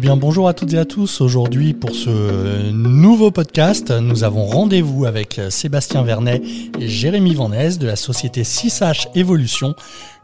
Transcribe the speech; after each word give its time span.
bien, 0.00 0.16
bonjour 0.16 0.48
à 0.48 0.54
toutes 0.54 0.72
et 0.72 0.78
à 0.78 0.86
tous. 0.86 1.20
Aujourd'hui, 1.20 1.74
pour 1.74 1.94
ce 1.94 2.70
nouveau 2.70 3.30
podcast, 3.30 3.90
nous 3.90 4.24
avons 4.24 4.46
rendez-vous 4.46 5.04
avec 5.04 5.38
Sébastien 5.50 6.02
Vernet 6.02 6.42
et 6.80 6.88
Jérémy 6.88 7.34
Vanez 7.34 7.76
de 7.76 7.86
la 7.86 7.96
société 7.96 8.42
6H 8.42 9.08
Evolution, 9.14 9.74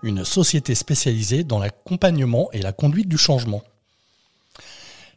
une 0.02 0.24
société 0.24 0.74
spécialisée 0.74 1.44
dans 1.44 1.58
l'accompagnement 1.58 2.48
et 2.54 2.62
la 2.62 2.72
conduite 2.72 3.08
du 3.08 3.18
changement. 3.18 3.62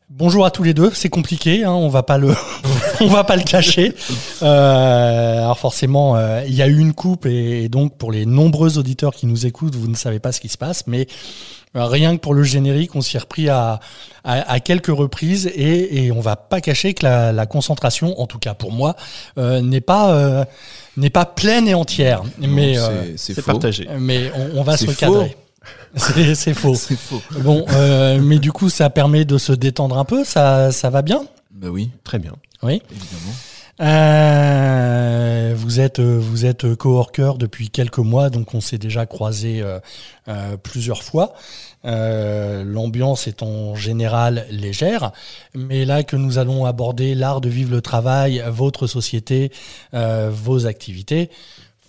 Bonjour 0.09 0.43
à 0.43 0.49
tous 0.49 0.63
les 0.63 0.73
deux, 0.73 0.91
c'est 0.91 1.09
compliqué, 1.09 1.63
hein, 1.63 1.71
on 1.71 1.87
va 1.87 2.01
pas 2.01 2.17
le, 2.17 2.33
va 3.01 3.23
pas 3.23 3.37
le 3.37 3.43
cacher. 3.43 3.93
Euh, 4.41 5.37
alors 5.37 5.59
forcément, 5.59 6.17
euh, 6.17 6.41
il 6.47 6.55
y 6.55 6.63
a 6.63 6.67
eu 6.67 6.79
une 6.79 6.93
coupe 6.93 7.27
et, 7.27 7.69
donc 7.69 7.95
pour 7.95 8.11
les 8.11 8.25
nombreux 8.25 8.79
auditeurs 8.79 9.13
qui 9.13 9.27
nous 9.27 9.45
écoutent, 9.45 9.75
vous 9.75 9.87
ne 9.87 9.95
savez 9.95 10.19
pas 10.19 10.31
ce 10.31 10.41
qui 10.41 10.49
se 10.49 10.57
passe, 10.57 10.85
mais 10.87 11.05
rien 11.75 12.15
que 12.15 12.21
pour 12.21 12.33
le 12.33 12.43
générique, 12.43 12.95
on 12.95 13.01
s'y 13.01 13.17
est 13.17 13.19
repris 13.19 13.49
à, 13.49 13.79
à, 14.23 14.59
quelques 14.59 14.87
reprises 14.87 15.47
et, 15.47 16.05
et 16.05 16.11
on 16.11 16.19
va 16.19 16.35
pas 16.35 16.61
cacher 16.61 16.93
que 16.93 17.05
la, 17.05 17.31
la 17.31 17.45
concentration, 17.45 18.19
en 18.19 18.27
tout 18.27 18.39
cas 18.39 18.53
pour 18.53 18.71
moi, 18.71 18.95
n'est 19.37 19.81
pas 19.81 20.45
n'est 20.97 21.09
pas 21.09 21.25
pleine 21.25 21.67
et 21.67 21.73
entière. 21.73 22.23
mais 22.39 22.75
c'est 23.15 23.41
partagé. 23.45 23.87
Mais 23.99 24.31
on, 24.35 24.59
on 24.59 24.63
va 24.63 24.77
se 24.77 24.87
recadrer. 24.87 25.35
C'est 26.35 26.53
faux. 26.53 26.75
faux. 26.75 27.21
Bon, 27.39 27.65
euh, 27.69 28.19
mais 28.21 28.39
du 28.39 28.51
coup, 28.51 28.69
ça 28.69 28.89
permet 28.89 29.25
de 29.25 29.37
se 29.37 29.51
détendre 29.51 29.97
un 29.97 30.05
peu. 30.05 30.23
Ça, 30.23 30.71
ça 30.71 30.89
va 30.89 31.01
bien? 31.01 31.25
Bah 31.51 31.67
oui, 31.69 31.89
très 32.03 32.19
bien. 32.19 32.33
Oui. 32.61 32.81
Évidemment. 32.91 33.33
Euh, 33.81 35.53
vous 35.55 35.79
êtes 35.79 35.99
vous 35.99 36.45
êtes 36.45 36.75
coworker 36.75 37.37
depuis 37.37 37.69
quelques 37.69 37.99
mois, 37.99 38.29
donc 38.29 38.53
on 38.53 38.61
s'est 38.61 38.77
déjà 38.77 39.05
croisé 39.05 39.61
euh, 39.61 39.79
euh, 40.27 40.57
plusieurs 40.57 41.03
fois. 41.03 41.33
Euh, 41.85 42.63
L'ambiance 42.65 43.27
est 43.27 43.41
en 43.41 43.75
général 43.75 44.45
légère, 44.51 45.11
mais 45.55 45.85
là 45.85 46.03
que 46.03 46.17
nous 46.17 46.37
allons 46.37 46.65
aborder 46.65 47.15
l'art 47.15 47.39
de 47.39 47.49
vivre 47.49 47.71
le 47.71 47.81
travail, 47.81 48.43
votre 48.49 48.85
société, 48.87 49.51
euh, 49.93 50.29
vos 50.31 50.65
activités, 50.65 51.29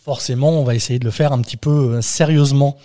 forcément, 0.05 0.51
on 0.51 0.65
va 0.65 0.75
essayer 0.75 0.99
de 0.99 1.05
le 1.05 1.11
faire 1.11 1.33
un 1.33 1.41
petit 1.41 1.57
peu 1.57 1.71
euh, 1.97 2.03
sérieusement. 2.03 2.77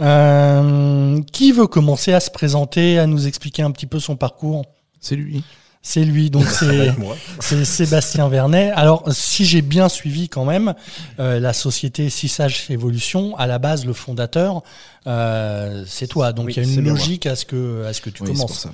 Euh, 0.00 1.20
qui 1.32 1.52
veut 1.52 1.66
commencer 1.66 2.12
à 2.12 2.20
se 2.20 2.30
présenter, 2.30 2.98
à 2.98 3.06
nous 3.06 3.26
expliquer 3.26 3.62
un 3.62 3.70
petit 3.70 3.86
peu 3.86 4.00
son 4.00 4.16
parcours? 4.16 4.64
C'est 5.00 5.16
lui. 5.16 5.42
C'est 5.88 6.04
lui, 6.04 6.30
donc 6.30 6.44
c'est 7.40 7.64
Sébastien 7.64 8.28
Vernet. 8.28 8.72
Alors, 8.74 9.04
si 9.12 9.44
j'ai 9.44 9.62
bien 9.62 9.88
suivi 9.88 10.28
quand 10.28 10.44
même, 10.44 10.74
euh, 11.20 11.38
la 11.38 11.52
société 11.52 12.10
Sissage 12.10 12.68
Evolution, 12.70 13.36
à 13.36 13.46
la 13.46 13.60
base, 13.60 13.86
le 13.86 13.92
fondateur, 13.92 14.64
c'est 15.04 16.08
toi. 16.08 16.32
Donc, 16.32 16.48
il 16.50 16.56
y 16.56 16.68
a 16.68 16.68
une 16.68 16.88
logique 16.88 17.26
à 17.26 17.36
ce 17.36 17.44
que, 17.44 17.84
à 17.84 17.92
ce 17.92 18.00
que 18.00 18.10
tu 18.10 18.24
commences. 18.24 18.66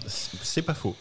C'est 0.42 0.62
pas 0.62 0.72
faux. 0.72 0.96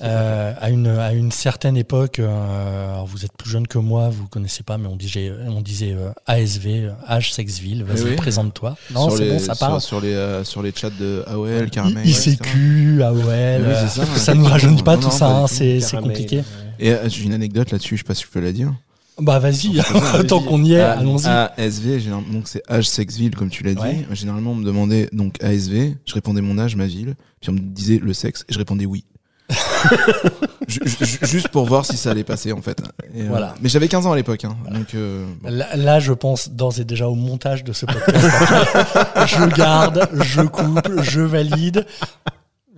Euh, 0.00 0.52
à, 0.60 0.68
une, 0.70 0.88
à 0.88 1.12
une 1.12 1.32
certaine 1.32 1.76
époque, 1.76 2.18
euh, 2.18 2.98
vous 3.06 3.24
êtes 3.24 3.32
plus 3.32 3.48
jeune 3.48 3.66
que 3.66 3.78
moi, 3.78 4.10
vous 4.10 4.28
connaissez 4.28 4.62
pas, 4.62 4.76
mais 4.76 4.88
on 4.88 4.96
disait, 4.96 5.32
on 5.46 5.62
disait 5.62 5.92
euh, 5.92 6.10
ASV, 6.26 6.90
H 7.08 7.32
Sexville, 7.32 7.82
vas-y, 7.84 8.14
présente-toi. 8.14 8.76
Non, 8.92 9.08
c'est 9.08 9.28
bon, 9.28 9.38
ça 9.38 9.54
parle. 9.54 9.80
Sur, 9.80 10.00
les, 10.00 10.42
sur 10.44 10.62
les 10.62 10.72
chats 10.74 10.90
de 10.90 11.24
AOL, 11.26 11.70
Carmen. 11.70 12.06
ICQ, 12.06 13.02
AOL, 13.02 13.76
ça, 13.88 14.04
ça 14.04 14.34
nous 14.34 14.44
rajeunit 14.44 14.82
pas 14.82 14.96
tout 14.96 15.10
ça, 15.10 15.28
hein, 15.28 15.46
c'est 15.46 15.80
compliqué. 16.00 16.42
Et 16.78 16.94
j'ai 17.06 17.24
une 17.24 17.32
anecdote 17.32 17.70
là-dessus, 17.70 17.96
je 17.96 18.02
sais 18.02 18.06
pas 18.06 18.14
si 18.14 18.24
je 18.24 18.28
peux 18.28 18.40
la 18.40 18.52
dire. 18.52 18.72
Bah 19.18 19.38
vas-y, 19.38 19.80
tant 20.28 20.42
qu'on 20.42 20.62
y 20.62 20.74
est, 20.74 20.80
allons-y. 20.80 21.26
ASV, 21.26 22.06
donc 22.30 22.48
c'est 22.48 22.62
âge 22.70 22.86
sexville 22.86 23.34
comme 23.34 23.48
tu 23.48 23.64
l'as 23.64 23.74
dit. 23.74 24.04
Généralement 24.12 24.50
on 24.50 24.56
me 24.56 24.64
demandait 24.64 25.08
donc 25.12 25.42
ASV, 25.42 25.94
je 26.04 26.14
répondais 26.14 26.42
mon 26.42 26.58
âge, 26.58 26.76
ma 26.76 26.84
ville, 26.86 27.14
puis 27.40 27.48
on 27.48 27.54
me 27.54 27.60
disait 27.60 27.98
le 27.98 28.12
sexe 28.12 28.44
et 28.46 28.52
je 28.52 28.58
répondais 28.58 28.84
oui. 28.84 29.06
Juste 30.68 31.48
pour 31.48 31.66
voir 31.66 31.86
si 31.86 31.96
ça 31.96 32.10
allait 32.10 32.24
passer 32.24 32.52
en 32.52 32.62
fait. 32.62 32.80
Euh, 33.14 33.26
voilà. 33.28 33.54
mais 33.60 33.68
j'avais 33.68 33.88
15 33.88 34.06
ans 34.06 34.12
à 34.12 34.16
l'époque. 34.16 34.44
Hein, 34.44 34.56
donc 34.70 34.94
euh, 34.94 35.24
là, 35.44 36.00
je 36.00 36.12
pense 36.12 36.50
d'ores 36.50 36.80
et 36.80 36.84
déjà 36.84 37.08
au 37.08 37.14
montage 37.14 37.64
de 37.64 37.72
ce 37.72 37.86
podcast. 37.86 38.26
je 39.26 39.44
garde, 39.54 40.08
je 40.12 40.42
coupe, 40.42 41.00
je 41.02 41.20
valide. 41.20 41.86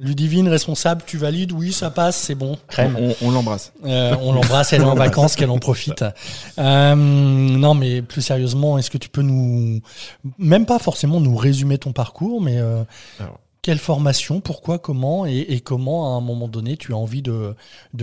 Ludivine, 0.00 0.46
responsable, 0.46 1.02
tu 1.04 1.16
valides? 1.16 1.50
Oui, 1.50 1.72
ça 1.72 1.90
passe, 1.90 2.16
c'est 2.16 2.36
bon. 2.36 2.56
Crème. 2.68 2.96
On, 3.20 3.32
l'embrasse. 3.32 3.72
Euh, 3.84 4.14
on 4.22 4.32
l'embrasse, 4.32 4.72
elle 4.72 4.82
est 4.82 4.84
en 4.84 4.94
vacances, 4.94 5.34
qu'elle 5.34 5.50
en 5.50 5.58
profite. 5.58 6.04
non, 6.56 7.74
mais 7.74 8.02
plus 8.02 8.22
sérieusement, 8.22 8.78
est-ce 8.78 8.90
que 8.90 8.98
tu 8.98 9.08
peux 9.08 9.22
nous, 9.22 9.80
même 10.38 10.66
pas 10.66 10.78
forcément 10.78 11.20
nous 11.20 11.34
résumer 11.34 11.78
ton 11.78 11.92
parcours, 11.92 12.40
mais 12.40 12.60
quelle 13.68 13.76
formation, 13.76 14.40
pourquoi, 14.40 14.78
comment 14.78 15.26
et, 15.26 15.60
comment 15.62 16.14
à 16.14 16.16
un 16.16 16.22
moment 16.22 16.48
donné 16.48 16.78
tu 16.78 16.94
as 16.94 16.96
envie 16.96 17.20
de, 17.20 17.54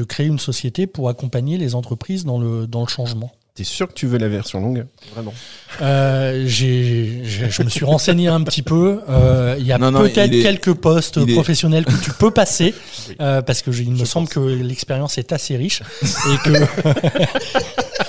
créer 0.07 0.27
une 0.27 0.37
société 0.37 0.85
pour 0.85 1.09
accompagner 1.09 1.57
les 1.57 1.73
entreprises 1.73 2.23
dans 2.23 2.37
le, 2.37 2.67
dans 2.67 2.81
le 2.81 2.87
changement? 2.87 3.31
T'es 3.55 3.63
sûr 3.63 3.87
que 3.87 3.93
tu 3.93 4.05
veux 4.05 4.19
la 4.19 4.27
version 4.27 4.61
longue? 4.61 4.85
Vraiment. 5.15 5.33
Euh, 5.81 6.45
Je 6.45 7.63
me 7.63 7.69
suis 7.69 7.83
renseigné 7.83 8.27
un 8.27 8.43
petit 8.43 8.61
peu. 8.61 9.01
Euh, 9.09 9.55
il 9.57 9.65
y 9.65 9.71
a 9.71 9.79
peut-être 9.79 10.39
quelques 10.39 10.75
postes 10.75 11.25
professionnels 11.33 11.85
que 11.85 11.99
tu 12.03 12.11
peux 12.11 12.29
passer, 12.29 12.75
euh, 13.19 13.41
parce 13.41 13.63
que 13.63 13.71
il 13.71 13.89
me 13.89 14.05
semble 14.05 14.27
que 14.27 14.39
l'expérience 14.39 15.17
est 15.17 15.31
assez 15.31 15.57
riche 15.57 15.81
et 16.03 16.37
que 16.47 16.53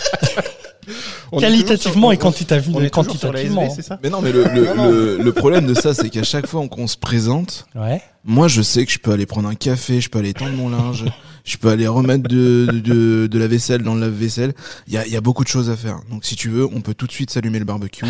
Qualitativement 1.38 2.12
et 2.12 2.18
quantitativement. 2.18 3.70
ça 3.70 3.98
Mais 4.02 4.10
non, 4.10 4.20
mais 4.20 4.32
le, 4.32 4.44
le, 4.44 5.18
le, 5.22 5.32
problème 5.32 5.66
de 5.66 5.74
ça, 5.74 5.94
c'est 5.94 6.10
qu'à 6.10 6.22
chaque 6.22 6.46
fois 6.46 6.66
qu'on 6.68 6.86
se 6.86 6.96
présente, 6.96 7.66
ouais. 7.74 8.00
moi 8.24 8.48
je 8.48 8.62
sais 8.62 8.84
que 8.84 8.92
je 8.92 8.98
peux 8.98 9.12
aller 9.12 9.26
prendre 9.26 9.48
un 9.48 9.54
café, 9.54 10.00
je 10.00 10.08
peux 10.08 10.18
aller 10.18 10.32
tendre 10.32 10.52
mon 10.52 10.68
linge, 10.68 11.04
je 11.44 11.56
peux 11.56 11.68
aller 11.68 11.86
remettre 11.86 12.28
de, 12.28 12.66
de, 12.84 13.26
de 13.26 13.38
la 13.38 13.46
vaisselle 13.46 13.82
dans 13.82 13.94
le 13.94 14.00
lave-vaisselle. 14.02 14.54
Il 14.86 14.94
y 14.94 14.98
a, 14.98 15.06
y 15.06 15.16
a 15.16 15.20
beaucoup 15.20 15.44
de 15.44 15.48
choses 15.48 15.70
à 15.70 15.76
faire. 15.76 16.00
Donc 16.10 16.24
si 16.24 16.36
tu 16.36 16.48
veux, 16.48 16.64
on 16.64 16.80
peut 16.80 16.94
tout 16.94 17.06
de 17.06 17.12
suite 17.12 17.30
s'allumer 17.30 17.58
le 17.58 17.64
barbecue. 17.64 18.04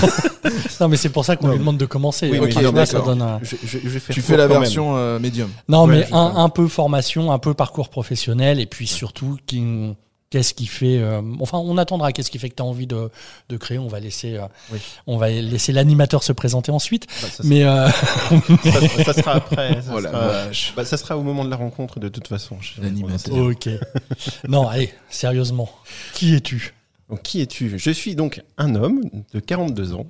non, 0.80 0.88
mais 0.88 0.96
c'est 0.96 1.10
pour 1.10 1.24
ça 1.24 1.36
qu'on 1.36 1.48
lui 1.48 1.58
demande 1.58 1.78
de 1.78 1.86
commencer. 1.86 2.28
Oui, 2.30 2.38
okay, 2.38 2.86
ça 2.86 3.00
donne 3.00 3.22
un... 3.22 3.40
je, 3.42 3.56
je, 3.64 3.78
vais 3.78 4.00
faire 4.00 4.14
tu 4.14 4.22
fais 4.22 4.36
la 4.36 4.46
version 4.46 4.96
euh, 4.96 5.18
médium. 5.18 5.50
Non, 5.68 5.86
mais 5.86 6.06
un, 6.12 6.32
un 6.36 6.48
peu 6.48 6.66
formation, 6.68 7.32
un 7.32 7.38
peu 7.38 7.54
parcours 7.54 7.88
professionnel, 7.88 8.60
et 8.60 8.66
puis 8.66 8.86
surtout 8.86 9.38
qui 9.46 9.62
Qu'est-ce 10.32 10.54
qui 10.54 10.64
fait 10.64 10.96
euh, 10.96 11.20
Enfin, 11.40 11.58
on 11.58 11.76
attendra. 11.76 12.10
Qu'est-ce 12.10 12.30
qui 12.30 12.38
fait 12.38 12.48
que 12.48 12.54
tu 12.54 12.62
as 12.62 12.64
envie 12.64 12.86
de, 12.86 13.10
de, 13.50 13.56
créer 13.58 13.78
On 13.78 13.88
va 13.88 14.00
laisser, 14.00 14.38
euh, 14.38 14.46
on 15.06 15.18
va 15.18 15.28
laisser 15.28 15.72
l'animateur 15.72 16.22
se 16.22 16.32
présenter 16.32 16.72
ensuite. 16.72 17.06
Bah, 17.20 17.28
mais 17.44 17.64
euh... 17.64 17.86
ça, 19.04 19.12
sera 19.12 19.32
après. 19.34 19.82
Ça, 19.82 19.92
oh 19.94 20.00
sera, 20.00 20.46
bah, 20.74 20.84
ça, 20.86 20.96
sera, 20.96 21.18
au 21.18 21.22
moment 21.22 21.44
de 21.44 21.50
la 21.50 21.56
rencontre 21.56 22.00
de 22.00 22.08
toute 22.08 22.28
façon. 22.28 22.56
L'animateur. 22.80 23.36
Ok. 23.36 23.68
non, 24.48 24.66
allez, 24.68 24.94
sérieusement. 25.10 25.68
Qui 26.14 26.34
es-tu? 26.34 26.72
Donc, 27.10 27.20
Qui 27.20 27.42
es-tu? 27.42 27.78
Je 27.78 27.90
suis 27.90 28.14
donc 28.14 28.42
un 28.56 28.74
homme 28.74 29.02
de 29.34 29.38
42 29.38 29.92
ans. 29.92 30.06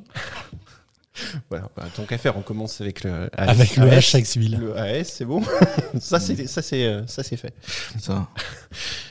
Voilà, 1.50 1.68
bah, 1.76 1.86
tant 1.94 2.04
qu'à 2.04 2.18
faire, 2.18 2.36
on 2.36 2.42
commence 2.42 2.80
avec 2.80 3.04
le 3.04 3.28
AS. 3.36 3.48
Avec 3.48 3.76
le 3.76 3.90
AS, 3.90 4.14
Le 4.36 4.76
AS, 4.76 5.04
c'est 5.04 5.24
bon. 5.24 5.42
ça, 6.00 6.18
c'est 6.20 6.46
ça, 6.46 6.62
c'est 6.62 6.84
euh, 6.84 7.06
ça, 7.06 7.22
c'est 7.22 7.36
fait. 7.36 7.54
Ça. 7.98 8.28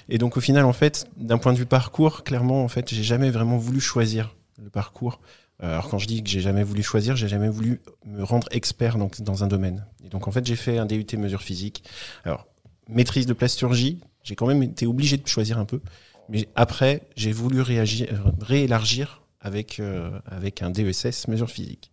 Et 0.10 0.18
donc, 0.18 0.38
au 0.38 0.42
final, 0.42 0.66
en 0.66 0.74
fait, 0.74 1.08
d'un 1.18 1.38
point 1.38 1.54
de 1.54 1.58
vue 1.58 1.66
parcours, 1.66 2.24
clairement, 2.24 2.64
en 2.64 2.68
fait, 2.68 2.94
j'ai 2.94 3.04
jamais 3.04 3.30
vraiment 3.30 3.58
voulu 3.58 3.80
choisir 3.80 4.36
le 4.62 4.70
parcours. 4.70 5.20
Euh, 5.64 5.74
alors, 5.74 5.90
quand 5.90 6.00
je 6.00 6.08
dis 6.08 6.24
que 6.24 6.30
j'ai 6.30 6.42
jamais 6.42 6.64
voulu 6.64 6.82
choisir, 6.82 7.16
j'ai 7.16 7.28
jamais 7.28 7.50
voulu 7.50 7.82
me 8.06 8.24
rendre 8.24 8.48
expert 8.52 8.98
donc, 8.98 9.22
dans 9.22 9.44
un 9.44 9.48
domaine. 9.48 9.86
Et 10.04 10.10
donc, 10.10 10.28
en 10.28 10.32
fait, 10.32 10.46
j'ai 10.46 10.56
fait 10.56 10.78
un 10.78 10.86
DUT 10.86 11.06
mesure 11.18 11.42
physique. 11.42 11.84
Alors, 12.26 12.48
maîtrise 12.90 13.26
de 13.26 13.34
plasturgie, 13.34 14.00
j'ai 14.24 14.36
quand 14.36 14.48
même 14.48 14.64
été 14.64 14.88
obligé 14.88 15.18
de 15.18 15.28
choisir 15.28 15.60
un 15.60 15.66
peu. 15.66 15.82
Mais 16.30 16.48
après, 16.56 17.02
j'ai 17.16 17.32
voulu 17.32 17.62
réagir, 17.62 18.08
réélargir 18.40 19.22
avec, 19.42 19.80
euh, 19.80 20.12
avec 20.26 20.62
un 20.62 20.70
DESS 20.70 21.28
mesure 21.28 21.50
physique. 21.50 21.91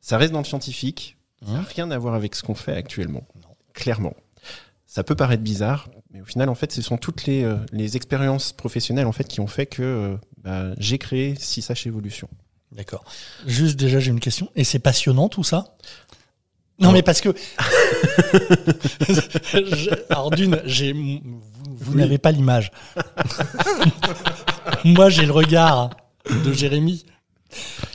Ça 0.00 0.18
reste 0.18 0.32
dans 0.32 0.38
le 0.38 0.44
scientifique, 0.44 1.16
ça 1.44 1.52
n'a 1.52 1.58
hein 1.58 1.64
rien 1.74 1.90
à 1.90 1.98
voir 1.98 2.14
avec 2.14 2.34
ce 2.34 2.42
qu'on 2.42 2.54
fait 2.54 2.74
actuellement, 2.74 3.26
clairement. 3.74 4.14
Ça 4.86 5.04
peut 5.04 5.16
paraître 5.16 5.42
bizarre, 5.42 5.88
mais 6.12 6.20
au 6.20 6.24
final, 6.24 6.48
en 6.48 6.54
fait, 6.54 6.72
ce 6.72 6.80
sont 6.80 6.96
toutes 6.96 7.26
les, 7.26 7.42
euh, 7.42 7.56
les 7.72 7.96
expériences 7.96 8.52
professionnelles 8.52 9.06
en 9.06 9.12
fait, 9.12 9.24
qui 9.24 9.40
ont 9.40 9.46
fait 9.46 9.66
que 9.66 9.82
euh, 9.82 10.16
bah, 10.42 10.72
j'ai 10.78 10.98
créé 10.98 11.34
6H 11.34 11.88
Evolution. 11.88 12.28
D'accord. 12.72 13.04
Juste 13.46 13.78
déjà, 13.78 14.00
j'ai 14.00 14.10
une 14.10 14.20
question. 14.20 14.50
Et 14.54 14.64
c'est 14.64 14.78
passionnant 14.78 15.28
tout 15.28 15.44
ça? 15.44 15.76
Non, 16.78 16.92
mais 16.92 17.02
parce 17.02 17.22
que. 17.22 17.28
Alors, 20.10 20.30
d'une, 20.30 20.60
j'ai... 20.66 20.92
vous, 20.92 21.94
n'avez 21.94 22.18
pas 22.18 22.32
l'image. 22.32 22.70
Moi, 24.84 25.08
j'ai 25.08 25.24
le 25.24 25.32
regard 25.32 25.96
de 26.44 26.52
Jérémy. 26.52 27.06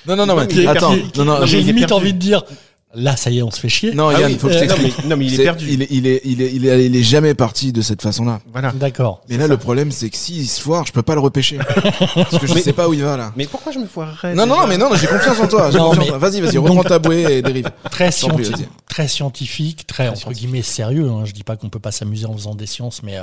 Non, 0.08 0.16
non, 0.16 0.26
non, 0.26 0.36
mais 0.36 0.68
attends. 0.68 0.96
non, 1.18 1.26
non, 1.26 1.46
J'ai 1.46 1.62
limite 1.62 1.92
envie 1.92 2.14
de 2.14 2.20
dire. 2.20 2.44
Là, 2.94 3.16
ça 3.16 3.30
y 3.30 3.40
est, 3.40 3.44
on 3.44 3.52
se 3.52 3.60
fait 3.60 3.70
chier. 3.70 3.94
Non, 3.94 4.12
Yann, 4.12 4.30
il 4.30 4.38
faut 4.38 4.48
que 4.48 4.54
je 4.54 4.58
euh, 4.58 4.62
t'explique. 4.62 5.06
non, 5.06 5.16
mais 5.16 5.26
il 5.26 5.40
est, 5.40 5.44
perdu. 5.44 5.66
Il 5.70 5.82
est, 5.82 5.88
il 5.90 6.08
est, 6.08 6.22
il 6.26 6.42
est, 6.42 6.52
il 6.54 6.68
est, 6.68 6.86
il 6.86 6.96
est 6.96 7.04
jamais 7.04 7.34
parti 7.34 7.72
de 7.72 7.82
cette 7.82 8.02
façon-là. 8.02 8.40
Voilà. 8.52 8.74
D'accord. 8.74 9.22
Mais 9.30 9.38
là, 9.38 9.48
le 9.48 9.58
problème, 9.58 9.92
c'est 9.92 10.10
que 10.10 10.18
s'il 10.18 10.48
se 10.48 10.60
foire, 10.60 10.86
je 10.86 10.92
peux 10.92 11.02
pas 11.02 11.14
le 11.14 11.22
repêcher. 11.22 11.58
Parce 12.16 12.38
que 12.38 12.48
je 12.48 12.54
sais 12.54 12.74
pas 12.74 12.90
où 12.90 12.94
il 12.94 13.04
va, 13.04 13.16
là. 13.16 13.32
Mais 13.38 13.46
pourquoi 13.46 13.72
je 13.72 13.80
me 13.80 13.86
foirerais 13.86 14.34
Non, 14.34 14.46
non, 14.46 14.58
non, 14.62 14.68
mais 14.68 14.78
non, 14.78 14.90
j'ai 14.96 15.08
confiance 15.08 15.40
en 15.40 15.48
toi. 15.48 15.70
Vas-y, 15.70 16.42
vas-y, 16.42 16.58
reprends 16.58 16.84
ta 16.84 17.00
bouée 17.00 17.38
et 17.38 17.42
dérive. 17.42 17.72
Très 17.90 18.12
scientifique, 18.12 18.68
très 18.90 19.08
scientifique, 19.08 19.88
très, 19.88 20.10
entre 20.10 20.32
guillemets 20.34 20.62
sérieux. 20.62 21.10
Hein. 21.10 21.24
Je 21.26 21.32
dis 21.32 21.44
pas 21.44 21.56
qu'on 21.56 21.70
peut 21.70 21.80
pas 21.80 21.92
s'amuser 21.92 22.26
en 22.26 22.34
faisant 22.34 22.56
des 22.56 22.68
sciences, 22.68 23.04
mais 23.04 23.18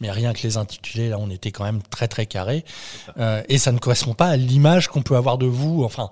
mais 0.00 0.10
rien 0.10 0.32
que 0.32 0.42
les 0.44 0.56
intitulés, 0.56 1.10
là, 1.10 1.18
on 1.18 1.30
était 1.30 1.50
quand 1.50 1.64
même 1.64 1.80
très 1.90 2.06
très 2.06 2.26
carré. 2.26 2.64
et 3.48 3.58
ça 3.58 3.72
ne 3.72 3.78
correspond 3.78 4.14
pas 4.14 4.26
à 4.26 4.36
l'image 4.36 4.86
qu'on 4.88 5.02
peut 5.02 5.16
avoir 5.16 5.36
de 5.36 5.46
vous. 5.46 5.82
Enfin, 5.84 6.10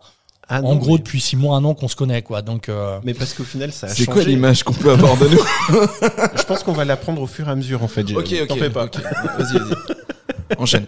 ah 0.50 0.62
en 0.62 0.76
gros, 0.76 0.96
depuis 0.96 1.20
six 1.20 1.36
mois, 1.36 1.56
un 1.56 1.64
an 1.64 1.74
qu'on 1.74 1.88
se 1.88 1.96
connaît, 1.96 2.22
quoi. 2.22 2.40
Donc, 2.40 2.70
euh, 2.70 2.98
Mais 3.04 3.12
parce 3.12 3.34
qu'au 3.34 3.44
final, 3.44 3.70
ça 3.70 3.86
a 3.86 3.90
C'est 3.90 4.06
quoi 4.06 4.24
l'image 4.24 4.62
qu'on 4.62 4.72
peut 4.72 4.90
avoir 4.90 5.18
de 5.18 5.28
nous 5.28 5.38
Je 6.36 6.42
pense 6.44 6.62
qu'on 6.62 6.72
va 6.72 6.86
l'apprendre 6.86 7.20
au 7.20 7.26
fur 7.26 7.48
et 7.48 7.50
à 7.50 7.54
mesure, 7.54 7.82
en 7.82 7.88
fait. 7.88 8.10
Ok, 8.14 8.34
ok. 8.42 8.58
Fais 8.58 8.70
pas. 8.70 8.86
Vas-y, 8.86 9.58
vas-y. 9.58 10.56
Enchaîne. 10.56 10.86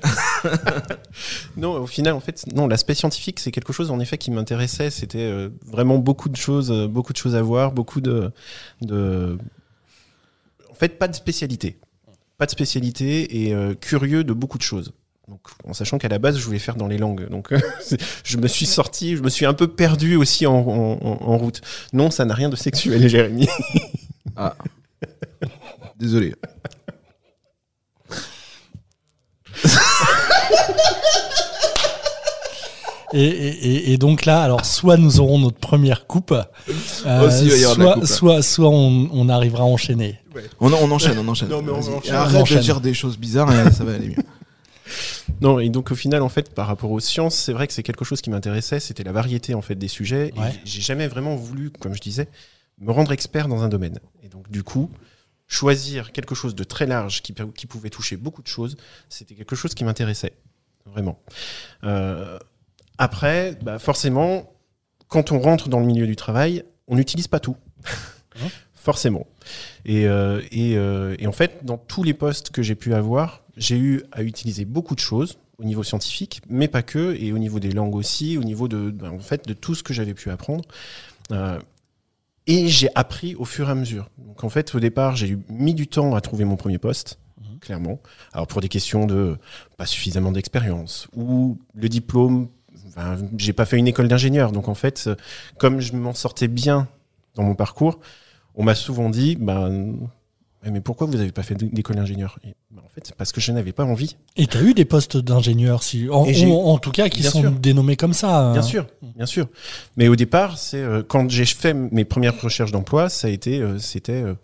non, 1.58 1.74
au 1.74 1.86
final, 1.86 2.14
en 2.14 2.20
fait, 2.20 2.46
non, 2.54 2.68
l'aspect 2.68 2.94
scientifique, 2.94 3.38
c'est 3.38 3.50
quelque 3.50 3.74
chose, 3.74 3.90
en 3.90 4.00
effet, 4.00 4.16
qui 4.16 4.30
m'intéressait. 4.30 4.88
C'était 4.88 5.18
euh, 5.18 5.50
vraiment 5.66 5.98
beaucoup 5.98 6.30
de 6.30 6.36
choses, 6.36 6.72
euh, 6.72 6.88
beaucoup 6.88 7.12
de 7.12 7.18
choses 7.18 7.36
à 7.36 7.42
voir, 7.42 7.72
beaucoup 7.72 8.00
de, 8.00 8.32
de, 8.80 9.36
en 10.70 10.74
fait, 10.74 10.98
pas 10.98 11.08
de 11.08 11.14
spécialité, 11.14 11.76
pas 12.38 12.46
de 12.46 12.50
spécialité 12.50 13.44
et 13.46 13.54
curieux 13.76 14.24
de 14.24 14.32
beaucoup 14.32 14.56
de 14.56 14.62
choses. 14.62 14.94
Donc, 15.30 15.42
en 15.64 15.72
sachant 15.72 15.98
qu'à 15.98 16.08
la 16.08 16.18
base, 16.18 16.38
je 16.38 16.44
voulais 16.44 16.58
faire 16.58 16.74
dans 16.74 16.88
les 16.88 16.98
langues. 16.98 17.28
Donc, 17.28 17.54
je 18.24 18.36
me 18.36 18.48
suis 18.48 18.66
sorti, 18.66 19.16
je 19.16 19.22
me 19.22 19.30
suis 19.30 19.46
un 19.46 19.54
peu 19.54 19.68
perdu 19.68 20.16
aussi 20.16 20.44
en, 20.44 20.60
route. 20.60 21.60
Non, 21.92 22.10
ça 22.10 22.24
n'a 22.24 22.34
rien 22.34 22.48
de 22.48 22.56
sexuel, 22.56 23.08
Jérémy. 23.08 23.48
ah. 24.36 24.56
Désolé. 25.96 26.34
Et, 33.12 33.96
donc 33.98 34.24
là, 34.24 34.42
alors 34.42 34.64
soit 34.64 34.96
nous 34.96 35.20
aurons 35.20 35.38
notre 35.38 35.58
première 35.58 36.08
coupe, 36.08 36.32
euh, 36.32 37.30
soit, 37.30 38.06
soit, 38.06 38.42
soit 38.42 38.68
on, 38.68 39.28
arrivera 39.28 39.62
à 39.62 39.66
enchaîner. 39.66 40.18
On, 40.60 40.72
enchaîne, 40.72 41.18
on 41.18 41.28
enchaîne. 41.28 41.48
Non, 41.48 41.62
mais 41.62 41.70
on 41.70 41.98
enchaîne. 41.98 42.14
Arrête 42.14 42.52
de 42.52 42.58
dire 42.58 42.80
des 42.80 42.94
choses 42.94 43.16
bizarres 43.16 43.52
et 43.52 43.70
ça 43.70 43.84
va 43.84 43.94
aller 43.94 44.08
mieux. 44.08 44.24
Non, 45.40 45.58
et 45.58 45.70
donc 45.70 45.90
au 45.90 45.94
final, 45.94 46.22
en 46.22 46.28
fait, 46.28 46.54
par 46.54 46.66
rapport 46.66 46.90
aux 46.90 47.00
sciences, 47.00 47.34
c'est 47.34 47.52
vrai 47.52 47.66
que 47.66 47.72
c'est 47.72 47.82
quelque 47.82 48.04
chose 48.04 48.20
qui 48.20 48.30
m'intéressait, 48.30 48.80
c'était 48.80 49.04
la 49.04 49.12
variété 49.12 49.54
en 49.54 49.62
fait 49.62 49.74
des 49.74 49.88
sujets. 49.88 50.28
Et 50.28 50.60
j'ai 50.64 50.80
jamais 50.80 51.08
vraiment 51.08 51.36
voulu, 51.36 51.70
comme 51.70 51.94
je 51.94 52.00
disais, 52.00 52.28
me 52.78 52.92
rendre 52.92 53.12
expert 53.12 53.48
dans 53.48 53.62
un 53.62 53.68
domaine. 53.68 53.98
Et 54.22 54.28
donc 54.28 54.50
du 54.50 54.62
coup, 54.62 54.90
choisir 55.46 56.12
quelque 56.12 56.34
chose 56.34 56.54
de 56.54 56.64
très 56.64 56.86
large 56.86 57.22
qui, 57.22 57.34
qui 57.54 57.66
pouvait 57.66 57.90
toucher 57.90 58.16
beaucoup 58.16 58.42
de 58.42 58.46
choses, 58.46 58.76
c'était 59.08 59.34
quelque 59.34 59.56
chose 59.56 59.74
qui 59.74 59.84
m'intéressait 59.84 60.34
vraiment. 60.86 61.18
Euh, 61.84 62.38
après, 62.98 63.56
bah 63.62 63.78
forcément, 63.78 64.52
quand 65.08 65.32
on 65.32 65.40
rentre 65.40 65.68
dans 65.68 65.80
le 65.80 65.86
milieu 65.86 66.06
du 66.06 66.16
travail, 66.16 66.64
on 66.86 66.96
n'utilise 66.96 67.28
pas 67.28 67.40
tout. 67.40 67.56
Forcément. 68.80 69.26
Et, 69.84 70.06
euh, 70.06 70.40
et, 70.50 70.76
euh, 70.76 71.14
et, 71.18 71.26
en 71.26 71.32
fait, 71.32 71.64
dans 71.64 71.76
tous 71.76 72.02
les 72.02 72.14
postes 72.14 72.50
que 72.50 72.62
j'ai 72.62 72.74
pu 72.74 72.94
avoir, 72.94 73.42
j'ai 73.56 73.76
eu 73.76 74.02
à 74.10 74.22
utiliser 74.22 74.64
beaucoup 74.64 74.94
de 74.94 75.00
choses 75.00 75.38
au 75.58 75.64
niveau 75.64 75.82
scientifique, 75.82 76.40
mais 76.48 76.66
pas 76.66 76.82
que, 76.82 77.14
et 77.20 77.32
au 77.32 77.38
niveau 77.38 77.60
des 77.60 77.72
langues 77.72 77.94
aussi, 77.94 78.38
au 78.38 78.42
niveau 78.42 78.68
de, 78.68 78.90
ben, 78.90 79.10
en 79.10 79.18
fait, 79.18 79.46
de 79.46 79.52
tout 79.52 79.74
ce 79.74 79.82
que 79.82 79.92
j'avais 79.92 80.14
pu 80.14 80.30
apprendre. 80.30 80.64
Euh, 81.32 81.58
et 82.46 82.68
j'ai 82.68 82.88
appris 82.94 83.34
au 83.34 83.44
fur 83.44 83.68
et 83.68 83.72
à 83.72 83.74
mesure. 83.74 84.08
Donc 84.16 84.42
en 84.44 84.48
fait, 84.48 84.74
au 84.74 84.80
départ, 84.80 85.14
j'ai 85.14 85.36
mis 85.50 85.74
du 85.74 85.86
temps 85.86 86.14
à 86.14 86.22
trouver 86.22 86.46
mon 86.46 86.56
premier 86.56 86.78
poste, 86.78 87.18
mhm. 87.38 87.58
clairement. 87.58 88.00
Alors 88.32 88.46
pour 88.46 88.62
des 88.62 88.70
questions 88.70 89.06
de 89.06 89.36
pas 89.76 89.84
suffisamment 89.84 90.32
d'expérience 90.32 91.06
ou 91.14 91.58
le 91.74 91.90
diplôme, 91.90 92.48
enfin, 92.88 93.18
j'ai 93.36 93.52
pas 93.52 93.66
fait 93.66 93.76
une 93.76 93.86
école 93.86 94.08
d'ingénieur. 94.08 94.52
Donc 94.52 94.68
en 94.68 94.74
fait, 94.74 95.10
comme 95.58 95.80
je 95.80 95.92
m'en 95.92 96.14
sortais 96.14 96.48
bien 96.48 96.88
dans 97.34 97.42
mon 97.42 97.54
parcours, 97.54 98.00
on 98.60 98.64
m'a 98.64 98.74
souvent 98.74 99.10
dit, 99.10 99.36
ben 99.36 99.96
mais 100.68 100.80
pourquoi 100.80 101.06
vous 101.06 101.16
n'avez 101.16 101.32
pas 101.32 101.42
fait 101.42 101.54
d'école 101.54 101.96
d'ingénieur? 101.96 102.38
Bah, 102.70 102.82
En 102.84 102.88
fait, 102.88 103.00
c'est 103.04 103.14
parce 103.14 103.32
que 103.32 103.40
je 103.40 103.50
n'avais 103.50 103.72
pas 103.72 103.84
envie. 103.84 104.16
Et 104.36 104.46
tu 104.46 104.58
as 104.58 104.62
eu 104.62 104.74
des 104.74 104.84
postes 104.84 105.16
d'ingénieur, 105.16 105.82
si, 105.82 106.08
en, 106.10 106.78
tout 106.78 106.90
cas, 106.90 107.08
qui 107.08 107.22
sont 107.22 107.50
dénommés 107.50 107.96
comme 107.96 108.12
ça. 108.12 108.38
Hein. 108.38 108.52
Bien 108.52 108.62
sûr, 108.62 108.86
bien 109.16 109.26
sûr. 109.26 109.48
Mais 109.96 110.08
au 110.08 110.16
départ, 110.16 110.58
c'est 110.58 110.80
euh, 110.80 111.02
quand 111.02 111.30
j'ai 111.30 111.46
fait 111.46 111.72
mes 111.72 112.04
premières 112.04 112.38
recherches 112.40 112.72
d'emploi, 112.72 113.08
ça 113.08 113.28
a 113.28 113.30
été, 113.30 113.60
euh, 113.60 113.78
c'était, 113.78 114.22
euh, 114.22 114.34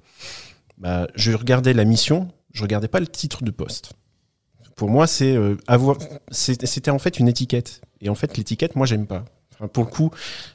bah, 0.79 1.07
je 1.15 1.33
regardais 1.33 1.75
la 1.75 1.85
mission, 1.85 2.29
je 2.55 2.63
regardais 2.63 2.89
pas 2.89 3.01
le 3.01 3.09
titre 3.09 3.45
de 3.45 3.51
poste. 3.51 3.93
Pour 4.75 4.89
moi, 4.89 5.07
c'est 5.07 5.39
avoir, 5.67 5.97
c'était 6.31 6.91
en 6.91 6.99
fait 6.99 7.19
une 7.19 7.29
étiquette. 7.29 7.81
Et 8.03 8.11
en 8.11 8.15
fait, 8.15 8.37
l'étiquette, 8.37 8.77
moi, 8.77 8.85
j'aime 8.85 9.07
pas. 9.07 9.25
pour 9.73 9.85
le 9.85 9.91
coup, 9.91 10.11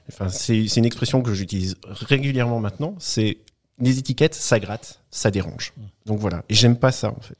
enfin, 0.09 0.29
c'est 0.29 0.63
une 0.63 0.85
expression 0.85 1.23
que 1.23 1.33
j'utilise 1.33 1.75
régulièrement 1.87 2.59
maintenant. 2.59 2.93
C'est 2.99 3.39
les 3.81 3.97
étiquettes, 3.99 4.35
ça 4.35 4.59
gratte, 4.59 5.01
ça 5.09 5.31
dérange. 5.31 5.73
Donc 6.05 6.19
voilà, 6.19 6.43
et 6.49 6.53
j'aime 6.53 6.77
pas 6.77 6.91
ça 6.91 7.09
en 7.09 7.19
fait. 7.21 7.37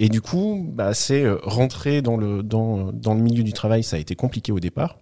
Et 0.00 0.08
du 0.08 0.20
coup, 0.20 0.64
bah, 0.64 0.94
c'est 0.94 1.24
euh, 1.24 1.38
rentrer 1.42 2.02
dans 2.02 2.16
le, 2.16 2.44
dans, 2.44 2.92
dans 2.92 3.14
le 3.14 3.20
milieu 3.20 3.42
du 3.42 3.52
travail, 3.52 3.82
ça 3.82 3.96
a 3.96 3.98
été 3.98 4.14
compliqué 4.14 4.52
au 4.52 4.60
départ. 4.60 4.98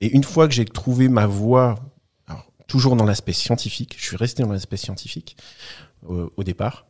Et 0.00 0.14
une 0.14 0.22
fois 0.22 0.46
que 0.46 0.54
j'ai 0.54 0.64
trouvé 0.64 1.08
ma 1.08 1.26
voie, 1.26 1.80
alors, 2.28 2.46
toujours 2.68 2.94
dans 2.94 3.04
l'aspect 3.04 3.32
scientifique, 3.32 3.96
je 3.98 4.04
suis 4.04 4.16
resté 4.16 4.44
dans 4.44 4.52
l'aspect 4.52 4.76
scientifique 4.76 5.36
euh, 6.08 6.28
au 6.36 6.44
départ, 6.44 6.86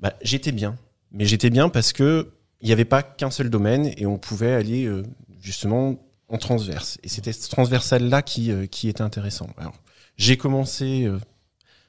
bah, 0.00 0.14
j'étais 0.22 0.52
bien. 0.52 0.76
Mais 1.10 1.26
j'étais 1.26 1.50
bien 1.50 1.68
parce 1.68 1.92
que 1.92 2.32
il 2.62 2.66
n'y 2.66 2.72
avait 2.72 2.86
pas 2.86 3.02
qu'un 3.02 3.30
seul 3.30 3.50
domaine 3.50 3.92
et 3.96 4.06
on 4.06 4.16
pouvait 4.16 4.52
aller 4.52 4.86
euh, 4.86 5.02
justement 5.40 5.96
en 6.28 6.38
transverse. 6.38 6.98
Et 7.02 7.08
c'était 7.08 7.34
ce 7.34 7.50
transversal-là 7.50 8.22
qui, 8.22 8.50
qui 8.70 8.88
était 8.88 9.02
intéressant. 9.02 9.50
Alors, 9.58 9.74
j'ai 10.16 10.38
commencé 10.38 11.10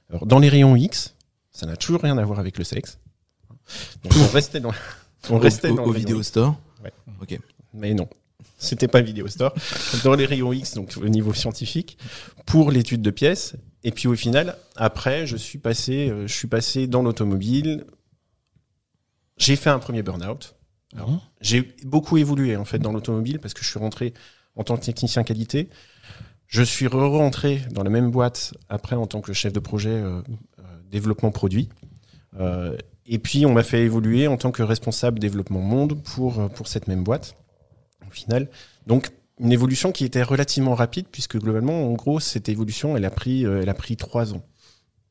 alors, 0.09 0.25
dans 0.25 0.39
les 0.39 0.49
rayons 0.49 0.75
X, 0.75 1.15
ça 1.51 1.65
n'a 1.65 1.75
toujours 1.75 2.01
rien 2.01 2.17
à 2.17 2.25
voir 2.25 2.39
avec 2.39 2.57
le 2.57 2.63
sexe. 2.63 2.99
Donc, 4.03 4.13
on 4.17 4.27
restait 4.33 4.59
dans, 4.59 4.73
on 5.29 5.37
restait 5.37 5.69
au, 5.69 5.75
dans 5.75 5.85
au 5.85 5.91
vidéo 5.91 6.21
store. 6.23 6.55
Ouais. 6.83 6.91
Ok. 7.21 7.39
Mais 7.73 7.93
non. 7.93 8.07
C'était 8.57 8.87
pas 8.87 9.01
vidéo 9.01 9.27
store. 9.27 9.53
dans 10.03 10.15
les 10.15 10.25
rayons 10.25 10.53
X, 10.53 10.73
donc 10.73 10.93
au 10.97 11.09
niveau 11.09 11.33
scientifique, 11.33 11.97
pour 12.45 12.71
l'étude 12.71 13.01
de 13.01 13.11
pièces. 13.11 13.55
Et 13.83 13.91
puis 13.91 14.07
au 14.07 14.15
final, 14.15 14.57
après, 14.75 15.27
je 15.27 15.35
suis 15.35 15.57
passé, 15.57 16.09
euh, 16.09 16.27
je 16.27 16.33
suis 16.33 16.47
passé 16.47 16.87
dans 16.87 17.01
l'automobile. 17.01 17.85
J'ai 19.37 19.55
fait 19.55 19.69
un 19.69 19.79
premier 19.79 20.03
burn-out. 20.03 20.55
Mmh. 20.95 21.17
J'ai 21.41 21.75
beaucoup 21.83 22.17
évolué 22.17 22.55
en 22.55 22.65
fait 22.65 22.79
dans 22.79 22.93
l'automobile 22.93 23.39
parce 23.39 23.53
que 23.53 23.63
je 23.63 23.69
suis 23.69 23.79
rentré 23.79 24.13
en 24.55 24.63
tant 24.63 24.77
que 24.77 24.85
technicien 24.85 25.23
qualité. 25.23 25.69
Je 26.53 26.61
suis 26.61 26.85
re-rentré 26.85 27.63
dans 27.71 27.81
la 27.81 27.89
même 27.89 28.11
boîte 28.11 28.53
après 28.69 28.95
en 28.95 29.07
tant 29.07 29.21
que 29.21 29.33
chef 29.33 29.51
de 29.53 29.59
projet 29.59 29.89
euh, 29.89 30.21
euh, 30.59 30.63
développement 30.91 31.31
produit. 31.31 31.67
Euh, 32.39 32.77
et 33.07 33.17
puis 33.17 33.47
on 33.47 33.53
m'a 33.53 33.63
fait 33.63 33.81
évoluer 33.81 34.27
en 34.27 34.37
tant 34.37 34.51
que 34.51 34.61
responsable 34.61 35.17
développement 35.17 35.61
monde 35.61 35.99
pour, 36.03 36.47
pour 36.51 36.67
cette 36.67 36.87
même 36.87 37.03
boîte, 37.03 37.35
au 38.07 38.11
final. 38.11 38.49
Donc 38.85 39.09
une 39.39 39.51
évolution 39.51 39.91
qui 39.91 40.05
était 40.05 40.21
relativement 40.21 40.75
rapide, 40.75 41.07
puisque 41.11 41.39
globalement, 41.39 41.87
en 41.87 41.93
gros, 41.93 42.19
cette 42.19 42.49
évolution, 42.49 42.95
elle 42.95 43.05
a 43.05 43.09
pris, 43.09 43.45
elle 43.45 43.67
a 43.67 43.73
pris 43.73 43.97
trois 43.97 44.35
ans 44.35 44.43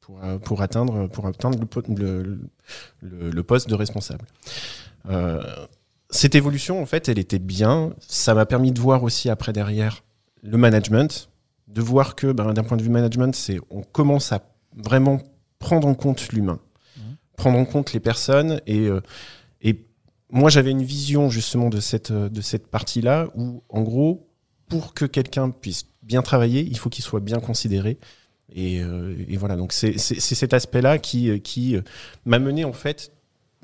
pour, 0.01 0.21
pour 0.45 0.63
atteindre, 0.63 1.09
pour 1.09 1.27
atteindre 1.27 1.59
le, 1.89 3.43
poste 3.43 3.69
de 3.69 3.75
responsable. 3.75 4.27
cette 6.09 6.37
évolution, 6.37 6.81
en 6.81 6.87
fait, 6.87 7.09
elle 7.09 7.19
était 7.19 7.41
bien. 7.41 7.95
Ça 8.07 8.33
m'a 8.33 8.47
permis 8.47 8.71
de 8.71 8.79
voir 8.79 9.03
aussi 9.03 9.29
après 9.29 9.53
derrière 9.53 10.05
le 10.43 10.57
management, 10.57 11.32
de 11.73 11.81
voir 11.81 12.15
que 12.15 12.33
ben, 12.33 12.53
d'un 12.53 12.63
point 12.63 12.77
de 12.77 12.83
vue 12.83 12.91
management, 12.91 13.35
c'est 13.35 13.59
on 13.71 13.83
commence 13.83 14.33
à 14.33 14.43
vraiment 14.77 15.21
prendre 15.59 15.89
en 15.89 15.95
compte 15.95 16.33
l'humain, 16.33 16.59
mmh. 16.97 17.01
prendre 17.37 17.59
en 17.59 17.65
compte 17.65 17.93
les 17.93 18.01
personnes 18.01 18.61
et, 18.67 18.89
euh, 18.89 19.01
et 19.61 19.87
moi 20.31 20.51
j'avais 20.51 20.71
une 20.71 20.83
vision 20.83 21.31
justement 21.31 21.69
de 21.69 21.81
cette, 21.81 22.13
de 22.13 22.41
cette 22.41 22.67
partie-là 22.67 23.29
où 23.35 23.63
en 23.69 23.83
gros 23.83 24.29
pour 24.69 24.95
que 24.95 25.05
quelqu'un 25.05 25.51
puisse 25.51 25.87
bien 26.03 26.23
travailler, 26.23 26.63
il 26.63 26.79
faut 26.79 26.89
qu'il 26.89 27.05
soit 27.05 27.21
bien 27.21 27.41
considéré. 27.41 27.99
Et, 28.55 28.83
euh, 28.83 29.15
et 29.29 29.37
voilà, 29.37 29.57
donc 29.57 29.73
c'est 29.73 29.99
cet 29.99 30.53
aspect-là 30.53 30.99
qui, 30.99 31.41
qui 31.41 31.77
euh, 31.77 31.83
m'a 32.27 32.39
mené 32.39 32.65
en 32.65 32.73
fait 32.73 33.13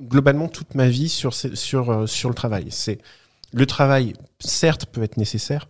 globalement 0.01 0.49
toute 0.49 0.75
ma 0.75 0.89
vie 0.89 1.09
sur, 1.09 1.35
sur, 1.35 2.09
sur 2.09 2.29
le 2.29 2.35
travail. 2.35 2.67
C'est 2.71 2.99
le 3.53 3.67
travail, 3.67 4.13
certes, 4.39 4.87
peut 4.87 5.03
être 5.03 5.17
nécessaire, 5.17 5.69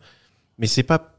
mais 0.58 0.66
c'est 0.66 0.82
pas 0.82 1.17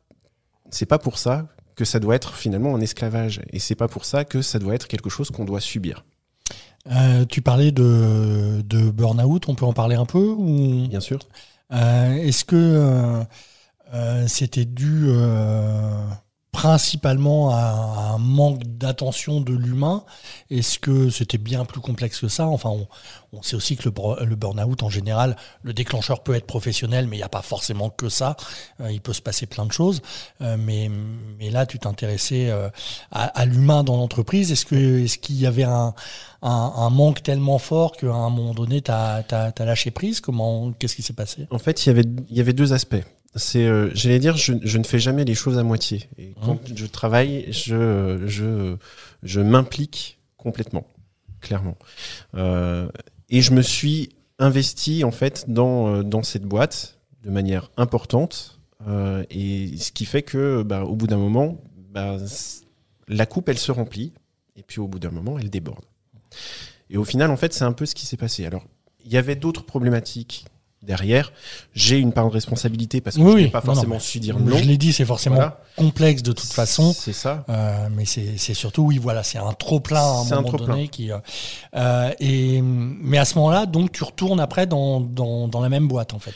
c'est 0.70 0.86
pas 0.86 1.00
pour 1.00 1.18
ça 1.18 1.48
que 1.76 1.86
ça 1.86 2.00
doit 2.00 2.16
être 2.16 2.36
finalement 2.36 2.76
un 2.76 2.82
esclavage. 2.82 3.42
Et 3.52 3.60
c'est 3.60 3.76
pas 3.76 3.88
pour 3.88 4.06
ça 4.06 4.26
que 4.26 4.42
ça 4.42 4.60
doit 4.60 4.76
être 4.76 4.88
quelque 4.88 5.10
chose 5.10 5.32
qu'on 5.32 5.46
doit 5.46 5.62
subir. 5.62 6.04
Euh, 6.92 7.26
tu 7.26 7.42
parlais 7.42 7.72
de, 7.72 8.62
de 8.66 8.90
burn-out, 8.90 9.48
on 9.48 9.56
peut 9.56 9.66
en 9.66 9.74
parler 9.74 9.96
un 9.96 10.06
peu 10.06 10.36
ou... 10.38 10.88
Bien 10.88 11.00
sûr. 11.00 11.20
Euh, 11.72 12.14
est-ce 12.14 12.46
que 12.46 13.26
euh, 13.94 14.28
c'était 14.28 14.66
dû 14.66 15.08
principalement 16.51 17.51
à 17.51 18.13
un 18.13 18.18
manque 18.18 18.63
d'attention 18.63 19.39
de 19.39 19.53
l'humain 19.53 20.03
Est-ce 20.50 20.79
que 20.79 21.10
c'était 21.10 21.38
bien 21.38 21.63
plus 21.63 21.79
complexe 21.79 22.20
que 22.20 22.27
ça? 22.27 22.48
Enfin, 22.48 22.72
on, 23.32 23.41
sait 23.44 23.56
aussi 23.56 23.77
que 23.77 23.84
le, 23.84 24.36
burn-out, 24.36 24.82
en 24.82 24.89
général, 24.89 25.36
le 25.62 25.74
déclencheur 25.74 26.24
peut 26.24 26.34
être 26.34 26.48
professionnel, 26.48 27.08
mais 27.08 27.18
il 27.18 27.20
n'y 27.20 27.24
a 27.24 27.29
pas 27.29 27.44
forcément 27.44 27.89
que 27.89 28.10
ça. 28.10 28.36
Euh, 28.82 28.91
il 28.91 29.00
peut 29.00 29.13
se 29.13 29.22
passer 29.22 29.46
plein 29.46 29.65
de 29.65 29.72
choses. 29.72 30.01
Euh, 30.41 30.58
mais, 30.58 30.89
là, 31.51 31.65
tu 31.65 31.77
t'intéressais 31.77 32.50
euh, 32.50 32.70
à, 33.12 33.46
l'humain 33.46 33.84
dans 33.84 33.98
l'entreprise. 33.98 34.51
Est-ce 34.51 34.65
qu'il 35.18 35.39
y 35.39 35.46
avait 35.46 35.63
un, 35.63 35.94
manque 36.41 37.22
tellement 37.22 37.60
fort 37.60 37.91
qu'à 37.91 38.08
un 38.08 38.29
moment 38.32 38.56
donné, 38.56 38.82
tu 38.82 38.91
as, 38.91 39.53
lâché 39.60 39.91
prise? 39.91 40.20
Comment 40.20 40.72
Qu'est-ce 40.72 40.96
qui 40.96 41.03
s'est 41.03 41.13
passé? 41.13 41.48
En 41.51 41.60
fait, 41.60 41.86
il 41.86 42.13
y 42.32 42.39
avait 42.39 42.53
deux 42.53 42.74
aspects 42.74 43.03
c'est, 43.36 43.65
euh, 43.65 43.89
j'allais 43.93 44.19
dire, 44.19 44.36
je, 44.38 44.53
je, 44.62 44.77
ne 44.77 44.83
fais 44.83 45.00
jamais 45.00 45.25
les 45.25 45.36
choses 45.36 45.57
à 45.57 45.63
moitié. 45.63 46.09
Et 46.17 46.33
quand 46.43 46.55
mmh. 46.69 46.75
je 46.75 46.86
travaille, 46.86 47.51
je, 47.51 48.24
je, 48.25 48.75
je 49.24 49.41
m'implique 49.41 50.19
complètement, 50.38 50.88
clairement. 51.41 51.77
Euh, 52.36 52.89
et 53.29 53.41
je 53.41 53.53
me 53.53 53.62
suis 53.62 54.09
investi 54.39 55.03
en 55.03 55.12
fait 55.12 55.45
dans, 55.48 55.88
euh, 55.88 56.03
dans 56.03 56.24
cette 56.24 56.43
boîte 56.43 56.98
de 57.24 57.29
manière 57.29 57.69
importante. 57.77 58.59
Euh, 58.88 59.24
et 59.29 59.77
ce 59.77 59.91
qui 59.91 60.05
fait 60.05 60.24
que, 60.24 60.63
bah, 60.63 60.83
au 60.83 60.95
bout 60.95 61.07
d'un 61.07 61.17
moment, 61.17 61.62
bah, 61.91 62.17
la 63.07 63.25
coupe, 63.25 63.50
elle 63.50 63.57
se 63.57 63.71
remplit. 63.71 64.13
Et 64.55 64.63
puis 64.63 64.79
au 64.79 64.88
bout 64.88 65.00
d'un 65.00 65.12
moment, 65.12 65.38
elle 65.38 65.50
déborde. 65.50 65.86
Et 66.89 66.98
au 66.98 67.03
final, 67.03 67.29
en 67.29 67.38
fait, 67.38 67.53
c'est 67.53 67.63
un 67.63 67.74
peu 67.74 67.86
ce 67.86 67.95
qui 67.95 68.05
s'est 68.05 68.17
passé. 68.17 68.45
Alors, 68.45 68.65
il 69.05 69.12
y 69.12 69.17
avait 69.17 69.36
d'autres 69.36 69.63
problématiques 69.63 70.45
derrière. 70.89 71.31
J'ai 71.75 72.00
une 72.00 72.12
part 72.12 72.27
de 72.27 72.34
responsabilité 72.34 73.00
parce 73.00 73.15
que 73.15 73.22
je 73.22 73.38
n'ai 73.38 73.48
pas 73.48 73.62
forcément 73.62 74.00
su 74.00 74.19
dire 74.19 74.39
non. 74.39 74.58
Je 74.58 74.63
l'ai 74.63 74.77
dit, 74.77 74.91
c'est 74.91 75.05
forcément 75.05 75.51
complexe 75.77 76.24
de 76.24 76.31
toute 76.31 76.51
façon. 76.51 76.93
C'est 76.93 77.13
ça. 77.13 77.46
Euh, 77.48 77.88
mais 77.96 78.05
c'est 78.05 78.53
surtout, 78.55 78.81
oui, 78.81 78.98
voilà, 78.98 79.24
c'est 79.24 79.38
un 79.38 79.53
trop 79.53 79.79
plein 79.79 80.01
à 80.01 80.25
un 80.31 80.41
moment 80.41 80.51
donné. 80.51 80.88
Qui, 80.88 81.12
euh, 81.12 81.17
euh, 81.75 82.12
et, 82.19 82.62
mais 82.63 83.19
à 83.19 83.25
ce 83.25 83.36
moment-là, 83.36 83.67
donc, 83.67 83.91
tu 83.91 84.03
retournes 84.03 84.39
après 84.39 84.65
dans, 84.65 85.00
dans, 85.00 85.48
dans, 85.48 85.62
la 85.62 85.69
même 85.69 85.88
boîte, 85.88 86.13
en 86.13 86.19
fait. 86.19 86.34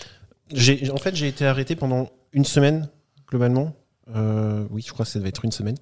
J'ai, 0.53 0.91
en 0.91 0.97
fait, 0.97 1.15
j'ai 1.15 1.27
été 1.27 1.47
arrêté 1.47 1.75
pendant 1.75 2.09
une 2.31 2.45
semaine, 2.45 2.89
globalement. 3.27 3.73
Euh, 4.15 4.65
oui, 4.69 4.83
je 4.85 4.93
crois 4.93 5.05
que 5.05 5.11
ça 5.11 5.17
devait 5.17 5.29
être 5.29 5.45
une 5.45 5.51
semaine. 5.51 5.77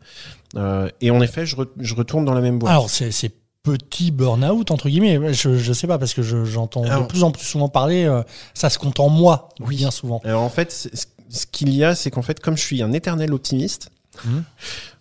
Et 1.02 1.12
en 1.12 1.22
effet, 1.22 1.46
je, 1.46 1.58
je, 1.78 1.96
retourne 1.96 2.24
dans 2.24 2.34
la 2.34 2.42
même 2.42 2.58
boîte. 2.58 2.72
Alors, 2.72 2.90
c'est 2.90 3.34
petit 3.64 4.12
burn-out 4.12 4.72
entre 4.72 4.90
guillemets. 4.90 5.34
Je, 5.34 5.58
je 5.58 5.74
sais 5.74 5.88
pas 5.88 5.98
parce 6.00 6.14
que 6.14 6.22
j'entends 6.22 6.82
de 6.82 7.06
plus 7.08 7.24
en 7.24 7.32
plus 7.32 7.44
souvent 7.44 7.70
parler 7.70 8.06
euh, 8.06 8.24
ça 8.54 8.70
se 8.70 8.80
compte 8.80 9.00
en 9.00 9.10
moi 9.10 9.50
oui. 9.60 9.78
bien 9.78 9.92
souvent. 9.92 10.22
Alors 10.24 10.42
en 10.42 10.50
fait 10.50 10.72
ce 10.72 11.46
qu'il 11.46 11.74
y 11.74 11.84
a 11.84 11.96
c'est 11.96 12.12
qu'en 12.12 12.22
fait 12.22 12.40
comme 12.40 12.58
je 12.58 12.64
suis 12.64 12.82
un 12.82 12.92
éternel 12.94 13.34
optimiste 13.34 13.90
hum. 14.26 14.44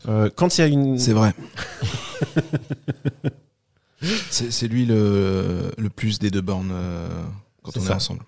euh, 0.08 0.30
quand 0.34 0.58
il 0.58 0.60
y 0.60 0.64
a 0.64 0.66
une 0.66 0.98
c'est 0.98 1.12
vrai. 1.12 1.34
C'est 4.30 4.66
lui 4.66 4.86
le, 4.86 5.72
le 5.76 5.90
plus 5.90 6.18
des 6.18 6.30
deux 6.30 6.40
bornes 6.40 6.70
euh, 6.72 7.06
quand 7.62 7.76
on 7.76 7.84
est 7.84 7.90
ensemble. 7.92 8.22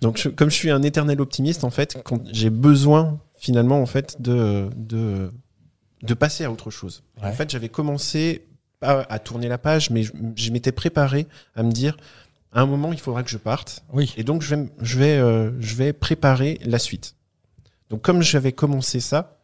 Donc 0.00 0.30
comme 0.36 0.50
je 0.50 0.54
suis 0.54 0.70
un 0.70 0.82
éternel 0.82 1.20
optimiste 1.20 1.64
en 1.64 1.70
fait 1.70 1.98
quand 2.04 2.20
j'ai 2.32 2.50
besoin 2.50 3.18
finalement 3.36 3.82
en 3.82 3.86
fait 3.86 4.22
de 4.22 4.70
de 4.76 5.32
de 6.02 6.14
passer 6.14 6.44
à 6.44 6.52
autre 6.52 6.70
chose. 6.70 7.02
En 7.22 7.32
fait 7.32 7.50
j'avais 7.50 7.68
commencé 7.68 8.46
pas 8.80 9.06
à 9.08 9.18
tourner 9.18 9.48
la 9.48 9.58
page, 9.58 9.90
mais 9.90 10.02
je, 10.02 10.50
m'étais 10.50 10.72
préparé 10.72 11.26
à 11.54 11.62
me 11.62 11.70
dire 11.70 11.96
à 12.52 12.62
un 12.62 12.66
moment, 12.66 12.92
il 12.92 12.98
faudra 12.98 13.22
que 13.22 13.30
je 13.30 13.38
parte. 13.38 13.84
Oui. 13.92 14.12
Et 14.16 14.24
donc, 14.24 14.42
je 14.42 14.56
vais, 14.56 14.66
je 14.80 14.98
vais, 14.98 15.18
euh, 15.18 15.52
je 15.60 15.76
vais 15.76 15.92
préparer 15.92 16.58
la 16.64 16.80
suite. 16.80 17.14
Donc, 17.90 18.02
comme 18.02 18.22
j'avais 18.22 18.50
commencé 18.50 18.98
ça, 18.98 19.38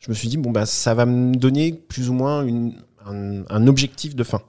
je 0.00 0.10
me 0.10 0.14
suis 0.14 0.28
dit, 0.28 0.38
bon, 0.38 0.50
bah, 0.50 0.66
ça 0.66 0.94
va 0.94 1.06
me 1.06 1.36
donner 1.36 1.72
plus 1.72 2.10
ou 2.10 2.14
moins 2.14 2.44
une, 2.44 2.74
un, 3.04 3.66
objectif 3.68 4.16
de 4.16 4.24
fin. 4.24 4.42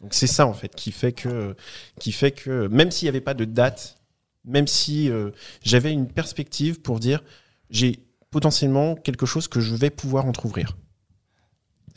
Donc, 0.00 0.12
c'est 0.12 0.26
ça, 0.26 0.46
en 0.46 0.54
fait, 0.54 0.74
qui 0.74 0.90
fait 0.90 1.12
que, 1.12 1.54
qui 2.00 2.10
fait 2.10 2.32
que 2.32 2.66
même 2.66 2.90
s'il 2.90 3.06
n'y 3.06 3.10
avait 3.10 3.20
pas 3.20 3.34
de 3.34 3.44
date, 3.44 3.98
même 4.44 4.66
si 4.66 5.08
euh, 5.10 5.30
j'avais 5.62 5.92
une 5.92 6.08
perspective 6.08 6.80
pour 6.80 6.98
dire, 6.98 7.22
j'ai 7.70 8.00
potentiellement 8.30 8.96
quelque 8.96 9.26
chose 9.26 9.46
que 9.46 9.60
je 9.60 9.74
vais 9.74 9.90
pouvoir 9.90 10.26
entrouvrir. 10.26 10.76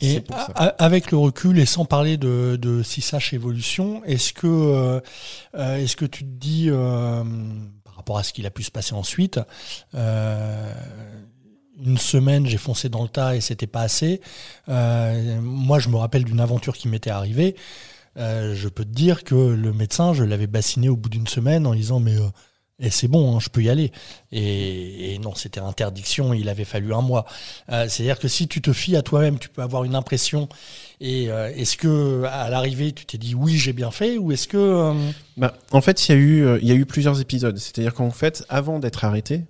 Et 0.00 0.22
avec 0.78 1.10
le 1.10 1.18
recul 1.18 1.58
et 1.58 1.66
sans 1.66 1.84
parler 1.84 2.16
de, 2.16 2.56
de 2.60 2.84
6H 2.84 3.34
évolution, 3.34 4.04
est-ce 4.04 4.32
que, 4.32 4.46
euh, 4.46 5.00
euh, 5.56 5.76
est-ce 5.76 5.96
que 5.96 6.04
tu 6.04 6.24
te 6.24 6.30
dis, 6.30 6.66
euh, 6.68 7.24
par 7.82 7.96
rapport 7.96 8.16
à 8.16 8.22
ce 8.22 8.32
qu'il 8.32 8.46
a 8.46 8.50
pu 8.50 8.62
se 8.62 8.70
passer 8.70 8.94
ensuite, 8.94 9.40
une 9.94 11.96
semaine 11.96 12.46
j'ai 12.46 12.58
foncé 12.58 12.88
dans 12.88 13.02
le 13.02 13.08
tas 13.08 13.36
et 13.36 13.40
c'était 13.40 13.66
pas 13.66 13.82
assez. 13.82 14.20
moi 14.68 15.78
je 15.78 15.88
me 15.88 15.96
rappelle 15.96 16.24
d'une 16.24 16.40
aventure 16.40 16.76
qui 16.76 16.88
m'était 16.88 17.10
arrivée. 17.10 17.56
je 18.16 18.68
peux 18.68 18.84
te 18.84 18.94
dire 18.94 19.24
que 19.24 19.34
le 19.34 19.72
médecin, 19.72 20.12
je 20.12 20.22
l'avais 20.22 20.46
bassiné 20.46 20.88
au 20.88 20.96
bout 20.96 21.08
d'une 21.08 21.26
semaine 21.26 21.66
en 21.66 21.74
disant 21.74 21.98
mais 21.98 22.16
et 22.80 22.90
c'est 22.90 23.08
bon, 23.08 23.34
hein, 23.36 23.40
je 23.40 23.48
peux 23.48 23.62
y 23.62 23.68
aller. 23.68 23.90
Et, 24.30 25.18
non, 25.18 25.34
c'était 25.34 25.60
interdiction, 25.60 26.32
il 26.32 26.48
avait 26.48 26.64
fallu 26.64 26.94
un 26.94 27.00
mois. 27.00 27.24
Euh, 27.70 27.88
c'est-à-dire 27.88 28.20
que 28.20 28.28
si 28.28 28.46
tu 28.46 28.60
te 28.60 28.72
fies 28.72 28.96
à 28.96 29.02
toi-même, 29.02 29.38
tu 29.38 29.48
peux 29.48 29.62
avoir 29.62 29.82
une 29.82 29.96
impression. 29.96 30.48
Et 31.00 31.28
euh, 31.28 31.50
est-ce 31.54 31.76
que 31.76 32.22
à 32.24 32.48
l'arrivée, 32.50 32.92
tu 32.92 33.04
t'es 33.04 33.18
dit 33.18 33.34
oui, 33.34 33.56
j'ai 33.56 33.72
bien 33.72 33.90
fait, 33.90 34.16
ou 34.16 34.30
est-ce 34.30 34.46
que 34.46 34.56
euh, 34.56 34.94
bah, 35.36 35.54
En 35.72 35.80
fait, 35.80 36.08
il 36.08 36.12
y 36.62 36.70
a 36.70 36.74
eu, 36.74 36.86
plusieurs 36.86 37.20
épisodes. 37.20 37.58
C'est-à-dire 37.58 37.94
qu'en 37.94 38.10
fait, 38.10 38.44
avant 38.48 38.78
d'être 38.78 39.04
arrêté, 39.04 39.42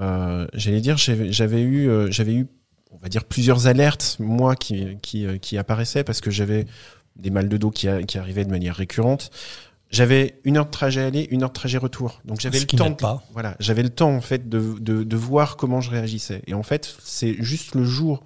j'allais 0.00 0.80
dire, 0.80 0.96
j'avais 0.96 1.62
eu, 1.62 2.10
j'avais 2.10 2.44
on 2.90 2.96
va 2.96 3.08
dire 3.08 3.24
plusieurs 3.24 3.68
alertes 3.68 4.16
moi 4.18 4.56
qui 4.56 5.58
apparaissaient 5.58 6.02
parce 6.02 6.20
que 6.20 6.32
j'avais 6.32 6.66
des 7.14 7.30
mal 7.30 7.48
de 7.48 7.56
dos 7.56 7.70
qui, 7.70 7.88
qui 8.06 8.18
arrivaient 8.18 8.44
de 8.44 8.50
manière 8.50 8.76
récurrente 8.76 9.30
j'avais 9.90 10.40
une 10.44 10.56
heure 10.56 10.66
de 10.66 10.70
trajet 10.70 11.02
aller, 11.02 11.26
une 11.30 11.42
heure 11.42 11.48
de 11.48 11.54
trajet 11.54 11.78
retour. 11.78 12.20
Donc 12.24 12.40
j'avais 12.40 12.60
le 12.60 12.66
temps. 12.66 12.92
Pas. 12.92 13.22
Voilà, 13.32 13.56
j'avais 13.58 13.82
le 13.82 13.90
temps 13.90 14.14
en 14.14 14.20
fait 14.20 14.48
de, 14.48 14.76
de, 14.80 15.02
de, 15.02 15.16
voir 15.16 15.56
comment 15.56 15.80
je 15.80 15.90
réagissais. 15.90 16.42
Et 16.46 16.54
en 16.54 16.62
fait, 16.62 16.96
c'est 17.02 17.36
juste 17.42 17.74
le 17.74 17.84
jour 17.84 18.24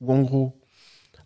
où 0.00 0.12
en 0.12 0.20
gros, 0.22 0.58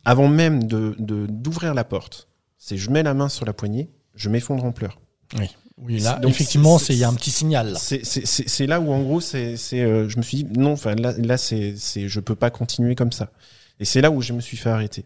avant 0.05 0.29
même 0.29 0.65
de 0.65 0.97
d'ouvrir 0.99 1.75
la 1.75 1.85
porte, 1.85 2.29
c'est 2.59 2.77
je 2.77 2.91
mets 2.91 3.03
la 3.03 3.15
main 3.15 3.29
sur 3.29 3.45
la 3.45 3.53
poignée, 3.53 3.91
je 4.15 4.29
m'effondre 4.29 4.65
en 4.65 4.73
pleurs. 4.73 5.01
Oui. 5.39 5.49
Oui, 5.79 5.99
là, 5.99 6.21
Donc, 6.21 6.31
effectivement, 6.31 6.79
il 6.89 6.95
y 6.95 7.03
a 7.03 7.09
un 7.09 7.15
petit 7.15 7.33
signal. 7.33 7.77
C'est 7.79 8.67
là 8.67 8.81
où, 8.81 8.93
en 8.93 9.03
gros, 9.03 9.21
c'est, 9.21 9.57
euh, 9.73 10.09
je 10.09 10.17
me 10.19 10.23
suis 10.23 10.45
dit, 10.45 10.59
non, 10.59 10.77
là, 10.85 11.15
là 11.19 11.37
c'est, 11.37 11.75
je 11.77 12.21
peux 12.21 12.37
pas 12.37 12.51
continuer 12.51 12.95
comme 12.95 13.11
ça. 13.11 13.33
Et 13.81 13.85
c'est 13.85 14.01
là 14.01 14.13
où 14.13 14.21
je 14.21 14.33
me 14.33 14.41
suis 14.41 14.57
fait 14.57 14.71
arrêter 14.71 15.05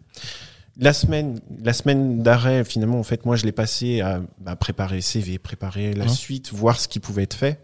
la 0.79 0.93
semaine, 0.93 1.41
la 1.63 1.73
semaine 1.73 2.23
d'arrêt, 2.23 2.65
finalement, 2.65 3.01
en 3.01 3.03
fait, 3.03 3.27
moi, 3.27 3.35
je 3.35 3.45
l'ai 3.45 3.53
passé 3.53 4.01
à 4.01 4.23
bah, 4.39 4.55
préparer 4.55 5.01
CV, 5.01 5.39
préparer 5.39 5.93
la 5.93 6.07
suite, 6.07 6.53
voir 6.53 6.79
ce 6.79 6.87
qui 6.87 7.01
pouvait 7.01 7.25
être 7.25 7.35
fait. 7.35 7.61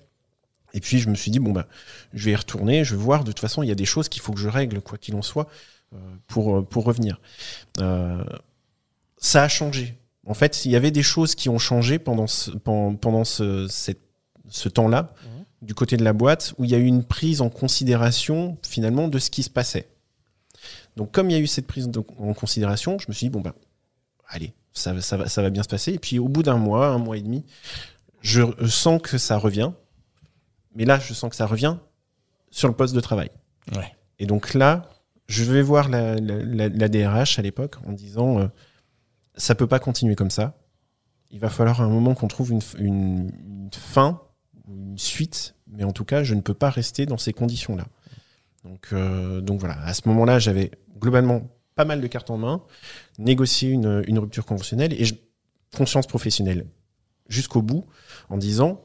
Et 0.72 0.80
puis, 0.80 0.98
je 0.98 1.08
me 1.08 1.14
suis 1.14 1.30
dit, 1.30 1.38
bon, 1.38 1.52
bah, 1.52 1.68
je 2.12 2.24
vais 2.24 2.32
y 2.32 2.36
retourner, 2.36 2.82
je 2.82 2.96
vais 2.96 3.00
voir. 3.00 3.22
De 3.22 3.30
toute 3.30 3.38
façon, 3.38 3.62
il 3.62 3.68
y 3.68 3.72
a 3.72 3.76
des 3.76 3.84
choses 3.84 4.08
qu'il 4.08 4.20
faut 4.20 4.32
que 4.32 4.40
je 4.40 4.48
règle, 4.48 4.80
quoi 4.80 4.98
qu'il 4.98 5.14
en 5.14 5.22
soit, 5.22 5.46
euh, 5.94 5.98
pour, 6.26 6.56
euh, 6.56 6.62
pour 6.62 6.84
revenir. 6.84 7.20
Euh, 7.78 8.24
ça 9.16 9.44
a 9.44 9.48
changé. 9.48 9.94
En 10.26 10.34
fait, 10.34 10.64
il 10.64 10.72
y 10.72 10.76
avait 10.76 10.90
des 10.90 11.04
choses 11.04 11.36
qui 11.36 11.48
ont 11.48 11.58
changé 11.58 12.00
pendant 12.00 12.26
ce, 12.26 12.50
pendant, 12.50 13.24
ce, 13.24 13.68
ce 14.48 14.68
temps-là, 14.68 15.12
mmh. 15.22 15.66
du 15.66 15.74
côté 15.74 15.96
de 15.96 16.02
la 16.02 16.12
boîte, 16.12 16.54
où 16.58 16.64
il 16.64 16.70
y 16.70 16.74
a 16.74 16.78
eu 16.78 16.86
une 16.86 17.04
prise 17.04 17.40
en 17.40 17.48
considération, 17.48 18.58
finalement, 18.66 19.06
de 19.06 19.20
ce 19.20 19.30
qui 19.30 19.44
se 19.44 19.50
passait. 19.50 19.86
Donc, 20.96 21.12
comme 21.12 21.30
il 21.30 21.32
y 21.32 21.36
a 21.36 21.40
eu 21.40 21.46
cette 21.46 21.66
prise 21.66 21.90
en 22.18 22.34
considération, 22.34 22.98
je 22.98 23.06
me 23.08 23.12
suis 23.12 23.26
dit, 23.26 23.30
bon, 23.30 23.40
ben, 23.40 23.52
allez, 24.28 24.54
ça, 24.72 25.00
ça, 25.00 25.16
va, 25.16 25.28
ça 25.28 25.42
va 25.42 25.50
bien 25.50 25.62
se 25.62 25.68
passer. 25.68 25.92
Et 25.92 25.98
puis, 25.98 26.18
au 26.18 26.28
bout 26.28 26.42
d'un 26.42 26.56
mois, 26.56 26.88
un 26.88 26.98
mois 26.98 27.16
et 27.16 27.22
demi, 27.22 27.44
je 28.20 28.42
sens 28.66 29.00
que 29.02 29.18
ça 29.18 29.36
revient. 29.36 29.72
Mais 30.74 30.84
là, 30.84 30.98
je 30.98 31.14
sens 31.14 31.30
que 31.30 31.36
ça 31.36 31.46
revient 31.46 31.76
sur 32.50 32.68
le 32.68 32.74
poste 32.74 32.94
de 32.94 33.00
travail. 33.00 33.30
Et 34.18 34.26
donc 34.26 34.54
là, 34.54 34.88
je 35.26 35.44
vais 35.44 35.62
voir 35.62 35.88
la, 35.88 36.16
la, 36.16 36.88
DRH 36.88 37.38
à 37.38 37.42
l'époque 37.42 37.76
en 37.86 37.92
disant, 37.92 38.38
euh, 38.38 38.46
ça 39.34 39.54
peut 39.54 39.66
pas 39.66 39.78
continuer 39.78 40.14
comme 40.14 40.30
ça. 40.30 40.56
Il 41.30 41.40
va 41.40 41.50
falloir 41.50 41.80
à 41.80 41.84
un 41.84 41.88
moment 41.88 42.14
qu'on 42.14 42.28
trouve 42.28 42.52
une, 42.52 42.60
une, 42.78 43.30
une 43.44 43.70
fin, 43.72 44.20
une 44.68 44.98
suite, 44.98 45.56
mais 45.66 45.82
en 45.84 45.92
tout 45.92 46.04
cas, 46.04 46.22
je 46.22 46.34
ne 46.34 46.40
peux 46.40 46.54
pas 46.54 46.70
rester 46.70 47.06
dans 47.06 47.18
ces 47.18 47.32
conditions-là. 47.32 47.86
Donc, 48.64 48.88
euh, 48.92 49.40
donc 49.40 49.60
voilà, 49.60 49.78
à 49.84 49.94
ce 49.94 50.08
moment-là, 50.08 50.38
j'avais 50.38 50.70
globalement 50.98 51.42
pas 51.74 51.84
mal 51.84 52.00
de 52.00 52.06
cartes 52.06 52.30
en 52.30 52.38
main, 52.38 52.62
négocier 53.18 53.70
une, 53.70 54.02
une 54.06 54.18
rupture 54.18 54.46
conventionnelle 54.46 54.92
et 54.94 55.04
je, 55.04 55.14
conscience 55.74 56.06
professionnelle 56.06 56.66
jusqu'au 57.28 57.62
bout 57.62 57.84
en 58.30 58.36
disant 58.36 58.80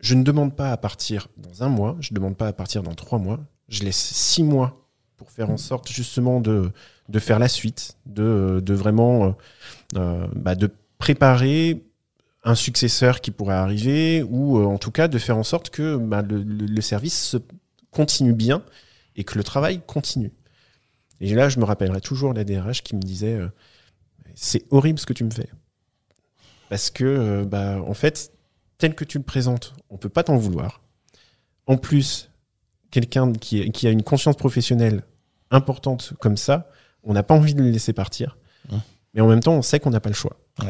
je 0.00 0.14
ne 0.14 0.22
demande 0.22 0.54
pas 0.54 0.72
à 0.72 0.76
partir 0.76 1.28
dans 1.38 1.62
un 1.62 1.68
mois, 1.68 1.96
je 2.00 2.12
ne 2.12 2.16
demande 2.16 2.36
pas 2.36 2.48
à 2.48 2.52
partir 2.52 2.82
dans 2.82 2.94
trois 2.94 3.18
mois, 3.18 3.40
je 3.68 3.82
laisse 3.82 3.96
six 3.96 4.42
mois 4.42 4.86
pour 5.16 5.30
faire 5.30 5.48
en 5.48 5.56
sorte 5.56 5.90
justement 5.90 6.40
de, 6.40 6.70
de 7.08 7.18
faire 7.18 7.38
la 7.38 7.48
suite, 7.48 7.96
de, 8.04 8.60
de 8.62 8.74
vraiment 8.74 9.24
euh, 9.24 9.30
euh 9.96 10.26
bah 10.34 10.54
de 10.54 10.70
préparer 10.98 11.82
un 12.44 12.54
successeur 12.54 13.20
qui 13.22 13.30
pourrait 13.30 13.54
arriver 13.54 14.22
ou 14.22 14.58
euh, 14.58 14.66
en 14.66 14.78
tout 14.78 14.90
cas 14.90 15.08
de 15.08 15.18
faire 15.18 15.38
en 15.38 15.42
sorte 15.42 15.70
que 15.70 15.96
bah, 15.96 16.20
le, 16.20 16.42
le, 16.42 16.66
le 16.66 16.80
service 16.82 17.18
se 17.30 17.38
continue 17.90 18.34
bien 18.34 18.62
et 19.16 19.24
que 19.24 19.36
le 19.36 19.44
travail 19.44 19.80
continue. 19.86 20.32
Et 21.20 21.34
là, 21.34 21.48
je 21.48 21.58
me 21.58 21.64
rappellerai 21.64 22.00
toujours 22.00 22.32
la 22.34 22.44
DRH 22.44 22.82
qui 22.82 22.94
me 22.94 23.00
disait 23.00 23.40
c'est 24.34 24.64
horrible 24.70 24.98
ce 24.98 25.06
que 25.06 25.12
tu 25.12 25.24
me 25.24 25.30
fais. 25.30 25.48
Parce 26.68 26.90
que, 26.90 27.44
bah, 27.44 27.80
en 27.86 27.94
fait, 27.94 28.32
tel 28.78 28.94
que 28.94 29.04
tu 29.04 29.18
le 29.18 29.24
présentes, 29.24 29.74
on 29.88 29.96
peut 29.96 30.08
pas 30.08 30.24
t'en 30.24 30.36
vouloir. 30.36 30.82
En 31.66 31.76
plus, 31.76 32.30
quelqu'un 32.90 33.32
qui, 33.32 33.70
qui, 33.72 33.86
a 33.86 33.90
une 33.90 34.02
conscience 34.02 34.36
professionnelle 34.36 35.02
importante 35.50 36.12
comme 36.20 36.36
ça, 36.36 36.68
on 37.02 37.12
n'a 37.12 37.22
pas 37.22 37.34
envie 37.34 37.54
de 37.54 37.62
le 37.62 37.70
laisser 37.70 37.92
partir. 37.92 38.36
Mais 39.14 39.22
en 39.22 39.28
même 39.28 39.40
temps, 39.40 39.54
on 39.54 39.62
sait 39.62 39.80
qu'on 39.80 39.90
n'a 39.90 40.00
pas 40.00 40.10
le 40.10 40.14
choix. 40.14 40.36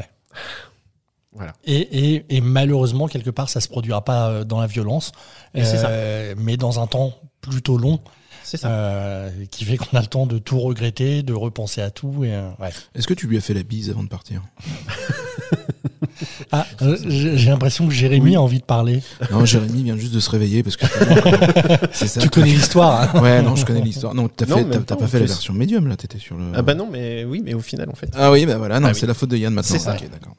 Voilà. 1.33 1.53
Et, 1.65 2.25
et, 2.35 2.41
malheureusement, 2.41 3.09
quelque 3.09 3.29
part, 3.29 3.50
ça 3.50 3.61
se 3.61 3.69
produira 3.69 4.03
pas 4.03 4.31
euh, 4.31 4.45
dans 4.45 4.59
la 4.59 4.67
violence, 4.67 5.12
euh, 5.55 6.35
mais 6.38 6.57
dans 6.57 6.81
un 6.81 6.87
temps 6.87 7.12
plutôt 7.43 7.76
long. 7.76 8.00
C'est 8.47 8.59
ça. 8.59 8.71
Euh, 8.71 9.31
qui 9.50 9.65
fait 9.65 9.76
qu'on 9.76 9.97
a 9.97 10.00
le 10.00 10.07
temps 10.07 10.25
de 10.25 10.38
tout 10.38 10.61
regretter, 10.61 11.25
de 11.25 11.33
repenser 11.33 11.81
à 11.81 11.91
tout. 11.91 12.23
Et, 12.25 12.31
ouais. 12.61 12.71
Est-ce 12.95 13.09
que 13.09 13.15
tu 13.15 13.26
lui 13.26 13.37
as 13.37 13.41
fait 13.41 13.55
la 13.55 13.65
bise 13.65 13.91
avant 13.91 14.05
de 14.05 14.09
partir? 14.09 14.43
Ah, 16.53 16.67
euh, 16.83 16.97
j'ai 17.07 17.50
l'impression 17.50 17.87
que 17.87 17.93
Jérémy 17.93 18.37
a 18.37 18.41
envie 18.41 18.61
de 18.61 18.65
parler. 18.65 19.03
Non, 19.31 19.45
Jérémy 19.45 19.83
vient 19.83 19.97
juste 19.97 20.15
de 20.15 20.21
se 20.21 20.31
réveiller 20.31 20.62
parce 20.62 20.76
que. 20.76 20.87
ça, 21.93 22.21
tu 22.21 22.31
connais 22.31 22.53
l'histoire. 22.53 23.15
Hein. 23.15 23.21
Ouais, 23.21 23.43
non, 23.43 23.57
je 23.57 23.67
connais 23.67 23.81
l'histoire. 23.81 24.15
Non, 24.15 24.29
t'as 24.29 24.47
pas 24.47 25.07
fait 25.07 25.21
la 25.21 25.26
version 25.26 25.55
médium 25.55 25.88
là, 25.88 25.97
t'étais 25.97 26.19
sur 26.19 26.37
le. 26.37 26.45
Ah 26.55 26.62
bah 26.62 26.75
non, 26.75 26.88
mais 26.91 27.25
oui, 27.25 27.43
mais 27.45 27.55
au 27.55 27.61
final 27.61 27.88
en 27.91 27.95
fait. 27.95 28.11
Ah 28.15 28.31
oui, 28.31 28.47
bah 28.47 28.59
voilà, 28.59 28.81
non, 28.81 28.88
ah 28.88 28.95
c'est 28.95 29.07
la 29.07 29.15
faute 29.15 29.31
de 29.31 29.37
Yann 29.37 29.53
maintenant. 29.53 29.76
C'est 29.76 29.83
ça. 29.83 29.97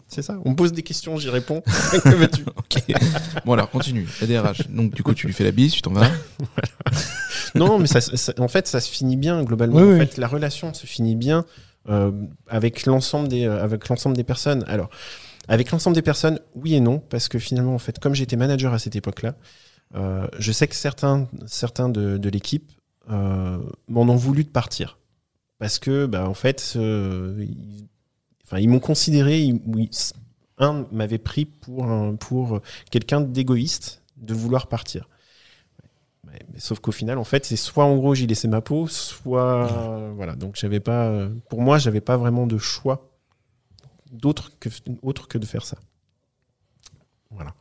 c'est 0.08 0.22
ça. 0.22 0.38
On 0.46 0.52
me 0.52 0.56
pose 0.56 0.72
des 0.72 0.84
questions, 0.84 1.18
j'y 1.18 1.30
réponds. 1.30 1.62
que 2.04 2.16
veux-tu? 2.16 2.46
Bon 3.46 3.54
alors, 3.54 3.70
continue. 3.70 4.08
La 4.22 4.28
DRH. 4.28 4.70
Donc 4.70 4.94
du 4.94 5.04
coup, 5.04 5.14
tu 5.14 5.28
lui 5.28 5.34
fais 5.34 5.44
la 5.44 5.52
bise, 5.52 5.74
tu 5.74 5.82
t'en 5.82 5.92
vas. 5.92 6.10
non, 7.56 7.80
mais 7.80 7.88
ça, 7.88 8.00
en 8.40 8.48
fait, 8.48 8.68
ça 8.68 8.80
se 8.80 8.90
finit 8.90 9.18
bien 9.18 9.44
globalement. 9.44 9.80
en 9.80 9.98
fait, 9.98 10.18
la 10.18 10.28
relation 10.28 10.74
se 10.74 10.86
finit 10.86 11.16
bien. 11.16 11.46
Euh, 11.90 12.12
avec 12.50 12.86
l'ensemble 12.86 13.30
des 13.30 13.46
euh, 13.46 13.64
avec 13.64 13.88
l'ensemble 13.88 14.18
des 14.18 14.26
personnes. 14.26 14.66
Alors, 14.68 14.90
avec 15.48 15.72
l'ensemble 15.72 15.96
des 15.96 16.02
personnes, 16.02 16.40
oui 16.56 16.76
et 16.76 16.80
non, 16.80 17.00
parce 17.00 17.30
que 17.30 17.40
finalement, 17.40 17.76
en 17.76 17.80
fait, 17.80 18.00
comme 18.00 18.14
j'étais 18.14 18.36
manager 18.36 18.74
à 18.74 18.80
cette 18.80 18.96
époque-là, 18.96 19.36
euh, 19.96 20.28
je 20.38 20.52
sais 20.52 20.68
que 20.68 20.76
certains, 20.76 21.28
certains 21.46 21.90
de, 21.90 22.18
de 22.18 22.30
l'équipe 22.30 22.72
euh, 23.10 23.58
m'en 23.88 24.02
ont 24.02 24.16
voulu 24.16 24.44
de 24.44 24.50
partir. 24.50 25.00
Parce 25.60 25.80
que, 25.80 26.06
bah, 26.06 26.28
en 26.28 26.34
fait, 26.34 26.74
euh, 26.76 27.36
ils, 27.40 27.88
enfin, 28.46 28.60
ils 28.60 28.70
m'ont 28.70 28.80
considéré, 28.80 29.50
un 30.58 30.86
m'avait 30.92 31.18
pris 31.18 31.46
pour, 31.46 31.86
un, 31.86 32.16
pour 32.16 32.62
quelqu'un 32.92 33.22
d'égoïste 33.22 34.04
de 34.18 34.34
vouloir 34.34 34.68
partir. 34.68 35.08
Mais, 36.26 36.40
sauf 36.58 36.80
qu'au 36.80 36.92
final, 36.92 37.18
en 37.18 37.24
fait, 37.24 37.46
c'est 37.46 37.56
soit 37.56 37.86
en 37.86 37.96
gros 37.96 38.14
j'y 38.14 38.28
laissais 38.28 38.50
ma 38.50 38.60
peau, 38.60 38.88
soit 38.88 40.12
voilà. 40.16 40.36
Donc 40.36 40.58
j'avais 40.58 40.82
pas, 40.82 41.30
pour 41.50 41.62
moi, 41.62 41.78
j'avais 41.78 42.02
pas 42.02 42.18
vraiment 42.18 42.46
de 42.48 42.58
choix 42.58 43.07
d'autre 44.12 44.52
que, 44.60 44.70
autre 45.02 45.28
que 45.28 45.38
de 45.38 45.46
faire 45.46 45.66
ça. 45.66 45.78
Voilà. 47.32 47.54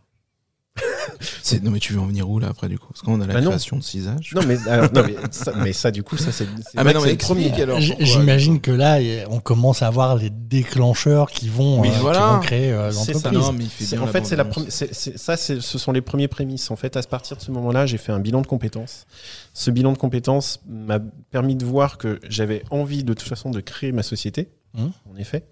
non 1.63 1.71
mais 1.71 1.79
tu 1.79 1.93
veux 1.93 2.01
en 2.01 2.07
venir 2.07 2.29
où 2.29 2.39
là 2.39 2.49
après 2.49 2.69
du 2.69 2.79
coup? 2.79 2.89
Parce 2.89 3.03
qu'on 3.03 3.21
a 3.21 3.27
la 3.27 3.35
bah 3.35 3.41
création 3.41 3.77
de 3.77 3.83
cisage. 3.83 4.33
Non 4.35 4.43
mais, 4.47 4.57
non, 4.57 5.03
mais, 5.07 5.15
ça, 5.31 5.53
mais 5.63 5.73
ça 5.73 5.91
du 5.91 6.03
coup 6.03 6.17
ça 6.17 6.33
c'est 6.33 6.47
ah 6.77 6.85
mais 6.85 6.93
non 6.93 7.01
mais 7.03 7.17
premier 7.17 7.53
alors. 7.61 7.81
J'imagine 7.81 8.61
que 8.61 8.71
là 8.71 8.99
on 9.31 9.41
commence 9.41 9.83
à 9.83 9.91
voir 9.91 10.17
les 10.17 10.31
déclencheurs 10.31 11.31
qui 11.31 11.49
vont, 11.49 11.81
euh, 11.81 11.89
qui 11.89 11.99
vont 11.99 12.41
créer 12.41 12.73
euh, 12.73 12.91
l'entreprise. 12.93 13.95
En 13.99 14.07
fait 14.07 14.27
c'est 14.27 14.37
la 14.37 14.47
ça 14.69 15.37
ce 15.37 15.61
sont 15.61 15.93
les 15.93 16.03
premiers 16.03 16.29
prémices. 16.29 16.71
En 16.71 16.77
fait 16.77 16.97
à 16.97 17.03
partir 17.03 17.37
de 17.37 17.43
ce 17.43 17.51
moment-là 17.53 17.87
j'ai 17.87 17.99
fait 17.99 18.13
un 18.13 18.21
bilan 18.21 18.43
de 18.43 18.47
compétences. 18.47 19.07
Ce 19.55 19.71
bilan 19.71 19.93
de 19.93 19.99
compétences 19.99 20.61
m'a 20.69 20.99
permis 21.31 21.57
de 21.57 21.65
voir 21.65 21.99
que 21.99 22.21
j'avais 22.29 22.63
envie 22.71 23.05
de 23.05 23.15
toute 23.15 23.29
façon 23.29 23.51
de 23.51 23.61
créer 23.61 23.93
ma 23.93 24.03
société. 24.03 24.49
Hum. 24.77 24.93
En 25.11 25.17
effet. 25.17 25.45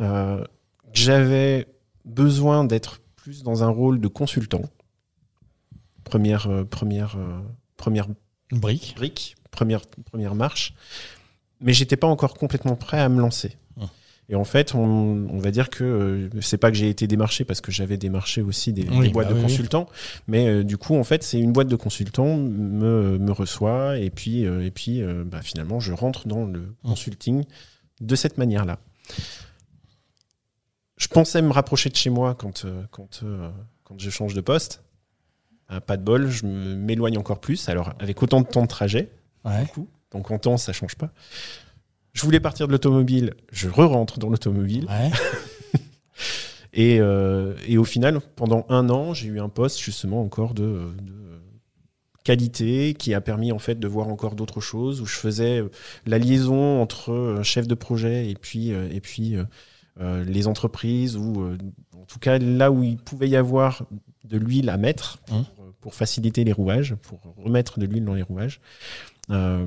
Euh, 0.00 0.44
j'avais 0.92 1.66
besoin 2.04 2.64
d'être 2.64 3.00
plus 3.16 3.42
dans 3.42 3.62
un 3.62 3.68
rôle 3.68 4.00
de 4.00 4.08
consultant. 4.08 4.62
Première, 6.04 6.48
euh, 6.48 6.64
première, 6.64 7.16
euh, 7.16 7.40
première 7.76 8.08
brique. 8.50 8.94
brique, 8.96 9.36
première, 9.50 9.82
première 9.86 10.34
marche. 10.34 10.74
Mais 11.60 11.72
j'étais 11.72 11.96
pas 11.96 12.06
encore 12.06 12.34
complètement 12.34 12.76
prêt 12.76 13.00
à 13.00 13.08
me 13.08 13.20
lancer. 13.20 13.56
Hum. 13.80 13.88
Et 14.28 14.34
en 14.34 14.44
fait, 14.44 14.74
on, 14.74 15.38
va 15.38 15.50
dire 15.50 15.70
que 15.70 16.28
c'est 16.40 16.58
pas 16.58 16.70
que 16.70 16.76
j'ai 16.76 16.88
été 16.88 17.06
démarché 17.06 17.44
parce 17.44 17.60
que 17.60 17.70
j'avais 17.72 17.96
démarché 17.96 18.42
aussi 18.42 18.72
des, 18.72 18.84
boîtes 18.84 19.28
bah 19.28 19.34
de 19.34 19.40
consultants, 19.40 19.88
mais 20.26 20.64
du 20.64 20.78
coup, 20.78 20.96
en 20.96 21.04
fait, 21.04 21.22
c'est 21.22 21.38
une 21.38 21.52
boîte 21.52 21.68
de 21.68 21.76
consultants 21.76 22.36
me, 22.36 23.18
me 23.18 23.32
reçoit 23.32 23.98
et 23.98 24.10
puis, 24.10 24.42
et 24.42 24.70
puis 24.70 25.02
bah, 25.26 25.42
finalement, 25.42 25.78
je 25.78 25.92
rentre 25.92 26.26
dans 26.26 26.44
le 26.44 26.60
hum. 26.60 26.74
consulting 26.84 27.44
de 28.00 28.16
cette 28.16 28.38
manière-là 28.38 28.78
je 30.96 31.08
pensais 31.08 31.42
me 31.42 31.52
rapprocher 31.52 31.90
de 31.90 31.96
chez 31.96 32.10
moi 32.10 32.34
quand, 32.34 32.64
euh, 32.64 32.84
quand, 32.90 33.20
euh, 33.22 33.50
quand 33.82 33.98
je 33.98 34.10
change 34.10 34.34
de 34.34 34.40
poste. 34.40 34.82
Euh, 35.70 35.80
pas 35.80 35.96
de 35.96 36.02
bol, 36.02 36.28
je 36.28 36.46
m'éloigne 36.46 37.18
encore 37.18 37.40
plus. 37.40 37.68
Alors, 37.68 37.94
avec 37.98 38.22
autant 38.22 38.40
de 38.40 38.46
temps 38.46 38.62
de 38.62 38.68
trajet, 38.68 39.10
donc 40.12 40.30
en 40.30 40.38
temps, 40.38 40.56
ça 40.56 40.72
change 40.72 40.94
pas. 40.94 41.10
Je 42.12 42.22
voulais 42.22 42.40
partir 42.40 42.68
de 42.68 42.72
l'automobile, 42.72 43.34
je 43.50 43.68
re-rentre 43.68 44.18
dans 44.18 44.28
l'automobile. 44.28 44.86
et, 46.72 46.96
et, 46.96 47.78
au 47.78 47.84
final, 47.84 48.20
pendant 48.36 48.66
un 48.68 48.88
an, 48.88 49.14
j'ai 49.14 49.26
eu 49.26 49.40
un 49.40 49.48
poste 49.48 49.80
justement 49.80 50.20
encore 50.20 50.54
de, 50.54 50.92
qualité 52.22 52.94
qui 52.94 53.12
a 53.12 53.20
permis 53.20 53.50
en 53.50 53.58
fait 53.58 53.74
de 53.74 53.88
voir 53.88 54.08
encore 54.08 54.34
d'autres 54.34 54.60
choses 54.60 55.00
où 55.00 55.06
je 55.06 55.16
faisais 55.16 55.62
la 56.06 56.18
liaison 56.18 56.80
entre 56.80 57.40
chef 57.42 57.66
de 57.66 57.74
projet 57.74 58.30
et 58.30 58.34
puis 58.34 58.68
et 58.70 59.00
puis 59.00 59.36
les 60.00 60.48
entreprises 60.48 61.16
ou 61.16 61.42
euh, 61.42 61.56
en 61.96 62.04
tout 62.04 62.18
cas 62.18 62.38
là 62.38 62.72
où 62.72 62.82
il 62.82 62.96
pouvait 62.96 63.28
y 63.28 63.36
avoir 63.36 63.86
de 64.24 64.36
l'huile 64.36 64.68
à 64.68 64.76
mettre 64.76 65.18
pour, 65.18 65.36
hein 65.36 65.44
pour, 65.80 65.94
faciliter 65.94 66.42
les 66.42 66.52
rouages, 66.52 66.96
pour 66.96 67.20
remettre 67.36 67.78
de 67.78 67.86
l'huile 67.86 68.04
dans 68.04 68.14
les 68.14 68.22
rouages. 68.22 68.60
Euh, 69.30 69.66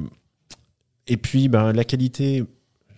et 1.08 1.16
puis 1.16 1.48
ben, 1.48 1.72
la 1.72 1.86
qualité, 1.86 2.44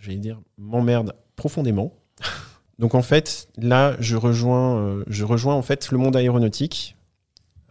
j'allais 0.02 0.18
dire, 0.18 0.42
m'emmerde 0.58 1.14
profondément. 1.36 1.94
Donc 2.80 2.96
en 2.96 3.04
fait, 3.04 3.50
là, 3.58 3.96
je 4.00 4.16
rejoins, 4.16 5.04
je 5.08 5.26
rejoins 5.26 5.54
en 5.54 5.62
fait 5.62 5.92
le 5.92 5.98
monde 5.98 6.16
aéronautique. 6.16 6.96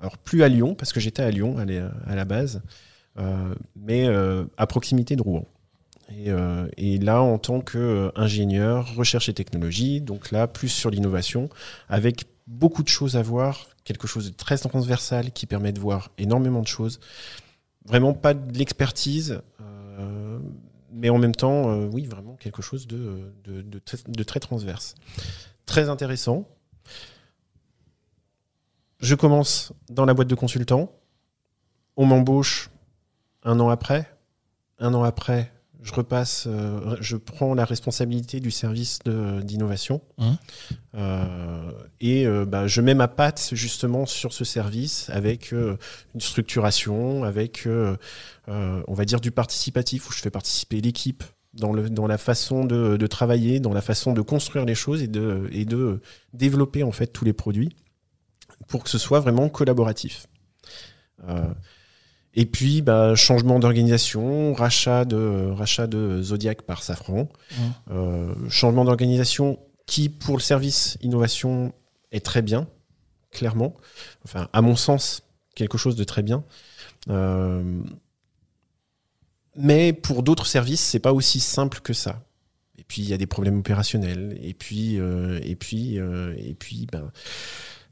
Alors 0.00 0.18
plus 0.18 0.44
à 0.44 0.48
Lyon, 0.48 0.74
parce 0.76 0.92
que 0.92 1.00
j'étais 1.00 1.22
à 1.22 1.30
Lyon 1.30 1.56
à 1.58 2.14
la 2.14 2.24
base, 2.26 2.62
mais 3.74 4.06
à 4.58 4.66
proximité 4.66 5.16
de 5.16 5.22
Rouen. 5.22 5.46
Euh, 6.12 6.68
et, 6.76 6.98
là, 6.98 7.22
en 7.22 7.38
tant 7.38 7.60
qu'ingénieur, 7.60 8.94
recherche 8.94 9.28
et 9.28 9.34
technologie, 9.34 10.00
donc 10.00 10.30
là, 10.30 10.46
plus 10.46 10.68
sur 10.68 10.90
l'innovation, 10.90 11.48
avec 11.88 12.26
beaucoup 12.46 12.82
de 12.82 12.88
choses 12.88 13.16
à 13.16 13.22
voir, 13.22 13.68
quelque 13.84 14.06
chose 14.06 14.30
de 14.30 14.36
très 14.36 14.58
transversal 14.58 15.32
qui 15.32 15.46
permet 15.46 15.72
de 15.72 15.80
voir 15.80 16.10
énormément 16.18 16.62
de 16.62 16.66
choses. 16.66 17.00
Vraiment 17.84 18.12
pas 18.12 18.34
de 18.34 18.58
l'expertise, 18.58 19.40
euh, 19.60 20.38
mais 20.92 21.10
en 21.10 21.18
même 21.18 21.34
temps, 21.34 21.70
euh, 21.70 21.88
oui, 21.92 22.06
vraiment 22.06 22.34
quelque 22.36 22.62
chose 22.62 22.86
de, 22.86 23.32
de, 23.44 23.62
de, 23.62 24.22
très 24.22 24.40
transverse. 24.40 24.94
Très 25.66 25.88
intéressant. 25.88 26.48
Je 29.00 29.14
commence 29.14 29.72
dans 29.88 30.04
la 30.04 30.14
boîte 30.14 30.28
de 30.28 30.34
consultant. 30.34 30.92
On 31.96 32.04
m'embauche 32.06 32.70
un 33.44 33.60
an 33.60 33.68
après. 33.68 34.10
Un 34.80 34.94
an 34.94 35.02
après, 35.02 35.52
je 35.82 35.94
repasse, 35.94 36.46
euh, 36.48 36.96
je 37.00 37.16
prends 37.16 37.54
la 37.54 37.64
responsabilité 37.64 38.40
du 38.40 38.50
service 38.50 38.98
d'innovation 39.04 40.00
hein 40.18 40.36
euh, 40.96 41.70
et 42.00 42.26
euh, 42.26 42.44
bah, 42.44 42.66
je 42.66 42.80
mets 42.80 42.94
ma 42.94 43.06
patte 43.06 43.50
justement 43.52 44.04
sur 44.04 44.32
ce 44.32 44.44
service 44.44 45.08
avec 45.10 45.52
une 45.52 45.78
structuration, 46.18 47.22
avec 47.24 47.68
on 48.48 48.94
va 48.94 49.04
dire 49.04 49.20
du 49.20 49.30
participatif 49.30 50.08
où 50.08 50.12
je 50.12 50.20
fais 50.20 50.30
participer 50.30 50.80
l'équipe 50.80 51.22
dans, 51.54 51.72
le, 51.72 51.88
dans 51.88 52.06
la 52.06 52.18
façon 52.18 52.64
de, 52.64 52.96
de, 52.96 53.06
travailler, 53.06 53.60
dans 53.60 53.72
la 53.72 53.80
façon 53.80 54.12
de 54.12 54.20
construire 54.20 54.64
les 54.64 54.74
choses 54.74 55.02
et 55.02 55.08
de, 55.08 55.48
et 55.52 55.64
de 55.64 56.00
développer 56.32 56.82
en 56.82 56.92
fait 56.92 57.08
tous 57.08 57.24
les 57.24 57.32
produits 57.32 57.70
pour 58.66 58.84
que 58.84 58.90
ce 58.90 58.98
soit 58.98 59.20
vraiment 59.20 59.48
collaboratif. 59.48 60.26
Et 62.38 62.46
puis, 62.46 62.82
bah, 62.82 63.16
changement 63.16 63.58
d'organisation, 63.58 64.54
rachat 64.54 65.04
de, 65.04 65.50
rachat 65.50 65.88
de 65.88 66.22
Zodiac 66.22 66.62
par 66.62 66.84
Safran. 66.84 67.28
Euh, 67.90 68.32
changement 68.48 68.84
d'organisation 68.84 69.58
qui, 69.86 70.08
pour 70.08 70.36
le 70.36 70.40
service 70.40 70.98
innovation, 71.02 71.72
est 72.12 72.24
très 72.24 72.40
bien, 72.40 72.68
clairement. 73.32 73.74
Enfin, 74.24 74.48
à 74.52 74.62
mon 74.62 74.76
sens, 74.76 75.24
quelque 75.56 75.78
chose 75.78 75.96
de 75.96 76.04
très 76.04 76.22
bien. 76.22 76.44
Euh, 77.10 77.80
mais 79.56 79.92
pour 79.92 80.22
d'autres 80.22 80.46
services, 80.46 80.80
c'est 80.80 81.00
pas 81.00 81.12
aussi 81.12 81.40
simple 81.40 81.80
que 81.80 81.92
ça. 81.92 82.22
Et 82.78 82.84
puis, 82.84 83.02
il 83.02 83.08
y 83.08 83.14
a 83.14 83.18
des 83.18 83.26
problèmes 83.26 83.58
opérationnels. 83.58 84.38
Et 84.40 84.54
puis, 84.54 85.00
euh, 85.00 85.40
et 85.42 85.56
puis, 85.56 85.96
et 85.96 86.54
puis 86.54 86.86
ben, 86.92 87.10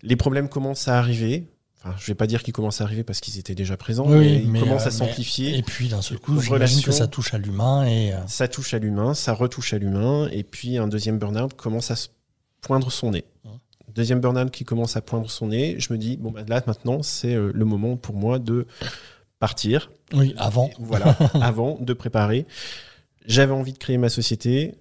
les 0.02 0.14
problèmes 0.14 0.48
commencent 0.48 0.86
à 0.86 1.00
arriver 1.00 1.48
enfin, 1.86 1.96
je 1.98 2.06
vais 2.06 2.14
pas 2.14 2.26
dire 2.26 2.42
qu'ils 2.42 2.52
commencent 2.52 2.80
à 2.80 2.84
arriver 2.84 3.04
parce 3.04 3.20
qu'ils 3.20 3.38
étaient 3.38 3.54
déjà 3.54 3.76
présents, 3.76 4.06
mais 4.06 4.42
ils 4.42 4.60
commencent 4.60 4.86
à 4.86 4.90
s'amplifier. 4.90 5.56
Et 5.56 5.62
puis 5.62 5.88
d'un 5.88 6.02
seul 6.02 6.18
coup, 6.18 6.40
j'imagine 6.40 6.82
que 6.82 6.92
ça 6.92 7.06
touche 7.06 7.34
à 7.34 7.38
l'humain 7.38 7.86
et 7.86 8.12
ça 8.26 8.48
touche 8.48 8.74
à 8.74 8.78
l'humain, 8.78 9.14
ça 9.14 9.32
retouche 9.32 9.72
à 9.72 9.78
l'humain, 9.78 10.28
et 10.32 10.42
puis 10.42 10.78
un 10.78 10.88
deuxième 10.88 11.18
burn-out 11.18 11.54
commence 11.54 11.90
à 11.90 11.96
se 11.96 12.08
poindre 12.60 12.90
son 12.90 13.12
nez. 13.12 13.24
Hein. 13.44 13.58
Deuxième 13.94 14.20
burn-out 14.20 14.50
qui 14.50 14.64
commence 14.64 14.96
à 14.96 15.00
poindre 15.00 15.30
son 15.30 15.48
nez, 15.48 15.76
je 15.78 15.92
me 15.92 15.98
dis 15.98 16.16
bon 16.16 16.30
bah 16.30 16.42
là 16.46 16.62
maintenant 16.66 17.02
c'est 17.02 17.34
le 17.34 17.64
moment 17.64 17.96
pour 17.96 18.14
moi 18.14 18.38
de 18.38 18.66
partir. 19.38 19.90
Oui, 20.12 20.34
avant. 20.38 20.70
Voilà, 20.78 21.16
avant 21.34 21.78
de 21.80 21.92
préparer. 21.92 22.46
J'avais 23.26 23.52
envie 23.52 23.72
de 23.72 23.78
créer 23.78 23.98
ma 23.98 24.08
société. 24.08 24.74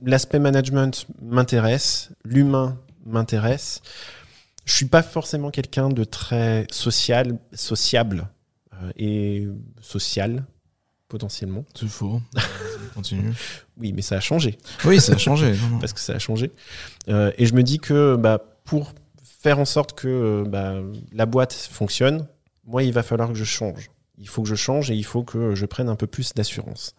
L'aspect 0.00 0.38
management 0.38 1.06
m'intéresse, 1.20 2.10
l'humain 2.24 2.78
m'intéresse. 3.04 3.82
Je 4.68 4.74
suis 4.74 4.86
pas 4.86 5.02
forcément 5.02 5.50
quelqu'un 5.50 5.88
de 5.88 6.04
très 6.04 6.66
social, 6.70 7.38
sociable 7.54 8.28
euh, 8.74 8.90
et 8.96 9.48
social 9.80 10.44
potentiellement. 11.08 11.64
C'est 11.74 11.88
faux. 11.88 12.20
Continue. 12.94 13.32
oui, 13.78 13.94
mais 13.94 14.02
ça 14.02 14.16
a 14.16 14.20
changé. 14.20 14.58
Oui, 14.84 15.00
ça 15.00 15.14
a 15.14 15.16
changé. 15.16 15.54
Parce 15.80 15.94
que 15.94 16.00
ça 16.00 16.12
a 16.12 16.18
changé. 16.18 16.52
Euh, 17.08 17.32
et 17.38 17.46
je 17.46 17.54
me 17.54 17.62
dis 17.62 17.78
que 17.78 18.16
bah, 18.16 18.44
pour 18.66 18.92
faire 19.22 19.58
en 19.58 19.64
sorte 19.64 19.94
que 19.94 20.06
euh, 20.06 20.44
bah, 20.46 20.74
la 21.12 21.24
boîte 21.24 21.54
fonctionne, 21.54 22.26
moi, 22.66 22.82
il 22.82 22.92
va 22.92 23.02
falloir 23.02 23.30
que 23.30 23.34
je 23.34 23.44
change. 23.44 23.90
Il 24.18 24.28
faut 24.28 24.42
que 24.42 24.48
je 24.48 24.54
change 24.54 24.90
et 24.90 24.94
il 24.94 25.04
faut 25.04 25.22
que 25.22 25.54
je 25.54 25.64
prenne 25.64 25.88
un 25.88 25.96
peu 25.96 26.06
plus 26.06 26.34
d'assurance. 26.34 26.94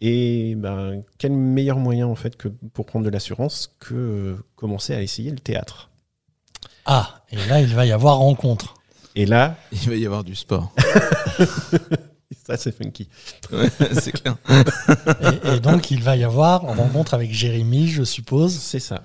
Et 0.00 0.56
ben, 0.56 1.04
quel 1.16 1.30
meilleur 1.30 1.78
moyen 1.78 2.08
en 2.08 2.16
fait 2.16 2.36
que 2.36 2.48
pour 2.48 2.86
prendre 2.86 3.04
de 3.04 3.10
l'assurance 3.10 3.72
que 3.78 4.36
commencer 4.56 4.94
à 4.94 5.00
essayer 5.00 5.30
le 5.30 5.38
théâtre? 5.38 5.91
Ah, 6.86 7.22
et 7.30 7.36
là 7.48 7.60
il 7.60 7.74
va 7.74 7.86
y 7.86 7.92
avoir 7.92 8.18
rencontre. 8.18 8.74
Et 9.14 9.26
là, 9.26 9.56
il 9.72 9.90
va 9.90 9.96
y 9.96 10.06
avoir 10.06 10.24
du 10.24 10.34
sport. 10.34 10.72
Ça 12.46 12.56
c'est 12.56 12.72
funky. 12.72 13.08
c'est 13.92 14.12
clair. 14.12 14.36
et, 15.44 15.60
donc 15.60 15.90
il 15.90 16.02
va 16.02 16.16
y 16.16 16.24
avoir 16.24 16.62
rencontre 16.62 17.14
avec 17.14 17.32
Jérémy, 17.32 17.88
je 17.88 18.04
suppose. 18.04 18.58
C'est 18.58 18.80
ça. 18.80 19.04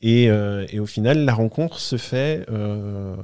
Et, 0.00 0.28
euh, 0.28 0.66
et, 0.70 0.80
au 0.80 0.86
final, 0.86 1.24
la 1.24 1.34
rencontre 1.34 1.78
se 1.78 1.96
fait 1.96 2.44
euh... 2.50 3.14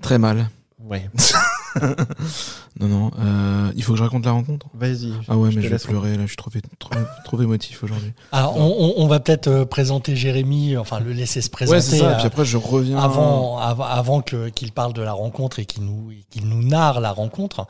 très 0.00 0.18
mal. 0.18 0.48
Ouais. 0.78 1.10
non, 2.80 2.88
non. 2.88 3.10
Euh, 3.18 3.72
il 3.76 3.82
faut 3.82 3.92
que 3.92 3.98
je 3.98 4.02
raconte 4.02 4.24
la 4.24 4.32
rencontre 4.32 4.66
Vas-y. 4.74 5.12
Ah 5.28 5.36
ouais, 5.36 5.50
mais 5.54 5.62
je 5.62 5.68
vais 5.68 5.78
pleurer 5.78 6.16
là. 6.16 6.22
Je 6.22 6.28
suis 6.28 6.36
trop, 6.36 6.50
trop, 6.78 6.94
trop 7.24 7.42
émotif 7.42 7.82
aujourd'hui. 7.84 8.12
Alors, 8.32 8.56
on, 8.56 8.94
on, 8.96 9.06
va 9.06 9.20
peut-être 9.20 9.48
euh, 9.48 9.64
présenter 9.64 10.16
Jérémy, 10.16 10.76
enfin 10.76 11.00
le 11.00 11.12
laisser 11.12 11.40
se 11.40 11.50
présenter. 11.50 11.76
Ouais, 11.76 11.82
c'est 11.82 11.98
ça. 11.98 12.12
et 12.12 12.16
puis 12.16 12.26
après, 12.26 12.44
je 12.44 12.56
reviens. 12.56 12.98
Avant, 12.98 13.58
avant, 13.58 13.84
avant 13.84 14.20
qu'il 14.20 14.72
parle 14.72 14.92
de 14.92 15.02
la 15.02 15.12
rencontre 15.12 15.58
et 15.58 15.66
qu'il 15.66 15.84
nous, 15.84 16.10
qu'il 16.30 16.48
nous 16.48 16.62
narre 16.62 17.00
la 17.00 17.12
rencontre. 17.12 17.66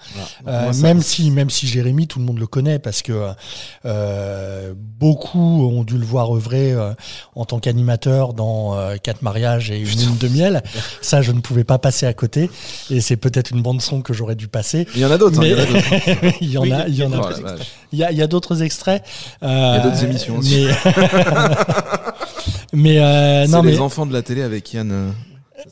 Euh, 0.46 0.72
même 0.74 1.02
si, 1.02 1.30
même 1.30 1.50
si 1.50 1.66
Jérémy, 1.66 2.06
tout 2.06 2.18
le 2.18 2.24
monde 2.24 2.38
le 2.38 2.46
connaît 2.46 2.78
parce 2.78 3.02
que 3.02 3.30
euh, 3.84 4.74
beaucoup 4.76 5.68
ont 5.68 5.82
dû 5.82 5.96
le 5.96 6.04
voir 6.04 6.34
œuvrer 6.34 6.72
euh, 6.72 6.92
en 7.34 7.44
tant 7.44 7.58
qu'animateur 7.58 8.34
dans 8.34 8.76
quatre 9.02 9.22
mariages 9.22 9.70
et 9.70 9.78
une 9.78 9.98
lune 9.98 10.16
de 10.18 10.28
miel. 10.28 10.62
ça, 11.00 11.22
je 11.22 11.32
ne 11.32 11.40
pouvais 11.40 11.64
pas 11.64 11.78
passer 11.78 12.06
à 12.06 12.12
côté. 12.12 12.50
Et 12.90 13.00
c'est 13.00 13.16
peut-être 13.16 13.50
une 13.50 13.62
bande 13.62 13.80
son 13.80 13.89
que 14.00 14.12
j'aurais 14.12 14.36
dû 14.36 14.48
passer. 14.48 14.86
Il 14.94 15.00
y 15.00 15.04
en 15.04 15.10
a 15.10 15.18
d'autres. 15.18 15.40
Hein, 15.40 16.32
il 16.40 16.50
y 16.50 16.58
en 16.58 16.62
a. 16.62 16.86
Il 16.88 16.94
y 16.94 17.04
en 17.04 17.12
a. 17.12 17.32
Il 17.92 17.98
y 17.98 18.04
a, 18.04 18.12
il 18.12 18.18
y 18.18 18.22
a 18.22 18.26
d'autres 18.26 18.62
extraits. 18.62 19.02
Euh, 19.42 19.46
il 19.48 19.76
y 19.76 19.80
a 19.80 19.80
d'autres 19.80 20.04
émissions 20.04 20.38
aussi. 20.38 20.66
Mais, 22.72 22.98
euh, 23.02 23.46
non, 23.48 23.62
les 23.62 23.80
enfants 23.80 24.06
de 24.06 24.12
la 24.12 24.22
télé 24.22 24.42
avec 24.42 24.72
Yann. 24.72 25.12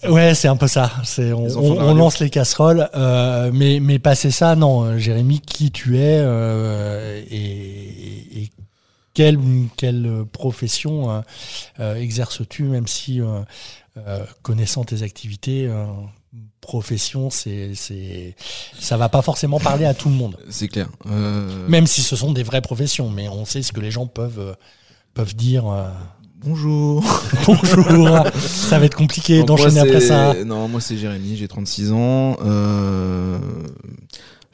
Euh, 0.04 0.10
ouais, 0.10 0.34
c'est 0.34 0.48
un 0.48 0.56
peu 0.56 0.68
ça. 0.68 0.90
C'est 1.04 1.32
on, 1.32 1.46
on, 1.46 1.94
lance 1.94 2.20
les 2.20 2.30
casseroles, 2.30 2.88
euh, 2.94 3.50
mais 3.52 3.80
mais 3.80 3.98
passer 3.98 4.30
ça, 4.30 4.56
non, 4.56 4.98
Jérémy, 4.98 5.40
qui 5.40 5.70
tu 5.70 5.98
es 5.98 6.20
euh, 6.20 7.22
et, 7.30 8.42
et, 8.42 8.50
quelle 9.14 9.38
quelle 9.76 10.24
profession 10.30 11.24
exerces-tu, 11.78 12.64
même 12.64 12.86
si 12.86 13.20
connaissant 14.42 14.84
tes 14.84 15.02
activités, 15.02 15.68
profession, 16.60 17.30
c'est, 17.30 17.72
c'est, 17.74 18.36
ça 18.78 18.96
va 18.96 19.08
pas 19.08 19.22
forcément 19.22 19.58
parler 19.58 19.86
à 19.86 19.94
tout 19.94 20.08
le 20.08 20.14
monde. 20.14 20.36
C'est 20.50 20.68
clair. 20.68 20.88
Euh, 21.06 21.68
Même 21.68 21.86
si 21.86 22.02
ce 22.02 22.16
sont 22.16 22.32
des 22.32 22.42
vraies 22.42 22.60
professions, 22.60 23.10
mais 23.10 23.28
on 23.28 23.44
sait 23.44 23.62
ce 23.62 23.72
que 23.72 23.80
les 23.80 23.90
gens 23.90 24.06
peuvent, 24.06 24.38
euh, 24.38 24.54
peuvent 25.14 25.34
dire. 25.34 25.66
Euh. 25.66 25.88
Bonjour. 26.36 27.02
Bonjour. 27.46 28.10
ça 28.38 28.78
va 28.78 28.84
être 28.84 28.96
compliqué 28.96 29.42
d'enchaîner 29.42 29.80
après 29.80 30.00
ça. 30.00 30.34
Non, 30.44 30.68
moi 30.68 30.80
c'est 30.80 30.96
Jérémy, 30.96 31.36
j'ai 31.36 31.48
36 31.48 31.92
ans. 31.92 32.36
je 32.40 33.40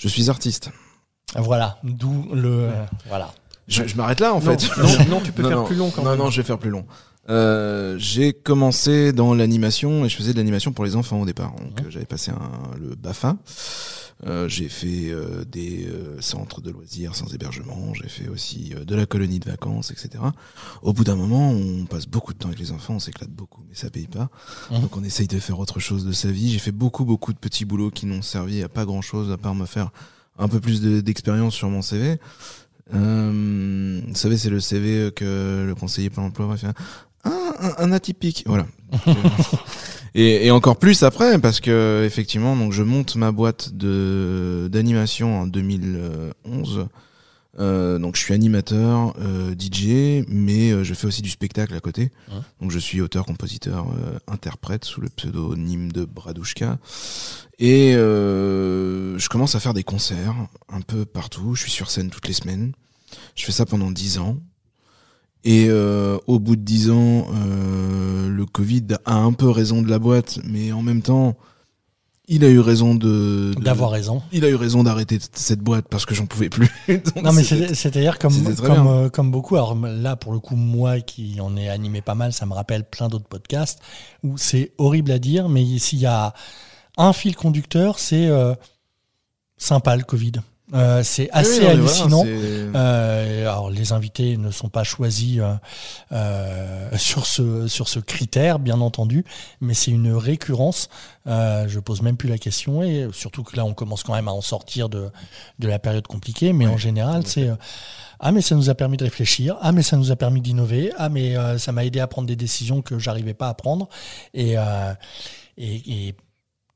suis 0.08 0.30
artiste. 0.30 0.70
Voilà, 1.36 1.78
d'où 1.82 2.26
le. 2.32 2.70
voilà. 3.08 3.32
Je, 3.66 3.82
m'arrête 3.96 4.20
là 4.20 4.34
en 4.34 4.40
fait. 4.40 4.70
Non, 5.08 5.20
tu 5.20 5.32
peux 5.32 5.48
faire 5.48 5.64
plus 5.64 5.76
long 5.76 5.90
quand 5.90 6.02
même. 6.02 6.18
Non, 6.18 6.24
non, 6.24 6.30
je 6.30 6.40
vais 6.40 6.46
faire 6.46 6.58
plus 6.58 6.70
long. 6.70 6.84
Euh, 7.28 7.96
j'ai 7.98 8.32
commencé 8.32 9.12
dans 9.12 9.34
l'animation 9.34 10.04
et 10.04 10.08
je 10.08 10.16
faisais 10.16 10.32
de 10.32 10.36
l'animation 10.36 10.72
pour 10.72 10.84
les 10.84 10.96
enfants 10.96 11.20
au 11.20 11.26
départ. 11.26 11.54
Donc 11.56 11.80
euh, 11.80 11.90
j'avais 11.90 12.04
passé 12.04 12.30
un, 12.30 12.76
le 12.78 12.94
BAFA. 12.94 13.36
Euh, 14.26 14.48
j'ai 14.48 14.68
fait 14.68 15.10
euh, 15.10 15.44
des 15.44 15.88
centres 16.20 16.60
de 16.60 16.70
loisirs 16.70 17.14
sans 17.14 17.32
hébergement. 17.34 17.94
J'ai 17.94 18.08
fait 18.08 18.28
aussi 18.28 18.74
de 18.86 18.94
la 18.94 19.06
colonie 19.06 19.38
de 19.38 19.50
vacances, 19.50 19.90
etc. 19.90 20.22
Au 20.82 20.92
bout 20.92 21.04
d'un 21.04 21.16
moment, 21.16 21.50
on 21.50 21.84
passe 21.86 22.06
beaucoup 22.06 22.32
de 22.32 22.38
temps 22.38 22.48
avec 22.48 22.60
les 22.60 22.72
enfants, 22.72 22.94
on 22.94 23.00
s'éclate 23.00 23.30
beaucoup, 23.30 23.62
mais 23.68 23.74
ça 23.74 23.90
paye 23.90 24.06
pas. 24.06 24.28
Mmh. 24.70 24.80
Donc 24.80 24.96
on 24.96 25.04
essaye 25.04 25.26
de 25.26 25.38
faire 25.38 25.58
autre 25.58 25.80
chose 25.80 26.04
de 26.04 26.12
sa 26.12 26.30
vie. 26.30 26.52
J'ai 26.52 26.58
fait 26.58 26.72
beaucoup, 26.72 27.04
beaucoup 27.04 27.32
de 27.32 27.38
petits 27.38 27.64
boulots 27.64 27.90
qui 27.90 28.06
n'ont 28.06 28.22
servi 28.22 28.62
à 28.62 28.68
pas 28.68 28.84
grand 28.84 29.02
chose 29.02 29.32
à 29.32 29.36
part 29.36 29.54
me 29.54 29.66
faire 29.66 29.90
un 30.38 30.48
peu 30.48 30.60
plus 30.60 30.80
d'expérience 30.82 31.54
sur 31.54 31.70
mon 31.70 31.82
CV. 31.82 32.18
Euh, 32.92 34.00
vous 34.06 34.14
savez, 34.14 34.36
c'est 34.36 34.50
le 34.50 34.60
CV 34.60 35.10
que 35.14 35.64
le 35.66 35.74
conseiller 35.74 36.10
pour 36.10 36.22
l'emploi 36.22 36.46
va 36.46 36.56
faire 36.56 36.74
un, 37.24 37.92
atypique. 37.92 38.44
Voilà. 38.46 38.66
et, 40.14 40.46
et, 40.46 40.50
encore 40.50 40.76
plus 40.76 41.02
après, 41.02 41.38
parce 41.38 41.60
que 41.60 42.04
effectivement, 42.04 42.56
donc 42.56 42.72
je 42.72 42.82
monte 42.82 43.16
ma 43.16 43.32
boîte 43.32 43.74
de 43.74 44.68
d'animation 44.70 45.40
en 45.40 45.46
2011. 45.46 46.86
Euh, 47.58 47.98
donc 47.98 48.16
je 48.16 48.20
suis 48.20 48.34
animateur, 48.34 49.14
euh, 49.20 49.54
DJ, 49.54 50.24
mais 50.28 50.72
euh, 50.72 50.82
je 50.82 50.94
fais 50.94 51.06
aussi 51.06 51.22
du 51.22 51.30
spectacle 51.30 51.74
à 51.74 51.80
côté. 51.80 52.10
Donc 52.60 52.70
je 52.70 52.78
suis 52.78 53.00
auteur, 53.00 53.26
compositeur, 53.26 53.86
euh, 53.90 54.18
interprète 54.26 54.84
sous 54.84 55.00
le 55.00 55.08
pseudonyme 55.08 55.92
de 55.92 56.04
Bradouchka. 56.04 56.78
Et 57.58 57.92
je 57.92 59.28
commence 59.28 59.54
à 59.54 59.60
faire 59.60 59.74
des 59.74 59.84
concerts 59.84 60.34
un 60.68 60.80
peu 60.80 61.04
partout. 61.04 61.54
Je 61.54 61.62
suis 61.62 61.70
sur 61.70 61.90
scène 61.90 62.10
toutes 62.10 62.26
les 62.26 62.34
semaines. 62.34 62.72
Je 63.36 63.44
fais 63.44 63.52
ça 63.52 63.66
pendant 63.66 63.90
dix 63.90 64.18
ans. 64.18 64.38
Et 65.44 65.66
euh, 65.68 66.18
au 66.26 66.38
bout 66.38 66.56
de 66.56 66.62
dix 66.62 66.90
ans, 66.90 67.26
euh, 67.34 68.28
le 68.28 68.46
Covid 68.46 68.86
a 69.04 69.16
un 69.16 69.32
peu 69.32 69.50
raison 69.50 69.82
de 69.82 69.90
la 69.90 69.98
boîte, 69.98 70.38
mais 70.42 70.72
en 70.72 70.80
même 70.82 71.02
temps, 71.02 71.36
il 72.26 72.44
a 72.44 72.48
eu 72.48 72.60
raison 72.60 72.94
de 72.94 73.52
d'avoir 73.60 73.90
raison. 73.90 74.22
Il 74.32 74.46
a 74.46 74.48
eu 74.48 74.54
raison 74.54 74.82
d'arrêter 74.82 75.18
cette 75.34 75.60
boîte 75.60 75.84
parce 75.90 76.06
que 76.06 76.14
j'en 76.14 76.24
pouvais 76.24 76.48
plus. 76.48 76.70
non 77.22 77.34
mais 77.34 77.44
c'est-à-dire 77.44 78.18
comme 78.18 78.32
comme, 78.54 78.86
euh, 78.86 79.10
comme 79.10 79.30
beaucoup. 79.30 79.56
Alors 79.56 79.74
là 79.74 80.16
pour 80.16 80.32
le 80.32 80.38
coup 80.38 80.56
moi 80.56 81.00
qui 81.00 81.38
en 81.42 81.54
ai 81.58 81.68
animé 81.68 82.00
pas 82.00 82.14
mal, 82.14 82.32
ça 82.32 82.46
me 82.46 82.54
rappelle 82.54 82.84
plein 82.84 83.08
d'autres 83.08 83.28
podcasts 83.28 83.80
où 84.22 84.38
c'est 84.38 84.72
horrible 84.78 85.10
à 85.10 85.18
dire, 85.18 85.50
mais 85.50 85.78
s'il 85.78 85.98
y 85.98 86.06
a 86.06 86.32
un 86.96 87.12
fil 87.12 87.36
conducteur, 87.36 87.98
c'est 87.98 88.30
sympa 89.58 89.94
le 89.94 90.04
Covid. 90.04 90.32
Euh, 90.72 91.02
c'est 91.02 91.28
assez 91.30 91.66
hallucinant. 91.66 92.24
euh, 92.26 93.42
alors 93.42 93.68
les 93.70 93.92
invités 93.92 94.38
ne 94.38 94.50
sont 94.50 94.70
pas 94.70 94.82
choisis 94.82 95.40
euh, 96.10 96.90
sur 96.96 97.26
ce 97.26 97.68
sur 97.68 97.88
ce 97.88 97.98
critère, 97.98 98.58
bien 98.58 98.80
entendu, 98.80 99.24
mais 99.60 99.74
c'est 99.74 99.90
une 99.90 100.12
récurrence. 100.12 100.88
Je 101.26 101.78
pose 101.80 102.00
même 102.00 102.16
plus 102.16 102.28
la 102.30 102.38
question 102.38 102.82
et 102.82 103.08
surtout 103.12 103.42
que 103.42 103.56
là 103.56 103.64
on 103.66 103.74
commence 103.74 104.02
quand 104.02 104.14
même 104.14 104.28
à 104.28 104.32
en 104.32 104.40
sortir 104.40 104.88
de 104.88 105.10
de 105.58 105.68
la 105.68 105.78
période 105.78 106.06
compliquée, 106.06 106.52
mais 106.54 106.66
en 106.66 106.78
général 106.78 107.26
c'est 107.26 107.50
ah 108.20 108.32
mais 108.32 108.40
ça 108.40 108.54
nous 108.54 108.70
a 108.70 108.74
permis 108.74 108.96
de 108.96 109.04
réfléchir, 109.04 109.56
ah 109.60 109.72
mais 109.72 109.82
ça 109.82 109.98
nous 109.98 110.12
a 110.12 110.16
permis 110.16 110.40
d'innover, 110.40 110.92
ah 110.96 111.10
mais 111.10 111.34
ça 111.58 111.72
m'a 111.72 111.84
aidé 111.84 112.00
à 112.00 112.06
prendre 112.06 112.26
des 112.26 112.36
décisions 112.36 112.80
que 112.80 112.98
j'arrivais 112.98 113.34
pas 113.34 113.48
à 113.48 113.54
prendre 113.54 113.88
et 114.32 114.54
et, 115.56 116.08
et 116.08 116.14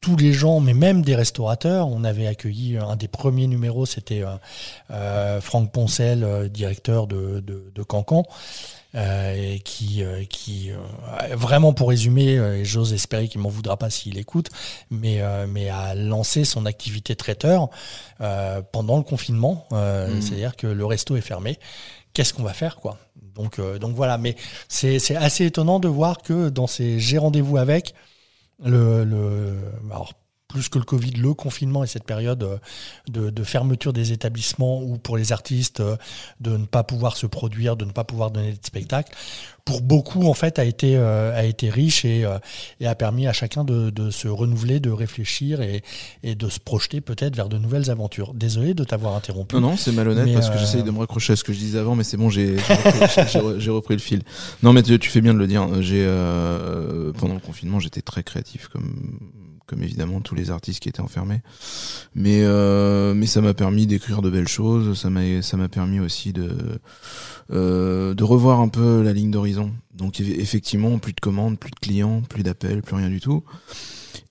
tous 0.00 0.16
les 0.16 0.32
gens, 0.32 0.60
mais 0.60 0.74
même 0.74 1.02
des 1.02 1.16
restaurateurs. 1.16 1.88
On 1.88 2.04
avait 2.04 2.26
accueilli 2.26 2.78
un 2.78 2.96
des 2.96 3.08
premiers 3.08 3.46
numéros, 3.46 3.86
c'était 3.86 4.22
euh, 4.22 4.36
euh 4.90 5.40
Franck 5.40 5.72
Poncel, 5.72 6.22
euh, 6.22 6.48
directeur 6.48 7.06
de, 7.06 7.40
de, 7.40 7.70
de 7.74 7.82
Cancan. 7.82 8.24
Euh, 8.94 9.34
et 9.54 9.58
qui, 9.58 10.02
qui 10.30 10.70
vraiment 11.32 11.74
pour 11.74 11.90
résumer, 11.90 12.64
j'ose 12.64 12.94
espérer 12.94 13.28
qu'il 13.28 13.42
m'en 13.42 13.50
voudra 13.50 13.76
pas 13.76 13.90
s'il 13.90 14.16
écoute, 14.16 14.48
mais, 14.90 15.20
mais 15.46 15.68
a 15.68 15.94
lancé 15.94 16.46
son 16.46 16.64
activité 16.64 17.14
traiteur 17.14 17.68
pendant 18.72 18.96
le 18.96 19.02
confinement. 19.02 19.66
Mmh. 19.72 20.22
C'est-à-dire 20.22 20.56
que 20.56 20.66
le 20.66 20.86
resto 20.86 21.16
est 21.16 21.20
fermé. 21.20 21.58
Qu'est-ce 22.14 22.32
qu'on 22.32 22.42
va 22.42 22.54
faire, 22.54 22.76
quoi? 22.76 22.96
Donc, 23.34 23.60
donc 23.78 23.94
voilà. 23.94 24.16
Mais 24.16 24.36
c'est 24.68 25.14
assez 25.16 25.44
étonnant 25.44 25.80
de 25.80 25.88
voir 25.88 26.22
que 26.22 26.48
dans 26.48 26.66
ces 26.66 26.98
j'ai 26.98 27.18
rendez-vous 27.18 27.58
avec, 27.58 27.94
le, 28.64 29.04
le 29.04 29.72
alors, 29.90 30.12
plus 30.48 30.70
que 30.70 30.78
le 30.78 30.84
Covid, 30.84 31.10
le 31.10 31.34
confinement 31.34 31.84
et 31.84 31.86
cette 31.86 32.04
période 32.04 32.42
euh, 32.42 32.56
de, 33.08 33.28
de, 33.28 33.44
fermeture 33.44 33.92
des 33.92 34.12
établissements 34.12 34.82
ou 34.82 34.96
pour 34.96 35.18
les 35.18 35.30
artistes 35.30 35.80
euh, 35.80 35.96
de 36.40 36.56
ne 36.56 36.64
pas 36.64 36.82
pouvoir 36.82 37.18
se 37.18 37.26
produire, 37.26 37.76
de 37.76 37.84
ne 37.84 37.92
pas 37.92 38.04
pouvoir 38.04 38.30
donner 38.30 38.52
de 38.52 38.58
spectacles, 38.62 39.14
pour 39.66 39.82
beaucoup 39.82 40.26
en 40.26 40.32
fait 40.32 40.58
a 40.58 40.64
été 40.64 40.96
euh, 40.96 41.38
a 41.38 41.44
été 41.44 41.68
riche 41.68 42.06
et, 42.06 42.24
et 42.80 42.86
a 42.86 42.94
permis 42.94 43.26
à 43.26 43.34
chacun 43.34 43.62
de, 43.62 43.90
de, 43.90 44.10
se 44.10 44.26
renouveler, 44.26 44.80
de 44.80 44.90
réfléchir 44.90 45.60
et, 45.60 45.82
et 46.22 46.34
de 46.34 46.48
se 46.48 46.58
projeter 46.58 47.02
peut-être 47.02 47.36
vers 47.36 47.50
de 47.50 47.58
nouvelles 47.58 47.90
aventures. 47.90 48.32
Désolé 48.32 48.72
de 48.72 48.84
t'avoir 48.84 49.14
interrompu. 49.14 49.54
Non 49.56 49.60
non, 49.60 49.76
c'est 49.76 49.92
malhonnête 49.92 50.32
parce 50.32 50.48
que 50.48 50.58
j'essaye 50.58 50.82
de 50.82 50.90
me 50.90 51.00
raccrocher 51.00 51.34
à 51.34 51.36
ce 51.36 51.44
que 51.44 51.52
je 51.52 51.58
disais 51.58 51.78
avant, 51.78 51.94
mais 51.94 52.04
c'est 52.04 52.16
bon, 52.16 52.30
j'ai 52.30 52.56
j'ai 53.58 53.70
repris, 53.70 53.94
le 53.94 54.00
fil. 54.00 54.22
Non 54.62 54.72
mais 54.72 54.82
tu, 54.82 54.98
tu, 54.98 55.10
fais 55.10 55.20
bien 55.20 55.34
de 55.34 55.38
le 55.38 55.46
dire. 55.46 55.82
J'ai 55.82 56.06
pendant 57.18 57.34
le 57.34 57.40
confinement, 57.40 57.80
j'étais 57.80 58.00
très 58.00 58.22
créatif 58.22 58.68
comme 58.68 58.94
comme 59.68 59.82
évidemment 59.82 60.20
tous 60.20 60.34
les 60.34 60.50
artistes 60.50 60.80
qui 60.80 60.88
étaient 60.88 61.00
enfermés. 61.00 61.42
Mais, 62.14 62.40
euh, 62.42 63.14
mais 63.14 63.26
ça 63.26 63.40
m'a 63.40 63.54
permis 63.54 63.86
d'écrire 63.86 64.22
de 64.22 64.30
belles 64.30 64.48
choses, 64.48 64.98
ça 64.98 65.10
m'a, 65.10 65.68
permis 65.68 66.00
aussi 66.00 66.32
de, 66.32 66.80
euh, 67.52 68.14
de 68.14 68.24
revoir 68.24 68.60
un 68.60 68.68
peu 68.68 69.02
la 69.02 69.12
ligne 69.12 69.30
d'horizon. 69.30 69.72
Donc 69.94 70.20
effectivement, 70.20 70.98
plus 70.98 71.12
de 71.12 71.20
commandes, 71.20 71.58
plus 71.58 71.70
de 71.70 71.78
clients, 71.78 72.22
plus 72.22 72.42
d'appels, 72.42 72.82
plus 72.82 72.96
rien 72.96 73.10
du 73.10 73.20
tout. 73.20 73.44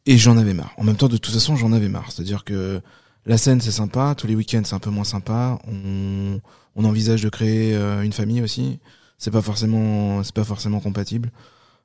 Et 0.05 0.17
j'en 0.17 0.37
avais 0.37 0.53
marre. 0.53 0.73
En 0.77 0.83
même 0.83 0.95
temps, 0.95 1.09
de 1.09 1.17
toute 1.17 1.33
façon, 1.33 1.55
j'en 1.55 1.71
avais 1.71 1.89
marre. 1.89 2.11
C'est-à-dire 2.11 2.43
que 2.43 2.81
la 3.25 3.37
scène, 3.37 3.61
c'est 3.61 3.71
sympa, 3.71 4.15
tous 4.17 4.25
les 4.25 4.35
week-ends, 4.35 4.61
c'est 4.63 4.75
un 4.75 4.79
peu 4.79 4.89
moins 4.89 5.03
sympa. 5.03 5.59
On, 5.67 6.39
on 6.75 6.85
envisage 6.85 7.23
de 7.23 7.29
créer 7.29 7.75
euh, 7.75 8.01
une 8.01 8.13
famille 8.13 8.41
aussi. 8.41 8.79
C'est 9.17 9.31
pas 9.31 9.41
forcément, 9.41 10.23
c'est 10.23 10.33
pas 10.33 10.43
forcément 10.43 10.79
compatible. 10.79 11.31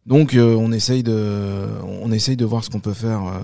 Donc 0.07 0.35
euh, 0.35 0.55
on 0.55 0.73
essaye 0.73 1.03
de, 1.03 1.69
on 1.85 2.11
essaye 2.11 2.37
de 2.37 2.45
voir 2.45 2.65
ce 2.65 2.71
qu'on 2.71 2.81
peut 2.81 2.95
faire 2.95 3.25
euh, 3.25 3.39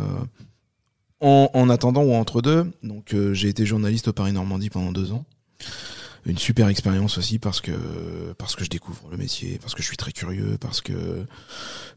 en, 1.21 1.51
en, 1.55 1.71
attendant 1.71 2.03
ou 2.03 2.14
entre 2.14 2.42
deux. 2.42 2.71
Donc 2.83 3.14
euh, 3.14 3.33
j'ai 3.33 3.49
été 3.49 3.64
journaliste 3.64 4.09
au 4.09 4.12
Paris 4.12 4.33
Normandie 4.33 4.71
pendant 4.71 4.92
deux 4.92 5.12
ans. 5.12 5.25
Une 6.27 6.37
super 6.37 6.68
expérience 6.68 7.16
aussi 7.16 7.38
parce 7.38 7.61
que 7.61 7.73
parce 8.37 8.57
que 8.57 8.64
je 8.64 8.68
découvre 8.68 9.09
le 9.11 9.16
métier, 9.16 9.59
parce 9.62 9.75
que 9.75 9.83
je 9.83 9.87
suis 9.87 9.97
très 9.97 10.12
curieux, 10.12 10.59
parce 10.61 10.81
que 10.81 11.25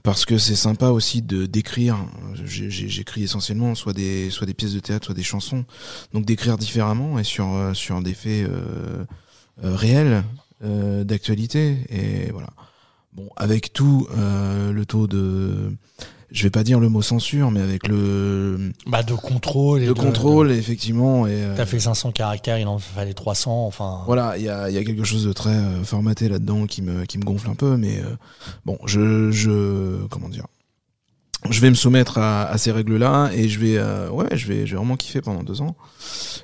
parce 0.03 0.25
que 0.25 0.37
c'est 0.37 0.55
sympa 0.55 0.89
aussi 0.89 1.21
de 1.23 1.47
d'écrire. 1.47 1.97
J'écris 2.45 3.23
essentiellement 3.23 3.73
soit 3.73 3.93
des 3.93 4.29
soit 4.29 4.45
des 4.45 4.53
pièces 4.53 4.73
de 4.73 4.79
théâtre, 4.79 5.07
soit 5.07 5.15
des 5.15 5.23
chansons. 5.23 5.65
Donc 6.13 6.25
d'écrire 6.25 6.57
différemment 6.57 7.17
et 7.19 7.23
sur 7.23 7.71
sur 7.73 8.01
des 8.01 8.13
faits 8.13 8.47
réels 9.61 10.23
d'actualité 10.61 11.79
et 11.89 12.31
voilà. 12.31 12.51
Bon, 13.13 13.29
avec 13.35 13.73
tout 13.73 14.07
euh, 14.17 14.71
le 14.71 14.85
taux 14.85 15.07
de, 15.07 15.71
je 16.31 16.43
vais 16.43 16.49
pas 16.49 16.63
dire 16.63 16.79
le 16.79 16.87
mot 16.87 17.01
censure, 17.01 17.51
mais 17.51 17.59
avec 17.59 17.87
le 17.87 18.71
bah 18.87 19.03
de 19.03 19.13
contrôle, 19.13 19.85
de, 19.85 19.91
contrôle, 19.91 20.51
effectivement. 20.51 21.27
Et 21.27 21.43
euh, 21.43 21.55
t'as 21.57 21.65
fait 21.65 21.79
500 21.79 22.11
caractères, 22.11 22.57
il 22.57 22.67
en 22.67 22.79
fallait 22.79 23.13
300, 23.13 23.65
enfin. 23.65 24.03
Voilà, 24.05 24.37
il 24.37 24.43
y 24.43 24.49
a, 24.49 24.69
y 24.69 24.77
a 24.77 24.83
quelque 24.83 25.03
chose 25.03 25.25
de 25.25 25.33
très 25.33 25.53
euh, 25.55 25.83
formaté 25.83 26.29
là-dedans 26.29 26.67
qui 26.67 26.81
me 26.81 27.03
qui 27.03 27.17
me 27.17 27.23
gonfle 27.23 27.49
un 27.49 27.55
peu, 27.55 27.75
mais 27.75 27.99
euh, 27.99 28.15
bon, 28.65 28.77
je 28.85 29.31
je 29.31 30.05
comment 30.07 30.29
dire, 30.29 30.45
je 31.49 31.59
vais 31.59 31.69
me 31.69 31.75
soumettre 31.75 32.17
à, 32.17 32.43
à 32.43 32.57
ces 32.57 32.71
règles-là 32.71 33.31
et 33.33 33.49
je 33.49 33.59
vais 33.59 33.79
ouais, 34.09 34.37
je 34.37 34.47
vais 34.47 34.65
je 34.65 34.71
vais 34.71 34.77
vraiment 34.77 34.95
kiffer 34.95 35.21
pendant 35.21 35.43
deux 35.43 35.61
ans. 35.61 35.75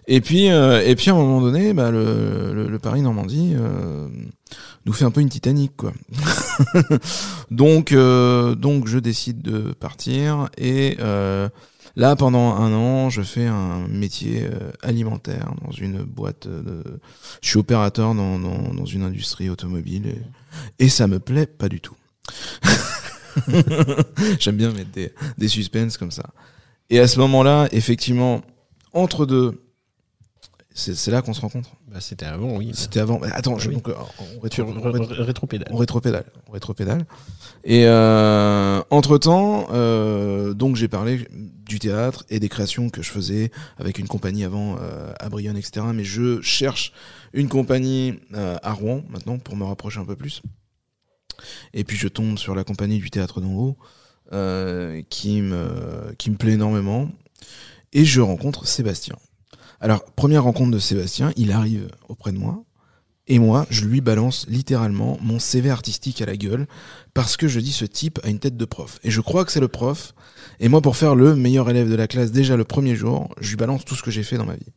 Et 0.07 0.21
puis 0.21 0.45
et 0.45 0.95
puis 0.95 1.10
à 1.10 1.13
un 1.13 1.17
moment 1.17 1.41
donné, 1.41 1.73
bah 1.73 1.91
le 1.91 2.53
le, 2.53 2.67
le 2.67 2.79
Paris 2.79 3.01
Normandie 3.01 3.55
nous 4.88 4.93
fait 4.93 5.05
un 5.05 5.12
peu 5.12 5.21
une 5.21 5.29
Titanic 5.29 5.75
quoi. 5.75 5.91
donc 7.51 7.91
euh, 7.91 8.55
donc 8.55 8.88
je 8.88 8.97
décide 8.97 9.41
de 9.41 9.73
partir 9.73 10.49
et 10.57 10.95
euh, 10.99 11.49
là 11.97 12.15
pendant 12.15 12.55
un 12.55 12.73
an 12.73 13.10
je 13.10 13.21
fais 13.21 13.45
un 13.45 13.86
métier 13.89 14.45
euh, 14.45 14.71
alimentaire 14.81 15.53
dans 15.65 15.71
une 15.71 16.03
boîte 16.03 16.47
de... 16.47 16.81
je 17.41 17.49
suis 17.49 17.60
opérateur 17.60 18.15
dans, 18.15 18.39
dans, 18.39 18.73
dans 18.73 18.86
une 18.86 19.03
industrie 19.03 19.49
automobile 19.49 20.07
et, 20.79 20.86
et, 20.86 20.89
ça 20.89 21.07
me 21.07 21.19
plaît 21.19 21.47
pas 21.47 21.67
du 21.67 21.81
tout. 21.81 21.95
J'aime 24.39 24.58
bien 24.58 24.71
mettre 24.71 24.91
des, 24.91 25.12
des 25.38 25.47
suspens 25.47 25.97
comme 25.97 26.12
ça. 26.12 26.26
Et 26.89 27.00
à 27.00 27.08
ce 27.08 27.19
moment-là, 27.19 27.67
effectivement, 27.71 28.41
entre 28.93 29.26
deux, 29.26 29.62
c'est 30.78 31.10
là 31.10 31.23
qu'on 31.23 31.34
se 31.34 31.41
rencontre. 31.41 31.71
Bah, 31.88 32.00
c'était 32.00 32.26
avant, 32.26 32.56
oui. 32.56 32.71
C'était 32.73 33.00
avant. 33.00 33.19
attends, 33.23 33.58
je, 33.58 33.71
donc, 33.71 33.88
on, 33.88 34.39
rétro, 34.39 34.63
rétropédale. 35.23 35.67
On 35.71 35.78
rétropédale. 35.78 36.26
On 36.47 36.52
rétropédale. 36.52 37.06
Et 37.63 37.86
euh, 37.88 38.82
entre 38.91 39.17
temps, 39.17 39.67
euh, 39.71 40.54
donc 40.54 40.76
j'ai 40.76 40.88
parlé 40.88 41.28
du 41.32 41.80
théâtre 41.80 42.26
et 42.30 42.39
des 42.39 42.47
créations 42.47 42.89
que 42.89 43.02
je 43.02 43.10
faisais 43.10 43.52
avec 43.78 43.97
une 43.97 44.08
compagnie 44.08 44.43
avant 44.43 44.78
euh, 44.80 45.12
à 45.19 45.30
Brionne, 45.30 45.58
etc. 45.58 45.84
Mais 45.93 46.04
je 46.04 46.41
cherche 46.41 46.93
une 47.34 47.50
compagnie 47.50 48.19
euh, 48.36 48.58
à 48.62 48.73
Rouen 48.73 49.04
maintenant 49.10 49.39
pour 49.39 49.56
me 49.56 49.63
rapprocher 49.63 50.00
un 50.00 50.06
peu 50.06 50.15
plus. 50.15 50.43
Et 51.73 51.84
puis 51.84 51.97
je 51.97 52.08
tombe 52.08 52.38
sur 52.38 52.56
la 52.56 52.63
compagnie 52.63 53.00
du 53.00 53.10
théâtre 53.10 53.41
d'en 53.41 53.54
haut 53.54 53.78
euh, 54.34 55.02
qui 55.10 55.41
me 55.41 56.13
qui 56.17 56.30
me 56.32 56.36
plaît 56.36 56.54
énormément. 56.54 57.10
Et 57.93 58.06
je 58.06 58.21
rencontre 58.21 58.67
Sébastien. 58.67 59.15
Alors, 59.80 60.04
première 60.15 60.43
rencontre 60.43 60.71
de 60.71 60.80
Sébastien, 60.80 61.32
il 61.36 61.52
arrive 61.52 61.88
auprès 62.10 62.32
de 62.32 62.38
moi. 62.38 62.63
Et 63.28 63.39
moi, 63.39 63.67
je 63.69 63.86
lui 63.86 64.00
balance 64.02 64.45
littéralement 64.47 65.17
mon 65.21 65.38
CV 65.38 65.69
artistique 65.69 66.21
à 66.21 66.26
la 66.26 66.38
gueule 66.38 66.65
parce 67.13 67.36
que 67.36 67.47
je 67.47 67.60
dis 67.60 67.73
ce 67.73 67.86
type 67.86 68.19
a 68.23 68.30
une 68.30 68.39
tête 68.39 68.56
de 68.56 68.65
prof. 68.65 69.00
Et 69.04 69.12
je 69.12 69.21
crois 69.21 69.43
que 69.43 69.52
c'est 69.52 69.60
le 69.60 69.67
prof. 69.67 70.13
Et 70.60 70.69
moi, 70.69 70.82
pour 70.82 70.95
faire 70.95 71.13
le 71.13 71.36
meilleur 71.36 71.69
élève 71.69 71.89
de 71.89 71.95
la 71.95 72.08
classe 72.08 72.32
déjà 72.32 72.56
le 72.56 72.63
premier 72.63 72.95
jour, 72.95 73.30
je 73.39 73.50
lui 73.50 73.58
balance 73.58 73.84
tout 73.84 73.95
ce 73.95 74.04
que 74.04 74.12
j'ai 74.12 74.23
fait 74.23 74.38
dans 74.38 74.45
ma 74.45 74.56
vie. 74.56 74.73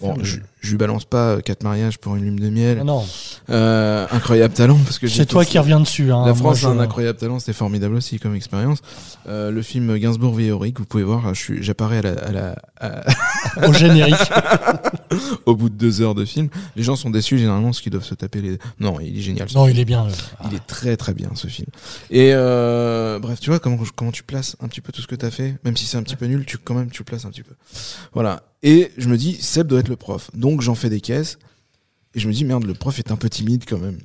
Bon, 0.00 0.16
je, 0.22 0.38
je, 0.60 0.70
lui 0.70 0.76
balance 0.76 1.04
pas 1.04 1.30
euh, 1.30 1.40
quatre 1.40 1.62
mariages 1.62 1.98
pour 1.98 2.16
une 2.16 2.24
lune 2.24 2.36
de 2.36 2.50
miel. 2.50 2.82
Non. 2.84 3.04
Euh, 3.48 4.06
incroyable 4.10 4.54
talent 4.54 4.78
parce 4.84 4.98
que 4.98 5.08
c'est 5.08 5.26
toi 5.26 5.44
qui 5.44 5.58
reviens 5.58 5.80
dessus. 5.80 6.12
Hein, 6.12 6.24
la 6.26 6.34
France 6.34 6.64
a 6.64 6.68
un 6.68 6.78
incroyable 6.78 7.18
talent, 7.18 7.38
c'était 7.38 7.52
formidable 7.52 7.94
aussi 7.94 8.18
comme 8.18 8.34
expérience. 8.34 8.80
Euh, 9.26 9.50
le 9.50 9.62
film 9.62 9.96
Gainsbourg 9.96 10.34
Véorique, 10.34 10.78
vous 10.78 10.84
pouvez 10.86 11.02
voir, 11.02 11.32
j'apparais 11.34 11.98
à 11.98 12.02
la, 12.02 12.10
à 12.10 12.32
la 12.32 12.56
à... 12.80 13.66
au 13.68 13.72
générique. 13.72 14.14
au 15.46 15.56
bout 15.56 15.68
de 15.68 15.74
deux 15.74 16.00
heures 16.00 16.14
de 16.14 16.24
film, 16.24 16.48
les 16.76 16.82
gens 16.82 16.96
sont 16.96 17.10
déçus 17.10 17.38
généralement 17.38 17.68
parce 17.68 17.80
qu'ils 17.80 17.92
doivent 17.92 18.04
se 18.04 18.14
taper 18.14 18.40
les. 18.40 18.58
Non, 18.78 19.00
il 19.00 19.18
est 19.18 19.22
génial. 19.22 19.48
Non, 19.54 19.68
il 19.68 19.78
est 19.78 19.84
bien. 19.84 20.06
Il 20.48 20.56
est 20.56 20.66
très 20.66 20.96
très 20.96 21.14
bien 21.14 21.30
ce 21.34 21.46
film. 21.46 21.68
Et 22.10 22.30
euh, 22.34 23.18
bref, 23.18 23.40
tu 23.40 23.50
vois 23.50 23.58
comment 23.58 23.78
comment 23.94 24.12
tu 24.12 24.22
places 24.22 24.56
un 24.60 24.68
petit 24.68 24.80
peu 24.80 24.92
tout 24.92 25.02
ce 25.02 25.06
que 25.06 25.14
tu 25.14 25.26
as 25.26 25.30
fait, 25.30 25.56
même 25.64 25.76
si 25.76 25.86
c'est 25.86 25.96
un 25.96 26.02
petit 26.02 26.16
peu 26.16 26.26
nul, 26.26 26.44
tu 26.44 26.58
quand 26.58 26.74
même 26.74 26.90
tu 26.90 27.04
places 27.04 27.24
un 27.24 27.30
petit 27.30 27.42
peu. 27.42 27.54
Voilà. 28.12 28.42
Et 28.62 28.92
je 28.96 29.08
me 29.08 29.16
dis, 29.16 29.34
Seb 29.34 29.66
doit 29.66 29.80
être 29.80 29.88
le 29.88 29.96
prof. 29.96 30.30
Donc 30.34 30.60
j'en 30.60 30.74
fais 30.74 30.90
des 30.90 31.00
caisses. 31.00 31.38
Et 32.14 32.20
je 32.20 32.28
me 32.28 32.32
dis, 32.32 32.44
merde, 32.44 32.64
le 32.64 32.74
prof 32.74 32.98
est 32.98 33.10
un 33.10 33.16
peu 33.16 33.28
timide 33.30 33.64
quand 33.66 33.78
même. 33.78 33.98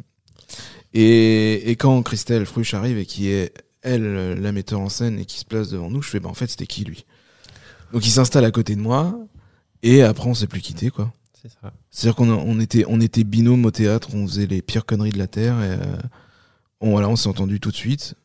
Et, 0.93 1.69
et 1.69 1.75
quand 1.75 2.01
Christelle 2.03 2.45
Fruch 2.45 2.73
arrive 2.73 2.97
et 2.97 3.05
qui 3.05 3.27
est, 3.27 3.53
elle, 3.81 4.39
la 4.39 4.51
metteur 4.51 4.79
en 4.79 4.89
scène 4.89 5.19
et 5.19 5.25
qui 5.25 5.39
se 5.39 5.45
place 5.45 5.69
devant 5.69 5.89
nous, 5.89 6.01
je 6.01 6.09
fais, 6.09 6.19
bah 6.19 6.29
en 6.29 6.33
fait, 6.33 6.47
c'était 6.47 6.67
qui 6.67 6.83
lui? 6.83 7.05
Donc 7.91 8.05
il 8.05 8.11
s'installe 8.11 8.45
à 8.45 8.51
côté 8.51 8.75
de 8.75 8.81
moi. 8.81 9.19
Et 9.83 10.01
après, 10.01 10.27
on 10.29 10.33
s'est 10.33 10.47
plus 10.47 10.61
quitté, 10.61 10.89
quoi. 10.89 11.11
C'est 11.41 11.51
ça. 11.51 11.73
C'est-à-dire 11.91 12.15
qu'on 12.15 12.29
on 12.29 12.59
était, 12.59 12.85
on 12.87 13.01
était 13.01 13.23
binôme 13.23 13.65
au 13.65 13.71
théâtre, 13.71 14.15
on 14.15 14.25
faisait 14.25 14.47
les 14.47 14.61
pires 14.61 14.85
conneries 14.85 15.11
de 15.11 15.17
la 15.17 15.27
Terre. 15.27 15.61
Et 15.61 15.71
euh, 15.71 15.97
on, 16.79 16.91
voilà, 16.91 17.09
on 17.09 17.15
s'est 17.15 17.29
entendu 17.29 17.59
tout 17.59 17.71
de 17.71 17.75
suite. 17.75 18.15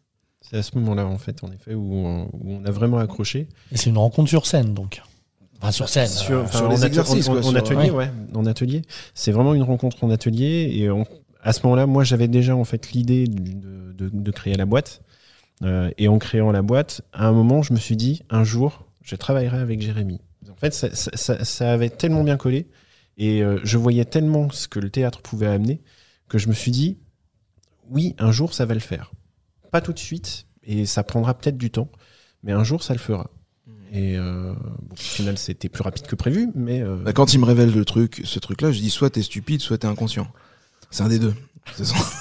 C'est 0.41 0.57
à 0.57 0.63
ce 0.63 0.77
moment-là, 0.79 1.07
en 1.07 1.19
fait, 1.19 1.45
en 1.45 1.53
effet, 1.53 1.75
où 1.75 1.95
on, 1.95 2.31
où 2.33 2.53
on 2.53 2.65
a 2.65 2.71
vraiment 2.71 2.99
accroché. 2.99 3.49
Et 3.73 3.77
c'est 3.77 3.91
une 3.91 3.99
rencontre 3.99 4.29
sur 4.29 4.47
scène, 4.47 4.75
donc 4.75 5.03
sur 5.71 5.89
scène. 5.89 6.09
Sur, 6.09 6.41
euh, 6.41 6.47
sur 6.47 6.69
les 6.69 6.85
exercices, 6.85 7.29
en, 7.29 7.37
en, 7.37 7.55
atelier, 7.55 7.91
ouais. 7.91 8.11
En 8.35 8.47
atelier. 8.47 8.83
C'est 9.15 9.33
vraiment 9.33 9.55
une 9.55 9.63
rencontre 9.63 10.03
en 10.05 10.11
atelier. 10.11 10.71
Et 10.75 10.89
à 11.43 11.53
ce 11.53 11.63
moment-là, 11.65 11.87
moi, 11.87 12.05
j'avais 12.05 12.29
déjà 12.29 12.57
en 12.57 12.65
fait 12.65 12.93
l'idée 12.93 13.27
de, 13.27 13.93
de, 13.93 14.11
de, 14.13 14.31
créer 14.31 14.55
la 14.55 14.67
boîte. 14.67 15.03
Euh, 15.63 15.91
et 15.99 16.09
en 16.09 16.19
créant 16.19 16.53
la 16.53 16.63
boîte, 16.63 17.03
à 17.13 17.27
un 17.27 17.33
moment, 17.33 17.63
je 17.63 17.75
me 17.75 17.79
suis 17.79 17.97
dit, 17.97 18.23
un 18.31 18.45
jour, 18.45 18.87
je 19.03 19.15
travaillerai 19.15 19.59
avec 19.59 19.83
Jérémy. 19.83 20.21
En 20.51 20.57
fait, 20.57 20.73
ça, 20.73 20.89
ça, 20.95 21.45
ça 21.45 21.73
avait 21.73 21.91
tellement 21.91 22.25
bien 22.25 22.37
collé. 22.37 22.67
Et 23.19 23.43
euh, 23.43 23.61
je 23.65 23.77
voyais 23.77 24.07
tellement 24.07 24.49
ce 24.51 24.69
que 24.69 24.79
le 24.79 24.89
théâtre 24.89 25.21
pouvait 25.21 25.47
amener 25.47 25.83
que 26.29 26.39
je 26.39 26.49
me 26.49 26.55
suis 26.55 26.71
dit, 26.71 26.99
oui, 27.91 28.15
un 28.19 28.33
jour, 28.33 28.55
ça 28.55 28.65
va 28.65 28.73
le 28.73 28.81
faire. 28.81 29.13
Pas 29.71 29.81
tout 29.81 29.93
de 29.93 29.99
suite, 29.99 30.47
et 30.63 30.87
ça 30.87 31.03
prendra 31.03 31.35
peut-être 31.37 31.59
du 31.59 31.71
temps, 31.71 31.89
mais 32.43 32.53
un 32.53 32.65
jour, 32.65 32.83
ça 32.83 32.95
le 32.95 32.99
fera. 32.99 33.31
Et 33.93 34.17
euh, 34.17 34.53
au 34.53 34.97
final, 34.97 35.37
c'était 35.37 35.69
plus 35.69 35.83
rapide 35.83 36.07
que 36.07 36.15
prévu, 36.15 36.49
mais. 36.55 36.81
Euh... 36.81 36.97
Bah, 37.05 37.13
quand 37.13 37.35
il 37.35 37.41
me 37.41 37.45
révèle 37.45 37.73
le 37.73 37.85
truc, 37.85 38.23
ce 38.25 38.39
truc-là, 38.39 38.71
je 38.71 38.81
dis 38.81 38.91
soit 38.91 39.11
t'es 39.11 39.23
stupide, 39.23 39.61
soit 39.61 39.79
t'es 39.79 39.89
inconscient. 39.89 40.29
C'est 40.91 41.03
un 41.03 41.09
des 41.09 41.19
deux. 41.19 41.35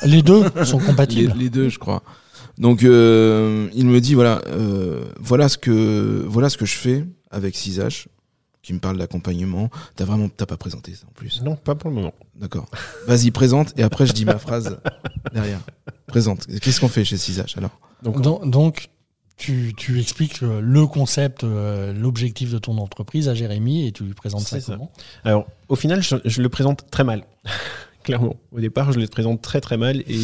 Les 0.03 0.21
deux 0.21 0.43
sont 0.63 0.79
compatibles. 0.79 1.33
Les, 1.37 1.49
deux, 1.49 1.69
je 1.69 1.79
crois. 1.79 2.03
Donc, 2.57 2.83
euh, 2.83 3.69
il 3.73 3.85
me 3.85 4.01
dit 4.01 4.13
voilà, 4.13 4.41
euh, 4.47 5.05
voilà 5.19 5.47
ce 5.47 5.57
que 5.57 6.25
voilà 6.27 6.49
ce 6.49 6.57
que 6.57 6.65
je 6.65 6.75
fais 6.75 7.05
avec 7.31 7.55
6H, 7.55 8.07
qui 8.61 8.73
me 8.73 8.79
parle 8.79 8.97
d'accompagnement. 8.97 9.69
T'as 9.95 10.05
vraiment 10.05 10.27
t'as 10.29 10.45
pas 10.45 10.57
présenté 10.57 10.93
ça 10.93 11.05
en 11.07 11.13
plus 11.13 11.41
Non, 11.41 11.55
pas 11.55 11.75
pour 11.75 11.89
le 11.89 11.95
moment. 11.95 12.13
D'accord. 12.35 12.65
Vas-y, 13.07 13.31
présente 13.31 13.73
et 13.77 13.83
après 13.83 14.05
je 14.05 14.13
dis 14.13 14.25
ma 14.25 14.39
phrase 14.39 14.79
derrière. 15.33 15.61
Présente. 16.07 16.47
Qu'est-ce 16.61 16.81
qu'on 16.81 16.89
fait 16.89 17.05
chez 17.05 17.15
6H 17.15 17.57
alors? 17.57 17.79
Donc, 18.03 18.21
donc, 18.21 18.49
donc 18.49 18.89
tu, 19.39 19.73
tu, 19.75 19.99
expliques 19.99 20.41
le 20.41 20.85
concept, 20.85 21.43
l'objectif 21.43 22.51
de 22.51 22.59
ton 22.59 22.77
entreprise 22.77 23.27
à 23.29 23.33
Jérémy 23.33 23.87
et 23.87 23.91
tu 23.91 24.03
lui 24.03 24.13
présentes 24.13 24.41
ça, 24.41 24.59
comment 24.61 24.91
Alors, 25.23 25.47
au 25.69 25.75
final, 25.75 26.03
je, 26.03 26.41
le 26.41 26.49
présente 26.49 26.91
très 26.91 27.03
mal. 27.03 27.23
Clairement. 28.03 28.35
Au 28.51 28.59
départ, 28.59 28.91
je 28.91 28.99
le 28.99 29.07
présente 29.07 29.41
très 29.41 29.61
très 29.61 29.77
mal 29.77 30.03
et 30.07 30.19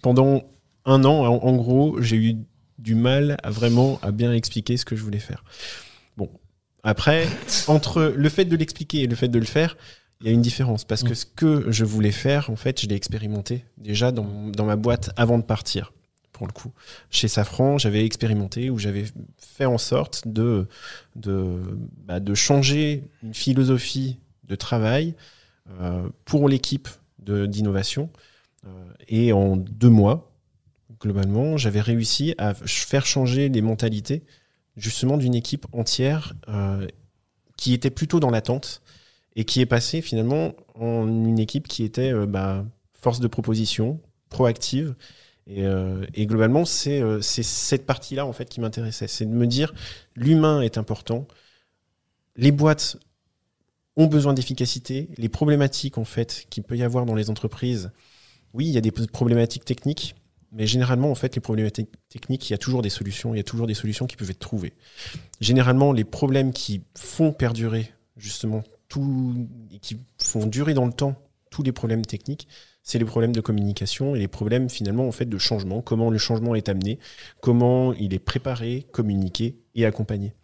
pendant 0.00 0.42
un 0.84 1.04
an, 1.04 1.24
en 1.24 1.56
gros, 1.56 2.00
j'ai 2.00 2.16
eu 2.16 2.36
du 2.82 2.94
mal 2.94 3.36
à 3.42 3.50
vraiment 3.50 3.98
à 4.02 4.10
bien 4.10 4.32
expliquer 4.32 4.76
ce 4.76 4.84
que 4.84 4.96
je 4.96 5.02
voulais 5.02 5.18
faire. 5.18 5.44
Bon, 6.16 6.28
après, 6.82 7.26
entre 7.68 8.12
le 8.14 8.28
fait 8.28 8.44
de 8.44 8.56
l'expliquer 8.56 9.02
et 9.02 9.06
le 9.06 9.14
fait 9.14 9.28
de 9.28 9.38
le 9.38 9.44
faire, 9.44 9.76
il 10.20 10.26
y 10.26 10.30
a 10.30 10.32
une 10.32 10.42
différence 10.42 10.84
parce 10.84 11.02
que 11.02 11.12
mm. 11.12 11.14
ce 11.14 11.26
que 11.26 11.70
je 11.70 11.84
voulais 11.84 12.12
faire, 12.12 12.50
en 12.50 12.56
fait, 12.56 12.80
je 12.80 12.86
l'ai 12.86 12.94
expérimenté 12.94 13.64
déjà 13.78 14.12
dans, 14.12 14.50
dans, 14.50 14.66
ma 14.66 14.76
boîte 14.76 15.10
avant 15.16 15.38
de 15.38 15.44
partir. 15.44 15.92
Le 16.46 16.52
coup, 16.52 16.72
chez 17.10 17.28
Safran, 17.28 17.78
j'avais 17.78 18.04
expérimenté 18.04 18.70
où 18.70 18.78
j'avais 18.78 19.04
fait 19.36 19.66
en 19.66 19.78
sorte 19.78 20.26
de 20.26 20.66
bah, 21.16 22.20
changer 22.34 23.04
une 23.22 23.34
philosophie 23.34 24.18
de 24.44 24.54
travail 24.56 25.14
euh, 25.80 26.08
pour 26.24 26.48
l'équipe 26.48 26.88
d'innovation. 27.18 28.10
Euh, 28.66 28.68
et 29.08 29.32
en 29.32 29.56
deux 29.56 29.88
mois, 29.88 30.32
globalement, 31.00 31.56
j'avais 31.56 31.80
réussi 31.80 32.34
à 32.38 32.52
faire 32.54 33.06
changer 33.06 33.48
les 33.48 33.62
mentalités 33.62 34.24
justement 34.76 35.18
d'une 35.18 35.34
équipe 35.34 35.66
entière 35.72 36.34
euh, 36.48 36.86
qui 37.56 37.74
était 37.74 37.90
plutôt 37.90 38.18
dans 38.18 38.30
l'attente 38.30 38.82
et 39.36 39.44
qui 39.44 39.60
est 39.60 39.66
passée 39.66 40.02
finalement 40.02 40.54
en 40.74 41.06
une 41.06 41.38
équipe 41.38 41.68
qui 41.68 41.84
était 41.84 42.12
bah, 42.26 42.64
force 42.92 43.20
de 43.20 43.28
proposition, 43.28 44.00
proactive. 44.30 44.94
Et, 45.46 45.66
euh, 45.66 46.06
globalement, 46.16 46.64
c'est 46.64 47.02
cette 47.20 47.86
partie-là 47.86 48.26
en 48.26 48.32
fait 48.32 48.48
qui 48.48 48.60
m'intéressait, 48.60 49.08
c'est 49.08 49.26
de 49.26 49.34
me 49.34 49.46
dire 49.46 49.74
l'humain 50.14 50.60
est 50.60 50.78
important, 50.78 51.26
les 52.36 52.52
boîtes 52.52 52.96
ont 53.96 54.06
besoin 54.06 54.34
d'efficacité, 54.34 55.08
les 55.18 55.28
problématiques 55.28 55.98
en 55.98 56.04
fait 56.04 56.46
qu'il 56.48 56.62
peut 56.62 56.76
y 56.76 56.82
avoir 56.82 57.04
dans 57.04 57.14
les 57.14 57.28
entreprises. 57.28 57.90
Oui, 58.54 58.66
il 58.66 58.72
y 58.72 58.78
a 58.78 58.80
des 58.80 58.90
problématiques 58.90 59.64
techniques, 59.64 60.14
mais 60.52 60.66
généralement, 60.66 61.10
en 61.10 61.14
fait, 61.14 61.34
les 61.34 61.40
problématiques 61.40 61.88
techniques, 62.10 62.48
il 62.50 62.52
y 62.52 62.54
a 62.54 62.58
toujours 62.58 62.82
des 62.82 62.90
solutions, 62.90 63.34
il 63.34 63.38
y 63.38 63.40
a 63.40 63.44
toujours 63.44 63.66
des 63.66 63.74
solutions 63.74 64.06
qui 64.06 64.16
peuvent 64.16 64.30
être 64.30 64.38
trouvées. 64.38 64.74
Généralement, 65.40 65.92
les 65.92 66.04
problèmes 66.04 66.52
qui 66.52 66.82
font 66.96 67.32
perdurer, 67.32 67.90
justement, 68.18 68.62
tout, 68.88 69.48
et 69.72 69.78
qui 69.78 69.98
font 70.18 70.46
durer 70.46 70.74
dans 70.74 70.84
le 70.84 70.92
temps 70.92 71.16
tous 71.50 71.62
les 71.62 71.72
problèmes 71.72 72.04
techniques, 72.04 72.48
c'est 72.82 72.98
les 72.98 73.04
problèmes 73.04 73.34
de 73.34 73.40
communication 73.40 74.14
et 74.14 74.18
les 74.18 74.28
problèmes 74.28 74.68
finalement 74.68 75.06
en 75.06 75.12
fait 75.12 75.26
de 75.26 75.38
changement, 75.38 75.82
comment 75.82 76.10
le 76.10 76.18
changement 76.18 76.54
est 76.54 76.68
amené, 76.68 76.98
comment 77.40 77.92
il 77.94 78.14
est 78.14 78.18
préparé, 78.18 78.86
communiqué 78.92 79.56
et 79.74 79.86
accompagné. 79.86 80.34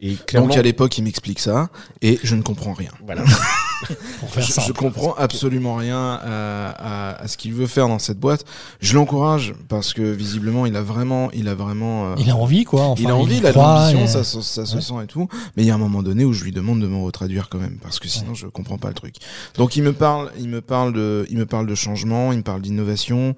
Et 0.00 0.16
Donc 0.34 0.56
à 0.56 0.62
l'époque, 0.62 0.96
il 0.98 1.02
m'explique 1.02 1.40
ça 1.40 1.70
et 2.02 2.20
je 2.22 2.36
ne 2.36 2.42
comprends 2.42 2.72
rien. 2.72 2.92
Voilà. 3.04 3.24
je, 4.36 4.40
je, 4.40 4.72
comprends 4.72 5.14
absolument 5.14 5.74
rien 5.74 6.20
à, 6.22 7.16
à, 7.20 7.26
ce 7.26 7.36
qu'il 7.36 7.52
veut 7.52 7.66
faire 7.66 7.88
dans 7.88 7.98
cette 7.98 8.20
boîte. 8.20 8.44
Je 8.80 8.94
l'encourage 8.94 9.54
parce 9.68 9.92
que 9.92 10.02
visiblement 10.02 10.66
il 10.66 10.76
a 10.76 10.82
vraiment, 10.82 11.32
il 11.32 11.48
a 11.48 11.56
vraiment, 11.56 12.12
euh, 12.12 12.14
il 12.18 12.30
a 12.30 12.36
envie 12.36 12.62
quoi. 12.62 12.94
il 12.96 13.08
a 13.08 13.16
envie, 13.16 13.38
il, 13.38 13.46
a 13.46 13.52
de 13.52 13.56
l'ambition, 13.56 14.06
ça, 14.06 14.22
ça, 14.22 14.66
se 14.66 14.80
sent 14.80 14.94
et 15.02 15.06
tout. 15.08 15.28
Mais 15.56 15.64
il 15.64 15.66
y 15.66 15.70
a 15.72 15.74
un 15.74 15.78
moment 15.78 16.04
donné 16.04 16.24
où 16.24 16.32
je 16.32 16.44
lui 16.44 16.52
demande 16.52 16.80
de 16.80 16.86
me 16.86 17.02
retraduire 17.02 17.48
quand 17.48 17.58
même 17.58 17.78
parce 17.82 17.98
que 17.98 18.06
sinon 18.06 18.34
je 18.34 18.46
comprends 18.46 18.78
pas 18.78 18.88
le 18.88 18.94
truc. 18.94 19.16
Donc 19.56 19.74
il 19.74 19.82
me 19.82 19.92
parle, 19.92 20.30
il 20.38 20.48
me 20.48 20.60
parle 20.60 20.92
de, 20.92 21.26
il 21.28 21.38
me 21.38 21.46
parle 21.46 21.66
de 21.66 21.74
changement, 21.74 22.32
il 22.32 22.38
me 22.38 22.44
parle 22.44 22.62
d'innovation. 22.62 23.34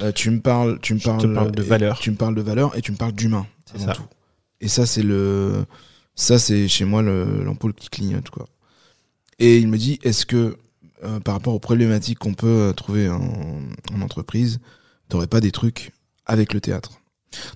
Euh, 0.00 0.12
tu 0.12 0.30
me 0.30 0.38
parles, 0.40 0.78
tu 0.80 0.94
me 0.94 1.00
parles 1.00 1.50
de 1.50 1.62
valeur, 1.62 1.98
tu 1.98 2.12
me 2.12 2.16
parles 2.16 2.36
de 2.36 2.42
valeur 2.42 2.76
et 2.76 2.82
tu 2.82 2.92
me 2.92 2.96
parles 2.96 3.12
d'humain. 3.12 3.46
C'est 3.72 3.80
ça. 3.80 3.94
Tout. 3.94 4.04
Et 4.60 4.68
ça 4.68 4.86
c'est 4.86 5.02
le, 5.02 5.64
ça 6.14 6.38
c'est 6.38 6.68
chez 6.68 6.84
moi 6.84 7.02
l'ampoule 7.02 7.74
qui 7.74 7.88
clignote 7.88 8.30
quoi. 8.30 8.46
Et 9.38 9.58
il 9.58 9.68
me 9.68 9.78
dit, 9.78 9.98
est-ce 10.02 10.26
que 10.26 10.56
euh, 11.02 11.20
par 11.20 11.34
rapport 11.34 11.54
aux 11.54 11.58
problématiques 11.58 12.18
qu'on 12.18 12.34
peut 12.34 12.46
euh, 12.46 12.72
trouver 12.72 13.08
en, 13.08 13.20
en 13.92 14.00
entreprise, 14.00 14.60
t'aurais 15.08 15.26
pas 15.26 15.40
des 15.40 15.50
trucs 15.50 15.92
avec 16.24 16.54
le 16.54 16.60
théâtre? 16.60 17.00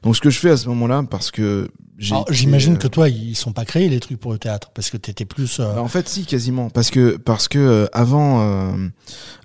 Donc 0.03 0.16
ce 0.16 0.21
que 0.21 0.29
je 0.29 0.38
fais 0.40 0.51
à 0.51 0.57
ce 0.57 0.68
moment-là, 0.68 1.05
parce 1.09 1.31
que 1.31 1.68
j'imagine 1.99 2.75
euh, 2.75 2.79
que 2.79 2.88
toi, 2.88 3.09
ils 3.09 3.37
sont 3.37 3.53
pas 3.53 3.64
créés 3.64 3.88
les 3.88 4.01
trucs 4.01 4.18
pour 4.18 4.33
le 4.33 4.38
théâtre, 4.38 4.73
parce 4.75 4.90
que 4.90 4.97
t'étais 4.97 5.25
plus. 5.25 5.61
Bah, 5.61 5.81
en 5.81 5.88
fait, 5.88 6.09
si, 6.09 6.27
quasiment, 6.27 6.68
parce 6.68 6.90
que 6.90 7.16
parce 7.16 7.47
que 7.47 7.88
avant 7.92 8.77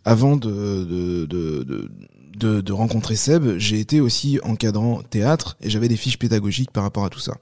avant 0.05 0.35
de 0.37 0.49
de, 0.49 1.25
de, 1.25 1.63
de 1.63 2.61
de, 2.61 2.73
rencontrer 2.73 3.15
Seb, 3.15 3.57
j'ai 3.57 3.79
été 3.79 4.01
aussi 4.01 4.39
encadrant 4.43 5.01
théâtre 5.03 5.55
et 5.61 5.69
j'avais 5.69 5.87
des 5.87 5.95
fiches 5.95 6.17
pédagogiques 6.17 6.71
par 6.71 6.83
rapport 6.83 7.05
à 7.05 7.09
tout 7.09 7.19
ça. 7.19 7.37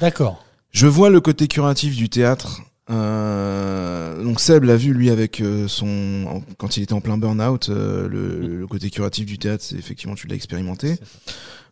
D'accord. 0.00 0.45
Je 0.72 0.86
vois 0.86 1.10
le 1.10 1.20
côté 1.20 1.48
curatif 1.48 1.96
du 1.96 2.08
théâtre 2.08 2.62
euh, 2.88 4.22
donc 4.22 4.40
Seb 4.40 4.64
l'a 4.64 4.76
vu 4.76 4.92
lui 4.92 5.10
avec 5.10 5.40
euh, 5.40 5.66
son 5.66 6.42
quand 6.58 6.76
il 6.76 6.84
était 6.84 6.92
en 6.92 7.00
plein 7.00 7.18
burn-out, 7.18 7.68
euh, 7.68 8.08
le, 8.08 8.58
le, 8.58 8.66
côté 8.66 8.90
curatif 8.90 9.26
du 9.26 9.38
théâtre, 9.38 9.64
c'est 9.64 9.76
effectivement 9.76 10.14
tu 10.14 10.26
l'as 10.26 10.36
expérimenté. 10.36 10.98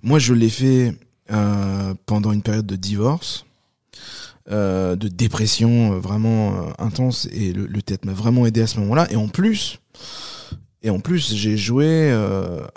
Moi, 0.03 0.19
je 0.19 0.35
l'ai 0.35 0.51
fait 0.51 0.95
euh, 1.31 1.95
pendant 2.07 2.33
une 2.33 2.43
période 2.43 2.67
de 2.67 2.77
divorce, 2.77 3.47
de 4.51 5.09
dépression 5.09 5.99
vraiment 5.99 6.67
intense, 6.79 7.27
et 7.33 7.53
le, 7.53 7.67
le 7.67 7.83
théâtre 7.83 8.07
m'a 8.07 8.13
vraiment 8.13 8.45
aidé 8.45 8.61
à 8.61 8.67
ce 8.67 8.79
moment-là. 8.81 9.07
Et 9.11 9.17
en 9.17 9.29
plus, 9.29 9.81
et 10.83 10.91
en 10.91 11.01
plus, 11.01 11.35
j'ai 11.35 11.57
joué 11.57 12.13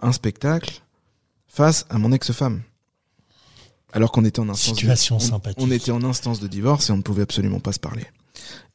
un 0.02 0.12
spectacle 0.14 0.82
face 1.50 1.86
à 1.90 1.98
mon 1.98 2.14
ex-femme. 2.14 2.62
Alors 3.98 4.12
qu'on 4.12 4.24
était 4.24 4.40
en 4.40 4.48
instance 4.48 4.76
Situation 4.76 5.18
de, 5.18 5.22
sympathique. 5.24 5.58
on 5.60 5.72
était 5.72 5.92
en 5.92 6.04
instance 6.04 6.40
de 6.40 6.48
divorce 6.48 6.90
et 6.90 6.94
on 6.94 6.98
ne 6.98 7.02
pouvait 7.02 7.24
absolument 7.24 7.60
pas 7.60 7.74
se 7.74 7.80
parler 7.80 8.06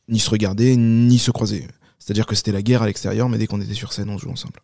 ni 0.08 0.18
se 0.18 0.30
regarder, 0.30 0.76
ni 0.76 1.18
se 1.18 1.30
croiser. 1.30 1.66
C'est-à-dire 1.98 2.26
que 2.26 2.34
c'était 2.34 2.52
la 2.52 2.62
guerre 2.62 2.82
à 2.82 2.86
l'extérieur, 2.86 3.28
mais 3.28 3.38
dès 3.38 3.46
qu'on 3.46 3.60
était 3.60 3.74
sur 3.74 3.92
scène, 3.92 4.10
on 4.10 4.18
jouait 4.18 4.32
ensemble. 4.32 4.60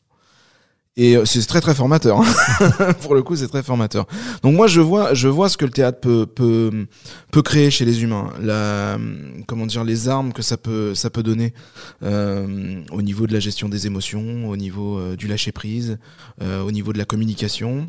Et 0.96 1.16
euh, 1.16 1.24
c'est 1.24 1.46
très 1.46 1.60
très 1.60 1.76
formateur. 1.76 2.20
Hein. 2.20 2.92
Pour 3.02 3.14
le 3.14 3.22
coup, 3.22 3.36
c'est 3.36 3.46
très 3.46 3.62
formateur. 3.62 4.06
Donc 4.42 4.56
moi, 4.56 4.66
je 4.66 4.80
vois, 4.80 5.14
je 5.14 5.28
vois 5.28 5.48
ce 5.48 5.56
que 5.56 5.64
le 5.64 5.70
théâtre 5.70 6.00
peut 6.00 6.26
peut 6.26 6.88
peut 7.30 7.42
créer 7.42 7.70
chez 7.70 7.84
les 7.84 8.02
humains. 8.02 8.32
La 8.40 8.98
comment 9.46 9.66
dire, 9.66 9.84
les 9.84 10.08
armes 10.08 10.32
que 10.32 10.42
ça 10.42 10.56
peut 10.56 10.96
ça 10.96 11.08
peut 11.08 11.22
donner 11.22 11.54
euh, 12.02 12.82
au 12.90 13.00
niveau 13.00 13.28
de 13.28 13.32
la 13.32 13.38
gestion 13.38 13.68
des 13.68 13.86
émotions, 13.86 14.48
au 14.48 14.56
niveau 14.56 14.98
euh, 14.98 15.14
du 15.14 15.28
lâcher 15.28 15.52
prise, 15.52 15.98
euh, 16.42 16.62
au 16.62 16.72
niveau 16.72 16.92
de 16.92 16.98
la 16.98 17.04
communication. 17.04 17.88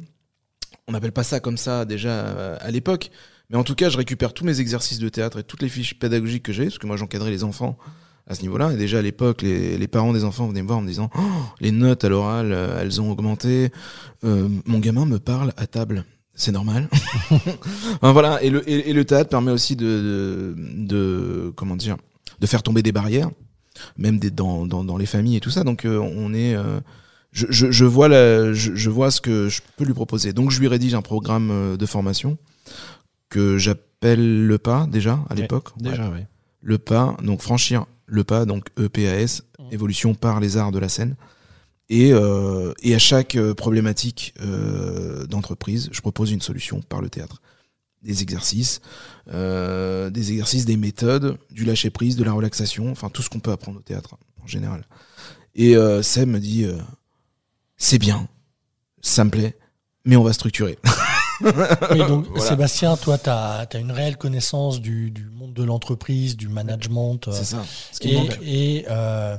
On 0.89 0.91
n'appelle 0.91 1.11
pas 1.11 1.23
ça 1.23 1.39
comme 1.39 1.55
ça 1.55 1.85
déjà 1.85 2.55
à 2.55 2.71
l'époque, 2.71 3.11
mais 3.51 3.57
en 3.57 3.63
tout 3.63 3.75
cas, 3.75 3.89
je 3.89 3.97
récupère 3.97 4.33
tous 4.33 4.43
mes 4.43 4.59
exercices 4.59 4.97
de 4.97 5.07
théâtre 5.07 5.39
et 5.39 5.43
toutes 5.43 5.61
les 5.61 5.69
fiches 5.69 5.97
pédagogiques 5.97 6.43
que 6.43 6.51
j'ai, 6.51 6.65
parce 6.65 6.79
que 6.79 6.87
moi 6.87 6.97
j'encadrais 6.97 7.29
les 7.29 7.43
enfants 7.43 7.77
à 8.27 8.33
ce 8.35 8.41
niveau-là. 8.41 8.73
Et 8.73 8.77
déjà 8.77 8.99
à 8.99 9.01
l'époque, 9.01 9.43
les, 9.43 9.87
parents 9.87 10.13
des 10.13 10.23
enfants 10.23 10.47
venaient 10.47 10.63
me 10.63 10.67
voir 10.67 10.79
en 10.79 10.81
me 10.81 10.87
disant 10.87 11.09
oh, 11.15 11.21
les 11.61 11.71
notes 11.71 12.03
à 12.03 12.09
l'oral, 12.09 12.51
euh, 12.51 12.81
elles 12.81 13.01
ont 13.01 13.11
augmenté. 13.11 13.71
Euh, 14.23 14.49
mon 14.65 14.79
gamin 14.79 15.05
me 15.05 15.19
parle 15.19 15.53
à 15.57 15.67
table. 15.67 16.05
C'est 16.35 16.51
normal. 16.51 16.87
enfin, 17.31 18.11
voilà. 18.11 18.41
Et 18.41 18.49
le, 18.49 18.67
et, 18.69 19.05
théâtre 19.05 19.29
permet 19.29 19.51
aussi 19.51 19.75
de, 19.75 20.55
de, 20.55 20.85
de, 20.85 21.53
comment 21.55 21.75
dire, 21.75 21.97
de 22.39 22.47
faire 22.47 22.63
tomber 22.63 22.81
des 22.81 22.91
barrières, 22.91 23.29
même 23.97 24.19
des, 24.19 24.31
dans, 24.31 24.65
dans, 24.65 24.97
les 24.97 25.05
familles 25.05 25.35
et 25.35 25.41
tout 25.41 25.49
ça. 25.49 25.63
Donc 25.63 25.85
euh, 25.85 25.97
on 25.97 26.33
est 26.33 26.55
euh, 26.55 26.79
je, 27.39 27.45
je, 27.49 27.71
je, 27.71 27.85
vois 27.85 28.07
la, 28.07 28.53
je, 28.53 28.75
je, 28.75 28.89
vois 28.89 29.11
ce 29.11 29.21
que 29.21 29.49
je 29.49 29.61
peux 29.77 29.85
lui 29.85 29.93
proposer. 29.93 30.33
Donc 30.33 30.51
je 30.51 30.59
lui 30.59 30.67
rédige 30.67 30.93
un 30.93 31.01
programme 31.01 31.51
euh, 31.51 31.77
de 31.77 31.85
formation 31.85 32.37
que 33.29 33.57
j'appelle 33.57 34.45
le 34.45 34.57
pas 34.57 34.87
déjà 34.91 35.19
à 35.29 35.35
l'époque. 35.35 35.69
déjà. 35.77 36.11
Le 36.61 36.77
pas, 36.77 37.15
donc 37.23 37.41
franchir 37.41 37.85
le 38.05 38.23
pas, 38.23 38.45
donc 38.45 38.67
EPAS, 38.77 39.43
mmh. 39.59 39.63
évolution 39.71 40.13
par 40.15 40.39
les 40.39 40.57
arts 40.57 40.71
de 40.71 40.79
la 40.79 40.89
scène. 40.89 41.15
Et, 41.89 42.11
euh, 42.11 42.73
et 42.83 42.93
à 42.93 42.99
chaque 42.99 43.35
euh, 43.35 43.53
problématique 43.53 44.33
euh, 44.41 45.25
d'entreprise, 45.25 45.89
je 45.91 46.01
propose 46.01 46.31
une 46.31 46.41
solution 46.41 46.81
par 46.81 47.01
le 47.01 47.09
théâtre. 47.09 47.41
Des 48.03 48.21
exercices, 48.21 48.81
euh, 49.31 50.09
des 50.09 50.31
exercices, 50.31 50.65
des 50.65 50.77
méthodes, 50.77 51.37
du 51.51 51.65
lâcher 51.65 51.89
prise, 51.89 52.15
de 52.15 52.23
la 52.23 52.31
relaxation, 52.31 52.91
enfin 52.91 53.09
tout 53.09 53.21
ce 53.21 53.29
qu'on 53.29 53.39
peut 53.39 53.51
apprendre 53.51 53.79
au 53.79 53.81
théâtre 53.81 54.17
en 54.43 54.47
général. 54.47 54.85
Et 55.55 55.75
euh, 55.75 56.01
Sam 56.01 56.29
me 56.29 56.39
dit, 56.39 56.65
euh, 56.65 56.77
c'est 57.79 57.97
bien, 57.97 58.27
ça 59.01 59.23
me 59.23 59.31
plaît, 59.31 59.57
mais 60.05 60.15
on 60.15 60.23
va 60.23 60.33
structurer. 60.33 60.77
oui, 61.41 61.97
donc 61.97 62.27
Sébastien, 62.37 62.97
toi, 62.97 63.17
tu 63.17 63.29
as, 63.29 63.67
une 63.75 63.91
réelle 63.91 64.17
connaissance 64.17 64.81
du, 64.81 65.09
du 65.09 65.25
monde 65.29 65.53
de 65.53 65.63
l'entreprise, 65.63 66.37
du 66.37 66.49
management. 66.49 67.31
C'est 67.31 67.45
ça. 67.45 67.65
et, 68.01 68.27
et 68.41 68.85
euh, 68.89 69.37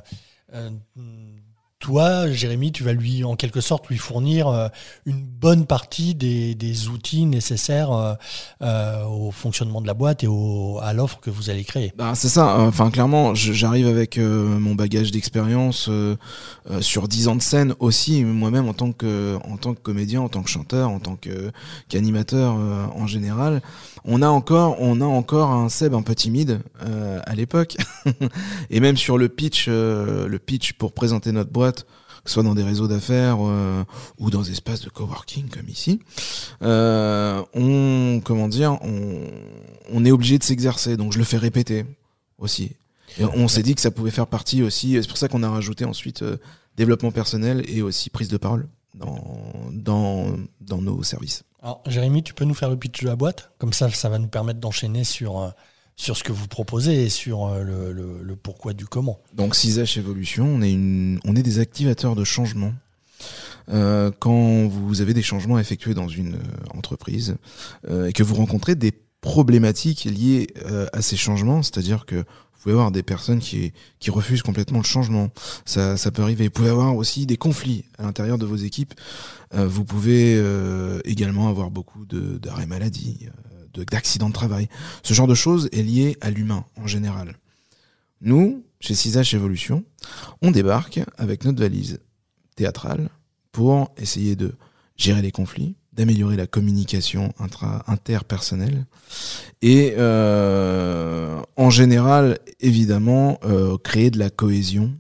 euh, 0.55 0.71
toi, 1.81 2.31
Jérémy, 2.31 2.73
tu 2.73 2.85
vas 2.85 2.93
lui, 2.93 3.25
en 3.25 3.37
quelque 3.37 3.63
sorte, 3.63 3.89
lui 3.89 3.97
fournir 3.97 4.49
euh, 4.49 4.69
une 5.07 5.23
bonne 5.23 5.65
partie 5.65 6.15
des, 6.15 6.89
outils 6.89 7.25
nécessaires 7.25 7.91
euh, 7.93 8.15
euh, 8.63 9.05
au 9.07 9.31
fonctionnement 9.31 9.81
de 9.81 9.87
la 9.87 9.95
boîte 9.95 10.23
et 10.23 10.29
à 10.83 10.93
l'offre 10.93 11.21
que 11.21 11.31
vous 11.31 11.49
allez 11.49 11.65
créer. 11.65 11.93
Bah, 11.97 12.13
c'est 12.15 12.29
ça. 12.29 12.59
Enfin, 12.59 12.91
clairement, 12.91 13.35
j'arrive 13.35 13.89
avec 13.89 14.19
mon 14.19 14.75
bagage 14.75 15.11
d'expérience 15.11 15.89
sur 16.81 17.09
10 17.09 17.29
ans 17.29 17.37
de 17.37 17.43
scène 17.43 17.75
aussi, 17.81 18.25
moi-même 18.25 18.69
en 18.69 18.75
tant 18.75 18.93
que 18.93 19.39
en 19.49 19.57
tant 19.57 19.73
que 19.75 19.81
comédien, 19.81 20.21
en 20.21 20.29
tant 20.29 20.43
que 20.43 20.51
chanteur, 20.51 20.91
en 20.91 21.01
tant 21.01 21.17
qu'animateur 21.89 22.55
en 22.95 23.07
général. 23.07 23.63
On 24.05 24.23
a 24.23 24.29
encore, 24.29 24.77
on 24.81 25.01
a 25.01 25.05
encore 25.05 25.51
un 25.51 25.69
Seb 25.69 25.95
un 25.95 26.03
peu 26.03 26.15
timide 26.15 26.61
à 26.81 27.35
l'époque, 27.35 27.77
et 28.71 28.81
même 28.81 28.97
sur 28.97 29.17
le 29.17 29.29
pitch, 29.29 29.69
le 29.69 30.39
pitch 30.39 30.75
pour 30.75 30.93
présenter 30.93 31.33
notre 31.33 31.51
boîte 31.51 31.70
que 32.25 32.31
ce 32.31 32.35
soit 32.35 32.43
dans 32.43 32.55
des 32.55 32.63
réseaux 32.63 32.89
d'affaires 32.89 33.39
euh, 33.41 33.85
ou 34.19 34.31
dans 34.31 34.43
des 34.43 34.53
espaces 34.53 34.83
de 34.83 34.91
coworking 34.91 35.49
comme 35.49 35.69
ici, 35.69 36.01
euh, 36.63 37.43
on 37.55 38.21
comment 38.25 38.49
dire, 38.49 38.79
on, 38.83 40.05
est 40.05 40.11
obligé 40.11 40.39
de 40.39 40.45
s'exercer. 40.45 40.97
Donc 40.97 41.13
je 41.13 41.19
le 41.19 41.25
fais 41.25 41.39
répéter 41.39 41.87
aussi. 42.39 42.73
Et 43.19 43.25
on 43.25 43.49
s'est 43.49 43.63
dit 43.63 43.75
que 43.75 43.81
ça 43.81 43.91
pouvait 43.91 44.11
faire 44.11 44.27
partie 44.27 44.63
aussi. 44.63 44.99
C'est 45.01 45.09
pour 45.09 45.17
ça 45.17 45.29
qu'on 45.29 45.43
a 45.43 45.51
rajouté 45.51 45.85
ensuite 45.85 46.23
euh, 46.23 46.37
développement 46.77 47.11
personnel 47.11 47.65
et 47.69 47.83
aussi 47.83 48.11
prise 48.11 48.29
de 48.29 48.37
parole 48.37 48.69
dans 48.95 49.19
dans 49.73 50.37
dans 50.61 50.81
nos 50.81 51.03
services. 51.03 51.43
Alors 51.63 51.83
Jérémy, 51.87 52.23
tu 52.23 52.35
peux 52.35 52.45
nous 52.45 52.55
faire 52.55 52.71
le 52.71 52.77
pitch 52.77 53.03
de 53.03 53.07
la 53.07 53.17
boîte? 53.17 53.53
Comme 53.59 53.73
ça, 53.73 53.91
ça 53.91 54.09
va 54.09 54.19
nous 54.19 54.29
permettre 54.29 54.61
d'enchaîner 54.61 55.05
sur 55.05 55.53
sur 56.01 56.17
ce 56.17 56.25
que 56.25 56.33
vous 56.33 56.49
proposez 56.49 57.05
et 57.05 57.09
sur 57.11 57.45
euh, 57.45 57.93
le, 57.93 58.35
pourquoi 58.37 58.73
du 58.73 58.87
comment. 58.87 59.21
Donc 59.35 59.55
6H 59.55 59.99
Evolution, 59.99 60.47
on 60.47 60.63
est, 60.63 60.75
on 61.27 61.37
est 61.37 61.43
des 61.43 61.59
activateurs 61.59 62.17
de 62.17 62.25
changement. 62.25 62.73
Euh, 63.69 64.11
quand 64.19 64.67
vous 64.67 65.03
avez 65.03 65.13
des 65.13 65.21
changements 65.21 65.59
effectués 65.59 65.93
dans 65.93 66.09
une 66.09 66.37
euh, 66.37 66.75
entreprise 66.75 67.37
et 67.87 68.15
que 68.15 68.23
vous 68.23 68.35
rencontrez 68.35 68.77
des 68.77 68.93
problématiques 69.21 70.05
liées 70.05 70.47
à 70.95 71.03
ces 71.03 71.19
changements, 71.19 71.63
c'est-à-dire 71.63 72.07
que 72.07 72.17
vous 72.17 72.63
pouvez 72.63 72.73
avoir 72.73 72.91
des 72.91 73.03
personnes 73.03 73.41
qui, 73.41 73.73
refusent 74.09 74.43
complètement 74.43 74.79
le 74.79 74.85
changement. 74.85 75.29
Ça, 75.67 75.99
ça 75.99 76.11
peut 76.11 76.23
arriver. 76.23 76.45
Vous 76.45 76.51
pouvez 76.51 76.71
avoir 76.71 76.97
aussi 76.97 77.27
des 77.27 77.37
conflits 77.37 77.85
à 77.99 78.05
l'intérieur 78.05 78.39
de 78.39 78.47
vos 78.47 78.57
équipes. 78.57 78.95
vous 79.53 79.85
pouvez 79.85 80.43
également 81.05 81.51
avoir 81.51 81.71
beaucoup 81.71 82.07
d'arrêts 82.07 82.67
maladie 82.67 83.29
d'accidents 83.75 84.29
de, 84.29 84.35
travail. 84.35 84.69
Ce 85.03 85.15
genre 85.15 85.27
de 85.27 85.35
choses 85.35 85.69
est 85.73 85.83
lié 85.83 86.17
à 86.21 86.31
l'humain 86.31 86.65
en 86.77 86.87
général. 86.87 87.37
Nous, 88.21 88.65
chez 88.81 88.95
6H 88.95 89.35
Evolution, 89.35 89.85
on 90.43 90.51
débarque 90.51 91.01
avec 91.17 91.45
notre 91.45 91.61
valise 91.61 92.01
théâtrale 92.57 93.09
pour 93.53 93.93
essayer 93.97 94.37
de 94.37 94.55
gérer 94.97 95.23
les 95.23 95.33
conflits, 95.33 95.77
d'améliorer 95.93 96.37
la 96.37 96.47
communication 96.47 97.33
intra 97.39 97.85
interpersonnelle 97.87 98.87
et 99.63 99.95
euh, 99.99 101.41
en 101.57 101.71
général, 101.71 102.39
évidemment, 102.61 103.39
euh, 103.45 103.77
créer 103.79 104.11
de 104.11 104.19
la 104.19 104.31
cohésion. 104.31 104.93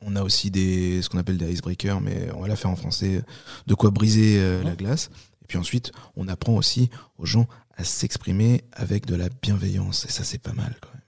On 0.00 0.14
a 0.14 0.22
aussi 0.22 0.50
des 0.50 1.02
ce 1.02 1.08
qu'on 1.08 1.18
appelle 1.18 1.38
des 1.38 1.52
icebreakers, 1.52 2.00
mais 2.00 2.28
on 2.36 2.40
va 2.40 2.48
la 2.48 2.56
faire 2.56 2.70
en 2.70 2.76
français, 2.76 3.22
de 3.66 3.74
quoi 3.74 3.90
briser 3.90 4.36
euh, 4.38 4.62
la 4.62 4.76
glace. 4.76 5.10
Puis 5.48 5.58
ensuite, 5.58 5.92
on 6.16 6.28
apprend 6.28 6.54
aussi 6.54 6.90
aux 7.16 7.26
gens 7.26 7.48
à 7.76 7.84
s'exprimer 7.84 8.64
avec 8.72 9.06
de 9.06 9.16
la 9.16 9.28
bienveillance. 9.42 10.04
Et 10.04 10.10
ça, 10.10 10.22
c'est 10.22 10.38
pas 10.38 10.52
mal 10.52 10.76
quand 10.80 10.90
même. 10.92 10.98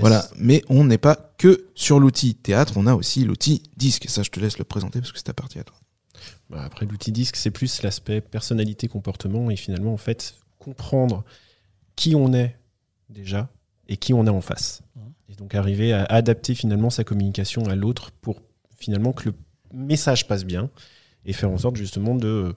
Voilà, 0.00 0.28
mais 0.36 0.62
on 0.68 0.84
n'est 0.84 0.98
pas 0.98 1.34
que 1.38 1.66
sur 1.74 2.00
l'outil 2.00 2.34
théâtre, 2.34 2.74
on 2.76 2.86
a 2.86 2.94
aussi 2.94 3.24
l'outil 3.24 3.62
disque. 3.76 4.08
Ça, 4.08 4.22
je 4.22 4.30
te 4.30 4.40
laisse 4.40 4.58
le 4.58 4.64
présenter 4.64 5.00
parce 5.00 5.12
que 5.12 5.18
c'est 5.18 5.24
ta 5.24 5.34
partie 5.34 5.58
à 5.58 5.64
toi. 5.64 5.76
Bah, 6.50 6.62
après, 6.64 6.86
l'outil 6.86 7.12
disque, 7.12 7.36
c'est 7.36 7.50
plus 7.50 7.82
l'aspect 7.82 8.20
personnalité, 8.20 8.88
comportement 8.88 9.50
et 9.50 9.56
finalement, 9.56 9.92
en 9.92 9.98
fait, 9.98 10.34
comprendre 10.58 11.24
qui 11.96 12.14
on 12.14 12.32
est 12.32 12.56
déjà 13.10 13.48
et 13.88 13.96
qui 13.96 14.14
on 14.14 14.26
est 14.26 14.30
en 14.30 14.40
face. 14.40 14.82
Mmh. 14.94 15.00
Et 15.30 15.34
donc, 15.34 15.54
arriver 15.54 15.92
à 15.92 16.04
adapter 16.04 16.54
finalement 16.54 16.90
sa 16.90 17.04
communication 17.04 17.66
à 17.66 17.74
l'autre 17.74 18.10
pour 18.20 18.40
finalement 18.78 19.12
que 19.12 19.30
le 19.30 19.34
message 19.72 20.26
passe 20.26 20.44
bien 20.44 20.70
et 21.24 21.32
faire 21.32 21.50
en 21.50 21.58
sorte 21.58 21.76
justement 21.76 22.14
de 22.14 22.54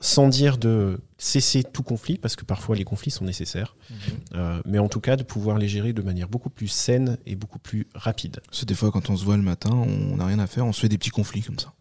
sans 0.00 0.28
dire 0.28 0.58
de 0.58 1.00
cesser 1.18 1.62
tout 1.62 1.82
conflit, 1.82 2.18
parce 2.18 2.36
que 2.36 2.44
parfois 2.44 2.76
les 2.76 2.84
conflits 2.84 3.10
sont 3.10 3.24
nécessaires, 3.24 3.76
mhm. 3.90 3.96
euh, 4.34 4.62
mais 4.64 4.78
en 4.78 4.88
tout 4.88 5.00
cas 5.00 5.16
de 5.16 5.22
pouvoir 5.22 5.58
les 5.58 5.68
gérer 5.68 5.92
de 5.92 6.02
manière 6.02 6.28
beaucoup 6.28 6.50
plus 6.50 6.68
saine 6.68 7.18
et 7.26 7.34
beaucoup 7.34 7.58
plus 7.58 7.86
rapide. 7.94 8.40
C'est 8.50 8.68
des 8.68 8.74
fois 8.74 8.90
quand 8.90 9.10
on 9.10 9.16
se 9.16 9.24
voit 9.24 9.36
le 9.36 9.42
matin, 9.42 9.70
on 9.70 10.16
n'a 10.16 10.26
rien 10.26 10.38
à 10.38 10.46
faire, 10.46 10.66
on 10.66 10.72
se 10.72 10.80
fait 10.80 10.88
des 10.88 10.98
petits 10.98 11.10
conflits 11.10 11.42
comme 11.42 11.58
ça. 11.58 11.72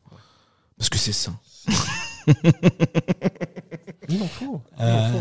Parce 0.77 0.89
que 0.89 0.97
c'est 0.97 1.13
sain. 1.13 1.37
Il 4.07 4.21
en 4.21 4.27
faut. 4.27 4.61
Euh, 4.79 5.11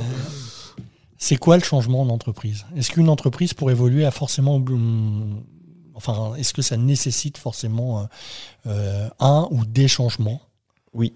c'est 1.18 1.36
quoi 1.36 1.56
le 1.56 1.64
changement 1.64 2.02
en 2.02 2.08
entreprise? 2.10 2.64
Est-ce 2.76 2.90
qu'une 2.92 3.08
entreprise 3.08 3.54
pour 3.54 3.70
évoluer 3.70 4.04
a 4.04 4.10
forcément 4.12 4.56
hum, 4.56 5.42
enfin, 5.94 6.34
est-ce 6.36 6.54
que 6.54 6.62
ça 6.62 6.76
nécessite 6.76 7.38
forcément 7.38 8.08
euh, 8.66 9.08
un 9.18 9.48
ou 9.50 9.64
des 9.66 9.88
changements? 9.88 10.40
Oui, 10.94 11.12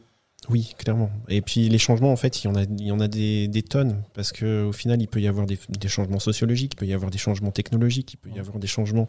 oui, 0.48 0.74
clairement. 0.76 1.10
Et 1.28 1.40
puis 1.40 1.68
les 1.68 1.78
changements, 1.78 2.12
en 2.12 2.16
fait, 2.16 2.42
il 2.42 2.46
y 2.46 2.50
en 2.50 2.56
a, 2.56 2.62
il 2.62 2.86
y 2.86 2.90
en 2.90 3.00
a 3.00 3.08
des, 3.08 3.46
des 3.48 3.62
tonnes, 3.62 4.02
parce 4.12 4.32
qu'au 4.32 4.72
final, 4.72 5.00
il 5.00 5.06
peut 5.06 5.20
y 5.20 5.28
avoir 5.28 5.46
des, 5.46 5.58
des, 5.68 5.88
changements 5.88 6.18
sociologiques, 6.18 6.72
il 6.74 6.76
peut 6.76 6.86
y 6.86 6.92
avoir 6.92 7.10
des 7.10 7.18
changements 7.18 7.52
technologiques, 7.52 8.14
il 8.14 8.16
peut 8.16 8.30
y 8.30 8.40
avoir 8.40 8.58
des 8.58 8.66
changements, 8.66 9.06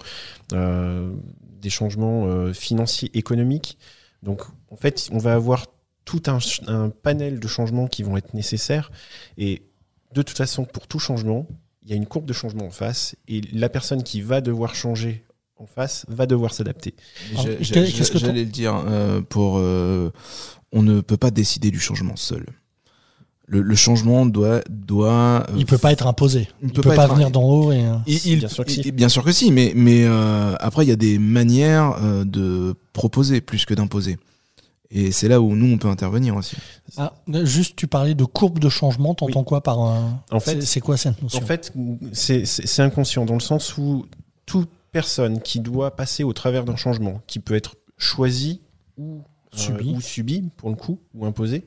euh, 0.53 1.11
des 1.39 1.71
changements 1.71 2.27
euh, 2.27 2.53
financiers, 2.53 3.09
économiques. 3.15 3.77
Donc, 4.21 4.41
en 4.69 4.75
fait, 4.75 5.09
on 5.11 5.17
va 5.17 5.33
avoir 5.33 5.65
tout 6.05 6.21
un, 6.27 6.37
un, 6.67 6.89
panel 6.89 7.39
de 7.39 7.47
changements 7.47 7.87
qui 7.87 8.03
vont 8.03 8.15
être 8.15 8.33
nécessaires. 8.33 8.91
Et 9.37 9.63
de 10.13 10.21
toute 10.21 10.37
façon, 10.37 10.65
pour 10.65 10.87
tout 10.87 10.99
changement, 10.99 11.47
il 11.83 11.89
y 11.89 11.93
a 11.93 11.95
une 11.95 12.05
courbe 12.05 12.25
de 12.25 12.33
changement 12.33 12.65
en 12.65 12.71
face, 12.71 13.15
et 13.27 13.41
la 13.51 13.69
personne 13.69 14.03
qui 14.03 14.21
va 14.21 14.39
devoir 14.39 14.75
changer 14.75 15.25
en 15.57 15.65
face 15.65 16.05
va 16.07 16.25
devoir 16.25 16.53
s'adapter. 16.53 16.93
J'allais 17.59 18.43
le 18.43 18.45
dire 18.45 18.83
euh, 18.87 19.21
pour 19.21 19.57
euh, 19.57 20.11
on 20.73 20.83
ne 20.83 20.99
peut 21.01 21.17
pas 21.17 21.31
décider 21.31 21.71
du 21.71 21.79
changement 21.79 22.15
seul. 22.15 22.45
Le, 23.45 23.75
changement 23.75 24.25
doit 24.25 24.61
doit. 24.69 25.45
Euh, 25.49 25.55
il 25.57 25.65
peut 25.65 25.77
pas 25.77 25.91
être 25.91 26.07
imposé. 26.07 26.47
Il, 26.61 26.69
ne 26.69 26.73
peut, 26.73 26.81
pas, 26.81 27.07
venir 27.07 27.29
d'en 27.29 27.43
haut 27.43 27.71
et. 27.71 27.83
bien, 28.35 28.47
sûr 28.47 28.65
que 28.65 28.71
si. 28.71 28.91
bien 28.91 29.09
sûr 29.09 29.23
que 29.23 29.31
si, 29.31 29.51
mais 29.51 29.73
mais 29.75 30.05
après 30.59 30.85
il 30.85 30.89
y 30.89 30.93
a 30.93 30.95
des 30.95 31.19
manières 31.19 31.99
de 32.25 32.73
proposer 32.93 33.41
plus 33.41 33.65
que 33.65 33.73
d'imposer. 33.73 34.17
Et 34.95 35.11
c'est 35.11 35.27
là 35.27 35.41
où 35.41 35.55
nous, 35.55 35.73
on 35.73 35.77
peut 35.79 35.87
intervenir 35.87 36.35
aussi. 36.35 36.55
Ah, 36.97 37.13
juste, 37.43 37.75
tu 37.75 37.87
parlais 37.87 38.13
de 38.13 38.25
courbe 38.25 38.59
de 38.59 38.69
changement. 38.69 39.15
T'entends 39.15 39.43
quoi 39.43 39.61
par 39.61 39.79
un... 39.79 40.23
En 40.31 40.39
fait, 40.39 40.61
c'est 40.61 40.81
quoi 40.81 40.97
cette 40.97 41.19
notion? 41.21 41.39
En 41.39 41.45
fait, 41.45 41.73
c'est 42.13 42.79
inconscient 42.79 43.25
dans 43.25 43.33
le 43.33 43.39
sens 43.39 43.75
où 43.79 44.05
tout 44.45 44.67
personne 44.91 45.41
qui 45.41 45.59
doit 45.59 45.95
passer 45.95 46.23
au 46.23 46.31
travers 46.31 46.63
d'un 46.63 46.75
changement, 46.75 47.21
qui 47.25 47.39
peut 47.39 47.55
être 47.55 47.75
choisi 47.97 48.61
ou, 48.97 49.15
euh, 49.15 49.32
subi. 49.57 49.93
ou 49.95 50.01
subi, 50.01 50.49
pour 50.57 50.69
le 50.69 50.75
coup, 50.75 50.99
ou 51.13 51.25
imposé, 51.25 51.65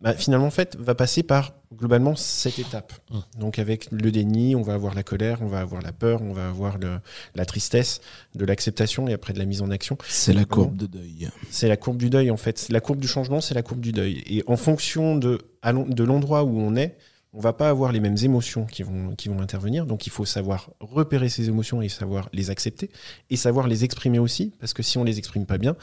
bah, 0.00 0.14
finalement, 0.14 0.46
en 0.46 0.50
fait, 0.50 0.76
va 0.76 0.94
passer 0.94 1.22
par 1.22 1.52
globalement 1.74 2.16
cette 2.16 2.58
étape. 2.58 2.94
Hum. 3.10 3.22
Donc, 3.38 3.58
avec 3.58 3.90
le 3.90 4.10
déni, 4.10 4.56
on 4.56 4.62
va 4.62 4.74
avoir 4.74 4.94
la 4.94 5.02
colère, 5.02 5.42
on 5.42 5.46
va 5.46 5.60
avoir 5.60 5.82
la 5.82 5.92
peur, 5.92 6.22
on 6.22 6.32
va 6.32 6.48
avoir 6.48 6.78
le, 6.78 7.00
la 7.34 7.44
tristesse, 7.44 8.00
de 8.34 8.44
l'acceptation 8.46 9.08
et 9.08 9.12
après 9.12 9.34
de 9.34 9.38
la 9.38 9.44
mise 9.44 9.60
en 9.60 9.70
action. 9.70 9.98
C'est 10.08 10.32
la 10.32 10.46
courbe 10.46 10.76
de 10.76 10.86
deuil. 10.86 11.28
C'est 11.50 11.68
la 11.68 11.76
courbe 11.76 11.98
du 11.98 12.08
deuil, 12.08 12.30
en 12.30 12.38
fait. 12.38 12.68
La 12.70 12.80
courbe 12.80 12.98
du 12.98 13.08
changement, 13.08 13.40
c'est 13.40 13.54
la 13.54 13.62
courbe 13.62 13.80
du 13.80 13.92
deuil. 13.92 14.22
Et 14.26 14.42
en 14.46 14.56
fonction 14.56 15.16
de, 15.16 15.38
de 15.64 16.04
l'endroit 16.04 16.44
où 16.44 16.58
on 16.58 16.76
est, 16.76 16.96
on 17.32 17.40
va 17.40 17.52
pas 17.52 17.68
avoir 17.68 17.92
les 17.92 18.00
mêmes 18.00 18.16
émotions 18.22 18.66
qui 18.66 18.82
vont, 18.82 19.14
qui 19.14 19.28
vont 19.28 19.40
intervenir. 19.40 19.86
Donc 19.86 20.06
il 20.06 20.10
faut 20.10 20.24
savoir 20.24 20.70
repérer 20.80 21.28
ces 21.28 21.48
émotions 21.48 21.80
et 21.82 21.88
savoir 21.88 22.28
les 22.32 22.50
accepter 22.50 22.90
et 23.28 23.36
savoir 23.36 23.68
les 23.68 23.84
exprimer 23.84 24.18
aussi, 24.18 24.52
parce 24.58 24.74
que 24.74 24.82
si 24.82 24.98
on 24.98 25.04
les 25.04 25.18
exprime 25.18 25.46
pas 25.46 25.58
bien, 25.58 25.76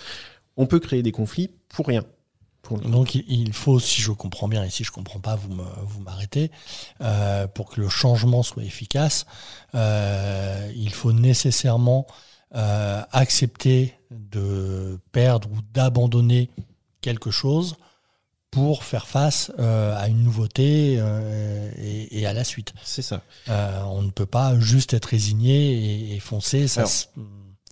on 0.58 0.66
peut 0.66 0.80
créer 0.80 1.04
des 1.04 1.12
conflits 1.12 1.52
pour 1.70 1.88
rien. 1.88 2.04
Donc 2.84 3.16
il 3.16 3.54
faut, 3.54 3.80
si 3.80 4.02
je 4.02 4.12
comprends 4.12 4.50
bien, 4.50 4.64
et 4.64 4.70
si 4.70 4.84
je 4.84 4.92
comprends 4.92 5.20
pas, 5.20 5.38
vous 5.38 5.56
vous 5.86 6.02
m'arrêtez, 6.02 6.52
euh, 7.00 7.48
pour 7.48 7.70
que 7.70 7.80
le 7.80 7.88
changement 7.88 8.44
soit 8.44 8.64
efficace, 8.64 9.26
euh, 9.74 10.70
il 10.76 10.94
faut 10.94 11.14
nécessairement 11.14 12.08
euh, 12.56 13.02
accepter 13.14 13.94
de 14.12 15.00
perdre 15.14 15.50
ou 15.50 15.60
d'abandonner 15.74 16.50
quelque 17.00 17.32
chose 17.32 17.78
pour 18.52 18.84
faire 18.84 19.08
face 19.08 19.52
euh, 19.60 19.96
à 19.98 20.08
une 20.08 20.24
nouveauté 20.24 20.96
euh, 21.00 21.70
et, 21.78 22.26
à 22.26 22.34
la 22.34 22.44
suite. 22.44 22.74
C'est 22.84 23.02
ça. 23.02 23.22
Euh, 23.50 23.82
on 23.84 24.02
ne 24.02 24.10
peut 24.10 24.26
pas 24.26 24.60
juste 24.60 24.94
être 24.94 25.06
résigné 25.06 26.16
et, 26.16 26.20
foncer. 26.20 26.68
Ça 26.68 26.86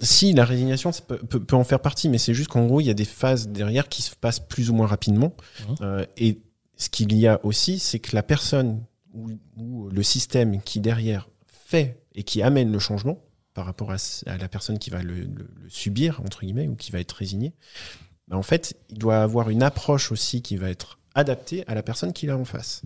Si, 0.02 0.34
la 0.34 0.44
résignation 0.44 0.92
peut, 1.08 1.18
peut, 1.18 1.56
en 1.56 1.64
faire 1.64 1.80
partie, 1.80 2.10
mais 2.10 2.18
c'est 2.18 2.34
juste 2.34 2.50
qu'en 2.50 2.66
gros, 2.66 2.82
il 2.82 2.86
y 2.86 2.90
a 2.90 2.94
des 2.94 3.06
phases 3.06 3.48
derrière 3.48 3.88
qui 3.88 4.02
se 4.02 4.16
passent 4.16 4.42
plus 4.42 4.70
ou 4.70 4.74
moins 4.74 4.88
rapidement. 4.88 5.34
Mmh. 5.68 6.04
et 6.18 6.42
ce 6.78 6.90
qu'il 6.90 7.16
y 7.16 7.28
a 7.28 7.40
aussi, 7.44 7.80
c'est 7.80 8.00
que 8.00 8.16
la 8.16 8.24
personne 8.24 8.84
ou, 9.14 9.30
ou, 9.56 9.90
le 9.90 10.04
système 10.04 10.62
qui 10.62 10.82
derrière 10.82 11.30
fait 11.48 12.04
et 12.14 12.24
qui 12.24 12.42
amène 12.42 12.72
le 12.72 12.80
changement 12.80 13.20
par 13.56 13.66
rapport 13.66 13.92
à, 13.92 13.98
la 14.38 14.50
personne 14.50 14.78
qui 14.78 14.92
va 14.92 15.02
le, 15.02 15.28
subir, 15.70 16.22
entre 16.22 16.42
guillemets, 16.42 16.68
ou 16.68 16.76
qui 16.76 16.92
va 16.92 17.00
être 17.00 17.14
résignée, 17.14 17.54
bah, 18.28 18.38
en 18.38 18.44
fait, 18.44 18.78
il 18.90 19.00
doit 19.00 19.24
avoir 19.24 19.50
une 19.50 19.64
approche 19.64 20.12
aussi 20.12 20.42
qui 20.42 20.58
va 20.58 20.70
être 20.70 21.00
adaptée 21.16 21.64
à 21.68 21.74
la 21.74 21.82
personne 21.82 22.14
qu'il 22.14 22.30
a 22.30 22.38
en 22.38 22.46
face. 22.46 22.84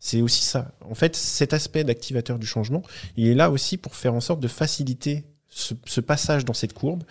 C'est 0.00 0.20
aussi 0.20 0.42
ça. 0.42 0.72
En 0.80 0.96
fait, 0.96 1.14
cet 1.14 1.52
aspect 1.52 1.84
d'activateur 1.84 2.40
du 2.40 2.46
changement, 2.46 2.82
il 3.16 3.28
est 3.28 3.34
là 3.34 3.50
aussi 3.50 3.76
pour 3.76 3.94
faire 3.94 4.12
en 4.14 4.20
sorte 4.20 4.40
de 4.40 4.48
faciliter 4.48 5.24
ce, 5.52 6.00
passage 6.00 6.44
dans 6.44 6.54
cette 6.54 6.72
courbe 6.72 7.04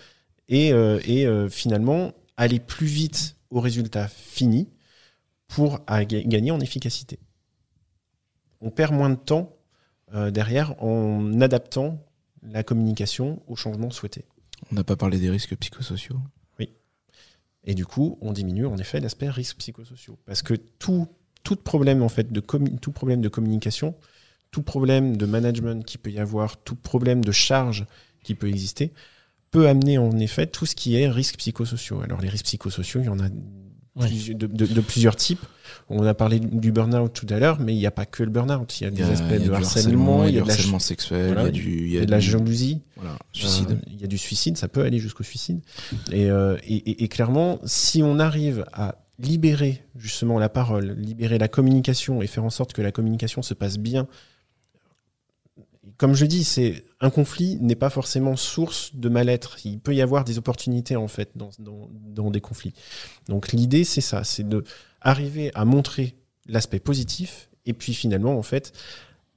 et, 0.49 0.73
euh, 0.73 0.99
euh, 1.07 1.49
finalement 1.49 2.13
aller 2.37 2.59
plus 2.59 2.87
vite 2.87 3.35
au 3.49 3.59
résultat 3.59 4.07
fini 4.07 4.69
pour 5.47 5.81
gagner 5.85 6.51
en 6.51 6.59
efficacité. 6.59 7.19
On 8.61 8.71
perd 8.71 8.93
moins 8.93 9.09
de 9.09 9.15
temps 9.15 9.57
euh, 10.13 10.31
derrière 10.31 10.81
en 10.81 11.39
adaptant 11.41 12.03
la 12.41 12.63
communication 12.63 13.43
au 13.47 13.55
changement 13.55 13.91
souhaité. 13.91 14.25
On 14.71 14.75
n'a 14.75 14.83
pas 14.83 14.95
parlé 14.95 15.19
des 15.19 15.29
risques 15.29 15.55
psychosociaux. 15.57 16.19
Oui. 16.57 16.69
Et 17.63 17.75
du 17.75 17.85
coup, 17.85 18.17
on 18.21 18.31
diminue 18.31 18.65
en 18.65 18.77
effet 18.77 18.99
l'aspect 18.99 19.29
risques 19.29 19.57
psychosociaux. 19.57 20.17
Parce 20.25 20.41
que 20.41 20.53
tout 20.53 21.07
tout 21.43 21.55
problème 21.55 22.03
en 22.03 22.09
fait 22.09 22.31
de 22.31 22.39
tout 22.39 22.91
problème 22.91 23.21
de 23.21 23.29
communication, 23.29 23.95
tout 24.51 24.61
problème 24.61 25.17
de 25.17 25.25
management 25.25 25.83
qui 25.83 25.97
peut 25.97 26.11
y 26.11 26.19
avoir, 26.19 26.57
tout 26.57 26.75
problème 26.75 27.23
de 27.23 27.31
charge 27.31 27.87
qui 28.23 28.35
peut 28.35 28.47
exister, 28.47 28.91
peut 29.51 29.67
amener 29.67 29.97
en 29.97 30.17
effet 30.17 30.47
tout 30.47 30.65
ce 30.65 30.75
qui 30.75 30.95
est 30.95 31.09
risques 31.09 31.37
psychosociaux. 31.37 32.01
Alors 32.01 32.21
les 32.21 32.29
risques 32.29 32.45
psychosociaux, 32.45 33.01
il 33.01 33.05
y 33.05 33.09
en 33.09 33.19
a 33.19 33.29
de, 33.95 34.81
plusieurs 34.81 35.15
types. 35.15 35.45
On 35.89 36.05
a 36.05 36.13
parlé 36.13 36.39
du 36.39 36.71
burn-out 36.71 37.11
tout 37.13 37.27
à 37.29 37.39
l'heure, 37.39 37.59
mais 37.59 37.73
il 37.73 37.77
n'y 37.77 37.85
a 37.85 37.91
pas 37.91 38.05
que 38.05 38.23
le 38.23 38.29
burn-out. 38.29 38.79
Il 38.79 38.85
y 38.85 38.87
a 38.87 38.91
des 38.91 39.03
aspects 39.03 39.43
de 39.43 39.51
harcèlement, 39.51 40.25
il 40.25 40.35
y 40.35 40.39
a 40.39 40.41
du 40.41 40.49
harcèlement 40.49 40.79
sexuel, 40.79 41.35
il 41.37 41.43
y 41.43 41.47
a 41.47 41.51
du, 41.51 41.85
il 41.87 41.91
y 41.91 41.97
a 41.97 42.05
de 42.05 42.11
la 42.11 42.19
jalousie, 42.19 42.81
voilà, 42.95 43.17
suicide. 43.33 43.71
Euh, 43.71 43.91
il 43.91 43.99
y 43.99 44.03
a 44.03 44.07
du 44.07 44.17
suicide, 44.17 44.57
ça 44.57 44.69
peut 44.69 44.81
aller 44.81 44.99
jusqu'au 44.99 45.23
suicide. 45.23 45.59
Et, 46.11 46.31
euh, 46.31 46.57
et, 46.65 47.03
et, 47.03 47.07
clairement, 47.09 47.59
si 47.65 48.01
on 48.03 48.19
arrive 48.19 48.65
à 48.71 48.95
libérer 49.19 49.83
justement 49.95 50.39
la 50.39 50.49
parole, 50.49 50.95
libérer 50.97 51.37
la 51.37 51.47
communication 51.47 52.21
et 52.21 52.27
faire 52.27 52.43
en 52.43 52.49
sorte 52.49 52.73
que 52.73 52.81
la 52.81 52.91
communication 52.91 53.41
se 53.41 53.53
passe 53.53 53.77
bien. 53.77 54.07
Comme 55.97 56.15
je 56.15 56.25
dis, 56.25 56.43
c'est 56.43 56.83
un 57.01 57.09
conflit 57.09 57.57
n'est 57.59 57.75
pas 57.75 57.89
forcément 57.89 58.35
source 58.35 58.95
de 58.95 59.09
mal-être. 59.09 59.57
Il 59.65 59.79
peut 59.79 59.93
y 59.93 60.01
avoir 60.01 60.23
des 60.23 60.37
opportunités 60.37 60.95
en 60.95 61.07
fait 61.07 61.31
dans, 61.35 61.49
dans, 61.59 62.29
des 62.29 62.41
conflits. 62.41 62.73
Donc 63.27 63.51
l'idée 63.51 63.83
c'est 63.83 64.01
ça, 64.01 64.23
c'est 64.23 64.47
de 64.47 64.63
arriver 65.01 65.51
à 65.55 65.65
montrer 65.65 66.15
l'aspect 66.47 66.79
positif 66.79 67.49
et 67.65 67.73
puis 67.73 67.93
finalement 67.93 68.37
en 68.37 68.43
fait 68.43 68.71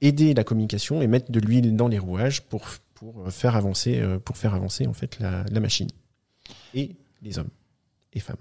aider 0.01 0.35
la 0.35 0.43
communication 0.43 1.01
et 1.01 1.07
mettre 1.07 1.31
de 1.31 1.39
l'huile 1.39 1.75
dans 1.75 1.87
les 1.87 1.97
rouages 1.97 2.43
pour, 2.43 2.65
pour 2.93 3.31
faire 3.31 3.55
avancer 3.55 3.99
euh, 3.99 4.19
pour 4.19 4.37
faire 4.37 4.53
avancer 4.53 4.85
en 4.85 4.93
fait 4.93 5.19
la, 5.19 5.43
machine 5.59 5.89
et 6.75 6.95
les 7.23 7.39
hommes 7.39 7.49
et 8.13 8.19
femmes. 8.19 8.37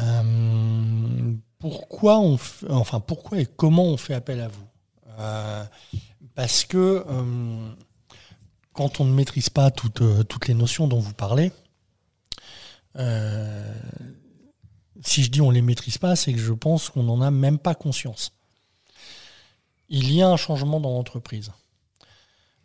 Euh, 0.00 1.32
pourquoi 1.58 2.18
on 2.18 2.38
enfin 2.70 3.00
pourquoi 3.00 3.38
et 3.40 3.46
comment 3.46 3.84
on 3.84 3.98
fait 3.98 4.14
appel 4.14 4.40
à 4.40 4.48
vous? 4.48 4.66
Euh, 5.18 5.64
Parce 6.34 6.64
que 6.64 7.04
quand 8.78 9.00
on 9.00 9.04
ne 9.04 9.12
maîtrise 9.12 9.50
pas 9.50 9.72
toutes, 9.72 10.02
toutes 10.28 10.46
les 10.46 10.54
notions 10.54 10.86
dont 10.86 11.00
vous 11.00 11.14
parlez, 11.14 11.50
si 15.02 15.22
je 15.22 15.30
dis 15.30 15.40
on 15.40 15.50
les 15.50 15.62
maîtrise 15.62 15.98
pas, 15.98 16.14
c'est 16.14 16.32
que 16.32 16.38
je 16.38 16.52
pense 16.52 16.88
qu'on 16.88 17.02
n'en 17.02 17.20
a 17.20 17.32
même 17.32 17.58
pas 17.58 17.74
conscience. 17.74 18.32
Il 19.88 20.12
y 20.12 20.22
a 20.22 20.28
un 20.28 20.36
changement 20.36 20.80
dans 20.80 20.90
l'entreprise. 20.90 21.50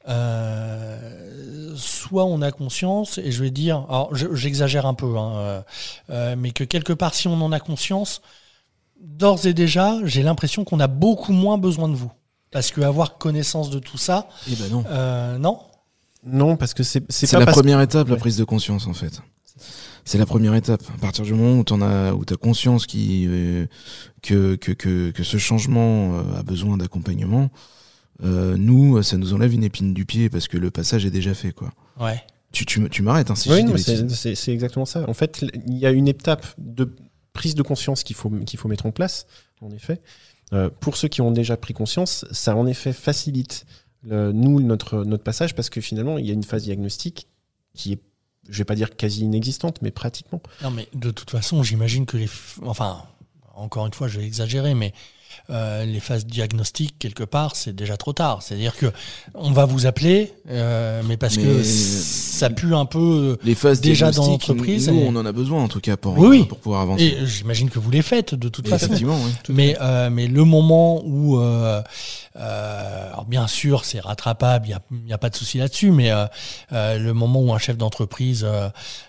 Euh, 0.09 1.73
soit 1.77 2.25
on 2.25 2.41
a 2.41 2.51
conscience, 2.51 3.17
et 3.17 3.31
je 3.31 3.41
vais 3.41 3.51
dire, 3.51 3.85
alors 3.87 4.13
j'exagère 4.13 4.85
un 4.85 4.93
peu, 4.93 5.17
hein, 5.17 5.35
euh, 5.37 5.61
euh, 6.09 6.35
mais 6.37 6.51
que 6.51 6.65
quelque 6.65 6.93
part, 6.93 7.13
si 7.13 7.27
on 7.27 7.41
en 7.41 7.51
a 7.53 7.59
conscience, 7.59 8.21
d'ores 8.99 9.45
et 9.45 9.53
déjà, 9.53 9.97
j'ai 10.03 10.23
l'impression 10.23 10.65
qu'on 10.65 10.79
a 10.79 10.87
beaucoup 10.87 11.31
moins 11.31 11.57
besoin 11.57 11.87
de 11.87 11.95
vous. 11.95 12.11
Parce 12.51 12.69
que 12.69 12.81
avoir 12.81 13.17
connaissance 13.17 13.69
de 13.69 13.79
tout 13.79 13.97
ça, 13.97 14.27
eh 14.47 14.55
ben 14.55 14.69
non. 14.69 14.83
non 15.39 15.59
Non, 16.25 16.55
parce 16.55 16.73
que 16.73 16.83
c'est 16.83 17.03
c'est 17.09 17.31
la 17.37 17.45
première 17.45 17.81
étape, 17.81 18.09
la 18.09 18.15
prise 18.15 18.37
de 18.37 18.43
conscience 18.43 18.87
en 18.87 18.93
fait. 18.93 19.21
C'est 20.05 20.17
la 20.17 20.25
première 20.25 20.55
étape. 20.55 20.81
À 20.95 20.99
partir 20.99 21.23
du 21.23 21.33
moment 21.33 21.59
où 21.59 21.63
tu 21.63 21.73
as 21.73 22.13
où 22.13 22.23
as 22.29 22.37
conscience 22.37 22.85
qui 22.85 23.27
que, 24.21 24.55
que, 24.55 24.71
que 24.71 25.11
que 25.11 25.23
ce 25.23 25.37
changement 25.37 26.19
a 26.37 26.43
besoin 26.43 26.77
d'accompagnement, 26.77 27.49
euh, 28.23 28.55
nous, 28.57 29.01
ça 29.03 29.17
nous 29.17 29.33
enlève 29.33 29.53
une 29.53 29.63
épine 29.63 29.93
du 29.93 30.05
pied 30.05 30.29
parce 30.29 30.47
que 30.47 30.57
le 30.57 30.71
passage 30.71 31.05
est 31.05 31.11
déjà 31.11 31.33
fait, 31.33 31.51
quoi. 31.51 31.71
Ouais. 31.99 32.21
Tu, 32.51 32.65
tu, 32.65 32.87
tu 32.89 33.01
m'arrêtes, 33.01 33.31
hein, 33.31 33.35
si 33.35 33.49
oui, 33.51 33.63
c'est 34.13 34.53
exactement 34.53 34.85
ça. 34.85 35.09
En 35.09 35.13
fait, 35.13 35.43
il 35.65 35.77
y 35.77 35.87
a 35.87 35.91
une 35.91 36.07
étape 36.07 36.45
de 36.59 36.93
prise 37.33 37.55
de 37.55 37.63
conscience 37.63 38.03
qu'il 38.03 38.15
faut, 38.15 38.29
qu'il 38.29 38.59
faut 38.59 38.67
mettre 38.67 38.85
en 38.85 38.91
place, 38.91 39.25
en 39.61 39.71
effet. 39.71 40.01
Euh, 40.53 40.69
pour 40.79 40.95
ceux 40.95 41.07
qui 41.07 41.21
ont 41.21 41.31
déjà 41.31 41.57
pris 41.57 41.73
conscience, 41.73 42.25
ça 42.31 42.55
en 42.55 42.67
effet 42.67 42.93
facilite 42.93 43.65
nous 44.05 44.59
notre, 44.59 45.03
notre 45.05 45.23
passage 45.23 45.55
parce 45.55 45.69
que 45.69 45.81
finalement, 45.81 46.17
il 46.17 46.25
y 46.25 46.29
a 46.29 46.33
une 46.33 46.43
phase 46.43 46.63
diagnostique 46.63 47.27
qui 47.73 47.93
est 47.93 47.99
je 48.49 48.57
vais 48.57 48.65
pas 48.65 48.75
dire 48.75 48.95
quasi 48.95 49.21
inexistante, 49.21 49.81
mais 49.81 49.91
pratiquement. 49.91 50.41
Non, 50.61 50.71
mais 50.71 50.87
de 50.93 51.11
toute 51.11 51.29
façon, 51.29 51.63
j'imagine 51.63 52.05
que 52.05 52.17
les. 52.17 52.29
Enfin, 52.63 53.03
encore 53.55 53.85
une 53.85 53.93
fois, 53.93 54.07
je 54.07 54.19
vais 54.19 54.25
exagérer, 54.25 54.73
mais 54.73 54.93
euh, 55.49 55.83
les 55.83 55.99
phases 55.99 56.25
diagnostiques 56.25 56.95
quelque 56.99 57.25
part 57.25 57.57
c'est 57.57 57.75
déjà 57.75 57.97
trop 57.97 58.13
tard. 58.13 58.41
C'est 58.41 58.53
à 58.53 58.57
dire 58.57 58.77
que 58.77 58.85
on 59.33 59.51
va 59.51 59.65
vous 59.65 59.85
appeler 59.85 60.31
euh, 60.49 61.01
mais 61.05 61.17
parce 61.17 61.35
que 61.35 61.63
ça 61.63 62.49
pue 62.49 62.73
un 62.73 62.85
peu 62.85 63.37
les 63.43 63.53
phases 63.53 63.81
déjà 63.81 64.11
dans 64.11 64.25
l'entreprise 64.25 64.87
nous, 64.87 65.03
on 65.05 65.13
en 65.17 65.25
a 65.25 65.33
besoin 65.33 65.61
en 65.61 65.67
tout 65.67 65.81
cas 65.81 65.97
pour, 65.97 66.17
oui, 66.17 66.45
pour 66.45 66.59
pouvoir 66.59 66.81
avancer. 66.81 67.03
Et 67.03 67.25
j'imagine 67.25 67.69
que 67.69 67.77
vous 67.77 67.91
les 67.91 68.01
faites 68.01 68.35
de 68.35 68.47
toute 68.47 68.69
façon. 68.69 68.93
oui, 68.93 69.05
mais 69.49 69.75
euh, 69.81 70.09
mais 70.09 70.27
le 70.27 70.45
moment 70.45 71.01
où 71.05 71.37
alors 72.35 73.25
bien 73.25 73.47
sûr 73.47 73.83
c'est 73.83 73.99
rattrapable 73.99 74.67
il 74.67 74.97
n'y 75.05 75.11
a, 75.11 75.15
a, 75.15 75.17
pas 75.17 75.29
de 75.29 75.35
souci 75.35 75.57
là-dessus 75.57 75.91
mais 75.91 76.09
le 76.71 77.11
moment 77.11 77.41
où 77.41 77.53
un 77.53 77.57
chef 77.59 77.77
d'entreprise 77.77 78.47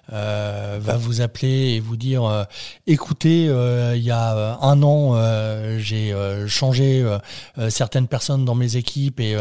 va 0.09 0.97
vous 0.97 1.21
appeler 1.21 1.75
et 1.75 1.81
vous 1.81 1.97
dire 1.97 2.47
écoutez 2.89 3.45
il 3.45 4.03
y 4.03 4.11
a 4.11 4.59
un 4.61 4.83
an 4.83 5.79
j'ai 5.79 6.13
euh, 6.25 6.49
changer 6.49 7.03
euh, 7.03 7.19
euh, 7.59 7.71
certaines 7.71 8.09
personnes 8.09 8.45
dans 8.45 8.55
mes 8.55 8.77
équipes 8.77 9.21
et, 9.21 9.37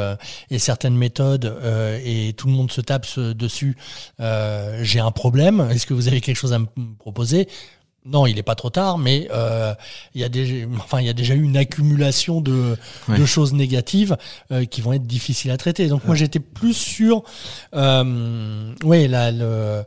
et 0.49 0.59
certaines 0.59 0.95
méthodes 0.95 1.57
et 2.03 2.34
tout 2.34 2.47
le 2.47 2.53
monde 2.53 2.71
se 2.71 2.81
tape 2.81 3.07
dessus, 3.19 3.75
j'ai 4.19 4.99
un 4.99 5.11
problème. 5.11 5.67
Est-ce 5.71 5.86
que 5.86 5.93
vous 5.93 6.07
avez 6.07 6.21
quelque 6.21 6.38
chose 6.38 6.53
à 6.53 6.59
me 6.59 6.67
proposer? 6.97 7.47
Non, 8.06 8.26
il 8.26 8.36
n'est 8.36 8.43
pas 8.43 8.56
trop 8.56 8.70
tard, 8.70 8.97
mais 8.97 9.30
euh, 9.32 9.74
il, 10.14 10.20
y 10.20 10.24
a 10.26 10.30
déjà, 10.30 10.54
enfin, 10.76 10.99
il 10.99 11.06
y 11.06 11.10
a 11.10 11.14
déjà 11.14 11.36
eu 11.36 11.41
une 11.41 11.56
accumulation 11.56 12.41
de, 12.41 12.78
de 13.08 13.26
choses 13.26 13.54
négatives 13.54 14.18
euh, 14.51 14.66
qui 14.66 14.82
vont 14.82 14.91
être 14.91 15.08
difficiles 15.08 15.51
à 15.51 15.58
traiter. 15.58 15.88
Donc 15.88 16.04
moi 16.06 16.16
j'étais 16.16 16.39
plus 16.39 16.74
sur 16.74 17.24
euh, 17.74 18.74
ouais, 18.84 19.08
la, 19.08 19.32
le, 19.32 19.84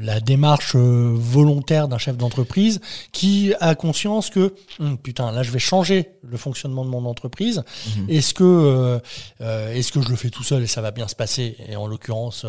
la 0.00 0.18
démarche 0.18 0.74
volontaire 0.74 1.86
d'un 1.86 1.98
chef 1.98 2.16
d'entreprise 2.16 2.80
qui 3.12 3.54
a 3.60 3.76
conscience 3.76 4.28
que 4.28 4.54
hum, 4.80 4.98
putain 4.98 5.30
là 5.30 5.42
je 5.44 5.52
vais 5.52 5.60
changer 5.60 6.10
le 6.28 6.36
fonctionnement 6.36 6.84
de 6.84 6.90
mon 6.90 7.04
entreprise. 7.06 7.62
Mhm. 7.96 8.10
Est-ce 8.10 8.34
que 8.34 9.00
est-ce 9.40 9.92
que 9.92 10.00
je 10.00 10.08
le 10.08 10.16
fais 10.16 10.30
tout 10.30 10.42
seul 10.42 10.64
et 10.64 10.66
ça 10.66 10.80
va 10.80 10.90
bien 10.90 11.06
se 11.06 11.14
passer? 11.14 11.56
Et 11.68 11.76
en 11.76 11.86
l'occurrence, 11.86 12.44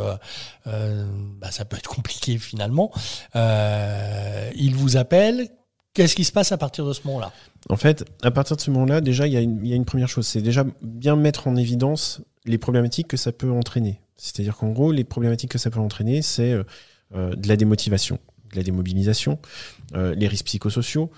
bah, 0.65 1.51
ça 1.51 1.65
peut 1.65 1.77
être 1.77 1.89
compliqué 1.89 2.39
finalement. 2.39 2.91
il 3.35 4.73
vous 4.75 4.86
vous 4.87 4.97
appelle. 4.97 5.49
Qu'est-ce 5.93 6.15
qui 6.15 6.23
se 6.23 6.31
passe 6.31 6.51
à 6.51 6.57
partir 6.57 6.85
de 6.85 6.93
ce 6.93 7.01
moment-là? 7.05 7.33
En 7.69 7.75
fait, 7.75 8.05
à 8.21 8.31
partir 8.31 8.55
de 8.55 8.61
ce 8.61 8.71
moment-là, 8.71 9.01
déjà, 9.01 9.27
il 9.27 9.33
y, 9.33 9.37
a 9.73 9.75
une 9.75 9.85
première 9.85 10.07
chose. 10.07 10.27
C'est 10.27 10.41
déjà 10.41 10.63
bien 10.81 11.15
mettre 11.15 11.47
en 11.47 11.55
évidence 11.55 12.21
les 12.45 12.57
problématiques 12.57 13.07
que 13.07 13.17
ça 13.17 13.31
peut 13.31 13.51
entraîner. 13.51 13.99
C'est-à-dire 14.15 14.55
qu'en 14.57 14.69
gros, 14.69 14.91
les 14.91 15.03
problématiques 15.03 15.51
que 15.51 15.57
ça 15.57 15.69
peut 15.69 15.79
entraîner, 15.79 16.21
c'est 16.21 16.51
euh, 16.51 16.63
euh, 17.15 17.35
de 17.35 17.47
la 17.47 17.55
démotivation, 17.55 18.19
de 18.51 18.57
la 18.57 18.63
démobilisation, 18.63 19.39
euh, 19.95 20.15
les 20.15 20.27
risques 20.27 20.45
psychosociaux. 20.45 21.11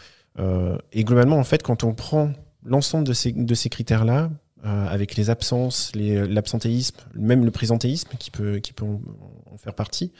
et 0.93 1.03
globalement, 1.03 1.37
en 1.37 1.43
fait, 1.43 1.61
quand 1.61 1.83
on 1.83 1.93
prend 1.93 2.31
l'ensemble 2.63 3.05
de 3.05 3.13
ces, 3.13 3.69
critères-là, 3.69 4.29
avec 4.63 5.15
les 5.15 5.29
absences, 5.29 5.91
l'absentéisme, 5.95 6.97
même 7.13 7.43
le 7.45 7.51
présentéisme 7.51 8.09
qui 8.17 8.31
peut 8.31 8.61
en 8.85 9.57
faire 9.57 9.73
partie, 9.73 10.13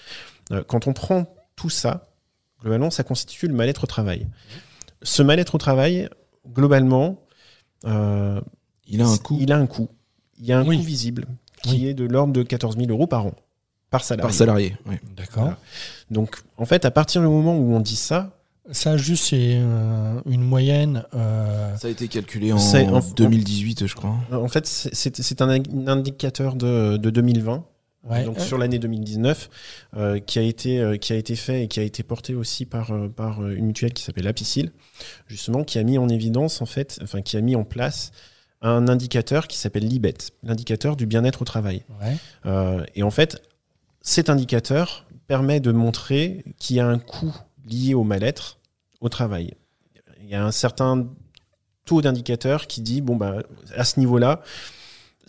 quand 0.68 0.88
on 0.88 0.94
prend 0.94 1.26
tout 1.56 1.70
ça, 1.70 2.09
Globalement, 2.62 2.90
ça 2.90 3.04
constitue 3.04 3.48
le 3.48 3.54
mal-être 3.54 3.84
au 3.84 3.88
travail. 3.88 4.28
Ce 5.02 5.24
mal-être 5.24 5.56
au 5.56 5.58
travail, 5.58 6.10
globalement, 6.48 7.22
euh, 7.86 8.42
il 8.88 9.02
a 9.02 9.08
un 9.08 9.18
coût. 9.18 9.38
Il 9.40 9.52
a 9.52 9.58
un 9.58 9.68
coût. 9.68 9.90
Il 10.40 10.46
y 10.46 10.52
a 10.52 10.60
un 10.60 10.66
coût 10.66 10.72
visible 10.72 11.26
qui 11.64 11.88
est 11.88 11.94
de 11.94 12.06
l'ordre 12.06 12.34
de 12.34 12.44
14 12.44 12.78
000 12.78 12.90
euros 12.90 13.08
par 13.08 13.26
an. 13.26 13.34
Par 13.90 14.04
salarié. 14.04 14.28
Par 14.28 14.34
salarié, 14.34 14.78
oui. 14.86 14.96
D'accord. 15.18 15.54
Donc, 16.12 16.42
en 16.58 16.66
fait, 16.66 16.86
à 16.86 16.92
partir 16.92 17.22
du 17.22 17.28
moment 17.28 17.58
où 17.58 17.74
on 17.74 17.80
dit 17.80 17.96
ça, 17.96 18.40
ça, 18.72 18.98
juste, 18.98 19.26
c'est 19.30 19.56
euh, 19.56 20.22
une 20.28 20.44
moyenne. 20.44 21.04
Euh, 21.16 21.76
ça 21.78 21.88
a 21.88 21.92
été 21.92 22.08
calculé 22.08 22.54
en, 22.54 22.60
2018, 23.16 23.88
je 23.88 23.96
crois. 23.96 24.16
En 24.32 24.48
fait, 24.48 24.68
c'est 24.68 25.42
un 25.42 25.50
indicateur 25.88 26.56
de, 26.56 26.98
de 26.98 27.10
2020 27.10 27.66
donc 28.04 28.40
sur 28.40 28.58
l'année 28.58 28.80
2019, 28.80 29.50
qui 30.26 30.40
a 30.40 30.42
été 30.42 30.98
qui 31.00 31.14
a 31.14 31.16
été 31.16 31.36
fait 31.36 31.64
et 31.64 31.68
qui 31.68 31.80
a 31.80 31.84
été 31.84 32.04
porté 32.04 32.34
aussi 32.36 32.66
par 32.66 32.92
par 33.16 33.46
une 33.48 33.66
mutuelle 33.66 33.94
qui 33.94 34.04
s'appelle 34.04 34.28
Apicil, 34.28 34.72
justement, 35.28 35.64
qui 35.64 35.80
a 35.80 35.84
mis 35.84 35.98
en 35.98 36.10
évidence 36.10 36.62
en 36.62 36.66
fait, 36.66 37.00
enfin 37.04 37.22
qui 37.22 37.38
a 37.38 37.42
mis 37.42 37.56
en 37.56 37.64
place 37.64 38.12
un 38.62 38.88
indicateur 38.88 39.48
qui 39.48 39.58
s'appelle 39.58 39.88
l'IBET, 39.88 40.18
l'indicateur 40.44 40.96
du 40.96 41.06
bien-être 41.06 41.42
au 41.42 41.46
travail. 41.46 41.84
et 42.96 43.04
en 43.04 43.12
fait, 43.12 43.42
cet 44.02 44.30
indicateur 44.30 45.06
permet 45.28 45.60
de 45.60 45.72
montrer 45.72 46.44
qu'il 46.58 46.76
y 46.78 46.80
a 46.80 46.88
un 46.88 47.00
coût 47.00 47.36
lié 47.66 47.94
au 47.94 48.04
mal-être 48.04 48.60
au 49.02 49.10
travail. 49.10 49.54
Il 50.22 50.30
y 50.30 50.36
a 50.36 50.44
un 50.44 50.52
certain 50.52 51.08
taux 51.86 52.02
d'indicateur 52.02 52.68
qui 52.68 52.82
dit 52.82 53.02
bon 53.02 53.16
bah 53.16 53.44
à 53.76 53.84
ce 53.86 54.00
niveau-là, 54.00 54.42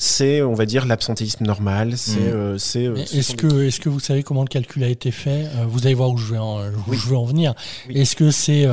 c'est, 0.03 0.41
on 0.41 0.55
va 0.55 0.65
dire, 0.65 0.87
l'absentéisme 0.87 1.45
normal. 1.45 1.93
C'est, 1.99 2.21
mm. 2.21 2.33
euh, 2.33 2.59
c'est. 2.59 2.87
Euh, 2.87 2.97
est-ce 2.97 3.35
que, 3.35 3.67
est-ce 3.67 3.81
que 3.81 3.91
vous 3.91 4.01
savez 4.01 4.23
comment 4.23 4.41
le 4.41 4.49
calcul 4.49 4.83
a 4.83 4.89
été 4.89 5.11
fait? 5.11 5.45
Euh, 5.45 5.67
Vous 5.69 5.85
allez 5.85 5.95
voir 5.95 6.09
où 6.09 6.17
je 6.17 6.33
vais 6.33 6.39
en, 6.39 6.63
où 6.89 6.95
je 6.95 7.07
veux 7.07 7.19
en 7.19 7.27
venir. 7.27 7.53
Est-ce 7.91 8.17
que 8.17 8.31
c'est, 8.31 8.67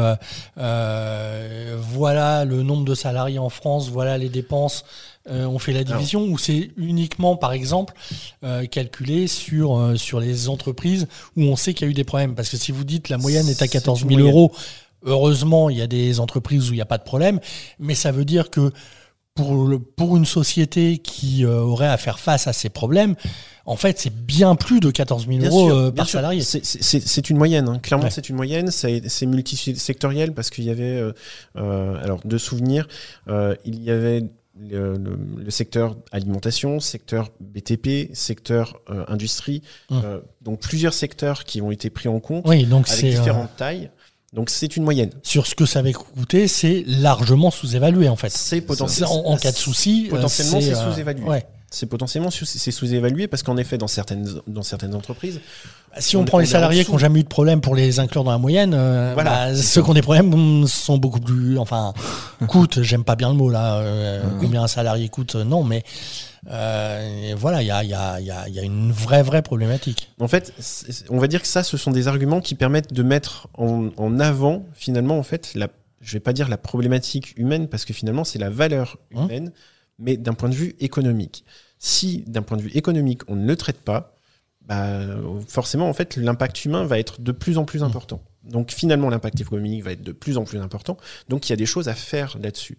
voilà 0.55 2.45
le 2.45 2.63
nombre 2.63 2.85
de 2.85 2.95
salariés 2.95 3.39
en 3.39 3.49
France, 3.49 3.89
voilà 3.89 4.17
les 4.17 4.29
dépenses, 4.29 4.85
on 5.29 5.59
fait 5.59 5.73
la 5.73 5.83
division, 5.83 6.23
ou 6.23 6.37
c'est 6.37 6.71
uniquement, 6.77 7.35
par 7.35 7.51
exemple, 7.51 7.93
calculé 8.71 9.27
sur 9.27 9.93
sur 9.97 10.21
les 10.21 10.47
entreprises 10.47 11.07
où 11.35 11.41
on 11.43 11.57
sait 11.57 11.73
qu'il 11.73 11.85
y 11.85 11.89
a 11.89 11.91
eu 11.91 11.93
des 11.93 12.05
problèmes? 12.05 12.35
Parce 12.35 12.47
que 12.47 12.57
si 12.57 12.71
vous 12.71 12.85
dites 12.85 13.09
la 13.09 13.17
moyenne 13.17 13.49
est 13.49 13.61
à 13.61 13.67
14 13.67 14.07
000 14.07 14.21
euros. 14.21 14.53
Heureusement, 15.03 15.69
il 15.69 15.77
y 15.77 15.81
a 15.83 15.87
des 15.87 16.19
entreprises 16.19 16.69
où 16.69 16.73
il 16.73 16.77
n'y 16.77 16.81
a 16.81 16.85
pas 16.85 16.97
de 16.97 17.03
problème, 17.03 17.39
mais 17.79 17.93
ça 17.93 18.11
veut 18.11 18.25
dire 18.25 18.49
que 18.49 18.73
pour, 19.37 19.69
pour 19.95 20.17
une 20.17 20.25
société 20.25 20.97
qui 20.97 21.45
euh, 21.45 21.59
aurait 21.59 21.87
à 21.87 21.97
faire 21.97 22.19
face 22.19 22.47
à 22.47 22.53
ces 22.53 22.69
problèmes, 22.69 23.15
en 23.65 23.75
fait, 23.75 23.99
c'est 23.99 24.13
bien 24.13 24.55
plus 24.55 24.79
de 24.79 24.89
14 24.89 25.27
000 25.27 25.45
euros 25.45 25.71
euh, 25.71 25.91
par 25.91 26.09
salarié. 26.09 26.41
C'est 26.41 27.29
une 27.29 27.37
moyenne, 27.37 27.69
hein. 27.69 27.79
clairement, 27.79 28.09
c'est 28.09 28.29
une 28.29 28.35
moyenne. 28.35 28.71
C'est 28.71 29.25
multisectoriel 29.25 30.33
parce 30.33 30.49
qu'il 30.49 30.65
y 30.65 30.69
avait, 30.69 31.01
euh, 31.57 32.03
alors, 32.03 32.19
de 32.25 32.37
souvenirs, 32.37 32.87
il 33.27 33.83
y 33.83 33.91
avait 33.91 34.23
le, 34.59 35.49
secteur 35.49 35.95
alimentation, 36.11 36.79
secteur 36.79 37.29
BTP, 37.39 38.13
secteur 38.13 38.81
industrie, 39.07 39.61
hum. 39.89 40.21
donc 40.41 40.61
plusieurs 40.61 40.93
secteurs 40.93 41.43
qui 41.43 41.61
ont 41.61 41.71
été 41.71 41.89
pris 41.89 42.09
en 42.09 42.19
compte 42.19 42.43
oui, 42.47 42.65
donc 42.65 42.89
avec 42.89 43.05
différentes 43.05 43.55
tailles. 43.55 43.91
Donc 44.33 44.49
c'est 44.49 44.75
une 44.75 44.83
moyenne. 44.83 45.11
Sur 45.23 45.47
ce 45.47 45.55
que 45.55 45.65
ça 45.65 45.81
va 45.81 45.91
coûter, 45.93 46.47
c'est 46.47 46.83
largement 46.85 47.49
sous-évalué 47.49 48.09
en 48.09 48.17
fait. 48.17 48.29
C'est 48.29 48.61
potentiellement 48.61 49.29
en, 49.29 49.37
cas 49.37 49.51
de 49.51 49.57
souci. 49.57 50.07
Euh, 50.07 50.15
potentiellement 50.15 50.59
c'est 50.59 50.75
euh, 50.75 50.91
sous-évalué. 50.91 51.43
C'est 51.69 51.85
potentiellement 51.85 52.29
c'est 52.31 52.71
sous-évalué 52.71 53.27
parce 53.27 53.43
qu'en 53.43 53.57
effet 53.57 53.77
dans 53.77 53.87
certaines 53.87 54.39
dans 54.47 54.63
certaines 54.63 54.95
entreprises. 54.95 55.41
Si 55.97 56.15
on, 56.15 56.23
prend 56.25 56.37
les 56.37 56.45
salariés 56.45 56.85
qui 56.85 56.91
n'ont 56.91 56.97
jamais 56.97 57.21
eu 57.21 57.23
de 57.23 57.27
problème 57.27 57.59
pour 57.59 57.75
les 57.75 57.99
inclure 57.99 58.23
dans 58.23 58.31
la 58.31 58.37
moyenne, 58.37 58.73
euh, 58.73 59.11
voilà, 59.15 59.47
bah, 59.47 59.55
ceux 59.55 59.81
qui 59.81 59.89
ont 59.89 59.93
des 59.95 60.03
problèmes 60.03 60.67
sont 60.67 60.97
beaucoup 60.97 61.19
plus, 61.19 61.57
enfin, 61.57 61.93
coûtent. 62.47 62.83
J'aime 62.83 63.03
pas 63.03 63.15
bien 63.15 63.29
le 63.29 63.35
mot 63.35 63.49
là. 63.49 63.81
combien 64.39 64.63
un 64.63 64.67
salarié 64.67 65.09
coûte, 65.09 65.35
non, 65.35 65.63
mais 65.63 65.83
euh, 66.49 67.33
voilà, 67.37 67.61
il 67.61 67.67
y 67.67 67.71
a, 67.71 67.83
y, 67.83 67.93
a, 67.93 68.19
y 68.19 68.59
a, 68.59 68.63
une 68.63 68.91
vraie, 68.91 69.23
vraie 69.23 69.41
problématique. 69.41 70.11
En 70.19 70.27
fait, 70.27 70.53
on 71.09 71.19
va 71.19 71.27
dire 71.27 71.41
que 71.41 71.47
ça, 71.47 71.63
ce 71.63 71.77
sont 71.77 71.91
des 71.91 72.07
arguments 72.07 72.39
qui 72.41 72.55
permettent 72.55 72.93
de 72.93 73.03
mettre 73.03 73.47
en, 73.57 73.89
en 73.97 74.19
avant, 74.19 74.65
finalement, 74.73 75.17
en 75.17 75.23
fait, 75.23 75.51
la, 75.55 75.67
je 76.01 76.13
vais 76.13 76.19
pas 76.19 76.33
dire 76.33 76.47
la 76.47 76.57
problématique 76.57 77.33
humaine, 77.37 77.67
parce 77.67 77.85
que 77.85 77.93
finalement, 77.93 78.23
c'est 78.23 78.39
la 78.39 78.49
valeur 78.49 78.97
hein 79.15 79.25
humaine, 79.25 79.51
mais 79.99 80.17
d'un 80.17 80.33
point 80.33 80.49
de 80.49 80.55
vue 80.55 80.75
économique. 80.79 81.45
Si, 81.79 82.23
d'un 82.27 82.41
point 82.41 82.57
de 82.57 82.63
vue 82.63 82.71
économique, 82.71 83.21
on 83.27 83.35
ne 83.35 83.45
le 83.45 83.55
traite 83.55 83.79
pas, 83.81 84.17
bah, 84.61 84.99
forcément, 85.47 85.89
en 85.89 85.93
fait, 85.93 86.17
l'impact 86.17 86.65
humain 86.65 86.85
va 86.85 86.99
être 86.99 87.21
de 87.21 87.31
plus 87.31 87.57
en 87.57 87.65
plus 87.65 87.83
important. 87.83 88.21
Donc, 88.43 88.71
finalement, 88.71 89.09
l'impact 89.09 89.39
économique 89.39 89.83
va 89.83 89.91
être 89.91 90.03
de 90.03 90.11
plus 90.11 90.37
en 90.37 90.43
plus 90.43 90.59
important. 90.59 90.97
Donc, 91.29 91.47
il 91.47 91.51
y 91.51 91.53
a 91.53 91.57
des 91.57 91.65
choses 91.65 91.87
à 91.87 91.93
faire 91.93 92.37
là-dessus. 92.41 92.77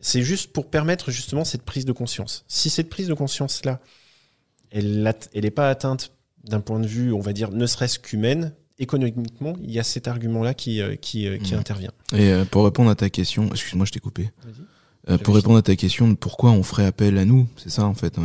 C'est 0.00 0.22
juste 0.22 0.52
pour 0.52 0.70
permettre 0.70 1.10
justement 1.10 1.44
cette 1.44 1.62
prise 1.62 1.84
de 1.84 1.92
conscience. 1.92 2.44
Si 2.48 2.70
cette 2.70 2.88
prise 2.88 3.08
de 3.08 3.14
conscience-là, 3.14 3.80
elle 4.70 5.14
n'est 5.34 5.50
pas 5.50 5.68
atteinte 5.68 6.12
d'un 6.44 6.60
point 6.60 6.80
de 6.80 6.86
vue, 6.86 7.12
on 7.12 7.20
va 7.20 7.32
dire, 7.32 7.50
ne 7.50 7.66
serait-ce 7.66 7.98
qu'humaine, 7.98 8.54
économiquement, 8.78 9.54
il 9.62 9.70
y 9.70 9.78
a 9.78 9.82
cet 9.82 10.08
argument-là 10.08 10.54
qui, 10.54 10.80
euh, 10.80 10.96
qui, 10.96 11.28
euh, 11.28 11.36
qui 11.36 11.54
intervient. 11.54 11.92
Et 12.14 12.32
euh, 12.32 12.44
pour 12.44 12.64
répondre 12.64 12.90
à 12.90 12.94
ta 12.94 13.10
question, 13.10 13.48
excuse-moi, 13.50 13.84
je 13.84 13.92
t'ai 13.92 14.00
coupé. 14.00 14.30
Euh, 15.08 15.16
pour 15.16 15.34
répondre 15.34 15.56
à 15.56 15.62
ta 15.62 15.76
question 15.76 16.08
de 16.08 16.14
pourquoi 16.14 16.50
on 16.50 16.62
ferait 16.62 16.84
appel 16.84 17.16
à 17.16 17.24
nous, 17.24 17.48
c'est 17.56 17.70
ça 17.70 17.84
en 17.84 17.94
fait. 17.94 18.18
Euh, 18.18 18.22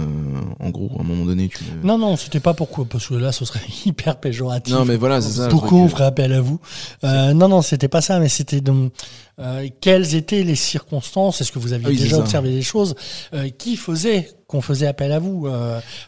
en 0.60 0.70
gros, 0.72 0.92
à 0.98 1.02
un 1.02 1.06
moment 1.06 1.24
donné, 1.24 1.48
tu. 1.48 1.64
Non, 1.84 1.98
non, 1.98 2.18
c'était 2.18 2.42
pas 2.42 2.54
pourquoi, 2.54 2.84
parce 2.84 3.08
que 3.08 3.14
là, 3.14 3.32
ce 3.32 3.46
serait 3.46 3.62
hyper 3.86 4.20
péjoratif. 4.20 4.74
Non, 4.74 4.84
mais 4.84 4.98
voilà, 4.98 5.22
c'est 5.22 5.40
ça. 5.40 5.48
Pourquoi 5.48 5.78
on 5.78 5.88
ferait 5.88 6.04
appel 6.04 6.34
à 6.34 6.42
vous 6.42 6.60
euh, 7.06 7.34
Non, 7.34 7.48
non, 7.48 7.62
c'était 7.62 7.88
pas 7.88 8.02
ça, 8.02 8.20
mais 8.20 8.28
c'était 8.28 8.60
donc 8.60 8.92
euh, 9.40 9.70
quelles 9.80 10.16
étaient 10.16 10.44
les 10.44 10.56
circonstances 10.56 11.40
Est-ce 11.40 11.54
que 11.54 11.60
vous 11.60 11.72
aviez 11.72 11.96
ah 11.98 12.02
déjà 12.04 12.18
observé 12.18 12.52
des 12.52 12.62
choses 12.62 12.96
qui 13.58 13.78
faisaient 13.78 14.30
qu'on 14.48 14.62
faisait 14.62 14.88
appel 14.88 15.14
à 15.14 15.20
vous 15.20 15.48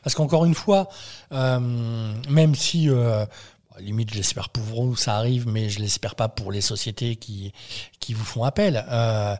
Parce 0.03 0.15
qu'encore 0.15 0.43
une 0.43 0.53
fois, 0.53 0.89
même 1.31 2.55
si 2.55 2.89
limite, 3.79 4.13
j'espère 4.13 4.49
pour 4.49 4.63
vous, 4.63 4.95
ça 4.95 5.15
arrive, 5.15 5.47
mais 5.47 5.69
je 5.69 5.79
l'espère 5.79 6.15
pas 6.15 6.27
pour 6.27 6.51
les 6.51 6.61
sociétés 6.61 7.15
qui, 7.15 7.51
qui 7.99 8.13
vous 8.13 8.23
font 8.23 8.43
appel. 8.43 8.85
Euh, 8.89 9.35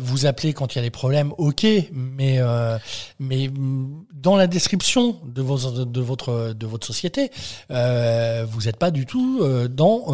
vous 0.00 0.26
appelez 0.26 0.52
quand 0.52 0.74
il 0.74 0.78
y 0.78 0.80
a 0.80 0.82
des 0.82 0.90
problèmes, 0.90 1.32
ok, 1.38 1.66
mais, 1.92 2.38
euh, 2.38 2.78
mais 3.18 3.50
dans 4.12 4.36
la 4.36 4.46
description 4.46 5.18
de, 5.24 5.42
vos, 5.42 5.84
de, 5.84 6.00
votre, 6.00 6.52
de 6.52 6.66
votre 6.66 6.86
société, 6.86 7.30
euh, 7.70 8.46
vous 8.48 8.62
n'êtes 8.62 8.76
pas 8.76 8.90
du 8.90 9.06
tout 9.06 9.40
euh, 9.42 9.68
dans 9.68 10.06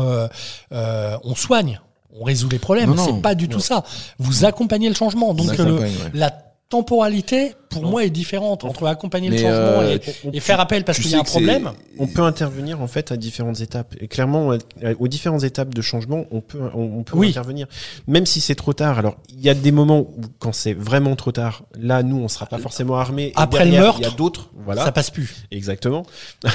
euh, 0.72 1.16
on 1.24 1.34
soigne. 1.34 1.80
On 2.20 2.24
résout 2.24 2.48
les 2.48 2.58
problèmes, 2.58 2.96
c'est 2.96 3.20
pas 3.22 3.34
du 3.34 3.48
tout 3.48 3.60
ça. 3.60 3.84
Vous 4.18 4.44
accompagnez 4.44 4.88
le 4.88 4.94
changement. 4.94 5.34
Donc 5.34 5.56
le, 5.56 5.80
la 6.14 6.47
temporalité, 6.68 7.54
pour 7.70 7.84
moi, 7.84 8.04
est 8.04 8.10
différente 8.10 8.64
entre 8.64 8.86
accompagner 8.86 9.30
le 9.30 9.38
changement 9.38 9.80
euh, 9.80 9.98
et, 10.32 10.40
faire 10.40 10.60
appel 10.60 10.84
parce 10.84 10.98
qu'il 10.98 11.10
y 11.10 11.14
a 11.14 11.20
un 11.20 11.24
problème. 11.24 11.72
On 11.98 12.06
peut 12.06 12.22
intervenir 12.22 12.82
en 12.82 12.86
fait 12.86 13.10
à 13.10 13.16
différentes 13.16 13.60
étapes. 13.60 13.94
Et 14.00 14.08
clairement, 14.08 14.52
euh, 14.52 14.94
aux 14.98 15.08
différentes 15.08 15.44
étapes 15.44 15.74
de 15.74 15.80
changement, 15.80 16.26
on 16.30 16.40
peut, 16.40 16.60
on, 16.74 17.02
peut 17.04 17.18
intervenir. 17.22 17.66
Même 18.06 18.26
si 18.26 18.40
c'est 18.40 18.54
trop 18.54 18.74
tard. 18.74 18.98
Alors, 18.98 19.16
il 19.30 19.40
y 19.40 19.48
a 19.48 19.54
des 19.54 19.72
moments 19.72 20.00
où, 20.00 20.20
quand 20.38 20.52
c'est 20.52 20.74
vraiment 20.74 21.16
trop 21.16 21.32
tard, 21.32 21.62
là, 21.74 22.02
nous, 22.02 22.16
on 22.16 22.28
sera 22.28 22.44
pas 22.44 22.58
forcément 22.58 22.98
armés. 22.98 23.32
Après 23.34 23.64
le 23.64 23.72
meurtre, 23.72 24.00
il 24.00 24.04
y 24.04 24.08
a 24.08 24.14
d'autres. 24.14 24.50
Voilà. 24.54 24.84
Ça 24.84 24.92
passe 24.92 25.10
plus. 25.10 25.46
Exactement. 25.50 26.04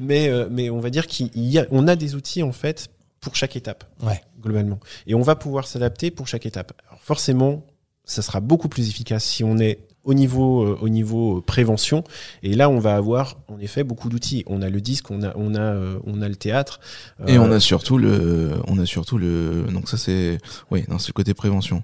mais, 0.00 0.28
euh, 0.28 0.46
mais 0.50 0.70
on 0.70 0.78
va 0.78 0.90
dire 0.90 1.08
qu'il 1.08 1.30
y 1.34 1.58
a, 1.58 1.66
on 1.72 1.88
a 1.88 1.96
des 1.96 2.14
outils 2.14 2.44
en 2.44 2.52
fait 2.52 2.88
pour 3.20 3.34
chaque 3.34 3.56
étape. 3.56 3.84
Ouais. 4.02 4.20
Globalement. 4.40 4.78
Et 5.08 5.14
on 5.14 5.22
va 5.22 5.34
pouvoir 5.34 5.66
s'adapter 5.66 6.10
pour 6.10 6.28
chaque 6.28 6.46
étape. 6.46 6.72
Alors 6.88 7.00
forcément, 7.02 7.64
ça 8.04 8.22
sera 8.22 8.40
beaucoup 8.40 8.68
plus 8.68 8.88
efficace 8.88 9.24
si 9.24 9.44
on 9.44 9.58
est 9.58 9.86
au 10.04 10.14
niveau, 10.14 10.64
euh, 10.64 10.78
au 10.80 10.88
niveau 10.88 11.38
euh, 11.38 11.40
prévention. 11.40 12.04
Et 12.42 12.54
là, 12.54 12.70
on 12.70 12.78
va 12.78 12.96
avoir 12.96 13.38
en 13.48 13.58
effet 13.58 13.84
beaucoup 13.84 14.08
d'outils. 14.08 14.44
On 14.46 14.62
a 14.62 14.68
le 14.68 14.80
disque, 14.80 15.10
on 15.10 15.22
a, 15.22 15.32
on 15.36 15.54
a, 15.54 15.60
euh, 15.60 15.98
on 16.04 16.22
a 16.22 16.28
le 16.28 16.36
théâtre. 16.36 16.80
Et 17.26 17.38
on 17.38 17.50
a 17.50 17.60
surtout 17.60 17.98
le, 17.98 18.52
on 18.66 18.78
a 18.78 18.86
surtout 18.86 19.18
le. 19.18 19.66
Donc 19.72 19.88
ça 19.88 19.96
c'est, 19.96 20.38
oui, 20.70 20.84
c'est 20.98 21.08
le 21.08 21.12
côté 21.12 21.34
prévention. 21.34 21.82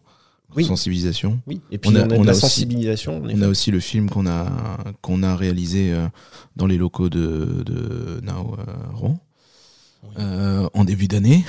Oui. 0.54 0.64
sensibilisation. 0.64 1.40
Oui. 1.46 1.60
Et 1.70 1.76
puis 1.76 1.90
on 1.90 1.96
a, 1.96 2.06
la 2.06 2.32
sensibilisation. 2.32 3.20
On 3.22 3.42
a 3.42 3.48
aussi 3.48 3.70
le 3.70 3.80
film 3.80 4.08
qu'on 4.08 4.26
a 4.26 4.78
qu'on 5.02 5.22
a 5.22 5.36
réalisé 5.36 5.92
dans 6.54 6.66
les 6.66 6.78
locaux 6.78 7.10
de 7.10 7.62
de 7.66 8.20
Nao 8.22 8.56
Rouen. 8.94 9.18
Euh, 10.18 10.68
en 10.72 10.84
début 10.84 11.08
d'année. 11.08 11.44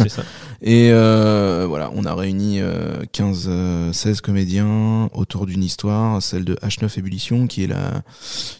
Et 0.62 0.90
euh, 0.90 1.66
voilà, 1.68 1.90
on 1.94 2.04
a 2.04 2.14
réuni 2.14 2.60
15, 3.12 3.46
euh, 3.48 3.92
16 3.92 4.20
comédiens 4.20 5.10
autour 5.12 5.46
d'une 5.46 5.62
histoire, 5.62 6.22
celle 6.22 6.44
de 6.44 6.54
H9 6.54 6.98
Ébullition, 6.98 7.46
qui 7.46 7.64
est 7.64 7.66
la, 7.66 8.02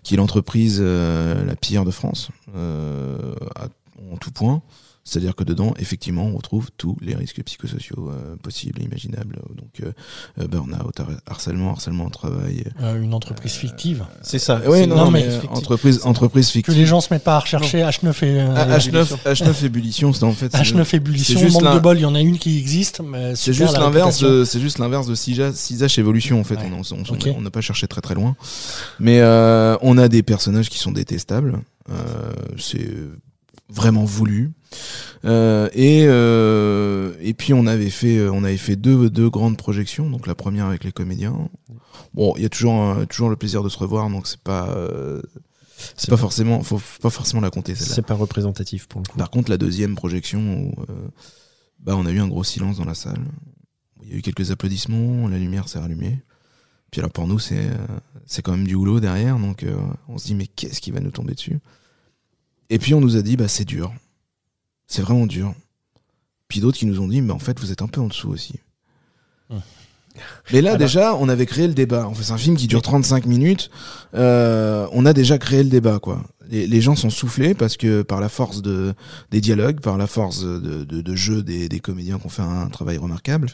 qui 0.02 0.14
est 0.14 0.16
l'entreprise 0.16 0.80
la 0.82 1.56
pire 1.56 1.84
de 1.84 1.90
France, 1.90 2.30
en 2.54 4.16
tout 4.20 4.32
point. 4.32 4.62
C'est-à-dire 5.06 5.36
que 5.36 5.44
dedans, 5.44 5.72
effectivement, 5.78 6.24
on 6.24 6.36
retrouve 6.36 6.70
tous 6.76 6.96
les 7.00 7.14
risques 7.14 7.40
psychosociaux 7.44 8.10
euh, 8.10 8.34
possibles 8.42 8.82
et 8.82 8.84
imaginables. 8.84 9.38
Donc, 9.54 9.68
euh, 9.80 9.92
euh 10.40 10.48
burn-out, 10.48 11.00
harcèlement, 11.26 11.70
harcèlement 11.70 12.06
au 12.06 12.10
travail. 12.10 12.64
Euh, 12.82 13.00
une 13.00 13.14
entreprise 13.14 13.52
fictive. 13.52 14.04
C'est 14.22 14.40
ça. 14.40 14.60
Oui, 14.66 14.84
non, 14.88 15.12
mais, 15.12 15.28
entreprise, 15.48 16.00
entreprise 16.02 16.48
fictive. 16.48 16.74
Que 16.74 16.78
les 16.78 16.86
gens 16.86 17.00
se 17.00 17.14
mettent 17.14 17.22
pas 17.22 17.36
à 17.36 17.38
rechercher 17.38 17.82
H9 17.82 18.24
et 18.24 18.40
H9, 18.40 19.16
H9 19.24 19.64
ébullition, 19.64 20.12
c'est 20.12 20.24
en 20.24 20.32
fait. 20.32 20.52
H9 20.52 20.96
ébullition, 20.96 21.40
manque 21.50 21.74
de 21.74 21.78
bol, 21.78 21.98
il 21.98 22.02
y 22.02 22.04
en 22.04 22.16
a 22.16 22.20
une 22.20 22.38
qui 22.38 22.58
existe. 22.58 23.00
C'est 23.36 23.52
juste 23.52 23.78
l'inverse 23.78 24.20
de, 24.20 24.44
c'est 24.44 24.60
juste 24.60 24.78
l'inverse 24.78 25.06
de 25.06 25.14
6H 25.14 26.00
évolution 26.00 26.40
en 26.40 26.44
fait. 26.44 26.58
On 27.36 27.40
n'a 27.40 27.50
pas 27.50 27.60
cherché 27.60 27.86
très 27.86 28.00
très 28.00 28.16
loin, 28.16 28.34
mais 28.98 29.22
on 29.22 29.98
a 29.98 30.08
des 30.08 30.24
personnages 30.24 30.68
qui 30.68 30.80
sont 30.80 30.90
détestables. 30.90 31.60
c'est 32.58 32.90
vraiment 33.68 34.04
voulu. 34.04 34.52
Euh, 35.24 35.68
et, 35.72 36.04
euh, 36.06 37.14
et 37.20 37.34
puis 37.34 37.52
on 37.52 37.66
avait 37.66 37.90
fait, 37.90 38.28
on 38.28 38.44
avait 38.44 38.56
fait 38.56 38.76
deux, 38.76 39.10
deux 39.10 39.30
grandes 39.30 39.56
projections. 39.56 40.08
Donc 40.10 40.26
la 40.26 40.34
première 40.34 40.66
avec 40.66 40.84
les 40.84 40.92
comédiens. 40.92 41.48
Bon, 42.14 42.34
il 42.36 42.42
y 42.42 42.46
a 42.46 42.48
toujours, 42.48 43.06
toujours 43.08 43.30
le 43.30 43.36
plaisir 43.36 43.62
de 43.62 43.68
se 43.68 43.78
revoir, 43.78 44.08
donc 44.08 44.26
c'est 44.26 44.40
pas, 44.40 44.68
C'est 45.96 46.10
pas 46.10 46.16
forcément, 46.16 46.62
faut 46.62 46.80
pas 47.00 47.10
forcément 47.10 47.42
la 47.42 47.50
compter. 47.50 47.74
C'est 47.74 48.06
pas 48.06 48.14
représentatif 48.14 48.86
pour 48.86 49.00
le 49.00 49.06
coup. 49.06 49.18
Par 49.18 49.30
contre, 49.30 49.50
la 49.50 49.58
deuxième 49.58 49.94
projection, 49.94 50.40
où, 50.40 50.82
euh, 50.82 51.08
bah, 51.80 51.94
on 51.96 52.06
a 52.06 52.10
eu 52.10 52.18
un 52.18 52.28
gros 52.28 52.44
silence 52.44 52.78
dans 52.78 52.84
la 52.84 52.94
salle. 52.94 53.20
Il 54.02 54.10
y 54.10 54.14
a 54.14 54.16
eu 54.16 54.22
quelques 54.22 54.50
applaudissements, 54.50 55.28
la 55.28 55.38
lumière 55.38 55.68
s'est 55.68 55.78
rallumée. 55.78 56.22
Puis 56.90 57.00
alors 57.00 57.10
pour 57.10 57.26
nous, 57.26 57.38
c'est 57.38 57.66
euh, 57.66 57.76
c'est 58.26 58.42
quand 58.42 58.52
même 58.52 58.66
du 58.66 58.74
houlot 58.74 59.00
derrière, 59.00 59.38
donc 59.38 59.64
euh, 59.64 59.76
on 60.08 60.18
se 60.18 60.26
dit 60.26 60.34
mais 60.34 60.46
qu'est-ce 60.46 60.80
qui 60.80 60.92
va 60.92 61.00
nous 61.00 61.10
tomber 61.10 61.34
dessus? 61.34 61.58
Et 62.70 62.78
puis 62.78 62.94
on 62.94 63.00
nous 63.00 63.16
a 63.16 63.22
dit 63.22 63.36
bah 63.36 63.48
c'est 63.48 63.64
dur, 63.64 63.92
c'est 64.86 65.02
vraiment 65.02 65.26
dur. 65.26 65.54
Puis 66.48 66.60
d'autres 66.60 66.78
qui 66.78 66.86
nous 66.86 67.00
ont 67.00 67.08
dit 67.08 67.20
mais 67.20 67.32
en 67.32 67.38
fait 67.38 67.58
vous 67.60 67.72
êtes 67.72 67.82
un 67.82 67.88
peu 67.88 68.00
en 68.00 68.08
dessous 68.08 68.30
aussi. 68.30 68.60
Mais 70.52 70.62
là, 70.62 70.76
déjà, 70.76 71.14
on 71.14 71.28
avait 71.28 71.46
créé 71.46 71.66
le 71.66 71.74
débat. 71.74 72.06
En 72.06 72.14
fait, 72.14 72.22
c'est 72.22 72.32
un 72.32 72.38
film 72.38 72.56
qui 72.56 72.66
dure 72.66 72.82
35 72.82 73.26
minutes. 73.26 73.70
Euh, 74.14 74.86
on 74.92 75.06
a 75.06 75.12
déjà 75.12 75.38
créé 75.38 75.62
le 75.62 75.68
débat, 75.68 75.98
quoi. 75.98 76.22
Les, 76.48 76.66
les, 76.66 76.80
gens 76.80 76.94
sont 76.94 77.10
soufflés 77.10 77.54
parce 77.54 77.76
que 77.76 78.02
par 78.02 78.20
la 78.20 78.28
force 78.28 78.62
de, 78.62 78.94
des 79.32 79.40
dialogues, 79.40 79.80
par 79.80 79.98
la 79.98 80.06
force 80.06 80.44
de, 80.44 80.84
de, 80.84 81.00
de 81.00 81.16
jeu 81.16 81.42
des, 81.42 81.68
des 81.68 81.80
comédiens 81.80 82.18
qui 82.18 82.26
ont 82.26 82.30
fait 82.30 82.42
un 82.42 82.68
travail 82.68 82.98
remarquable. 82.98 83.48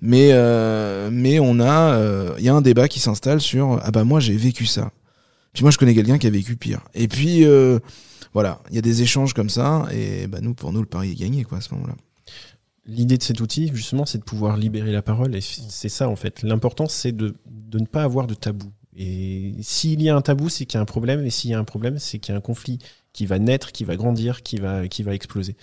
Mais, 0.00 0.30
euh, 0.32 1.10
mais 1.12 1.38
on 1.38 1.60
a, 1.60 1.98
il 1.98 2.02
euh, 2.02 2.40
y 2.40 2.48
a 2.48 2.54
un 2.54 2.62
débat 2.62 2.88
qui 2.88 2.98
s'installe 2.98 3.42
sur 3.42 3.78
ah 3.82 3.90
bah 3.90 4.04
moi 4.04 4.20
j'ai 4.20 4.36
vécu 4.36 4.64
ça. 4.64 4.90
Puis 5.52 5.64
moi 5.64 5.70
je 5.70 5.76
connais 5.76 5.94
quelqu'un 5.94 6.16
qui 6.16 6.26
a 6.26 6.30
vécu 6.30 6.56
pire. 6.56 6.80
Et 6.94 7.08
puis 7.08 7.44
voilà, 8.34 8.60
il 8.68 8.74
y 8.74 8.78
a 8.78 8.82
des 8.82 9.00
échanges 9.02 9.32
comme 9.32 9.48
ça 9.48 9.86
et 9.92 10.26
bah 10.26 10.40
nous 10.42 10.54
pour 10.54 10.72
nous 10.72 10.80
le 10.80 10.86
pari 10.86 11.12
est 11.12 11.14
gagné 11.14 11.44
quoi 11.44 11.58
à 11.58 11.60
ce 11.60 11.72
moment-là. 11.74 11.94
L'idée 12.86 13.16
de 13.16 13.22
cet 13.22 13.40
outil, 13.40 13.70
justement, 13.72 14.04
c'est 14.04 14.18
de 14.18 14.24
pouvoir 14.24 14.58
libérer 14.58 14.92
la 14.92 15.00
parole. 15.00 15.34
Et 15.34 15.40
c'est 15.40 15.88
ça, 15.88 16.06
en 16.06 16.16
fait. 16.16 16.42
L'important, 16.42 16.86
c'est 16.86 17.12
de, 17.12 17.34
de, 17.46 17.78
ne 17.78 17.86
pas 17.86 18.02
avoir 18.02 18.26
de 18.26 18.34
tabou. 18.34 18.70
Et 18.94 19.54
s'il 19.62 20.02
y 20.02 20.10
a 20.10 20.16
un 20.16 20.20
tabou, 20.20 20.50
c'est 20.50 20.66
qu'il 20.66 20.76
y 20.76 20.78
a 20.78 20.82
un 20.82 20.84
problème. 20.84 21.24
Et 21.24 21.30
s'il 21.30 21.50
y 21.50 21.54
a 21.54 21.58
un 21.58 21.64
problème, 21.64 21.98
c'est 21.98 22.18
qu'il 22.18 22.32
y 22.32 22.34
a 22.34 22.38
un 22.38 22.42
conflit 22.42 22.78
qui 23.14 23.24
va 23.24 23.38
naître, 23.38 23.72
qui 23.72 23.84
va 23.84 23.96
grandir, 23.96 24.42
qui 24.42 24.58
va, 24.58 24.86
qui 24.86 25.02
va 25.02 25.14
exploser. 25.14 25.56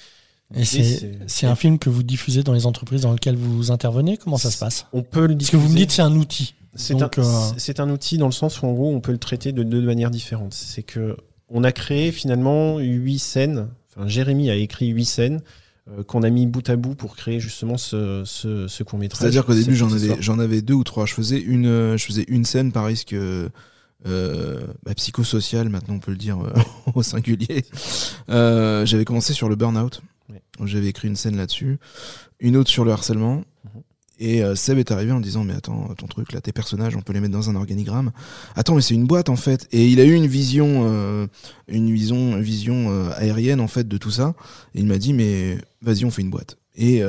Et 0.56 0.66
c'est 0.66 1.46
un 1.46 1.56
film 1.56 1.78
que 1.78 1.90
vous 1.90 2.04
diffusez 2.04 2.42
dans 2.42 2.54
les 2.54 2.66
entreprises 2.66 3.02
dans 3.02 3.14
lesquelles 3.14 3.38
vous 3.38 3.72
intervenez? 3.72 4.18
Comment 4.18 4.38
ça 4.38 4.50
se 4.50 4.58
passe? 4.58 4.88
On 4.92 5.04
peut 5.04 5.28
le 5.28 5.36
diffuser. 5.36 5.58
Parce 5.58 5.64
que 5.64 5.68
vous 5.68 5.74
me 5.74 5.78
dites 5.78 5.92
c'est 5.92 6.02
un 6.02 6.16
outil. 6.16 6.56
C'est 6.74 7.02
un, 7.02 7.10
euh, 7.18 7.74
un, 7.78 7.90
outil 7.90 8.18
dans 8.18 8.26
le 8.26 8.32
sens 8.32 8.62
où 8.62 8.66
en 8.66 8.74
gros 8.74 8.94
on 8.94 9.02
peut 9.02 9.12
le 9.12 9.18
traiter 9.18 9.52
de 9.52 9.62
deux 9.62 9.82
manières 9.82 10.10
différentes. 10.10 10.54
C'est 10.54 10.84
que 10.84 11.18
on 11.52 11.64
a 11.64 11.72
créé 11.72 12.12
finalement 12.12 12.80
huit 12.80 13.20
scènes. 13.20 13.70
Enfin, 13.90 14.08
Jérémy 14.08 14.50
a 14.50 14.56
écrit 14.56 14.88
huit 14.88 15.06
scènes 15.06 15.42
euh, 15.90 16.04
qu'on 16.04 16.24
a 16.24 16.30
mis 16.30 16.48
bout 16.48 16.68
à 16.70 16.76
bout 16.76 16.96
pour 16.96 17.16
créer 17.16 17.40
justement 17.40 17.78
ce, 17.78 18.24
ce, 18.26 18.68
ce 18.68 18.84
court 18.84 19.00
métrage. 19.00 19.20
C'est-à-dire 19.20 19.46
qu'au 19.46 19.54
début 19.54 19.76
j'en 19.76 19.92
avais, 19.92 20.16
j'en 20.22 20.40
avais 20.40 20.62
deux 20.62 20.74
ou 20.74 20.84
trois. 20.84 21.06
Je 21.06 21.14
faisais 21.14 21.40
une, 21.40 21.68
euh, 21.68 21.98
je 21.98 22.06
faisais 22.06 22.26
une 22.28 22.46
scène 22.46 22.72
par 22.72 22.86
risque 22.86 23.14
euh, 23.14 23.50
bah, 24.06 24.94
psychosocial, 24.96 25.70
maintenant 25.70 25.96
on 25.96 26.00
peut 26.00 26.12
le 26.12 26.18
dire 26.18 26.40
au 26.96 27.04
singulier. 27.04 27.66
j'avais 28.28 29.06
commencé 29.06 29.34
sur 29.34 29.50
le 29.50 29.56
burn-out. 29.56 30.02
J'avais 30.64 30.88
écrit 30.88 31.08
une 31.08 31.16
scène 31.16 31.36
là-dessus, 31.36 31.80
une 32.40 32.56
autre 32.56 32.70
sur 32.70 32.86
le 32.86 32.92
harcèlement. 32.92 33.44
Et 34.22 34.44
euh, 34.44 34.54
Seb 34.54 34.78
est 34.78 34.92
arrivé 34.92 35.12
en 35.12 35.20
disant 35.20 35.44
mais 35.44 35.56
attends 35.56 35.96
ton 35.98 36.06
truc 36.06 36.32
là 36.32 36.42
tes 36.42 36.52
personnages 36.52 36.96
on 36.96 37.02
peut 37.02 37.12
les 37.12 37.20
mettre 37.20 37.34
dans 37.34 37.50
un 37.50 37.56
organigramme. 37.56 38.12
Attends 38.56 38.76
mais 38.76 38.82
c'est 38.82 38.94
une 38.94 39.08
boîte 39.08 39.30
en 39.30 39.36
fait. 39.36 39.68
Et 39.72 39.88
il 39.88 40.00
a 40.00 40.06
eu 40.06 40.14
une 40.14 40.28
vision 40.28 40.84
euh, 40.86 41.26
une 41.68 41.92
vision 41.92 42.38
vision 42.38 42.92
euh, 42.92 43.10
aérienne 43.18 43.60
en 43.60 43.68
fait 43.68 43.88
de 43.88 43.98
tout 43.98 44.12
ça. 44.12 44.36
Et 44.76 44.82
il 44.82 44.86
m'a 44.86 45.00
dit 45.00 45.14
mais 45.14 45.58
vas-y 45.82 46.06
on 46.06 46.12
fait 46.12 46.22
une 46.22 46.30
boîte. 46.30 46.58
Et 46.78 47.02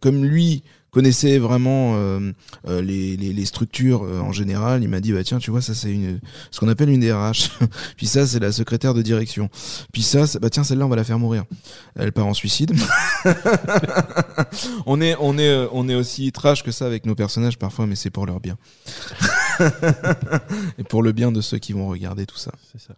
comme 0.00 0.24
lui 0.24 0.62
connaissait 0.96 1.36
vraiment 1.36 1.92
euh, 1.96 2.32
euh, 2.68 2.80
les, 2.80 3.18
les, 3.18 3.34
les, 3.34 3.44
structures 3.44 4.04
euh, 4.04 4.18
en 4.20 4.32
général. 4.32 4.82
Il 4.82 4.88
m'a 4.88 5.00
dit 5.00 5.12
bah 5.12 5.22
tiens 5.24 5.38
tu 5.38 5.50
vois 5.50 5.60
ça 5.60 5.74
c'est 5.74 5.90
une 5.90 6.20
ce 6.50 6.58
qu'on 6.58 6.68
appelle 6.68 6.88
une 6.88 7.00
DRH. 7.00 7.50
Puis 7.98 8.06
ça 8.06 8.26
c'est 8.26 8.38
la 8.38 8.50
secrétaire 8.50 8.94
de 8.94 9.02
direction. 9.02 9.50
Puis 9.92 10.00
ça 10.00 10.24
bah 10.40 10.48
tiens 10.48 10.64
celle-là 10.64 10.86
on 10.86 10.88
va 10.88 10.96
la 10.96 11.04
faire 11.04 11.18
mourir. 11.18 11.44
Elle 11.96 12.12
part 12.12 12.26
en 12.26 12.32
suicide. 12.32 12.72
on 14.86 15.02
est 15.02 15.14
on 15.20 15.36
est 15.36 15.68
on 15.70 15.86
est 15.86 15.94
aussi 15.94 16.32
trash 16.32 16.62
que 16.62 16.70
ça 16.70 16.86
avec 16.86 17.04
nos 17.04 17.14
personnages 17.14 17.58
parfois 17.58 17.86
mais 17.86 17.94
c'est 17.94 18.08
pour 18.08 18.24
leur 18.24 18.40
bien. 18.40 18.56
Et 20.78 20.84
pour 20.84 21.02
le 21.02 21.12
bien 21.12 21.30
de 21.30 21.42
ceux 21.42 21.58
qui 21.58 21.74
vont 21.74 21.88
regarder 21.88 22.24
tout 22.24 22.38
ça. 22.38 22.52
C'est 22.72 22.80
ça. 22.80 22.94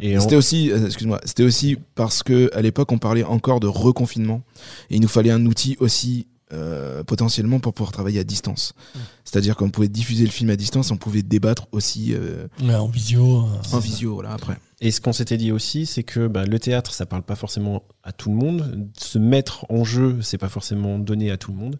Et 0.00 0.18
c'était 0.18 0.34
aussi, 0.34 0.70
excuse-moi, 0.70 1.20
c'était 1.24 1.44
aussi 1.44 1.76
parce 1.94 2.24
que 2.24 2.50
à 2.52 2.62
l'époque 2.62 2.90
on 2.90 2.98
parlait 2.98 3.22
encore 3.22 3.60
de 3.60 3.68
reconfinement 3.68 4.42
et 4.90 4.96
il 4.96 5.00
nous 5.00 5.08
fallait 5.08 5.30
un 5.30 5.46
outil 5.46 5.76
aussi 5.78 6.26
euh, 6.52 7.02
potentiellement 7.02 7.60
pour 7.60 7.72
pouvoir 7.72 7.92
travailler 7.92 8.20
à 8.20 8.24
distance. 8.24 8.74
Mmh. 8.74 8.98
C'est-à-dire 9.24 9.56
qu'on 9.56 9.70
pouvait 9.70 9.88
diffuser 9.88 10.24
le 10.24 10.30
film 10.30 10.50
à 10.50 10.56
distance, 10.56 10.90
on 10.90 10.96
pouvait 10.96 11.22
débattre 11.22 11.66
aussi 11.72 12.12
euh, 12.14 12.46
en 12.62 12.88
visio. 12.88 13.46
Euh, 13.46 13.76
en 13.76 13.78
visio, 13.78 14.14
voilà, 14.14 14.32
après. 14.32 14.58
Et 14.80 14.90
ce 14.90 15.00
qu'on 15.00 15.12
s'était 15.12 15.38
dit 15.38 15.50
aussi, 15.50 15.86
c'est 15.86 16.02
que 16.02 16.26
bah, 16.26 16.44
le 16.44 16.58
théâtre, 16.58 16.92
ça 16.92 17.06
parle 17.06 17.22
pas 17.22 17.36
forcément 17.36 17.84
à 18.02 18.12
tout 18.12 18.28
le 18.28 18.36
monde. 18.36 18.90
Se 18.98 19.18
mettre 19.18 19.64
en 19.70 19.84
jeu, 19.84 20.20
c'est 20.20 20.38
pas 20.38 20.48
forcément 20.48 20.98
donné 20.98 21.30
à 21.30 21.36
tout 21.36 21.52
le 21.52 21.56
monde. 21.58 21.78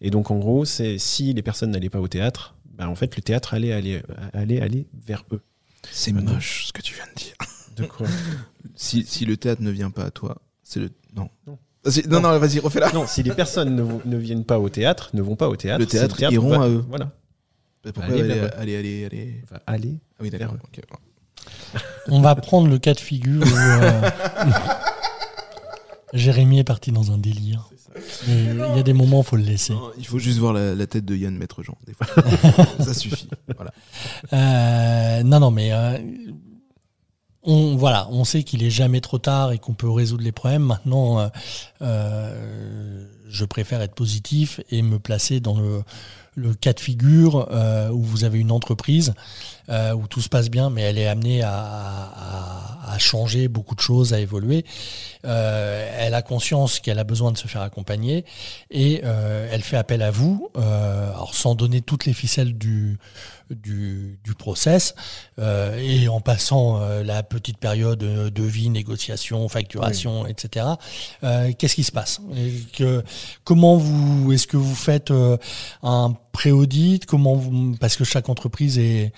Et 0.00 0.10
donc, 0.10 0.30
en 0.30 0.38
gros, 0.38 0.64
c'est 0.64 0.98
si 0.98 1.32
les 1.34 1.42
personnes 1.42 1.72
n'allaient 1.72 1.90
pas 1.90 2.00
au 2.00 2.08
théâtre, 2.08 2.54
bah, 2.76 2.88
en 2.88 2.94
fait, 2.94 3.16
le 3.16 3.22
théâtre 3.22 3.52
allait 3.54 3.72
aller, 3.72 4.02
aller, 4.32 4.60
aller 4.60 4.86
vers 5.06 5.24
eux. 5.32 5.42
C'est 5.90 6.12
moche 6.12 6.66
ce 6.68 6.72
que 6.72 6.80
tu 6.80 6.94
viens 6.94 7.06
de 7.14 7.20
dire. 7.20 7.34
De 7.76 7.84
quoi? 7.84 8.06
Si, 8.76 9.04
si 9.04 9.24
le 9.24 9.36
théâtre 9.36 9.62
ne 9.62 9.70
vient 9.70 9.90
pas 9.90 10.04
à 10.04 10.10
toi, 10.10 10.40
c'est 10.62 10.80
le. 10.80 10.90
Non. 11.14 11.28
non. 11.46 11.58
Non, 12.08 12.20
non, 12.20 12.38
vas-y, 12.38 12.58
refais-la. 12.60 12.92
Non, 12.92 13.06
si 13.06 13.22
les 13.22 13.32
personnes 13.34 13.74
ne, 13.74 13.84
ne, 14.04 14.16
viennent 14.16 14.44
pas 14.44 14.58
au 14.58 14.68
théâtre, 14.68 15.10
ne 15.14 15.22
vont 15.22 15.36
pas 15.36 15.48
au 15.48 15.56
théâtre, 15.56 15.80
le 15.80 15.86
théâtre, 15.86 16.20
iront 16.32 16.60
à 16.60 16.68
eux. 16.68 16.84
Voilà. 16.88 17.10
Pourquoi 17.82 18.14
allez, 18.14 18.22
allez, 18.22 18.40
allez, 18.56 18.76
allez, 18.76 19.04
allez. 19.04 19.40
Enfin, 19.44 19.60
allez. 19.66 19.98
Ah 20.18 20.22
oui, 20.22 20.30
d'accord. 20.30 20.54
Okay. 20.68 20.82
On 22.08 22.20
va 22.20 22.34
prendre 22.34 22.68
le 22.68 22.78
cas 22.78 22.94
de 22.94 23.00
figure 23.00 23.42
où 23.42 23.56
euh, 23.56 24.10
Jérémy 26.14 26.60
est 26.60 26.64
parti 26.64 26.92
dans 26.92 27.12
un 27.12 27.18
délire. 27.18 27.68
Il 28.26 28.56
y 28.56 28.80
a 28.80 28.82
des 28.82 28.92
moments, 28.92 29.20
il 29.20 29.24
faut 29.24 29.36
le 29.36 29.44
laisser. 29.44 29.72
Non, 29.72 29.90
il 29.98 30.06
faut 30.06 30.18
juste 30.18 30.38
voir 30.38 30.52
la, 30.52 30.74
la, 30.74 30.86
tête 30.86 31.04
de 31.04 31.14
Yann 31.14 31.36
Maître 31.36 31.62
Jean. 31.62 31.76
Des 31.86 31.92
fois. 31.94 32.06
Ça 32.80 32.92
suffit. 32.92 33.28
Voilà. 33.54 33.72
Euh, 34.32 35.22
non, 35.22 35.38
non, 35.38 35.50
mais 35.50 35.72
euh, 35.72 35.98
on, 37.44 37.76
voilà, 37.76 38.08
on 38.10 38.24
sait 38.24 38.42
qu'il 38.42 38.62
est 38.62 38.70
jamais 38.70 39.00
trop 39.00 39.18
tard 39.18 39.52
et 39.52 39.58
qu'on 39.58 39.74
peut 39.74 39.90
résoudre 39.90 40.24
les 40.24 40.32
problèmes. 40.32 40.62
Maintenant, 40.62 41.20
euh, 41.20 41.28
euh, 41.82 43.06
je 43.28 43.44
préfère 43.44 43.82
être 43.82 43.94
positif 43.94 44.60
et 44.70 44.82
me 44.82 44.98
placer 44.98 45.40
dans 45.40 45.58
le, 45.58 46.54
cas 46.54 46.72
de 46.72 46.80
figure 46.80 47.48
euh, 47.50 47.90
où 47.90 48.02
vous 48.02 48.24
avez 48.24 48.40
une 48.40 48.50
entreprise 48.50 49.14
euh, 49.68 49.92
où 49.92 50.06
tout 50.06 50.20
se 50.20 50.28
passe 50.28 50.50
bien, 50.50 50.70
mais 50.70 50.82
elle 50.82 50.98
est 50.98 51.06
amenée 51.06 51.42
à, 51.42 51.52
à, 51.54 52.92
à 52.94 52.98
changer 52.98 53.48
beaucoup 53.48 53.74
de 53.74 53.80
choses, 53.80 54.12
à 54.12 54.20
évoluer. 54.20 54.64
Euh, 55.24 55.90
elle 55.98 56.14
a 56.14 56.22
conscience 56.22 56.80
qu'elle 56.80 56.98
a 56.98 57.04
besoin 57.04 57.32
de 57.32 57.38
se 57.38 57.48
faire 57.48 57.62
accompagner 57.62 58.24
et 58.70 59.00
euh, 59.04 59.48
elle 59.50 59.62
fait 59.62 59.76
appel 59.76 60.02
à 60.02 60.10
vous, 60.10 60.50
euh, 60.56 61.10
alors 61.10 61.34
sans 61.34 61.54
donner 61.54 61.80
toutes 61.80 62.04
les 62.04 62.12
ficelles 62.12 62.56
du, 62.56 62.98
du, 63.50 64.18
du 64.22 64.34
process 64.34 64.94
euh, 65.38 65.78
et 65.78 66.08
en 66.08 66.20
passant 66.20 66.80
la 67.02 67.22
petite 67.22 67.58
période 67.58 67.98
de 67.98 68.42
vie, 68.42 68.70
négociation, 68.70 69.48
facturation, 69.48 70.22
oui. 70.22 70.30
etc. 70.30 70.66
Qu'est-ce 71.58 71.74
qui 71.74 71.84
se 71.84 71.92
passe? 71.92 72.20
Que, 72.72 73.02
Comment 73.44 73.76
vous 73.76 74.32
est-ce 74.32 74.46
que 74.46 74.56
vous 74.56 74.74
faites 74.74 75.12
un 75.82 76.14
pré-audit 76.34 77.06
Comment 77.06 77.36
vous 77.36 77.76
parce 77.80 77.96
que 77.96 78.04
chaque 78.04 78.28
entreprise 78.28 78.78
est, 78.78 79.12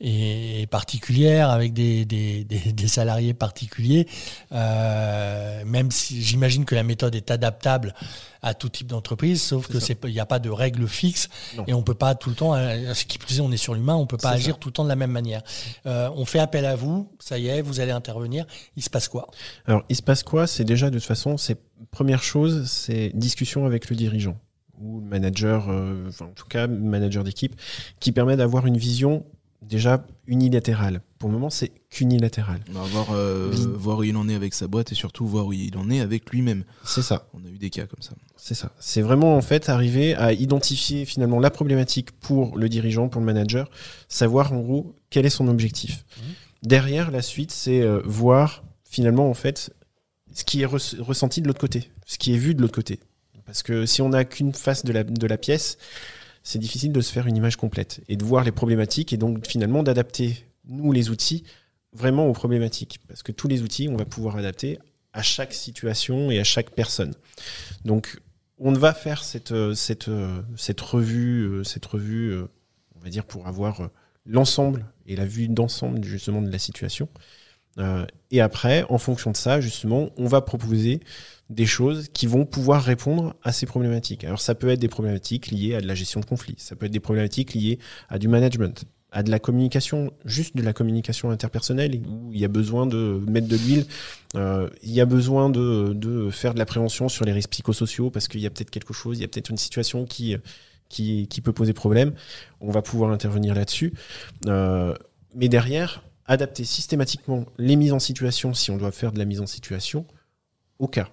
est 0.00 0.66
particulière 0.70 1.50
avec 1.50 1.74
des, 1.74 2.04
des, 2.04 2.44
des, 2.44 2.72
des 2.72 2.88
salariés 2.88 3.34
particuliers. 3.34 4.08
Euh, 4.50 5.64
même 5.66 5.90
si 5.90 6.22
j'imagine 6.22 6.64
que 6.64 6.74
la 6.74 6.82
méthode 6.82 7.14
est 7.14 7.30
adaptable 7.30 7.94
à 8.42 8.54
tout 8.54 8.70
type 8.70 8.88
d'entreprise, 8.88 9.40
sauf 9.40 9.68
que 9.68 9.78
c'est 9.78 9.96
il 10.04 10.12
n'y 10.12 10.18
a 10.18 10.26
pas 10.26 10.40
de 10.40 10.50
règles 10.50 10.88
fixes 10.88 11.28
et 11.68 11.74
on 11.74 11.82
peut 11.82 11.94
pas 11.94 12.14
tout 12.16 12.30
le 12.30 12.34
temps. 12.34 12.54
Euh, 12.54 12.94
ce 12.94 13.04
qui 13.04 13.18
plus 13.18 13.38
est, 13.38 13.40
on 13.40 13.52
est 13.52 13.56
sur 13.56 13.74
l'humain, 13.74 13.94
on 13.94 14.06
peut 14.06 14.16
pas 14.16 14.30
agir 14.30 14.54
ça. 14.54 14.58
tout 14.58 14.68
le 14.70 14.72
temps 14.72 14.84
de 14.84 14.88
la 14.88 14.96
même 14.96 15.12
manière. 15.12 15.42
Euh, 15.86 16.10
on 16.16 16.24
fait 16.24 16.40
appel 16.40 16.64
à 16.64 16.74
vous, 16.74 17.08
ça 17.20 17.38
y 17.38 17.48
est, 17.48 17.60
vous 17.60 17.78
allez 17.80 17.92
intervenir. 17.92 18.46
Il 18.76 18.82
se 18.82 18.90
passe 18.90 19.08
quoi? 19.08 19.28
Alors, 19.66 19.84
il 19.88 19.94
se 19.94 20.02
passe 20.02 20.22
quoi? 20.22 20.46
C'est 20.46 20.64
déjà 20.64 20.90
de 20.90 20.98
toute 20.98 21.06
façon, 21.06 21.36
c'est 21.36 21.58
première 21.90 22.22
chose, 22.22 22.68
c'est 22.68 23.10
discussion 23.14 23.66
avec 23.66 23.90
le 23.90 23.94
dirigeant 23.96 24.36
ou 24.82 25.00
le 25.00 25.06
manager, 25.06 25.68
euh, 25.68 26.08
enfin, 26.08 26.26
en 26.26 26.32
tout 26.32 26.46
cas 26.46 26.66
manager 26.66 27.24
d'équipe, 27.24 27.54
qui 28.00 28.12
permet 28.12 28.36
d'avoir 28.36 28.66
une 28.66 28.76
vision 28.76 29.24
déjà 29.62 30.04
unilatérale. 30.26 31.02
Pour 31.18 31.28
le 31.28 31.34
moment, 31.34 31.50
c'est 31.50 31.70
qu'unilatéral. 31.88 32.60
On 32.68 32.72
va 32.72 32.82
voir, 32.82 33.06
euh, 33.12 33.52
voir 33.76 33.98
où 33.98 34.04
il 34.04 34.16
en 34.16 34.28
est 34.28 34.34
avec 34.34 34.54
sa 34.54 34.66
boîte 34.66 34.92
et 34.92 34.94
surtout 34.94 35.26
voir 35.26 35.46
où 35.46 35.52
il 35.52 35.76
en 35.76 35.88
est 35.88 36.00
avec 36.00 36.30
lui-même. 36.30 36.64
C'est 36.84 37.02
ça. 37.02 37.28
On 37.32 37.44
a 37.44 37.48
eu 37.48 37.58
des 37.58 37.70
cas 37.70 37.86
comme 37.86 38.02
ça. 38.02 38.12
C'est 38.36 38.54
ça. 38.54 38.72
C'est 38.80 39.02
vraiment 39.02 39.36
en 39.36 39.40
fait 39.40 39.68
arriver 39.68 40.14
à 40.14 40.32
identifier 40.32 41.04
finalement 41.04 41.38
la 41.38 41.50
problématique 41.50 42.10
pour 42.10 42.58
le 42.58 42.68
dirigeant, 42.68 43.08
pour 43.08 43.20
le 43.20 43.26
manager, 43.26 43.70
savoir 44.08 44.52
en 44.52 44.60
gros 44.60 44.96
quel 45.10 45.26
est 45.26 45.30
son 45.30 45.46
objectif. 45.46 46.04
Mmh. 46.16 46.20
Derrière, 46.64 47.10
la 47.10 47.22
suite, 47.22 47.52
c'est 47.52 47.82
euh, 47.82 48.02
voir 48.04 48.64
finalement 48.84 49.30
en 49.30 49.34
fait 49.34 49.72
ce 50.34 50.44
qui 50.44 50.62
est 50.62 50.66
re 50.66 50.78
ressenti 50.98 51.40
de 51.40 51.46
l'autre 51.46 51.60
côté, 51.60 51.90
ce 52.06 52.18
qui 52.18 52.34
est 52.34 52.38
vu 52.38 52.54
de 52.54 52.62
l'autre 52.62 52.74
côté. 52.74 53.00
Parce 53.44 53.62
que 53.62 53.86
si 53.86 54.02
on 54.02 54.10
n'a 54.10 54.24
qu'une 54.24 54.54
face 54.54 54.84
de 54.84 54.92
la, 55.26 55.38
pièce, 55.38 55.78
c'est 56.42 56.58
difficile 56.58 56.92
de 56.92 57.00
se 57.00 57.12
faire 57.12 57.26
une 57.26 57.36
image 57.36 57.56
complète 57.56 58.00
et 58.08 58.16
de 58.16 58.24
voir 58.24 58.44
les 58.44 58.52
problématiques 58.52 59.12
et 59.12 59.16
donc 59.16 59.46
finalement 59.46 59.82
d'adapter, 59.82 60.46
nous, 60.64 60.92
les 60.92 61.10
outils, 61.10 61.44
vraiment 61.92 62.26
aux 62.26 62.32
problématiques. 62.32 63.00
Parce 63.08 63.22
que 63.22 63.32
tous 63.32 63.48
les 63.48 63.62
outils, 63.62 63.88
on 63.88 63.96
va 63.96 64.04
pouvoir 64.04 64.36
adapter 64.36 64.78
à 65.12 65.22
chaque 65.22 65.52
situation 65.52 66.30
et 66.30 66.38
à 66.38 66.44
chaque 66.44 66.70
personne. 66.70 67.14
Donc, 67.84 68.18
on 68.58 68.72
va 68.72 68.94
faire 68.94 69.24
cette, 69.24 69.54
cette, 69.74 70.10
cette 70.56 70.80
revue, 70.80 71.64
cette 71.64 71.84
revue, 71.84 72.34
on 72.94 73.00
va 73.00 73.10
dire, 73.10 73.24
pour 73.24 73.46
avoir 73.46 73.90
l'ensemble 74.24 74.86
et 75.06 75.16
la 75.16 75.26
vue 75.26 75.48
d'ensemble 75.48 76.04
justement 76.04 76.42
de 76.42 76.50
la 76.50 76.58
situation. 76.58 77.08
Euh, 77.78 78.04
et 78.30 78.40
après, 78.40 78.84
en 78.88 78.98
fonction 78.98 79.30
de 79.30 79.36
ça, 79.36 79.60
justement, 79.60 80.10
on 80.16 80.26
va 80.26 80.40
proposer 80.40 81.00
des 81.50 81.66
choses 81.66 82.08
qui 82.12 82.26
vont 82.26 82.44
pouvoir 82.44 82.82
répondre 82.82 83.34
à 83.42 83.52
ces 83.52 83.66
problématiques. 83.66 84.24
Alors 84.24 84.40
ça 84.40 84.54
peut 84.54 84.68
être 84.68 84.80
des 84.80 84.88
problématiques 84.88 85.50
liées 85.50 85.74
à 85.74 85.80
de 85.80 85.86
la 85.86 85.94
gestion 85.94 86.20
de 86.20 86.24
conflits, 86.24 86.54
ça 86.58 86.76
peut 86.76 86.86
être 86.86 86.92
des 86.92 87.00
problématiques 87.00 87.54
liées 87.54 87.78
à 88.08 88.18
du 88.18 88.28
management, 88.28 88.84
à 89.10 89.22
de 89.22 89.30
la 89.30 89.38
communication, 89.38 90.12
juste 90.24 90.56
de 90.56 90.62
la 90.62 90.72
communication 90.72 91.30
interpersonnelle, 91.30 92.00
où 92.08 92.32
il 92.32 92.40
y 92.40 92.44
a 92.44 92.48
besoin 92.48 92.86
de 92.86 93.20
mettre 93.28 93.48
de 93.48 93.56
l'huile, 93.56 93.84
euh, 94.34 94.70
il 94.82 94.92
y 94.92 95.00
a 95.02 95.04
besoin 95.04 95.50
de, 95.50 96.30
faire 96.30 96.54
de 96.54 96.58
la 96.58 96.64
prévention 96.64 97.10
sur 97.10 97.26
les 97.26 97.32
risques 97.32 97.50
psychosociaux, 97.50 98.10
parce 98.10 98.28
qu'il 98.28 98.40
y 98.40 98.46
a 98.46 98.50
peut-être 98.50 98.70
quelque 98.70 98.94
chose, 98.94 99.18
il 99.18 99.20
y 99.20 99.24
a 99.24 99.28
peut-être 99.28 99.50
une 99.50 99.58
situation 99.58 100.06
qui, 100.06 100.38
peut 101.44 101.52
poser 101.52 101.74
problème, 101.74 102.14
on 102.62 102.70
va 102.70 102.80
pouvoir 102.80 103.10
intervenir 103.10 103.54
là-dessus. 103.54 103.92
Euh, 104.46 104.94
mais 105.34 105.48
derrière, 105.48 106.02
adapter 106.26 106.64
systématiquement 106.64 107.46
les 107.58 107.76
mises 107.76 107.92
en 107.92 107.98
situation, 107.98 108.54
si 108.54 108.70
on 108.70 108.76
doit 108.76 108.92
faire 108.92 109.12
de 109.12 109.18
la 109.18 109.24
mise 109.24 109.40
en 109.40 109.46
situation, 109.46 110.06
au 110.78 110.88
cas, 110.88 111.08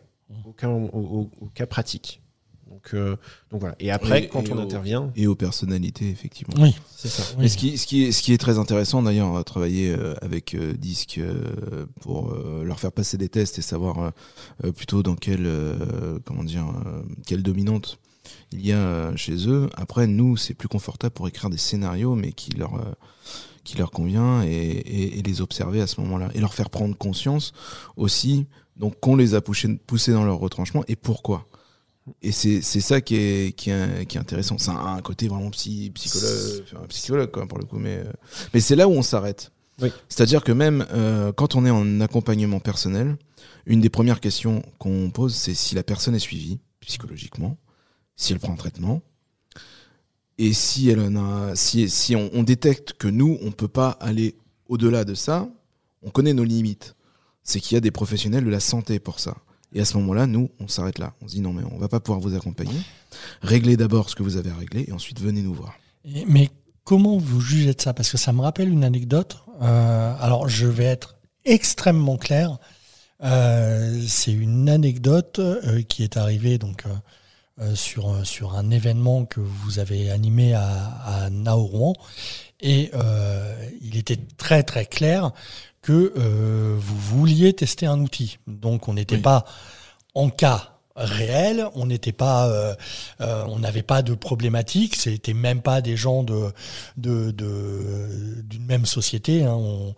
au 0.45 0.53
cas, 0.53 0.69
au, 0.69 1.29
cas 1.53 1.65
pratique. 1.65 2.21
Donc, 2.69 2.91
euh, 2.93 3.15
donc 3.49 3.61
voilà. 3.61 3.75
Et 3.79 3.89
après, 3.89 4.27
quand 4.27 4.49
on 4.49 4.57
intervient. 4.59 5.11
Et 5.15 5.25
aux 5.27 5.35
personnalités, 5.35 6.09
effectivement. 6.09 6.53
Oui, 6.61 6.75
c'est 6.95 7.07
ça. 7.07 7.23
Et 7.41 7.49
ce 7.49 7.57
qui, 7.57 7.77
ce, 7.77 7.87
qui 7.87 8.05
est, 8.05 8.11
ce 8.11 8.21
qui 8.21 8.31
est 8.31 8.37
très 8.37 8.59
intéressant, 8.59 9.01
d'ailleurs, 9.01 9.35
à 9.35 9.43
travailler 9.43 9.89
euh, 9.89 10.13
avec 10.21 10.53
euh, 10.53 10.73
Disque 10.73 11.19
pour 12.01 12.33
leur 12.63 12.79
faire 12.79 12.91
passer 12.91 13.17
des 13.17 13.29
tests 13.29 13.57
et 13.57 13.61
savoir 13.61 14.11
plutôt 14.75 15.03
dans 15.03 15.15
quelle, 15.15 15.49
comment 16.25 16.43
dire, 16.43 16.65
quelle 17.25 17.43
dominante 17.43 17.99
il 18.51 18.65
y 18.65 18.71
a 18.71 19.15
chez 19.15 19.49
eux. 19.49 19.69
Après, 19.75 20.07
nous, 20.07 20.37
c'est 20.37 20.53
plus 20.53 20.67
confortable 20.67 21.13
pour 21.13 21.27
écrire 21.27 21.49
des 21.49 21.57
scénarios, 21.57 22.15
mais 22.15 22.31
qui 22.31 22.51
leur 22.51 22.95
qui 23.69 23.77
leur 23.77 23.91
convient 23.91 24.41
et, 24.41 25.21
les 25.23 25.41
observer 25.41 25.79
à 25.79 25.85
ce 25.85 26.01
moment-là 26.01 26.29
et 26.33 26.39
leur 26.39 26.55
faire 26.55 26.71
prendre 26.71 26.97
conscience 26.97 27.53
aussi 27.97 28.47
donc 28.75 28.99
qu'on 28.99 29.15
les 29.15 29.35
a 29.35 29.41
poussés, 29.41 29.77
dans 30.11 30.23
leur 30.23 30.39
retranchement 30.39 30.83
et 30.87 30.95
pourquoi. 30.95 31.47
Et 32.23 32.31
c'est 32.31 32.61
ça 32.61 33.01
qui 33.01 33.15
est, 33.15 33.55
qui 33.55 33.69
est, 33.69 34.07
qui 34.07 34.17
est 34.17 34.19
intéressant. 34.19 34.57
C'est 34.57 34.71
un, 34.71 35.01
côté 35.01 35.27
vraiment 35.27 35.51
psy, 35.51 35.91
psychologue, 35.93 36.65
psychologue 36.87 37.31
quoi, 37.31 37.45
pour 37.45 37.59
le 37.59 37.65
coup, 37.65 37.77
mais, 37.77 37.97
euh, 37.97 38.11
mais 38.53 38.59
c'est 38.59 38.75
là 38.75 38.87
où 38.87 38.91
on 38.91 39.03
s'arrête. 39.03 39.51
C'est-à-dire 40.09 40.43
que 40.43 40.51
même 40.51 40.85
euh, 40.91 41.31
quand 41.31 41.55
on 41.55 41.65
est 41.65 41.69
en 41.69 42.01
accompagnement 42.01 42.59
personnel, 42.59 43.17
une 43.65 43.81
des 43.81 43.89
premières 43.89 44.19
questions 44.19 44.63
qu'on 44.79 45.11
pose, 45.11 45.35
c'est 45.35 45.53
si 45.53 45.75
la 45.75 45.83
personne 45.83 46.15
est 46.15 46.19
suivie 46.19 46.59
psychologiquement, 46.81 47.57
si 48.15 48.33
elle 48.33 48.39
prend 48.39 48.53
un 48.53 48.57
traitement, 48.57 49.01
et 50.39 50.53
si, 50.53 50.95
on, 52.15 52.43
détecte 52.43 52.93
que 52.93 53.09
nous, 53.09 53.37
on 53.41 53.47
ne 53.47 53.51
peut 53.51 53.67
pas 53.67 53.89
aller 53.99 54.35
au-delà 54.69 55.03
de 55.03 55.13
ça, 55.13 55.49
on 56.01 56.11
connaît 56.11 56.33
nos 56.33 56.45
limites. 56.45 56.95
C'est 57.43 57.59
qu'il 57.59 57.75
y 57.75 57.77
a 57.77 57.81
des 57.81 57.91
professionnels 57.91 58.45
de 58.45 58.49
la 58.49 58.61
santé 58.61 58.99
pour 58.99 59.19
ça. 59.19 59.35
Et 59.73 59.81
à 59.81 59.85
ce 59.85 59.97
moment-là, 59.97 60.27
nous, 60.27 60.49
on 60.61 60.69
s'arrête 60.69 60.97
là. 60.97 61.13
On 61.21 61.27
se 61.27 61.33
dit 61.33 61.41
non, 61.41 61.51
mais 61.51 61.63
on 61.69 61.77
va 61.77 61.89
pas 61.89 61.99
pouvoir 61.99 62.21
vous 62.21 62.35
accompagner. 62.35 62.79
Réglez 63.41 63.75
d'abord 63.75 64.09
ce 64.09 64.15
que 64.15 64.23
vous 64.23 64.37
avez 64.37 64.49
à 64.49 64.55
régler 64.55 64.85
et 64.87 64.93
ensuite 64.93 65.19
venez 65.19 65.41
nous 65.41 65.53
voir. 65.53 65.77
Mais 66.05 66.49
comment 66.85 67.17
vous 67.17 67.41
jugez 67.41 67.73
de 67.73 67.81
ça? 67.81 67.93
Parce 67.93 68.09
que 68.09 68.17
ça 68.17 68.31
me 68.31 68.39
rappelle 68.39 68.69
une 68.69 68.85
anecdote. 68.85 69.39
Euh, 69.61 70.15
alors, 70.21 70.47
je 70.47 70.67
vais 70.67 70.85
être 70.85 71.17
extrêmement 71.43 72.17
clair. 72.17 72.59
Euh, 73.25 74.01
c'est 74.07 74.31
une 74.31 74.69
anecdote 74.69 75.39
euh, 75.39 75.81
qui 75.81 76.03
est 76.03 76.15
arrivée 76.15 76.57
donc 76.57 76.85
sur, 77.75 78.09
euh, 78.09 78.23
sur 78.23 78.55
un 78.55 78.71
événement 78.71 79.25
que 79.25 79.39
vous 79.39 79.79
avez 79.79 80.09
animé 80.11 80.53
à, 80.53 80.87
à 81.05 81.29
Naorouan. 81.29 81.93
Et 82.59 82.91
euh, 82.93 83.55
il 83.81 83.97
était 83.97 84.19
très 84.37 84.63
très 84.63 84.85
clair 84.85 85.31
que 85.81 86.13
vous 86.77 86.97
vouliez 86.97 87.53
tester 87.53 87.85
un 87.85 88.01
outil. 88.01 88.37
Donc 88.47 88.89
on 88.89 88.93
n'était 88.93 89.17
pas 89.17 89.45
en 90.13 90.29
cas 90.29 90.73
réel, 90.97 91.65
on 91.73 91.85
n'était 91.85 92.11
pas, 92.11 92.75
on 93.19 93.59
n'avait 93.59 93.81
pas 93.81 94.01
de 94.01 94.13
problématique, 94.13 94.97
c'était 94.97 95.33
même 95.33 95.61
pas 95.61 95.79
des 95.79 95.95
gens 95.95 96.23
de 96.23 96.51
d'une 96.97 97.31
de, 97.31 98.57
même 98.67 98.85
société. 98.85 99.45
Hein. 99.45 99.53
On, 99.53 99.95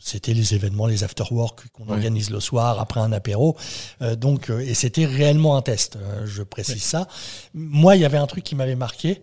c'était 0.00 0.32
les 0.32 0.54
événements, 0.54 0.86
les 0.86 1.04
after-work 1.04 1.68
qu'on 1.72 1.88
organise 1.88 2.30
le 2.30 2.40
soir 2.40 2.80
après 2.80 3.00
un 3.00 3.12
apéro. 3.12 3.56
Euh, 4.00 4.16
donc, 4.16 4.50
euh, 4.50 4.60
et 4.60 4.74
c'était 4.74 5.04
réellement 5.04 5.56
un 5.56 5.62
test. 5.62 5.96
Euh, 5.96 6.26
je 6.26 6.42
précise 6.42 6.82
ça. 6.82 7.08
Moi, 7.52 7.96
il 7.96 8.02
y 8.02 8.04
avait 8.04 8.18
un 8.18 8.26
truc 8.26 8.44
qui 8.44 8.54
m'avait 8.54 8.76
marqué. 8.76 9.22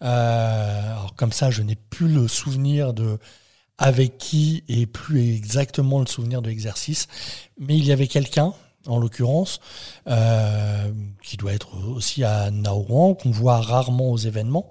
alors 0.00 1.14
comme 1.16 1.32
ça, 1.32 1.50
je 1.50 1.62
n'ai 1.62 1.76
plus 1.76 2.08
le 2.08 2.28
souvenir 2.28 2.92
de 2.94 3.18
avec 3.76 4.18
qui 4.18 4.62
et 4.68 4.86
plus 4.86 5.34
exactement 5.34 5.98
le 5.98 6.06
souvenir 6.06 6.42
de 6.42 6.48
l'exercice, 6.48 7.08
mais 7.58 7.76
il 7.76 7.84
y 7.84 7.90
avait 7.90 8.06
quelqu'un 8.06 8.54
en 8.86 8.98
l'occurrence, 8.98 9.60
euh, 10.08 10.90
qui 11.22 11.36
doit 11.36 11.52
être 11.52 11.76
aussi 11.88 12.24
à 12.24 12.50
Naouran, 12.50 13.14
qu'on 13.14 13.30
voit 13.30 13.60
rarement 13.60 14.10
aux 14.10 14.16
événements, 14.16 14.70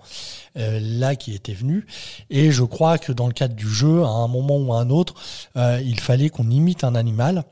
euh, 0.57 0.79
là 0.81 1.15
qui 1.15 1.33
était 1.33 1.53
venu. 1.53 1.85
Et 2.29 2.51
je 2.51 2.63
crois 2.63 2.97
que 2.97 3.11
dans 3.11 3.27
le 3.27 3.33
cadre 3.33 3.55
du 3.55 3.67
jeu, 3.67 4.03
à 4.03 4.07
un 4.07 4.27
moment 4.27 4.57
ou 4.57 4.73
à 4.73 4.79
un 4.79 4.89
autre, 4.89 5.15
euh, 5.55 5.81
il 5.83 5.99
fallait 5.99 6.29
qu'on 6.29 6.49
imite 6.49 6.83
un 6.83 6.95
animal. 6.95 7.43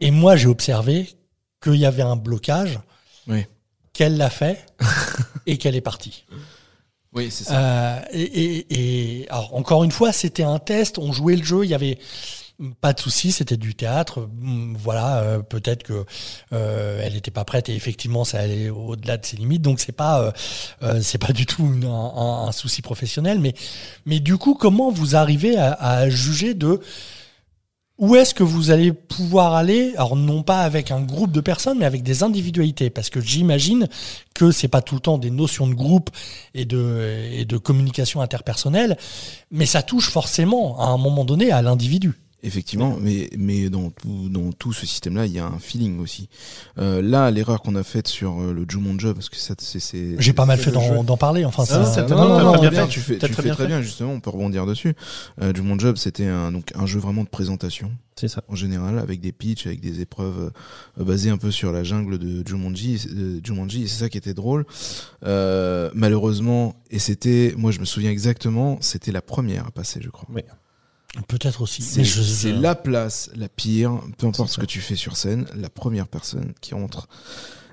Et 0.00 0.10
moi, 0.10 0.36
j'ai 0.36 0.48
observé 0.48 1.08
qu'il 1.62 1.76
y 1.76 1.86
avait 1.86 2.02
un 2.02 2.16
blocage, 2.16 2.78
oui. 3.26 3.46
qu'elle 3.92 4.16
l'a 4.16 4.30
fait 4.30 4.64
et 5.46 5.58
qu'elle 5.58 5.76
est 5.76 5.80
partie. 5.80 6.24
Oui, 7.12 7.30
c'est 7.30 7.44
ça. 7.44 8.02
et, 8.12 8.20
et, 8.22 9.20
et 9.22 9.30
alors, 9.30 9.54
encore 9.54 9.82
une 9.82 9.90
fois, 9.90 10.12
c'était 10.12 10.42
un 10.42 10.58
test, 10.58 10.98
on 10.98 11.12
jouait 11.12 11.36
le 11.36 11.42
jeu, 11.42 11.64
il 11.64 11.70
y 11.70 11.74
avait 11.74 11.98
pas 12.80 12.92
de 12.92 13.00
souci, 13.00 13.32
c'était 13.32 13.56
du 13.56 13.74
théâtre. 13.74 14.28
Mm, 14.40 14.74
voilà, 14.76 15.18
euh, 15.18 15.38
peut-être 15.40 15.82
que 15.82 16.04
euh, 16.52 17.00
elle 17.02 17.14
n'était 17.14 17.30
pas 17.30 17.44
prête 17.44 17.68
et 17.68 17.74
effectivement 17.74 18.24
ça 18.24 18.40
allait 18.40 18.68
au-delà 18.70 19.16
de 19.16 19.24
ses 19.24 19.36
limites. 19.36 19.62
Donc 19.62 19.80
c'est 19.80 19.92
pas 19.92 20.32
euh, 20.82 21.00
c'est 21.00 21.18
pas 21.18 21.32
du 21.32 21.46
tout 21.46 21.64
un, 21.86 22.52
souci 22.52 22.82
professionnel. 22.82 23.40
Mais 24.06 24.20
du 24.20 24.36
coup, 24.36 24.54
comment 24.54 24.90
vous 24.90 25.16
arrivez 25.16 25.56
à, 25.58 26.08
juger 26.10 26.54
de 26.54 26.80
où 27.98 28.14
est-ce 28.14 28.32
que 28.32 28.44
vous 28.44 28.70
allez 28.70 28.92
pouvoir 28.92 29.54
aller? 29.54 29.92
Alors 29.96 30.16
non 30.16 30.42
pas 30.42 30.62
avec 30.62 30.90
un 30.90 31.00
groupe 31.00 31.32
de 31.32 31.40
personnes, 31.40 31.78
mais 31.78 31.84
avec 31.84 32.02
des 32.02 32.22
individualités, 32.22 32.90
parce 32.90 33.10
que 33.10 33.20
j'imagine 33.20 33.88
que 34.34 34.50
c'est 34.50 34.68
pas 34.68 34.82
tout 34.82 34.94
le 34.94 35.00
temps 35.00 35.18
des 35.18 35.30
notions 35.30 35.66
de 35.66 35.74
groupe 35.74 36.10
et 36.54 36.64
de 36.64 37.56
communication 37.58 38.20
interpersonnelle, 38.20 38.96
mais 39.50 39.66
ça 39.66 39.82
touche 39.82 40.10
forcément 40.10 40.80
à 40.80 40.86
un 40.86 40.96
moment 40.96 41.24
donné 41.24 41.50
à 41.50 41.62
l'individu. 41.62 42.14
Effectivement, 42.44 42.96
mais, 43.00 43.30
mais 43.36 43.68
dans, 43.68 43.90
tout, 43.90 44.28
dans 44.28 44.52
tout 44.52 44.72
ce 44.72 44.86
système-là, 44.86 45.26
il 45.26 45.32
y 45.32 45.40
a 45.40 45.46
un 45.46 45.58
feeling 45.58 45.98
aussi. 45.98 46.28
Euh, 46.78 47.02
là, 47.02 47.32
l'erreur 47.32 47.62
qu'on 47.62 47.74
a 47.74 47.82
faite 47.82 48.06
sur 48.06 48.40
euh, 48.40 48.52
le 48.52 48.64
Jumon 48.68 48.96
Job, 48.96 49.14
parce 49.14 49.28
que 49.28 49.36
ça, 49.36 49.54
c'est. 49.58 50.20
J'ai 50.20 50.32
pas 50.32 50.46
mal 50.46 50.58
fait 50.58 50.70
d'en 50.70 51.16
parler, 51.16 51.44
enfin, 51.44 51.64
ça. 51.64 52.06
Non, 52.08 52.28
non, 52.28 52.52
non, 52.54 52.68
bien 52.68 52.86
tu 52.86 53.00
fais, 53.00 53.18
tu 53.18 53.32
fais 53.32 53.50
très 53.50 53.66
bien, 53.66 53.82
justement, 53.82 54.12
on 54.12 54.20
peut 54.20 54.30
rebondir 54.30 54.66
dessus. 54.66 54.94
Euh, 55.42 55.52
Jumon 55.52 55.78
Job, 55.78 55.96
c'était 55.96 56.26
un, 56.26 56.52
donc, 56.52 56.70
un 56.76 56.86
jeu 56.86 57.00
vraiment 57.00 57.24
de 57.24 57.28
présentation. 57.28 57.90
C'est 58.18 58.28
ça. 58.28 58.42
En 58.48 58.56
général, 58.56 58.98
avec 58.98 59.20
des 59.20 59.30
pitchs, 59.30 59.66
avec 59.66 59.80
des 59.80 60.00
épreuves 60.00 60.50
euh, 60.98 61.04
basées 61.04 61.30
un 61.30 61.38
peu 61.38 61.52
sur 61.52 61.70
la 61.70 61.84
jungle 61.84 62.18
de 62.18 62.46
Jumanji. 62.46 63.00
Jumanji, 63.44 63.86
c'est 63.86 63.98
ça 63.98 64.08
qui 64.08 64.18
était 64.18 64.34
drôle. 64.34 64.66
Euh, 65.24 65.90
malheureusement, 65.94 66.74
et 66.90 66.98
c'était, 66.98 67.54
moi 67.56 67.70
je 67.70 67.78
me 67.78 67.84
souviens 67.84 68.10
exactement, 68.10 68.78
c'était 68.80 69.12
la 69.12 69.22
première 69.22 69.66
à 69.66 69.70
passer, 69.70 70.00
je 70.02 70.10
crois. 70.10 70.28
Oui. 70.34 70.42
Peut-être 71.26 71.62
aussi. 71.62 71.82
C'est 71.82 72.52
la 72.52 72.74
place 72.74 73.30
la 73.34 73.48
pire, 73.48 74.00
peu 74.18 74.26
importe 74.26 74.50
ce 74.50 74.60
que 74.60 74.66
tu 74.66 74.80
fais 74.80 74.96
sur 74.96 75.16
scène, 75.16 75.46
la 75.56 75.70
première 75.70 76.06
personne 76.06 76.52
qui 76.60 76.74
entre. 76.74 77.08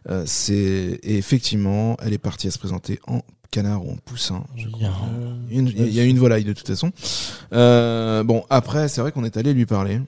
Euh, 0.09 0.23
c'est 0.25 0.99
et 1.03 1.17
effectivement, 1.17 1.97
elle 2.01 2.13
est 2.13 2.19
partie 2.19 2.47
à 2.47 2.51
se 2.51 2.59
présenter 2.59 2.99
en 3.07 3.21
canard 3.51 3.85
ou 3.85 3.91
en 3.91 3.97
poussin. 3.97 4.43
Je 4.55 4.67
il, 4.67 4.81
y 4.81 4.85
a, 4.85 4.91
il, 5.49 5.93
y 5.93 5.99
a, 5.99 6.03
une 6.03 6.19
volaille 6.19 6.43
de 6.43 6.53
toute 6.53 6.67
façon. 6.67 6.91
Euh, 7.53 8.23
bon, 8.23 8.45
après, 8.49 8.87
c'est 8.87 9.01
vrai 9.01 9.11
qu'on 9.11 9.23
est 9.23 9.35
allé 9.37 9.53
lui 9.53 9.65
parler 9.65 9.99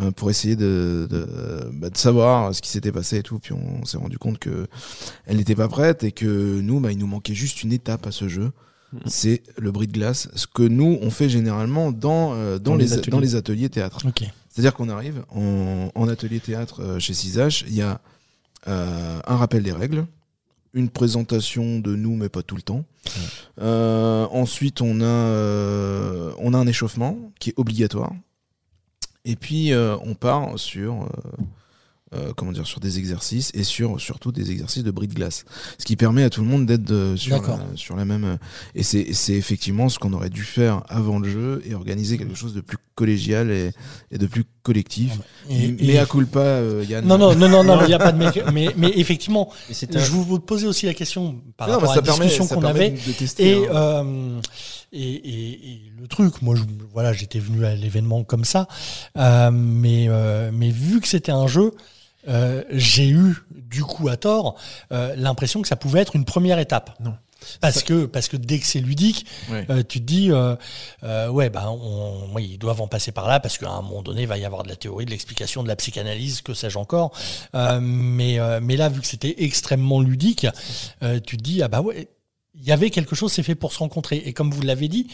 euh, 0.00 0.10
pour 0.12 0.30
essayer 0.30 0.56
de, 0.56 1.06
de, 1.10 1.70
bah, 1.74 1.90
de, 1.90 1.96
savoir 1.96 2.54
ce 2.54 2.62
qui 2.62 2.70
s'était 2.70 2.92
passé 2.92 3.18
et 3.18 3.22
tout. 3.22 3.38
Puis 3.38 3.52
on 3.52 3.84
s'est 3.84 3.98
rendu 3.98 4.18
compte 4.18 4.38
que 4.38 4.66
elle 5.26 5.36
n'était 5.36 5.54
pas 5.54 5.68
prête 5.68 6.04
et 6.04 6.12
que 6.12 6.60
nous, 6.60 6.80
bah, 6.80 6.90
il 6.90 6.98
nous 6.98 7.06
manquait 7.06 7.34
juste 7.34 7.62
une 7.62 7.72
étape 7.72 8.06
à 8.06 8.10
ce 8.10 8.28
jeu. 8.28 8.50
Mm. 8.92 8.98
c'est 9.06 9.42
le 9.58 9.70
bris 9.70 9.86
de 9.86 9.92
glace, 9.92 10.28
ce 10.34 10.46
que 10.46 10.62
nous 10.62 10.98
on 11.02 11.10
fait 11.10 11.28
généralement 11.28 11.92
dans, 11.92 12.34
euh, 12.34 12.58
dans, 12.58 12.74
les, 12.74 12.94
ateliers. 12.94 13.10
dans 13.10 13.20
les 13.20 13.34
ateliers 13.34 13.68
théâtre. 13.68 13.98
C'est-à-dire 14.48 14.74
qu'on 14.74 14.88
arrive 14.88 15.24
en, 15.30 15.90
en, 15.94 16.08
atelier 16.08 16.40
théâtre 16.40 16.82
euh, 16.82 16.98
chez 16.98 17.14
CISH, 17.14 17.64
il 17.68 17.74
y 17.74 17.82
a 17.82 18.00
euh, 18.66 19.20
un 19.26 19.36
rappel 19.36 19.62
des 19.62 19.72
règles, 19.72 20.06
une 20.72 20.88
présentation 20.88 21.78
de 21.78 21.94
nous, 21.94 22.16
mais 22.16 22.28
pas 22.28 22.42
tout 22.42 22.56
le 22.56 22.62
temps. 22.62 22.84
Euh, 23.60 24.26
ensuite, 24.32 24.80
on 24.80 25.00
a, 25.00 26.34
on 26.38 26.54
a 26.54 26.58
un 26.58 26.66
échauffement 26.66 27.18
qui 27.38 27.50
est 27.50 27.54
obligatoire. 27.56 28.12
Et 29.24 29.36
puis, 29.36 29.72
on 29.74 30.14
part 30.14 30.58
sur 30.58 31.08
euh, 32.14 32.32
comment 32.34 32.52
dire, 32.52 32.66
sur 32.66 32.80
des 32.80 32.98
exercices 32.98 33.50
et 33.52 33.62
sur 33.62 34.00
surtout 34.00 34.32
des 34.32 34.50
exercices 34.50 34.82
de 34.82 34.90
bris 34.90 35.08
de 35.08 35.14
glace. 35.14 35.44
Ce 35.76 35.84
qui 35.84 35.94
permet 35.94 36.22
à 36.22 36.30
tout 36.30 36.40
le 36.40 36.46
monde 36.46 36.64
d'être 36.64 36.90
euh, 36.90 37.16
sur, 37.16 37.36
la, 37.36 37.58
sur 37.74 37.96
la 37.96 38.06
même. 38.06 38.24
Euh, 38.24 38.36
et 38.74 38.82
c'est 38.82 39.34
effectivement 39.34 39.90
ce 39.90 39.98
qu'on 39.98 40.14
aurait 40.14 40.30
dû 40.30 40.42
faire 40.42 40.84
avant 40.88 41.18
le 41.18 41.28
jeu 41.28 41.62
et 41.66 41.74
organiser 41.74 42.16
quelque 42.16 42.34
chose 42.34 42.54
de 42.54 42.62
plus 42.62 42.78
collégial 42.94 43.50
et, 43.50 43.72
et 44.10 44.16
de 44.16 44.26
plus 44.26 44.44
collectif. 44.62 45.18
mais 45.50 45.98
à 45.98 46.06
culpa, 46.06 46.62
Yann. 46.88 47.04
Non, 47.04 47.18
non, 47.18 47.34
non, 47.34 47.62
non, 47.62 47.78
il 47.82 47.88
n'y 47.88 47.94
a 47.94 47.98
pas 47.98 48.12
de 48.12 48.18
mais, 48.52 48.70
mais 48.74 48.92
effectivement, 48.96 49.52
je 49.70 50.10
vous 50.10 50.40
posais 50.40 50.66
aussi 50.66 50.86
la 50.86 50.94
question 50.94 51.36
par 51.58 51.68
rapport 51.68 51.92
à 51.92 51.96
la 51.96 52.00
discussion 52.00 52.46
qu'on 52.46 52.64
avait. 52.64 52.94
et, 53.38 53.68
hein. 53.68 54.06
et, 54.92 55.02
et, 55.02 55.50
et, 55.52 55.92
le 56.00 56.06
truc, 56.08 56.40
moi, 56.40 56.54
je, 56.54 56.62
voilà, 56.90 57.12
j'étais 57.12 57.38
venu 57.38 57.66
à 57.66 57.74
l'événement 57.74 58.24
comme 58.24 58.46
ça, 58.46 58.66
mais, 59.14 60.08
mais 60.54 60.70
vu 60.70 61.02
que 61.02 61.08
c'était 61.08 61.32
un 61.32 61.46
jeu, 61.46 61.74
euh, 62.28 62.62
j'ai 62.70 63.08
eu, 63.08 63.36
du 63.50 63.82
coup 63.82 64.08
à 64.08 64.16
tort, 64.16 64.56
euh, 64.92 65.14
l'impression 65.16 65.62
que 65.62 65.68
ça 65.68 65.76
pouvait 65.76 66.00
être 66.00 66.16
une 66.16 66.24
première 66.24 66.58
étape. 66.58 66.94
Non. 67.00 67.14
Parce 67.60 67.84
que, 67.84 68.04
parce 68.04 68.26
que 68.26 68.36
dès 68.36 68.58
que 68.58 68.66
c'est 68.66 68.80
ludique, 68.80 69.24
euh, 69.52 69.82
tu 69.88 70.00
te 70.00 70.04
dis, 70.04 70.30
ouais, 70.32 71.50
bah, 71.50 71.70
on, 71.70 72.36
ils 72.38 72.58
doivent 72.58 72.82
en 72.82 72.88
passer 72.88 73.12
par 73.12 73.28
là, 73.28 73.38
parce 73.38 73.58
qu'à 73.58 73.70
un 73.70 73.80
moment 73.80 74.02
donné, 74.02 74.22
il 74.22 74.28
va 74.28 74.38
y 74.38 74.44
avoir 74.44 74.64
de 74.64 74.68
la 74.68 74.76
théorie, 74.76 75.04
de 75.04 75.10
l'explication, 75.10 75.62
de 75.62 75.68
la 75.68 75.76
psychanalyse, 75.76 76.42
que 76.42 76.52
sais-je 76.52 76.76
encore. 76.78 77.12
mais, 77.54 78.38
mais 78.60 78.76
là, 78.76 78.88
vu 78.88 79.00
que 79.00 79.06
c'était 79.06 79.36
extrêmement 79.44 80.00
ludique, 80.00 80.48
tu 81.24 81.36
te 81.36 81.42
dis, 81.42 81.62
ah 81.62 81.68
bah 81.68 81.80
ouais, 81.80 82.08
il 82.56 82.64
y 82.64 82.72
avait 82.72 82.90
quelque 82.90 83.14
chose, 83.14 83.32
c'est 83.32 83.44
fait 83.44 83.54
pour 83.54 83.72
se 83.72 83.78
rencontrer. 83.78 84.16
Et 84.16 84.32
comme 84.32 84.50
vous 84.50 84.62
l'avez 84.62 84.88
dit, 84.88 85.06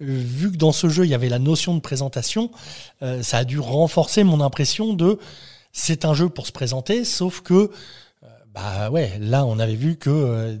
vu 0.00 0.50
que 0.50 0.56
dans 0.56 0.72
ce 0.72 0.88
jeu, 0.88 1.04
il 1.04 1.10
y 1.10 1.14
avait 1.14 1.28
la 1.28 1.38
notion 1.38 1.74
de 1.74 1.80
présentation, 1.80 2.50
ça 3.02 3.38
a 3.38 3.44
dû 3.44 3.60
renforcer 3.60 4.24
mon 4.24 4.40
impression 4.40 4.94
de 4.94 5.18
c'est 5.72 6.04
un 6.04 6.14
jeu 6.14 6.28
pour 6.28 6.46
se 6.46 6.52
présenter, 6.52 7.04
sauf 7.04 7.40
que, 7.40 7.54
euh, 7.54 8.26
bah 8.54 8.90
ouais, 8.90 9.18
là, 9.20 9.44
on 9.46 9.58
avait 9.58 9.74
vu 9.74 9.96
que 9.96 10.10
euh, 10.10 10.56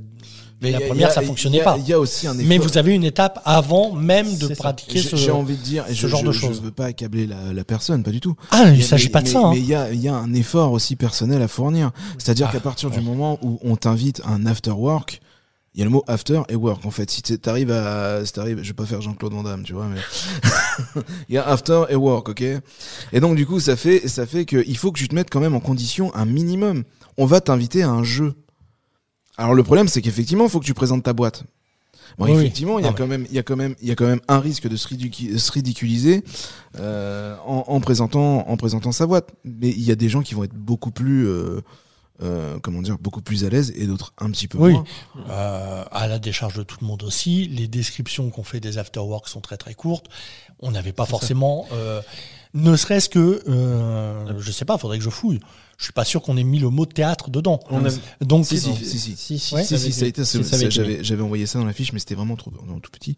mais 0.60 0.72
la 0.72 0.80
première, 0.80 1.12
ça 1.12 1.22
fonctionnait 1.22 1.62
pas. 1.62 1.76
Il 1.78 1.88
y 1.88 1.92
a 1.92 2.00
aussi 2.00 2.26
un 2.26 2.34
Mais 2.34 2.58
vous 2.58 2.78
avez 2.78 2.92
une 2.92 3.04
étape 3.04 3.40
avant 3.44 3.92
même 3.92 4.36
de 4.38 4.48
pratiquer 4.48 5.00
ce, 5.00 5.16
J'ai 5.16 5.30
envie 5.30 5.56
de 5.56 5.62
dire, 5.62 5.84
ce 5.88 6.06
genre 6.06 6.22
de 6.22 6.32
choses. 6.32 6.56
Je 6.56 6.62
veux 6.62 6.72
pas 6.72 6.86
accabler 6.86 7.26
la, 7.26 7.64
personne, 7.64 8.02
pas 8.02 8.10
du 8.10 8.20
tout. 8.20 8.34
Ah, 8.50 8.64
il, 8.66 8.78
ne 8.78 8.82
s'agit 8.82 9.08
pas 9.08 9.22
de 9.22 9.28
ça. 9.28 9.38
Hein. 9.38 9.50
Mais 9.52 9.58
il 9.58 9.66
y, 9.66 9.74
a, 9.74 9.92
y 9.92 10.08
a 10.08 10.14
un 10.14 10.32
effort 10.34 10.72
aussi 10.72 10.96
personnel 10.96 11.42
à 11.42 11.48
fournir. 11.48 11.92
C'est-à-dire 12.18 12.48
ah, 12.50 12.52
qu'à 12.52 12.60
partir 12.60 12.90
du 12.90 13.00
moment 13.00 13.38
où 13.42 13.58
on 13.62 13.76
t'invite 13.76 14.20
à 14.24 14.30
un 14.30 14.46
after 14.46 14.72
work, 14.72 15.20
il 15.78 15.82
y 15.82 15.84
a 15.84 15.84
le 15.84 15.92
mot 15.92 16.02
after 16.08 16.42
et 16.48 16.56
work 16.56 16.84
en 16.86 16.90
fait. 16.90 17.08
Si 17.08 17.22
t'arrives 17.22 17.70
à, 17.70 18.26
si 18.26 18.32
t'arrives, 18.32 18.60
je 18.60 18.66
vais 18.66 18.74
pas 18.74 18.84
faire 18.84 19.00
Jean-Claude 19.00 19.32
Van 19.32 19.44
Damme, 19.44 19.62
tu 19.62 19.74
vois, 19.74 19.86
mais 19.86 20.00
il 21.28 21.36
y 21.36 21.38
a 21.38 21.46
after 21.46 21.84
et 21.88 21.94
work, 21.94 22.30
ok? 22.30 22.42
Et 23.12 23.20
donc 23.20 23.36
du 23.36 23.46
coup, 23.46 23.60
ça 23.60 23.76
fait, 23.76 24.08
ça 24.08 24.26
fait 24.26 24.44
que 24.44 24.64
il 24.66 24.76
faut 24.76 24.90
que 24.90 24.98
tu 24.98 25.06
te 25.06 25.14
mettes 25.14 25.30
quand 25.30 25.38
même 25.38 25.54
en 25.54 25.60
condition 25.60 26.12
un 26.16 26.24
minimum. 26.24 26.82
On 27.16 27.26
va 27.26 27.40
t'inviter 27.40 27.84
à 27.84 27.90
un 27.90 28.02
jeu. 28.02 28.34
Alors 29.36 29.54
le 29.54 29.62
problème, 29.62 29.86
c'est 29.86 30.02
qu'effectivement, 30.02 30.46
il 30.46 30.50
faut 30.50 30.58
que 30.58 30.64
tu 30.64 30.74
présentes 30.74 31.04
ta 31.04 31.12
boîte. 31.12 31.44
Bon, 32.18 32.26
effectivement, 32.26 32.80
il 32.80 32.84
y 32.84 32.88
a 32.88 32.92
quand 32.92 33.06
même, 33.06 33.26
il 33.30 33.36
y 33.36 33.38
a 33.38 33.44
quand 33.44 33.54
même, 33.54 33.76
il 33.80 33.86
y 33.86 33.92
a 33.92 33.94
quand 33.94 34.06
même 34.06 34.20
un 34.26 34.40
risque 34.40 34.66
de 34.66 34.74
se, 34.74 34.88
ridiculiser 35.52 36.24
euh, 36.80 37.36
en, 37.46 37.66
en, 37.68 37.78
présentant, 37.78 38.48
en 38.48 38.56
présentant 38.56 38.90
sa 38.90 39.06
boîte. 39.06 39.30
Mais 39.44 39.68
il 39.68 39.82
y 39.82 39.92
a 39.92 39.94
des 39.94 40.08
gens 40.08 40.22
qui 40.22 40.34
vont 40.34 40.42
être 40.42 40.56
beaucoup 40.56 40.90
plus 40.90 41.28
euh, 41.28 41.60
euh, 42.22 42.58
comment 42.60 42.82
dire, 42.82 42.98
beaucoup 42.98 43.22
plus 43.22 43.44
à 43.44 43.48
l'aise 43.48 43.72
et 43.76 43.86
d'autres 43.86 44.12
un 44.18 44.30
petit 44.30 44.48
peu 44.48 44.58
oui. 44.58 44.72
moins. 44.72 44.84
Euh, 45.30 45.84
à 45.90 46.08
la 46.08 46.18
décharge 46.18 46.54
de 46.54 46.62
tout 46.62 46.78
le 46.80 46.86
monde 46.86 47.02
aussi. 47.02 47.46
Les 47.48 47.68
descriptions 47.68 48.30
qu'on 48.30 48.42
fait 48.42 48.60
des 48.60 48.78
afterworks 48.78 49.28
sont 49.28 49.40
très 49.40 49.56
très 49.56 49.74
courtes. 49.74 50.06
On 50.60 50.72
n'avait 50.72 50.92
pas 50.92 51.06
forcément, 51.06 51.66
euh, 51.72 52.02
ne 52.54 52.76
serait-ce 52.76 53.08
que, 53.08 53.42
euh, 53.48 54.40
je 54.40 54.50
sais 54.50 54.64
pas, 54.64 54.78
faudrait 54.78 54.98
que 54.98 55.04
je 55.04 55.10
fouille. 55.10 55.40
Je 55.78 55.84
suis 55.84 55.92
pas 55.92 56.04
sûr 56.04 56.20
qu'on 56.22 56.36
ait 56.36 56.44
mis 56.44 56.58
le 56.58 56.70
mot 56.70 56.86
théâtre 56.86 57.30
dedans. 57.30 57.60
On 57.70 57.80
Donc 58.20 58.44
si 58.44 58.58
si 58.58 58.74
si 58.74 58.98
si 58.98 59.16
si, 59.16 59.38
si, 59.38 59.92
ça 59.92 60.04
a 60.04 60.08
été 60.08 60.22
j'avais 60.70 61.04
j'avais 61.04 61.22
envoyé 61.22 61.46
ça 61.46 61.58
dans 61.58 61.64
la 61.64 61.72
fiche 61.72 61.92
mais 61.92 62.00
c'était 62.00 62.16
vraiment 62.16 62.36
trop 62.36 62.50
tout 62.50 62.90
petit. 62.90 63.16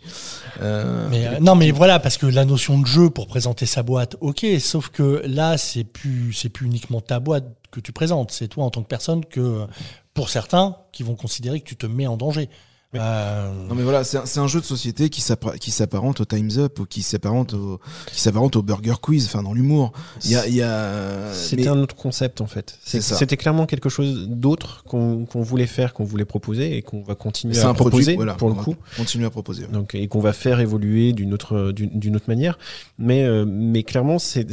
Euh, 0.60 1.08
mais 1.10 1.40
non 1.40 1.54
mais 1.54 1.70
voilà 1.70 1.98
parce 1.98 2.18
que 2.18 2.26
la 2.26 2.44
notion 2.44 2.78
de 2.78 2.86
jeu 2.86 3.08
pour 3.08 3.26
présenter 3.26 3.64
sa 3.64 3.82
boîte, 3.82 4.16
ok, 4.20 4.44
sauf 4.60 4.90
que 4.90 5.22
là 5.26 5.56
c'est 5.56 5.84
plus 5.84 6.34
c'est 6.34 6.50
plus 6.50 6.66
uniquement 6.66 7.00
ta 7.00 7.18
boîte 7.18 7.46
que 7.70 7.80
tu 7.80 7.92
présentes. 7.92 8.32
C'est 8.32 8.48
toi 8.48 8.64
en 8.64 8.70
tant 8.70 8.82
que 8.82 8.88
personne 8.88 9.24
que, 9.24 9.66
pour 10.14 10.28
certains, 10.28 10.76
qui 10.92 11.02
vont 11.02 11.14
considérer 11.14 11.60
que 11.60 11.66
tu 11.66 11.76
te 11.76 11.86
mets 11.86 12.06
en 12.06 12.16
danger. 12.16 12.48
Euh, 12.96 13.52
non 13.68 13.76
mais 13.76 13.84
voilà, 13.84 14.02
c'est 14.02 14.38
un, 14.38 14.46
jeu 14.48 14.60
de 14.60 14.64
société 14.64 15.10
qui 15.10 15.20
s'apparente 15.20 16.20
au 16.20 16.24
Times 16.24 16.50
Up 16.56 16.80
ou 16.80 16.86
qui 16.86 17.02
s'apparente 17.02 17.54
au 17.54 17.80
qui 18.06 18.20
s'apparente 18.20 18.56
au 18.56 18.62
Burger 18.62 18.94
Quiz, 19.00 19.26
enfin 19.26 19.44
dans 19.44 19.52
l'humour. 19.52 19.92
Il 20.24 20.32
y 20.32 20.36
a, 20.36 20.48
y 20.48 20.60
a... 20.60 21.32
C'était 21.32 21.68
un 21.68 21.78
autre 21.78 21.94
concept 21.94 22.40
en 22.40 22.46
fait. 22.46 22.78
C'était 22.82 23.36
clairement 23.36 23.66
quelque 23.66 23.88
chose 23.88 24.28
d'autre 24.28 24.82
qu'on 24.84 25.26
voulait 25.34 25.66
faire, 25.66 25.94
qu'on 25.94 26.04
voulait 26.04 26.24
proposer 26.24 26.76
et 26.76 26.82
qu'on 26.82 27.02
va 27.02 27.14
continuer 27.14 27.58
à 27.60 27.74
proposer 27.74 28.16
pour 28.38 28.48
le 28.48 28.54
coup. 28.56 28.74
Continuer 28.96 29.26
à 29.26 29.30
proposer. 29.30 29.66
Donc 29.68 29.94
et 29.94 30.08
qu'on 30.08 30.20
va 30.20 30.32
faire 30.32 30.58
évoluer 30.58 31.12
d'une 31.12 31.32
autre 31.32 31.70
d'une 31.72 32.16
autre 32.16 32.26
manière. 32.28 32.58
Mais 32.98 33.22
euh, 33.22 33.44
mais 33.46 33.84
clairement, 33.84 34.18
c'est 34.18 34.46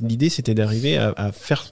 l'idée, 0.00 0.28
c'était 0.28 0.54
d'arriver 0.54 0.96
à, 0.96 1.12
à 1.16 1.32
faire 1.32 1.64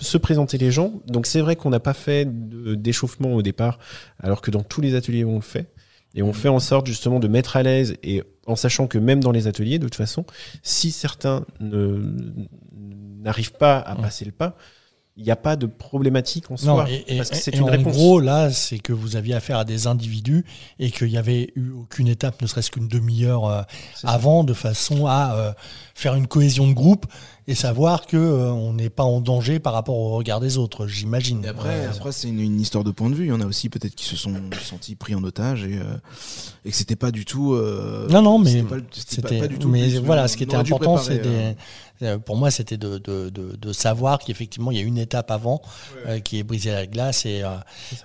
se 0.00 0.18
présenter 0.18 0.58
les 0.58 0.70
gens. 0.72 1.00
Donc 1.06 1.26
c'est 1.26 1.40
vrai 1.40 1.56
qu'on 1.56 1.70
n'a 1.70 1.80
pas 1.80 1.94
fait 1.94 2.26
d'échauffement 2.26 3.34
au 3.34 3.42
départ, 3.42 3.78
alors 4.18 4.40
que 4.40 4.50
dans 4.50 4.62
tous 4.62 4.80
les 4.80 4.94
ateliers 4.94 5.24
on 5.24 5.36
le 5.36 5.42
fait. 5.42 5.72
Et 6.14 6.22
on 6.22 6.32
fait 6.32 6.48
en 6.48 6.58
sorte 6.58 6.86
justement 6.86 7.20
de 7.20 7.28
mettre 7.28 7.56
à 7.56 7.62
l'aise 7.62 7.94
et 8.02 8.24
en 8.46 8.56
sachant 8.56 8.88
que 8.88 8.98
même 8.98 9.22
dans 9.22 9.30
les 9.30 9.46
ateliers, 9.46 9.78
de 9.78 9.84
toute 9.84 9.94
façon, 9.94 10.24
si 10.62 10.90
certains 10.90 11.46
n'arrivent 11.60 13.52
pas 13.52 13.78
à 13.78 13.94
passer 13.94 14.24
le 14.24 14.32
pas, 14.32 14.56
il 15.16 15.24
n'y 15.24 15.30
a 15.30 15.36
pas 15.36 15.56
de 15.56 15.66
problématique 15.66 16.50
en 16.50 16.56
soi. 16.56 16.86
parce 17.16 17.30
que 17.30 17.36
c'est 17.36 17.54
une 17.54 17.68
en 17.68 17.82
gros, 17.82 18.20
là, 18.20 18.50
c'est 18.50 18.78
que 18.78 18.92
vous 18.92 19.16
aviez 19.16 19.34
affaire 19.34 19.58
à 19.58 19.64
des 19.64 19.86
individus 19.86 20.46
et 20.78 20.90
qu'il 20.90 21.08
n'y 21.08 21.18
avait 21.18 21.52
eu 21.56 21.70
aucune 21.70 22.08
étape, 22.08 22.40
ne 22.40 22.46
serait-ce 22.46 22.70
qu'une 22.70 22.88
demi-heure 22.88 23.44
euh, 23.46 23.62
avant, 24.02 24.44
de 24.44 24.54
façon 24.54 25.06
à 25.06 25.34
euh, 25.34 25.52
faire 26.00 26.14
une 26.14 26.26
cohésion 26.26 26.66
de 26.66 26.72
groupe 26.72 27.06
et 27.46 27.54
savoir 27.54 28.06
que 28.06 28.16
euh, 28.16 28.50
on 28.52 28.72
n'est 28.72 28.90
pas 28.90 29.02
en 29.02 29.20
danger 29.20 29.58
par 29.58 29.72
rapport 29.72 29.96
au 29.96 30.10
regard 30.10 30.40
des 30.40 30.56
autres, 30.56 30.86
j'imagine. 30.86 31.44
Après, 31.46 31.86
après 31.86 32.12
c'est 32.12 32.28
une, 32.28 32.60
histoire 32.60 32.84
de 32.84 32.90
point 32.90 33.10
de 33.10 33.14
vue. 33.14 33.24
Il 33.26 33.28
y 33.28 33.32
en 33.32 33.40
a 33.40 33.46
aussi 33.46 33.68
peut-être 33.68 33.94
qui 33.94 34.04
se 34.04 34.16
sont 34.16 34.34
sentis 34.62 34.94
pris 34.94 35.14
en 35.14 35.22
otage 35.24 35.64
et, 35.64 35.78
et 36.64 36.70
que 36.70 36.76
c'était 36.76 36.96
pas 36.96 37.10
du 37.10 37.24
tout. 37.24 37.54
non, 38.10 38.22
non, 38.22 38.38
mais 38.38 38.64
c'était 38.94 39.38
pas, 39.40 39.48
du 39.48 39.58
tout. 39.58 39.68
Mais 39.68 39.98
voilà, 39.98 40.28
ce 40.28 40.36
qui 40.36 40.44
était 40.44 40.56
important, 40.56 40.96
c'était 40.96 41.56
euh, 42.02 42.18
pour 42.18 42.36
moi, 42.36 42.50
c'était 42.50 42.76
de, 42.76 42.98
de, 42.98 43.28
de, 43.28 43.56
de, 43.56 43.72
savoir 43.72 44.18
qu'effectivement, 44.18 44.70
il 44.70 44.78
y 44.78 44.80
a 44.80 44.84
une 44.84 44.98
étape 44.98 45.30
avant 45.30 45.60
euh, 46.06 46.18
qui 46.20 46.38
est 46.38 46.42
briser 46.42 46.72
la 46.72 46.86
glace 46.86 47.26
et, 47.26 47.42
euh, 47.42 47.56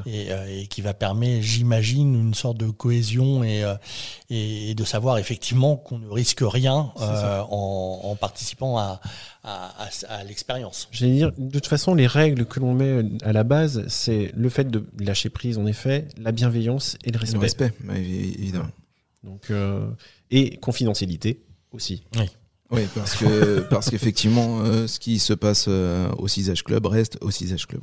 et, 0.06 0.62
et, 0.62 0.68
qui 0.68 0.82
va 0.82 0.94
permettre, 0.94 1.42
j'imagine, 1.42 2.14
une 2.16 2.34
sorte 2.34 2.58
de 2.58 2.70
cohésion 2.70 3.44
et, 3.44 3.64
et, 4.30 4.76
de 4.76 4.84
savoir 4.84 5.18
effectivement 5.18 5.78
qu'on 5.78 6.00
ne 6.00 6.10
risque 6.10 6.44
rien 6.46 6.92
en, 6.98 7.85
en, 7.86 8.16
participant 8.16 8.78
à, 8.78 9.00
à, 9.44 9.72
à, 10.10 10.24
l'expérience. 10.24 10.88
J'allais 10.92 11.14
dire, 11.14 11.32
de 11.38 11.52
toute 11.52 11.68
façon, 11.68 11.96
les 11.96 12.08
règles 12.08 12.46
que 12.46 12.60
l'on 12.60 12.74
met 12.74 13.04
à 13.24 13.34
la 13.34 13.44
base, 13.44 13.86
c'est 13.88 14.32
le 14.36 14.50
fait 14.50 14.66
de 14.66 14.86
lâcher 15.00 15.30
prise, 15.30 15.58
en 15.58 15.66
effet, 15.66 16.08
la 16.18 16.32
bienveillance 16.32 16.98
et 17.04 17.12
le 17.12 17.20
respect. 17.20 17.36
Le 17.36 17.42
respect, 17.42 17.74
évidemment. 17.96 18.70
Donc, 19.24 19.52
et 20.32 20.58
confidentialité 20.58 21.42
aussi. 21.72 22.04
Oui. 22.18 22.30
Oui, 22.72 22.82
parce 22.96 23.16
que 23.16 23.60
parce 23.70 23.90
qu'effectivement, 23.90 24.62
euh, 24.62 24.88
ce 24.88 25.00
qui 25.00 25.20
se 25.20 25.34
passe 25.34 25.66
euh, 25.68 26.10
au 26.18 26.28
Cisage 26.28 26.64
Club 26.64 26.86
reste 26.86 27.18
au 27.22 27.32
Cisage 27.32 27.68
Club. 27.68 27.82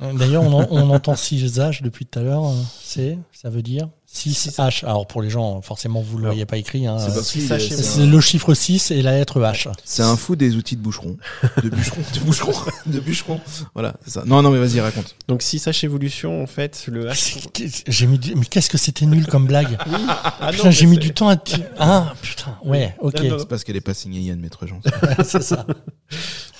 D'ailleurs, 0.00 0.42
on, 0.42 0.66
on, 0.70 0.90
entend 0.90 1.14
Cisage 1.14 1.82
depuis 1.82 2.06
tout 2.06 2.18
à 2.18 2.22
l'heure. 2.22 2.46
Euh, 2.46 2.54
c'est, 2.82 3.18
ça 3.32 3.50
veut 3.50 3.62
dire 3.62 3.88
6H. 4.12 4.84
Alors 4.84 5.06
pour 5.06 5.22
les 5.22 5.30
gens, 5.30 5.62
forcément, 5.62 6.02
vous 6.02 6.18
ne 6.18 6.24
l'auriez 6.24 6.44
pas 6.46 6.58
écrit. 6.58 6.86
Hein. 6.86 6.98
C'est 6.98 8.06
le 8.06 8.20
chiffre 8.20 8.54
6 8.54 8.90
et 8.90 9.02
la 9.02 9.12
lettre 9.12 9.40
H. 9.40 9.68
C'est 9.84 10.02
un 10.02 10.16
fou 10.16 10.36
des 10.36 10.56
outils 10.56 10.76
de 10.76 10.82
boucheron. 10.82 11.16
De 11.62 11.68
bûcheron. 11.68 12.00
de 12.14 12.20
bûcheron. 12.20 12.52
De 12.86 13.00
bûcheron. 13.00 13.40
Voilà, 13.74 13.94
c'est 14.04 14.10
ça. 14.10 14.24
Non, 14.26 14.42
non, 14.42 14.50
mais 14.50 14.58
vas-y, 14.58 14.80
raconte. 14.80 15.16
Donc 15.28 15.42
6H 15.42 15.84
évolution, 15.84 16.42
en 16.42 16.46
fait, 16.46 16.84
le 16.88 17.06
H. 17.06 17.82
J'ai 17.88 18.06
mis 18.06 18.20
Mais 18.36 18.44
qu'est-ce 18.44 18.70
que 18.70 18.78
c'était 18.78 19.06
nul 19.06 19.26
comme 19.26 19.46
blague 19.46 19.78
ah 20.40 20.50
j'ai 20.70 20.86
mis 20.86 20.98
du 20.98 21.12
temps 21.12 21.28
à. 21.28 21.36
Ah, 21.78 22.14
putain, 22.20 22.58
ouais, 22.64 22.94
ok. 23.00 23.18
C'est 23.38 23.48
parce 23.48 23.64
qu'elle 23.64 23.74
n'est 23.74 23.80
pas 23.80 23.94
signée 23.94 24.20
Yann 24.20 24.38
Maître 24.38 24.66
Jean. 24.66 24.80
c'est 25.24 25.42
ça. 25.42 25.66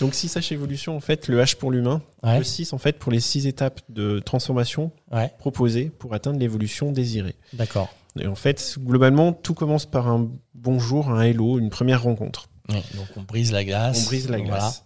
Donc 0.00 0.14
6H 0.14 0.52
évolution, 0.52 0.96
en 0.96 1.00
fait, 1.00 1.28
le 1.28 1.40
H 1.40 1.56
pour 1.56 1.70
l'humain. 1.70 2.00
Le 2.24 2.44
6, 2.44 2.72
en 2.72 2.78
fait, 2.78 2.98
pour 2.98 3.12
les 3.12 3.20
6 3.20 3.46
étapes 3.46 3.80
de 3.88 4.20
transformation 4.20 4.92
proposées 5.38 5.90
pour 5.98 6.14
atteindre 6.14 6.38
l'évolution 6.38 6.92
désirée. 6.92 7.36
D'accord. 7.52 7.94
Et 8.18 8.26
en 8.26 8.34
fait, 8.34 8.76
globalement, 8.78 9.32
tout 9.32 9.54
commence 9.54 9.86
par 9.86 10.08
un 10.08 10.30
bonjour, 10.54 11.10
un 11.10 11.22
hello, 11.22 11.58
une 11.58 11.70
première 11.70 12.02
rencontre. 12.02 12.48
donc 12.68 13.08
on 13.16 13.22
brise 13.22 13.52
la 13.52 13.64
glace. 13.64 14.02
On 14.02 14.06
brise 14.06 14.28
la 14.28 14.40
glace. 14.40 14.84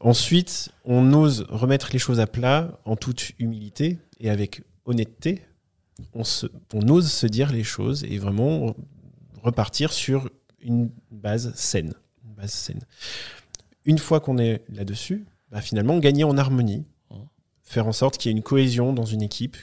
Ensuite, 0.00 0.70
on 0.84 1.12
ose 1.12 1.46
remettre 1.48 1.90
les 1.92 1.98
choses 1.98 2.20
à 2.20 2.26
plat 2.26 2.78
en 2.84 2.94
toute 2.96 3.32
humilité 3.38 3.98
et 4.20 4.30
avec 4.30 4.62
honnêteté, 4.84 5.42
on, 6.14 6.24
se, 6.24 6.46
on 6.72 6.88
ose 6.88 7.10
se 7.10 7.26
dire 7.26 7.50
les 7.50 7.64
choses 7.64 8.04
et 8.04 8.18
vraiment 8.18 8.76
repartir 9.42 9.92
sur 9.92 10.30
une 10.60 10.90
base 11.10 11.52
saine. 11.54 11.94
Une, 12.24 12.34
base 12.34 12.52
saine. 12.52 12.80
une 13.84 13.98
fois 13.98 14.20
qu'on 14.20 14.38
est 14.38 14.62
là-dessus, 14.68 15.26
bah 15.50 15.60
finalement, 15.60 15.98
gagner 15.98 16.24
en 16.24 16.36
harmonie, 16.36 16.84
faire 17.62 17.86
en 17.86 17.92
sorte 17.92 18.18
qu'il 18.18 18.30
y 18.30 18.34
ait 18.34 18.36
une 18.36 18.42
cohésion 18.42 18.92
dans 18.92 19.04
une 19.04 19.22
équipe, 19.22 19.56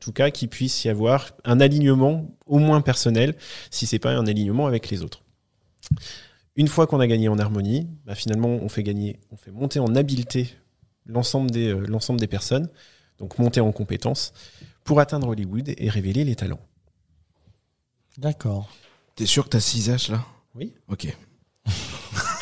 tout 0.00 0.12
cas 0.12 0.30
qu'il 0.30 0.48
puisse 0.48 0.84
y 0.84 0.88
avoir 0.88 1.30
un 1.44 1.60
alignement 1.60 2.26
au 2.46 2.58
moins 2.58 2.80
personnel, 2.80 3.36
si 3.70 3.86
c'est 3.86 3.98
pas 3.98 4.10
un 4.10 4.26
alignement 4.26 4.66
avec 4.66 4.90
les 4.90 5.02
autres. 5.02 5.22
Une 6.56 6.68
fois 6.68 6.86
qu'on 6.86 7.00
a 7.00 7.06
gagné 7.06 7.28
en 7.28 7.38
harmonie, 7.38 7.88
bah 8.04 8.14
finalement 8.14 8.48
on 8.48 8.68
fait 8.68 8.82
gagner, 8.82 9.20
on 9.30 9.36
fait 9.36 9.52
monter 9.52 9.78
en 9.78 9.94
habileté 9.94 10.50
l'ensemble 11.06 11.50
des, 11.50 11.68
euh, 11.68 11.86
l'ensemble 11.86 12.18
des 12.18 12.26
personnes, 12.26 12.68
donc 13.18 13.38
monter 13.38 13.60
en 13.60 13.72
compétences 13.72 14.32
pour 14.84 15.00
atteindre 15.00 15.28
Hollywood 15.28 15.72
et 15.76 15.88
révéler 15.88 16.24
les 16.24 16.34
talents. 16.34 16.60
D'accord. 18.18 18.68
T'es 19.14 19.26
sûr 19.26 19.44
que 19.44 19.50
t'as 19.50 19.60
6 19.60 19.90
H 19.90 20.10
là? 20.10 20.24
Oui. 20.54 20.74
Ok. 20.88 21.16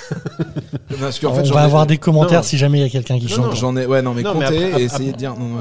Parce 1.01 1.23
on 1.25 1.53
va 1.53 1.63
avoir 1.63 1.87
des 1.87 1.99
commentaires 1.99 2.45
si 2.45 2.59
jamais 2.59 2.79
il 2.79 2.83
y 2.83 2.87
a 2.87 2.89
quelqu'un 2.89 3.19
qui 3.19 3.29
chante. 3.29 3.57
J'en 3.57 3.77
ai, 3.77 3.87
ouais, 3.87 4.03
non, 4.03 4.15
mais 4.15 4.23
compter 4.23 4.71
et 4.79 4.85
essayer 4.85 5.13
de 5.13 5.17
dire. 5.17 5.35
Non, 5.37 5.61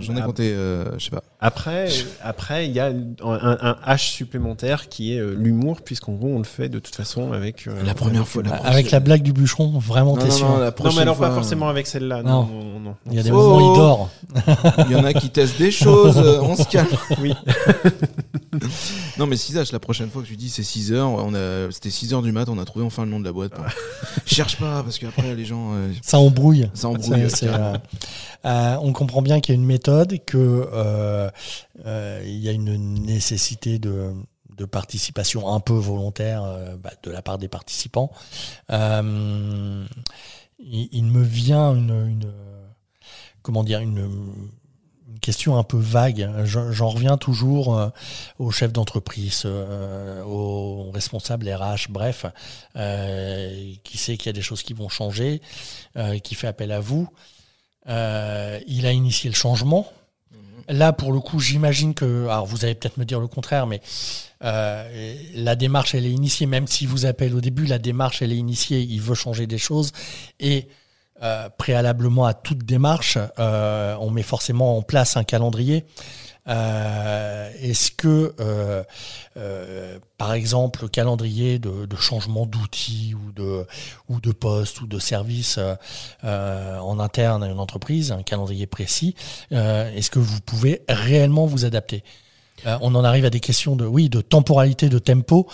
j'en 0.00 0.16
ai 0.16 0.22
compté, 0.22 0.52
euh, 0.52 0.98
je 0.98 1.04
sais 1.04 1.10
pas. 1.10 1.22
Après, 1.40 1.88
après, 2.22 2.66
il 2.66 2.72
y 2.72 2.80
a 2.80 2.86
un, 2.86 3.58
un, 3.60 3.76
H 3.86 4.12
supplémentaire 4.12 4.88
qui 4.88 5.14
est 5.14 5.18
euh, 5.18 5.34
l'humour, 5.36 5.80
puisqu'en 5.82 6.12
gros, 6.12 6.28
on 6.28 6.38
le 6.38 6.44
fait 6.44 6.68
de 6.68 6.78
toute 6.78 6.94
façon 6.94 7.32
avec. 7.32 7.66
Euh, 7.66 7.82
la 7.84 7.94
première 7.94 8.26
fois, 8.26 8.42
avec 8.64 8.90
la 8.90 9.00
blague 9.00 9.22
du 9.22 9.32
bûcheron, 9.32 9.78
vraiment, 9.78 10.16
t'es 10.16 10.30
sûr. 10.30 10.48
Non, 10.48 10.92
mais 10.94 11.02
alors 11.02 11.18
pas 11.18 11.32
forcément 11.32 11.68
avec 11.68 11.86
celle-là. 11.86 12.22
Non. 12.22 12.48
non, 12.80 12.94
Il 13.10 13.14
y 13.14 13.18
a 13.18 13.22
des 13.22 13.30
moments 13.30 13.56
où 13.56 13.74
il 13.74 13.76
dort. 13.76 14.10
Il 14.88 14.92
y 14.92 14.96
en 14.96 15.04
a 15.04 15.12
qui 15.12 15.30
testent 15.30 15.58
des 15.58 15.70
choses. 15.70 16.16
on 16.16 16.56
se 16.56 16.64
calme. 16.64 16.88
Oui. 17.20 17.34
non, 19.18 19.26
mais 19.26 19.36
6 19.36 19.56
H, 19.56 19.72
la 19.72 19.78
prochaine 19.78 20.10
fois 20.10 20.22
que 20.22 20.26
tu 20.26 20.36
dis 20.36 20.48
c'est 20.48 20.62
6 20.62 20.92
heures, 20.92 21.08
on 21.08 21.34
a, 21.34 21.70
c'était 21.70 21.90
6 21.90 22.14
heures 22.14 22.22
du 22.22 22.32
mat, 22.32 22.48
on 22.48 22.58
a 22.58 22.64
trouvé 22.64 22.84
enfin 22.84 23.04
le 23.04 23.10
nom 23.10 23.20
de 23.20 23.24
la 23.24 23.32
boîte. 23.32 23.52
Cherche 24.26 24.56
pas, 24.58 24.82
parce 24.82 24.98
qu'après, 24.98 25.34
les 25.34 25.44
gens. 25.44 25.74
Euh, 25.74 25.92
ça 26.02 26.18
embrouille. 26.18 26.68
Ça 26.74 26.88
embrouille. 26.88 27.26
Euh, 27.42 27.76
euh, 28.44 28.76
on 28.80 28.92
comprend 28.92 29.22
bien 29.22 29.40
qu'il 29.40 29.54
y 29.54 29.56
a 29.56 29.60
une 29.60 29.66
méthode, 29.66 30.18
qu'il 30.24 30.66
il 32.24 32.38
y 32.38 32.48
a 32.48 32.52
une 32.52 32.94
nécessité 33.04 33.78
de, 33.78 34.12
de 34.56 34.64
participation 34.64 35.52
un 35.52 35.60
peu 35.60 35.74
volontaire 35.74 36.42
bah, 36.82 36.90
de 37.02 37.10
la 37.10 37.22
part 37.22 37.38
des 37.38 37.48
participants. 37.48 38.10
il, 38.70 39.86
il, 40.58 41.04
me 41.04 41.22
vient 41.22 41.74
une, 41.74 42.06
une 42.08 42.32
comment 43.42 43.64
dire 43.64 43.80
une 43.80 44.08
question 45.20 45.56
un 45.56 45.62
peu 45.62 45.78
vague. 45.78 46.30
J'en 46.44 46.88
reviens 46.88 47.16
toujours 47.16 47.76
euh, 47.76 47.88
aux 48.38 48.50
chefs 48.50 48.72
d'entreprise, 48.72 49.42
euh, 49.44 50.22
aux 50.24 50.90
responsables 50.90 51.48
RH, 51.48 51.90
bref, 51.90 52.26
euh, 52.76 53.72
qui 53.84 53.98
sait 53.98 54.16
qu'il 54.16 54.26
y 54.26 54.30
a 54.30 54.32
des 54.32 54.42
choses 54.42 54.62
qui 54.62 54.74
vont 54.74 54.88
changer, 54.88 55.40
qui 56.22 56.34
fait 56.34 56.46
appel 56.46 56.72
à 56.72 56.80
vous. 56.80 57.08
il 57.86 58.86
a 58.86 58.92
initié 58.92 59.28
le 59.30 59.36
changement. 59.36 59.90
Mhm. 60.30 60.76
Là, 60.76 60.92
pour 60.92 61.12
le 61.12 61.20
coup, 61.20 61.38
j'imagine 61.38 61.94
que, 61.94 62.24
alors 62.24 62.46
vous 62.46 62.64
allez 62.64 62.74
peut-être 62.74 62.98
me 62.98 63.04
dire 63.04 63.20
le 63.20 63.28
contraire, 63.28 63.66
mais 63.66 63.80
la 64.40 65.56
démarche, 65.56 65.94
elle 65.94 66.06
est 66.06 66.12
initiée, 66.12 66.46
même 66.46 66.66
si 66.66 66.86
vous 66.86 67.06
appelez 67.06 67.32
au 67.32 67.40
début, 67.40 67.66
la 67.66 67.78
démarche, 67.78 68.22
elle 68.22 68.32
est 68.32 68.36
initiée, 68.36 68.80
il 68.80 69.00
veut 69.00 69.14
changer 69.14 69.46
des 69.46 69.58
choses. 69.58 69.92
Et 70.40 70.68
euh, 71.22 71.48
préalablement 71.56 72.24
à 72.24 72.34
toute 72.34 72.64
démarche, 72.64 73.16
euh, 73.38 73.94
on 74.00 74.10
met 74.10 74.24
forcément 74.24 74.76
en 74.76 74.82
place 74.82 75.16
un 75.16 75.22
calendrier. 75.22 75.84
Euh, 76.48 77.48
est-ce 77.60 77.92
que, 77.92 78.34
par 80.18 80.32
exemple, 80.32 80.82
le 80.82 80.88
calendrier 80.88 81.60
de, 81.60 81.96
changement 81.96 82.44
d'outils 82.44 83.14
ou 83.14 83.30
de, 83.30 83.64
ou 84.08 84.20
de 84.20 84.32
poste 84.32 84.80
ou 84.80 84.88
de 84.88 84.98
service 84.98 85.60
en 86.24 86.98
interne 86.98 87.44
à 87.44 87.46
une 87.46 87.60
entreprise, 87.60 88.10
un 88.10 88.24
calendrier 88.24 88.66
précis, 88.66 89.14
est-ce 89.52 90.10
que 90.10 90.18
vous 90.18 90.40
pouvez 90.40 90.82
réellement 90.88 91.46
vous 91.46 91.64
adapter? 91.64 92.02
On 92.64 92.94
en 92.96 93.04
arrive 93.04 93.24
à 93.24 93.30
des 93.30 93.40
questions 93.40 93.76
de 93.76 93.86
oui 93.86 94.08
de 94.08 94.20
temporalité, 94.20 94.88
de 94.88 94.98
tempo. 94.98 95.48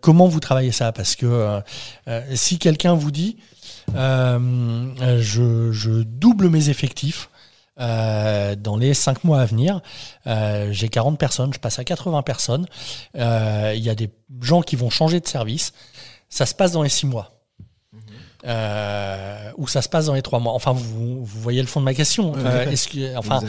comment 0.00 0.26
vous 0.26 0.40
travaillez 0.40 0.72
ça? 0.72 0.90
Parce 0.90 1.14
que 1.14 1.60
si 2.34 2.58
quelqu'un 2.58 2.94
vous 2.94 3.12
dit 3.12 3.36
euh, 3.94 5.20
je, 5.20 6.02
double 6.02 6.48
mes 6.48 6.68
effectifs. 6.68 7.30
Euh, 7.78 8.54
dans 8.54 8.78
les 8.78 8.94
5 8.94 9.24
mois 9.24 9.42
à 9.42 9.44
venir, 9.44 9.82
euh, 10.26 10.72
j'ai 10.72 10.88
40 10.88 11.18
personnes, 11.18 11.52
je 11.52 11.58
passe 11.58 11.78
à 11.78 11.84
80 11.84 12.22
personnes. 12.22 12.66
Il 13.14 13.20
y 13.78 13.90
a 13.90 13.94
des 13.94 14.10
gens 14.40 14.62
qui 14.62 14.76
vont 14.76 14.90
changer 14.90 15.20
de 15.20 15.26
service. 15.26 15.72
Ça 16.28 16.46
se 16.46 16.54
passe 16.54 16.72
dans 16.72 16.82
les 16.82 16.88
6 16.88 17.06
mois. 17.06 17.32
ou 18.44 19.68
ça 19.68 19.82
se 19.82 19.88
passe 19.88 20.06
dans 20.06 20.14
les 20.14 20.22
3 20.22 20.40
mois. 20.40 20.54
Enfin, 20.54 20.72
vous, 20.72 21.24
vous 21.24 21.40
voyez 21.40 21.60
le 21.60 21.68
fond 21.68 21.80
de 21.80 21.84
ma 21.84 21.94
question. 21.94 22.32
que, 22.32 23.16
enfin, 23.16 23.40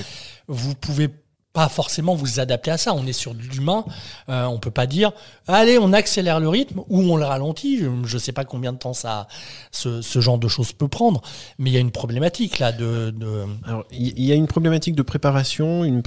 vous 0.48 0.76
pouvez 0.76 1.10
pas 1.58 1.70
forcément 1.70 2.14
vous 2.14 2.40
adapter 2.40 2.70
à 2.70 2.78
ça. 2.78 2.94
On 2.94 3.08
est 3.08 3.14
sur 3.14 3.34
de 3.34 3.42
l'humain. 3.42 3.84
Euh, 4.30 4.46
on 4.46 4.60
peut 4.60 4.70
pas 4.70 4.86
dire 4.86 5.12
allez, 5.48 5.80
on 5.80 5.92
accélère 5.92 6.40
le 6.40 6.48
rythme 6.48 6.82
ou 6.88 7.02
on 7.02 7.18
le 7.18 7.26
ralentit. 7.26 7.80
Je 7.80 7.88
ne 7.90 8.20
sais 8.20 8.32
pas 8.32 8.46
combien 8.46 8.74
de 8.74 8.78
temps 8.78 8.94
ça, 8.94 9.28
ce, 9.72 10.22
genre 10.22 10.38
de 10.38 10.48
choses 10.48 10.72
peut 10.72 10.88
prendre, 10.88 11.24
mais 11.58 11.72
il 11.72 11.74
y 11.74 11.78
a 11.78 11.80
une 11.80 11.90
problématique 11.90 12.60
là 12.60 12.72
de. 12.72 13.12
il 13.92 14.24
y 14.24 14.32
a 14.32 14.36
une 14.36 14.46
problématique 14.46 14.96
de 14.96 15.02
préparation, 15.02 15.84
une, 15.84 16.04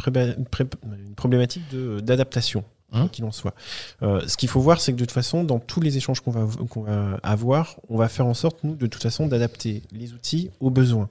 problématique 1.16 1.64
d'adaptation. 1.74 2.62
Hein 2.92 3.08
qu'il 3.08 3.24
en 3.24 3.32
soit. 3.32 3.54
Euh, 4.02 4.20
ce 4.26 4.36
qu'il 4.36 4.48
faut 4.48 4.60
voir, 4.60 4.80
c'est 4.80 4.92
que 4.92 4.96
de 4.96 5.04
toute 5.04 5.12
façon, 5.12 5.44
dans 5.44 5.60
tous 5.60 5.80
les 5.80 5.96
échanges 5.96 6.20
qu'on 6.20 6.32
va, 6.32 6.46
qu'on 6.68 6.82
va 6.82 7.20
avoir, 7.22 7.76
on 7.88 7.96
va 7.96 8.08
faire 8.08 8.26
en 8.26 8.34
sorte, 8.34 8.64
nous, 8.64 8.74
de 8.74 8.86
toute 8.88 9.02
façon, 9.02 9.28
d'adapter 9.28 9.82
les 9.92 10.12
outils 10.12 10.50
aux 10.58 10.70
besoins. 10.70 11.08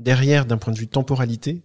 Derrière, 0.00 0.44
d'un 0.44 0.58
point 0.58 0.74
de 0.74 0.78
vue 0.78 0.86
temporalité, 0.86 1.62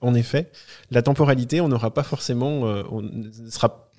en 0.00 0.14
effet, 0.14 0.50
la 0.90 1.02
temporalité, 1.02 1.60
on 1.60 1.68
n'aura 1.68 1.92
pas 1.92 2.02
forcément, 2.02 2.66
euh, 2.66 2.82
on 2.90 3.02
sera 3.50 3.90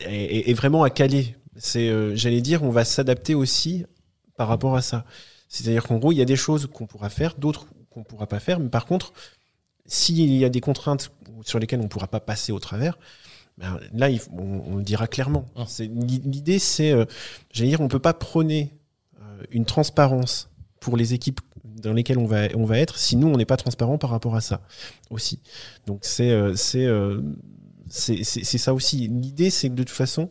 est, 0.00 0.54
vraiment 0.54 0.82
à 0.82 0.90
caler. 0.90 1.36
C'est, 1.56 1.88
euh, 1.88 2.16
j'allais 2.16 2.40
dire, 2.40 2.62
on 2.62 2.70
va 2.70 2.84
s'adapter 2.84 3.34
aussi 3.34 3.84
par 4.36 4.48
rapport 4.48 4.76
à 4.76 4.82
ça. 4.82 5.04
C'est-à-dire 5.48 5.84
qu'en 5.84 5.98
gros, 5.98 6.10
il 6.10 6.16
y 6.16 6.22
a 6.22 6.24
des 6.24 6.36
choses 6.36 6.66
qu'on 6.66 6.86
pourra 6.86 7.10
faire, 7.10 7.36
d'autres 7.36 7.66
qu'on 7.90 8.02
pourra 8.02 8.26
pas 8.26 8.40
faire. 8.40 8.58
Mais 8.58 8.70
par 8.70 8.86
contre, 8.86 9.12
s'il 9.86 10.34
y 10.34 10.44
a 10.44 10.48
des 10.48 10.60
contraintes 10.60 11.12
sur 11.42 11.58
lesquelles 11.60 11.80
on 11.80 11.84
ne 11.84 11.88
pourra 11.88 12.08
pas 12.08 12.20
passer 12.20 12.50
au 12.50 12.58
travers, 12.58 12.98
ben 13.56 13.78
là, 13.92 14.08
on, 14.32 14.76
le 14.78 14.82
dira 14.82 15.06
clairement. 15.06 15.46
Ah. 15.54 15.66
L'idée, 15.78 16.58
c'est, 16.58 16.90
euh, 16.90 17.04
j'allais 17.52 17.70
dire, 17.70 17.80
on 17.80 17.88
peut 17.88 18.00
pas 18.00 18.14
prôner 18.14 18.74
une 19.50 19.64
transparence 19.64 20.50
pour 20.80 20.96
les 20.96 21.12
équipes 21.12 21.40
dans 21.74 21.92
lesquelles 21.92 22.18
on 22.18 22.26
va, 22.26 22.48
on 22.54 22.64
va 22.64 22.78
être 22.78 22.98
si 22.98 23.16
nous, 23.16 23.28
on 23.28 23.36
n'est 23.36 23.44
pas 23.44 23.56
transparent 23.56 23.98
par 23.98 24.10
rapport 24.10 24.34
à 24.36 24.40
ça 24.40 24.60
aussi. 25.10 25.40
Donc 25.86 26.00
c'est 26.02 26.30
euh, 26.30 26.54
euh, 26.76 27.22
ça 27.88 28.74
aussi. 28.74 29.08
L'idée, 29.08 29.50
c'est 29.50 29.68
que 29.68 29.74
de 29.74 29.82
toute 29.82 29.96
façon, 29.96 30.30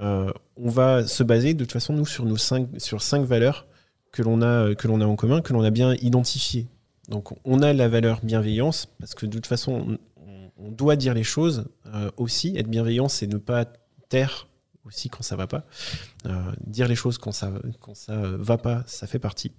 euh, 0.00 0.30
on 0.56 0.70
va 0.70 1.06
se 1.06 1.22
baser 1.22 1.54
de 1.54 1.64
toute 1.64 1.72
façon, 1.72 1.92
nous, 1.92 2.06
sur 2.06 2.24
nos 2.24 2.36
cinq, 2.36 2.68
sur 2.78 3.02
cinq 3.02 3.24
valeurs 3.24 3.66
que 4.12 4.22
l'on 4.22 4.40
a, 4.42 4.68
a 4.68 5.06
en 5.06 5.16
commun, 5.16 5.40
que 5.42 5.52
l'on 5.52 5.62
a 5.62 5.70
bien 5.70 5.94
identifiées. 5.96 6.66
Donc 7.08 7.36
on 7.44 7.62
a 7.62 7.72
la 7.72 7.88
valeur 7.88 8.20
bienveillance, 8.22 8.88
parce 8.98 9.14
que 9.14 9.26
de 9.26 9.32
toute 9.32 9.46
façon, 9.46 9.98
on, 10.58 10.70
doit 10.70 10.96
dire 10.96 11.14
les 11.14 11.22
choses 11.22 11.66
aussi. 12.16 12.56
Être 12.56 12.68
bienveillant, 12.68 13.08
c'est 13.08 13.26
ne 13.26 13.36
pas 13.36 13.66
taire 14.08 14.48
aussi 14.84 15.08
quand 15.08 15.22
ça 15.22 15.36
va 15.36 15.46
pas. 15.46 15.64
dire 16.66 16.88
les 16.88 16.96
choses 16.96 17.18
quand 17.18 17.32
ça, 17.32 17.52
quand 17.80 17.94
ça 17.94 18.16
va 18.16 18.58
pas, 18.58 18.82
ça 18.86 19.06
fait 19.06 19.18
partie. 19.18 19.52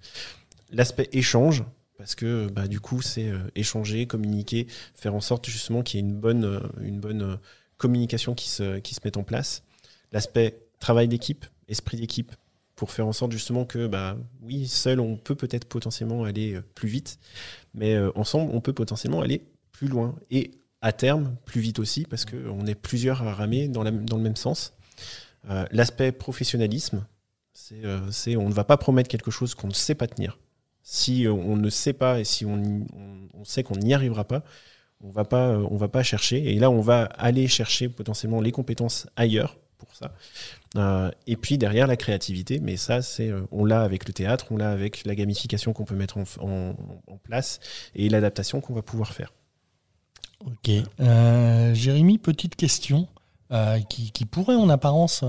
L'aspect 0.70 1.08
échange, 1.12 1.64
parce 1.96 2.14
que 2.14 2.48
bah, 2.48 2.68
du 2.68 2.80
coup, 2.80 3.02
c'est 3.02 3.28
euh, 3.28 3.38
échanger, 3.54 4.06
communiquer, 4.06 4.66
faire 4.94 5.14
en 5.14 5.20
sorte 5.20 5.48
justement 5.48 5.82
qu'il 5.82 5.98
y 5.98 6.02
ait 6.02 6.06
une 6.06 6.14
bonne, 6.14 6.44
euh, 6.44 6.60
euh, 6.80 7.36
communication 7.76 8.34
qui 8.34 8.48
se, 8.48 8.78
qui 8.78 8.96
mette 9.04 9.16
en 9.16 9.22
place. 9.24 9.62
L'aspect 10.12 10.60
travail 10.78 11.08
d'équipe, 11.08 11.46
esprit 11.68 11.96
d'équipe, 11.96 12.32
pour 12.76 12.92
faire 12.92 13.06
en 13.06 13.12
sorte 13.12 13.32
justement 13.32 13.64
que, 13.64 13.86
bah, 13.88 14.16
oui, 14.42 14.68
seul, 14.68 15.00
on 15.00 15.16
peut 15.16 15.34
peut-être 15.34 15.64
potentiellement 15.64 16.24
aller 16.24 16.60
plus 16.76 16.88
vite, 16.88 17.18
mais 17.74 17.98
ensemble, 18.14 18.52
on 18.54 18.60
peut 18.60 18.72
potentiellement 18.72 19.20
aller 19.20 19.42
plus 19.72 19.88
loin. 19.88 20.14
Et 20.30 20.52
à 20.80 20.92
terme, 20.92 21.36
plus 21.44 21.60
vite 21.60 21.80
aussi, 21.80 22.04
parce 22.04 22.24
qu'on 22.24 22.66
est 22.66 22.76
plusieurs 22.76 23.26
à 23.26 23.34
ramer 23.34 23.66
dans 23.66 23.82
le 23.82 24.22
même 24.22 24.36
sens. 24.36 24.74
L'aspect 25.72 26.12
professionnalisme, 26.12 27.04
c'est 27.52 28.36
on 28.36 28.48
ne 28.48 28.54
va 28.54 28.62
pas 28.62 28.76
promettre 28.76 29.08
quelque 29.08 29.32
chose 29.32 29.56
qu'on 29.56 29.66
ne 29.66 29.74
sait 29.74 29.96
pas 29.96 30.06
tenir 30.06 30.38
si 30.90 31.26
euh, 31.26 31.32
on 31.32 31.56
ne 31.56 31.68
sait 31.68 31.92
pas 31.92 32.18
et 32.18 32.24
si 32.24 32.46
on, 32.46 32.86
sait 33.44 33.62
qu'on 33.62 33.76
n'y 33.76 33.92
arrivera 33.92 34.24
pas, 34.24 34.42
on 35.02 35.10
va 35.10 35.24
pas, 35.24 35.48
euh, 35.48 35.66
on 35.70 35.76
va 35.76 35.88
pas 35.88 36.02
chercher. 36.02 36.50
Et 36.50 36.58
là, 36.58 36.70
on 36.70 36.80
va 36.80 37.02
aller 37.18 37.46
chercher 37.46 37.90
potentiellement 37.90 38.40
les 38.40 38.52
compétences 38.52 39.06
ailleurs 39.14 39.58
pour 39.76 39.94
ça. 39.94 40.14
Euh, 40.76 41.10
et 41.26 41.36
puis 41.36 41.58
derrière 41.58 41.86
la 41.86 41.98
créativité, 41.98 42.58
mais 42.58 42.78
ça, 42.78 43.02
c'est, 43.02 43.30
on 43.52 43.66
l'a 43.66 43.82
avec 43.82 44.08
le 44.08 44.14
théâtre, 44.14 44.46
on 44.50 44.56
l'a 44.56 44.70
avec 44.70 45.04
la 45.04 45.14
gamification 45.14 45.74
qu'on 45.74 45.84
peut 45.84 45.94
mettre 45.94 46.16
en, 46.40 46.74
place 47.22 47.60
et 47.94 48.08
l'adaptation 48.08 48.62
qu'on 48.62 48.72
va 48.72 48.82
pouvoir 48.82 49.12
faire. 49.12 49.34
Ok. 50.46 50.70
Jérémy, 51.74 52.16
petite 52.16 52.56
question 52.56 53.08
euh, 53.52 53.78
qui, 53.80 54.24
pourrait 54.24 54.56
en 54.56 54.70
apparence 54.70 55.22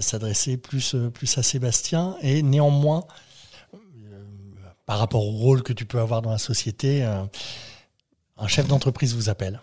s'adresser 0.00 0.58
plus, 0.58 0.94
plus 1.12 1.36
à 1.38 1.42
Sébastien 1.42 2.16
et 2.22 2.42
néanmoins, 2.42 3.04
par 4.86 4.98
rapport 4.98 5.26
au 5.26 5.32
rôle 5.32 5.62
que 5.62 5.72
tu 5.72 5.86
peux 5.86 6.00
avoir 6.00 6.22
dans 6.22 6.30
la 6.30 6.38
société, 6.38 7.02
un 7.02 8.46
chef 8.46 8.66
d'entreprise 8.68 9.14
vous 9.14 9.28
appelle. 9.28 9.60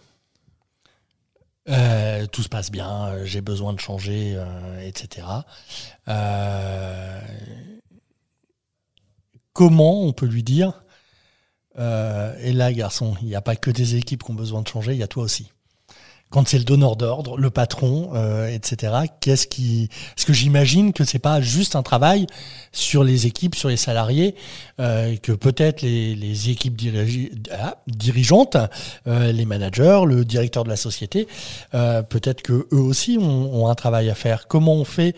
tout 1.66 2.44
se 2.44 2.50
passe 2.50 2.72
bien, 2.72 3.24
j'ai 3.26 3.42
besoin 3.42 3.74
de 3.74 3.80
changer, 3.80 4.42
etc. 4.82 5.28
comment 9.54 10.04
on 10.04 10.14
peut 10.14 10.26
lui 10.26 10.44
dire 10.44 10.82
euh, 11.78 12.36
et 12.40 12.52
là, 12.52 12.74
garçon, 12.74 13.16
il 13.22 13.28
n'y 13.28 13.36
a 13.36 13.42
pas 13.42 13.56
que 13.56 13.72
des 13.72 13.96
équipes 13.96 14.24
qui 14.24 14.32
ont 14.32 14.36
besoin 14.36 14.62
de 14.62 14.68
changer, 14.68 14.94
il 14.94 14.98
y 14.98 15.04
a 15.04 15.08
toi 15.08 15.24
aussi. 15.24 15.52
Quand 16.32 16.48
c'est 16.48 16.58
le 16.58 16.64
donneur 16.64 16.96
d'ordre, 16.96 17.38
le 17.38 17.50
patron, 17.50 18.12
euh, 18.16 18.48
etc. 18.48 18.94
Qu'est-ce 19.20 19.46
qui 19.46 19.90
Est-ce 20.18 20.26
que 20.26 20.34
j'imagine 20.34 20.94
que 20.94 21.04
c'est 21.04 21.20
pas 21.20 21.42
juste 21.42 21.76
un 21.76 21.84
travail 21.84 22.26
sur 22.72 23.04
les 23.04 23.28
équipes, 23.28 23.54
sur 23.54 23.70
les 23.70 23.78
salariés, 23.78 24.36
euh, 24.80 25.16
que 25.18 25.32
peut-être 25.34 25.82
les, 25.84 26.50
équipes 26.50 26.82
ah, 27.52 27.78
dirigeantes, 27.88 28.58
les 29.06 29.46
managers, 29.46 30.02
le 30.08 30.26
directeur 30.26 30.64
de 30.64 30.70
la 30.70 30.76
société, 30.76 31.28
peut-être 31.72 32.42
que 32.42 32.68
eux 32.72 32.80
aussi 32.80 33.18
ont, 33.20 33.68
un 33.68 33.76
travail 33.76 34.10
à 34.10 34.16
faire. 34.16 34.48
Comment 34.48 34.74
on 34.74 34.86
fait 34.86 35.16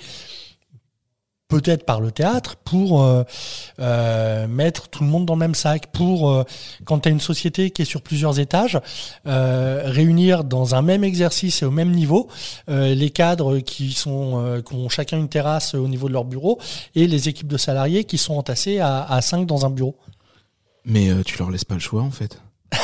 peut-être 1.54 1.86
par 1.86 2.02
le 2.02 2.12
théâtre 2.12 2.56
pour 2.56 3.04
euh, 3.04 3.24
euh, 3.80 4.48
mettre 4.48 4.90
tout 4.90 5.04
le 5.04 5.10
monde 5.10 5.26
dans 5.26 5.36
le 5.36 5.40
même 5.40 5.56
sac, 5.56 5.88
pour 5.92 6.32
euh, 6.32 6.44
quand 6.86 7.00
tu 7.00 7.10
as 7.10 7.12
une 7.12 7.20
société 7.20 7.70
qui 7.70 7.84
est 7.84 7.86
sur 7.86 8.02
plusieurs 8.02 8.40
étages, 8.40 8.80
réunir 9.26 10.44
dans 10.44 10.76
un 10.76 10.82
même 10.82 11.04
exercice 11.04 11.62
et 11.62 11.66
au 11.66 11.72
même 11.72 11.92
niveau 11.92 12.28
les 12.68 13.10
cadres 13.10 13.60
qui 13.60 13.94
sont 13.94 14.62
qui 14.66 14.74
ont 14.76 14.90
chacun 14.90 15.18
une 15.18 15.30
terrasse 15.30 15.76
au 15.76 15.88
niveau 15.88 16.08
de 16.08 16.14
leur 16.14 16.26
bureau 16.26 16.60
et 16.96 17.08
les 17.08 17.30
équipes 17.30 17.48
de 17.48 17.58
salariés 17.58 18.04
qui 18.04 18.18
sont 18.18 18.36
entassées 18.36 18.80
à, 18.80 19.04
à 19.04 19.22
5 19.22 19.46
dans 19.46 19.66
un 19.66 19.70
bureau. 19.70 19.96
Mais 20.86 21.10
tu 21.26 21.38
leur 21.38 21.52
laisses 21.52 21.66
pas 21.66 21.76
le 21.76 21.80
choix 21.80 22.02
en 22.02 22.12
fait. 22.12 22.40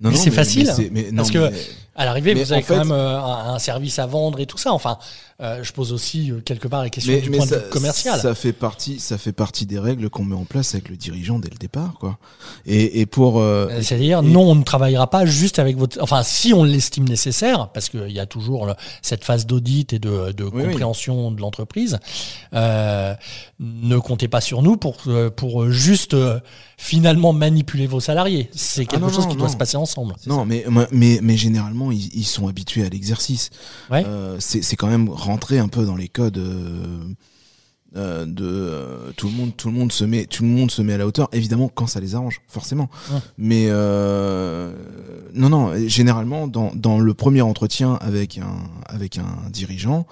Non, 0.00 0.10
mais 0.10 0.16
c'est 0.16 0.30
facile. 0.30 0.66
parce 1.14 1.30
que 1.30 1.52
à 2.00 2.06
l'arrivée, 2.06 2.32
vous 2.32 2.52
avez 2.52 2.62
quand 2.62 2.78
même 2.78 2.92
un, 2.92 3.58
service 3.58 3.98
à 3.98 4.06
vendre 4.06 4.40
et 4.40 4.46
tout 4.46 4.56
ça. 4.56 4.72
Enfin, 4.72 4.98
euh, 5.42 5.62
je 5.62 5.72
pose 5.72 5.94
aussi 5.94 6.30
euh, 6.30 6.40
quelque 6.40 6.68
part 6.68 6.82
la 6.82 6.90
question 6.90 7.18
du 7.18 7.30
point 7.30 7.46
de 7.46 7.54
vue 7.54 7.70
commercial. 7.70 8.20
Ça 8.20 8.34
fait 8.34 8.52
partie, 8.52 9.00
ça 9.00 9.16
fait 9.16 9.32
partie 9.32 9.64
des 9.64 9.78
règles 9.78 10.10
qu'on 10.10 10.24
met 10.24 10.34
en 10.34 10.44
place 10.44 10.74
avec 10.74 10.90
le 10.90 10.96
dirigeant 10.96 11.38
dès 11.38 11.48
le 11.48 11.56
départ, 11.56 11.94
quoi. 11.98 12.18
Et, 12.66 13.00
et 13.00 13.06
pour. 13.06 13.38
Euh, 13.38 13.68
C'est-à-dire, 13.80 14.22
non, 14.22 14.50
on 14.50 14.54
ne 14.54 14.64
travaillera 14.64 15.08
pas 15.08 15.24
juste 15.24 15.58
avec 15.58 15.78
votre. 15.78 15.98
Enfin, 16.02 16.22
si 16.22 16.52
on 16.52 16.62
l'estime 16.62 17.08
nécessaire, 17.08 17.68
parce 17.68 17.88
qu'il 17.88 18.10
y 18.10 18.20
a 18.20 18.26
toujours 18.26 18.74
cette 19.00 19.24
phase 19.24 19.46
d'audit 19.46 19.94
et 19.94 19.98
de, 19.98 20.32
de 20.32 20.44
compréhension 20.44 21.30
de 21.30 21.40
l'entreprise. 21.40 21.98
ne 22.52 23.98
comptez 23.98 24.28
pas 24.28 24.42
sur 24.42 24.62
nous 24.62 24.76
pour 24.76 24.98
pour 25.36 25.70
juste 25.70 26.16
finalement 26.76 27.32
manipuler 27.32 27.86
vos 27.86 28.00
salariés. 28.00 28.50
C'est 28.54 28.82
ah 28.82 28.92
quelque 28.92 29.10
chose 29.10 29.26
qui 29.26 29.36
doit 29.36 29.48
se 29.48 29.56
passer 29.56 29.78
ensemble. 29.78 30.16
Non, 30.26 30.44
mais, 30.44 30.64
mais 30.92 31.18
mais 31.22 31.36
généralement 31.36 31.89
ils, 31.90 32.14
ils 32.14 32.24
sont 32.26 32.48
habitués 32.48 32.84
à 32.84 32.88
l'exercice. 32.88 33.50
Ouais. 33.90 34.04
c'est 34.38 34.76
quand 34.76 34.88
même 34.88 35.08
rentrer 35.08 35.58
un 35.58 35.68
peu 35.68 35.84
dans 35.84 35.96
les 35.96 36.08
codes 36.08 36.38
euh, 36.38 37.04
euh, 37.96 38.24
de 38.24 38.44
euh, 38.44 39.10
tout 39.16 39.26
le 39.26 39.32
monde 39.32 39.56
tout 39.56 39.68
le 39.68 39.74
monde 39.74 39.90
se 39.90 40.04
met 40.04 40.26
tout 40.26 40.44
le 40.44 40.48
monde 40.48 40.70
se 40.70 40.80
met 40.80 40.92
à 40.92 40.98
la 40.98 41.06
hauteur 41.06 41.28
évidemment 41.32 41.68
quand 41.68 41.88
ça 41.88 41.98
les 41.98 42.14
arrange 42.14 42.40
forcément 42.46 42.88
mais 43.36 43.68
non 43.68 45.48
non 45.48 45.72
généralement 45.88 46.46
dans, 46.46 46.72
dans 46.74 47.00
le 47.00 47.14
premier 47.14 47.42
entretien 47.42 47.94
avec 47.94 48.38
un 48.38 48.70
avec 48.86 49.18
un 49.18 49.50
dirigeant 49.50 50.06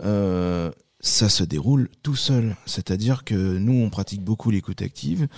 ça 0.00 1.28
se 1.28 1.44
déroule 1.44 1.90
tout 2.02 2.16
seul 2.16 2.56
c'est-à-dire 2.64 3.24
que 3.24 3.34
nous 3.34 3.74
on 3.74 3.90
pratique 3.90 4.22
beaucoup 4.22 4.50
l'écoute 4.50 4.80
active 4.80 5.28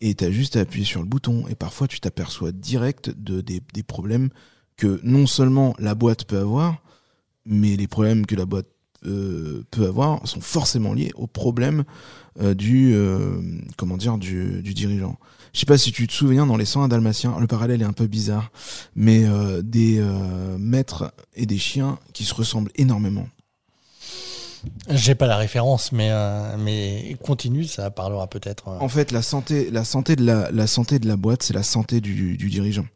et 0.00 0.14
tu 0.14 0.24
as 0.24 0.32
juste 0.32 0.56
à 0.56 0.60
appuyer 0.60 0.86
sur 0.86 1.00
le 1.00 1.06
bouton 1.06 1.44
et 1.48 1.54
parfois 1.54 1.86
tu 1.86 2.00
t'aperçois 2.00 2.50
direct 2.50 3.10
de 3.10 3.40
des, 3.40 3.62
des 3.74 3.82
problèmes 3.84 4.30
que 4.80 5.00
non 5.04 5.26
seulement 5.26 5.74
la 5.78 5.94
boîte 5.94 6.24
peut 6.24 6.38
avoir 6.38 6.82
mais 7.46 7.76
les 7.76 7.86
problèmes 7.86 8.26
que 8.26 8.34
la 8.34 8.46
boîte 8.46 8.66
euh, 9.06 9.64
peut 9.70 9.86
avoir 9.86 10.26
sont 10.26 10.40
forcément 10.40 10.92
liés 10.92 11.10
aux 11.14 11.26
problèmes 11.26 11.84
euh, 12.40 12.54
du 12.54 12.92
euh, 12.94 13.40
comment 13.76 13.96
dire 13.96 14.18
du, 14.18 14.62
dirigeant. 14.62 15.18
Je 15.52 15.60
sais 15.60 15.66
pas 15.66 15.78
si 15.78 15.90
tu 15.90 16.06
te 16.06 16.12
souviens 16.12 16.46
dans 16.46 16.56
les 16.56 16.64
101 16.64 16.88
dalmatiens, 16.88 17.36
le 17.40 17.46
parallèle 17.46 17.82
est 17.82 17.86
un 17.86 17.92
peu 17.92 18.06
bizarre, 18.06 18.52
mais 18.94 19.24
des 19.64 20.00
maîtres 20.58 21.12
et 21.34 21.44
des 21.44 21.58
chiens 21.58 21.98
qui 22.12 22.24
se 22.24 22.32
ressemblent 22.34 22.70
énormément. 22.76 23.26
J'ai 24.88 25.14
pas 25.14 25.26
la 25.26 25.36
référence, 25.36 25.92
mais 25.92 26.10
mais 26.58 27.16
continue, 27.22 27.64
ça 27.64 27.90
parlera 27.90 28.26
peut-être. 28.28 28.68
En 28.68 28.88
fait, 28.88 29.12
la 29.12 29.22
santé, 29.22 29.70
la 29.70 29.84
santé 29.84 30.16
de 30.16 30.24
la, 30.24 30.50
la 30.50 30.66
santé 30.66 30.98
de 30.98 31.08
la 31.08 31.16
boîte, 31.16 31.42
c'est 31.42 31.54
la 31.54 31.62
santé 31.62 32.00
du, 32.00 32.36
du 32.36 32.48
dirigeant. 32.48 32.86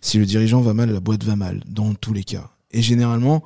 Si 0.00 0.18
le 0.18 0.26
dirigeant 0.26 0.60
va 0.60 0.74
mal, 0.74 0.90
la 0.90 1.00
boîte 1.00 1.24
va 1.24 1.36
mal, 1.36 1.62
dans 1.66 1.94
tous 1.94 2.12
les 2.12 2.24
cas. 2.24 2.50
Et 2.70 2.82
généralement, 2.82 3.42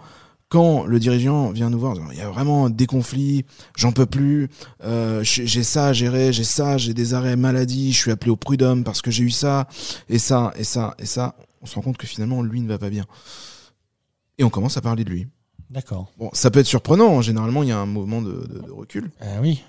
quand 0.49 0.85
le 0.85 1.01
dirigeant 1.01 1.51
vient 1.51 1.71
nous 1.71 1.79
voir, 1.79 1.97
il 2.13 2.19
y 2.19 2.21
a 2.21 2.29
vraiment 2.29 2.69
des 2.69 2.87
conflits, 2.87 3.47
j'en 3.75 3.93
peux 3.93 4.05
plus, 4.05 4.51
euh, 4.85 5.23
j'ai 5.23 5.63
ça 5.63 5.87
à 5.87 5.93
gérer, 5.95 6.31
j'ai 6.33 6.45
ça, 6.45 6.77
j'ai 6.77 6.93
des 6.93 7.15
arrêts 7.15 7.37
maladie, 7.37 7.93
je 7.93 7.99
suis 7.99 8.11
appelé 8.11 8.31
au 8.31 8.37
prud'homme 8.37 8.85
parce 8.85 9.01
que 9.01 9.11
j'ai 9.11 9.25
eu 9.25 9.31
ça, 9.31 9.67
et 10.11 10.19
ça, 10.19 10.53
et 10.59 10.65
ça, 10.65 10.95
et 10.99 11.07
ça, 11.07 11.37
on 11.63 11.67
se 11.67 11.75
rend 11.77 11.81
compte 11.81 11.97
que 11.97 12.07
finalement, 12.07 12.43
lui 12.43 12.61
ne 12.61 12.69
va 12.69 12.77
pas 12.77 12.91
bien. 12.91 13.07
Et 14.37 14.45
on 14.45 14.51
commence 14.51 14.77
à 14.77 14.83
parler 14.83 15.05
de 15.05 15.11
lui. 15.11 15.27
D'accord. 15.73 16.13
Bon, 16.19 16.31
ça 16.33 16.51
peut 16.51 16.61
être 16.61 16.67
surprenant, 16.67 17.19
hein. 17.19 17.23
généralement, 17.23 17.63
il 17.63 17.71
y 17.71 17.73
a 17.73 17.79
un 17.79 17.87
moment 17.87 18.23
de, 18.23 18.47
recul. 18.71 19.11
Euh, 19.23 19.39
oui. 19.41 19.63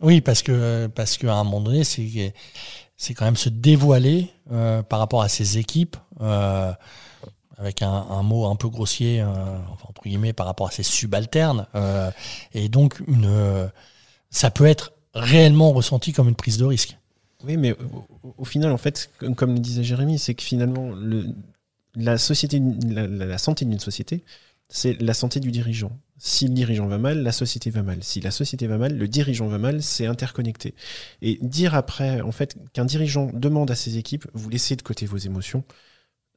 Oui, 0.00 0.20
parce 0.20 0.42
que, 0.42 0.88
parce 0.88 1.16
qu'à 1.16 1.34
un 1.34 1.44
moment 1.44 1.60
donné, 1.60 1.84
c'est, 1.84 2.34
c'est 2.96 3.14
quand 3.14 3.24
même 3.24 3.36
se 3.36 3.48
dévoiler 3.48 4.30
euh, 4.50 4.82
par 4.82 4.98
rapport 4.98 5.22
à 5.22 5.28
ses 5.28 5.58
équipes 5.58 5.96
avec 7.62 7.80
un, 7.82 8.22
mot 8.22 8.46
un 8.46 8.56
peu 8.56 8.68
grossier, 8.68 9.20
euh, 9.20 9.26
entre 9.88 10.02
guillemets, 10.02 10.32
par 10.32 10.46
rapport 10.46 10.66
à 10.66 10.70
ses 10.72 10.82
subalternes. 10.82 11.66
Euh, 11.76 12.10
et 12.54 12.68
donc, 12.68 13.00
une, 13.06 13.70
ça 14.30 14.50
peut 14.50 14.66
être 14.66 14.92
réellement 15.14 15.70
ressenti 15.70 16.12
comme 16.12 16.28
une 16.28 16.34
prise 16.34 16.58
de 16.58 16.64
risque. 16.64 16.98
Oui, 17.44 17.56
mais 17.56 17.76
au, 18.36 18.44
final, 18.44 18.72
en 18.72 18.78
fait, 18.78 19.10
comme, 19.36 19.54
le 19.54 19.60
disait 19.60 19.84
Jérémy, 19.84 20.18
c'est 20.18 20.34
que 20.34 20.42
finalement, 20.42 20.90
le, 20.90 21.26
la, 21.94 22.18
société, 22.18 22.60
la, 22.84 23.38
santé 23.38 23.64
d'une 23.64 23.80
société, 23.80 24.24
c'est 24.74 24.98
la 25.02 25.12
santé 25.12 25.38
du 25.38 25.50
dirigeant. 25.50 26.00
Si 26.16 26.48
le 26.48 26.54
dirigeant 26.54 26.86
va 26.86 26.96
mal, 26.96 27.22
la 27.22 27.32
société 27.32 27.68
va 27.68 27.82
mal. 27.82 28.02
Si 28.02 28.22
la 28.22 28.30
société 28.30 28.66
va 28.66 28.78
mal, 28.78 28.96
le 28.96 29.06
dirigeant 29.06 29.46
va 29.46 29.58
mal, 29.58 29.82
c'est 29.82 30.06
interconnecté. 30.06 30.74
Et 31.20 31.38
dire 31.42 31.74
après, 31.74 32.22
en 32.22 32.32
fait, 32.32 32.56
qu'un 32.72 32.86
dirigeant 32.86 33.30
demande 33.34 33.70
à 33.70 33.74
ses 33.74 33.98
équipes, 33.98 34.26
vous 34.32 34.48
laissez 34.48 34.74
de 34.74 34.80
côté 34.80 35.04
vos 35.04 35.18
émotions, 35.18 35.62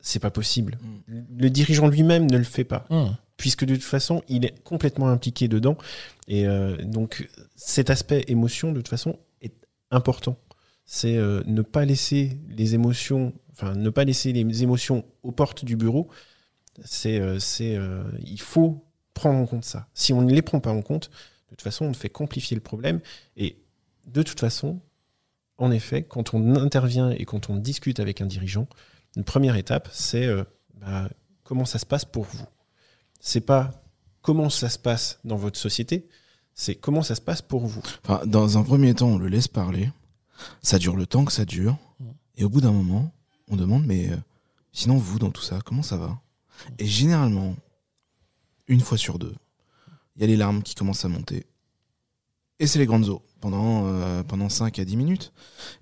c'est 0.01 0.19
pas 0.19 0.31
possible. 0.31 0.77
Mm. 1.07 1.21
Le 1.39 1.49
dirigeant 1.49 1.87
lui-même 1.87 2.29
ne 2.29 2.37
le 2.37 2.43
fait 2.43 2.65
pas. 2.65 2.85
Mm. 2.89 3.15
Puisque 3.37 3.63
de 3.63 3.73
toute 3.75 3.85
façon, 3.85 4.21
il 4.27 4.43
est 4.43 4.61
complètement 4.65 5.07
impliqué 5.07 5.47
dedans. 5.47 5.77
Et 6.27 6.45
euh, 6.45 6.75
donc, 6.83 7.29
cet 7.55 7.89
aspect 7.89 8.25
émotion, 8.27 8.73
de 8.73 8.79
toute 8.79 8.89
façon, 8.89 9.17
est 9.41 9.55
important. 9.91 10.37
C'est 10.85 11.15
euh, 11.15 11.41
ne 11.45 11.61
pas 11.61 11.85
laisser 11.85 12.37
les 12.49 12.75
émotions, 12.75 13.31
enfin, 13.53 13.75
ne 13.75 13.89
pas 13.89 14.03
laisser 14.03 14.33
les 14.33 14.63
émotions 14.63 15.05
aux 15.23 15.31
portes 15.31 15.63
du 15.63 15.77
bureau. 15.77 16.09
C'est, 16.83 17.19
euh, 17.19 17.39
c'est, 17.39 17.77
il 18.23 18.41
faut 18.41 18.83
prendre 19.13 19.39
en 19.39 19.45
compte 19.45 19.65
ça. 19.65 19.87
Si 19.93 20.13
on 20.13 20.21
ne 20.21 20.33
les 20.33 20.41
prend 20.41 20.59
pas 20.59 20.71
en 20.71 20.81
compte, 20.81 21.09
de 21.09 21.55
toute 21.55 21.61
façon, 21.61 21.85
on 21.85 21.93
fait 21.93 22.09
complifier 22.09 22.55
le 22.55 22.61
problème. 22.61 22.99
Et 23.37 23.57
de 24.07 24.23
toute 24.23 24.39
façon, 24.39 24.79
en 25.57 25.71
effet, 25.71 26.03
quand 26.03 26.33
on 26.33 26.55
intervient 26.55 27.11
et 27.11 27.25
quand 27.25 27.49
on 27.49 27.55
discute 27.55 27.99
avec 27.99 28.21
un 28.21 28.25
dirigeant, 28.25 28.67
une 29.15 29.23
première 29.23 29.55
étape, 29.55 29.89
c'est 29.91 30.25
euh, 30.25 30.43
bah, 30.79 31.09
comment 31.43 31.65
ça 31.65 31.79
se 31.79 31.85
passe 31.85 32.05
pour 32.05 32.23
vous? 32.23 32.45
C'est 33.19 33.41
pas 33.41 33.71
comment 34.21 34.49
ça 34.49 34.69
se 34.69 34.77
passe 34.77 35.19
dans 35.23 35.37
votre 35.37 35.57
société, 35.57 36.07
c'est 36.53 36.75
comment 36.75 37.03
ça 37.03 37.15
se 37.15 37.21
passe 37.21 37.41
pour 37.41 37.65
vous. 37.65 37.81
dans 38.25 38.57
un 38.57 38.63
premier 38.63 38.93
temps, 38.93 39.09
on 39.09 39.17
le 39.17 39.27
laisse 39.27 39.47
parler. 39.47 39.91
Ça 40.61 40.77
dure 40.79 40.95
le 40.95 41.05
temps 41.05 41.23
que 41.23 41.31
ça 41.31 41.45
dure. 41.45 41.77
Et 42.35 42.43
au 42.43 42.49
bout 42.49 42.59
d'un 42.59 42.71
moment, 42.71 43.11
on 43.49 43.55
demande, 43.55 43.85
mais 43.85 44.09
euh, 44.09 44.17
sinon, 44.73 44.97
vous, 44.97 45.19
dans 45.19 45.31
tout 45.31 45.41
ça, 45.41 45.59
comment 45.63 45.83
ça 45.83 45.95
va? 45.95 46.19
Et 46.79 46.85
généralement, 46.85 47.55
une 48.67 48.81
fois 48.81 48.97
sur 48.97 49.19
deux, 49.19 49.35
il 50.15 50.21
y 50.21 50.23
a 50.25 50.27
les 50.27 50.37
larmes 50.37 50.63
qui 50.63 50.75
commencent 50.75 51.05
à 51.05 51.09
monter. 51.09 51.45
Et 52.59 52.67
c'est 52.67 52.79
les 52.79 52.85
grandes 52.85 53.09
eaux 53.09 53.21
pendant, 53.41 53.83
euh, 53.85 54.23
pendant 54.23 54.49
5 54.49 54.79
à 54.79 54.85
10 54.85 54.95
minutes. 54.95 55.33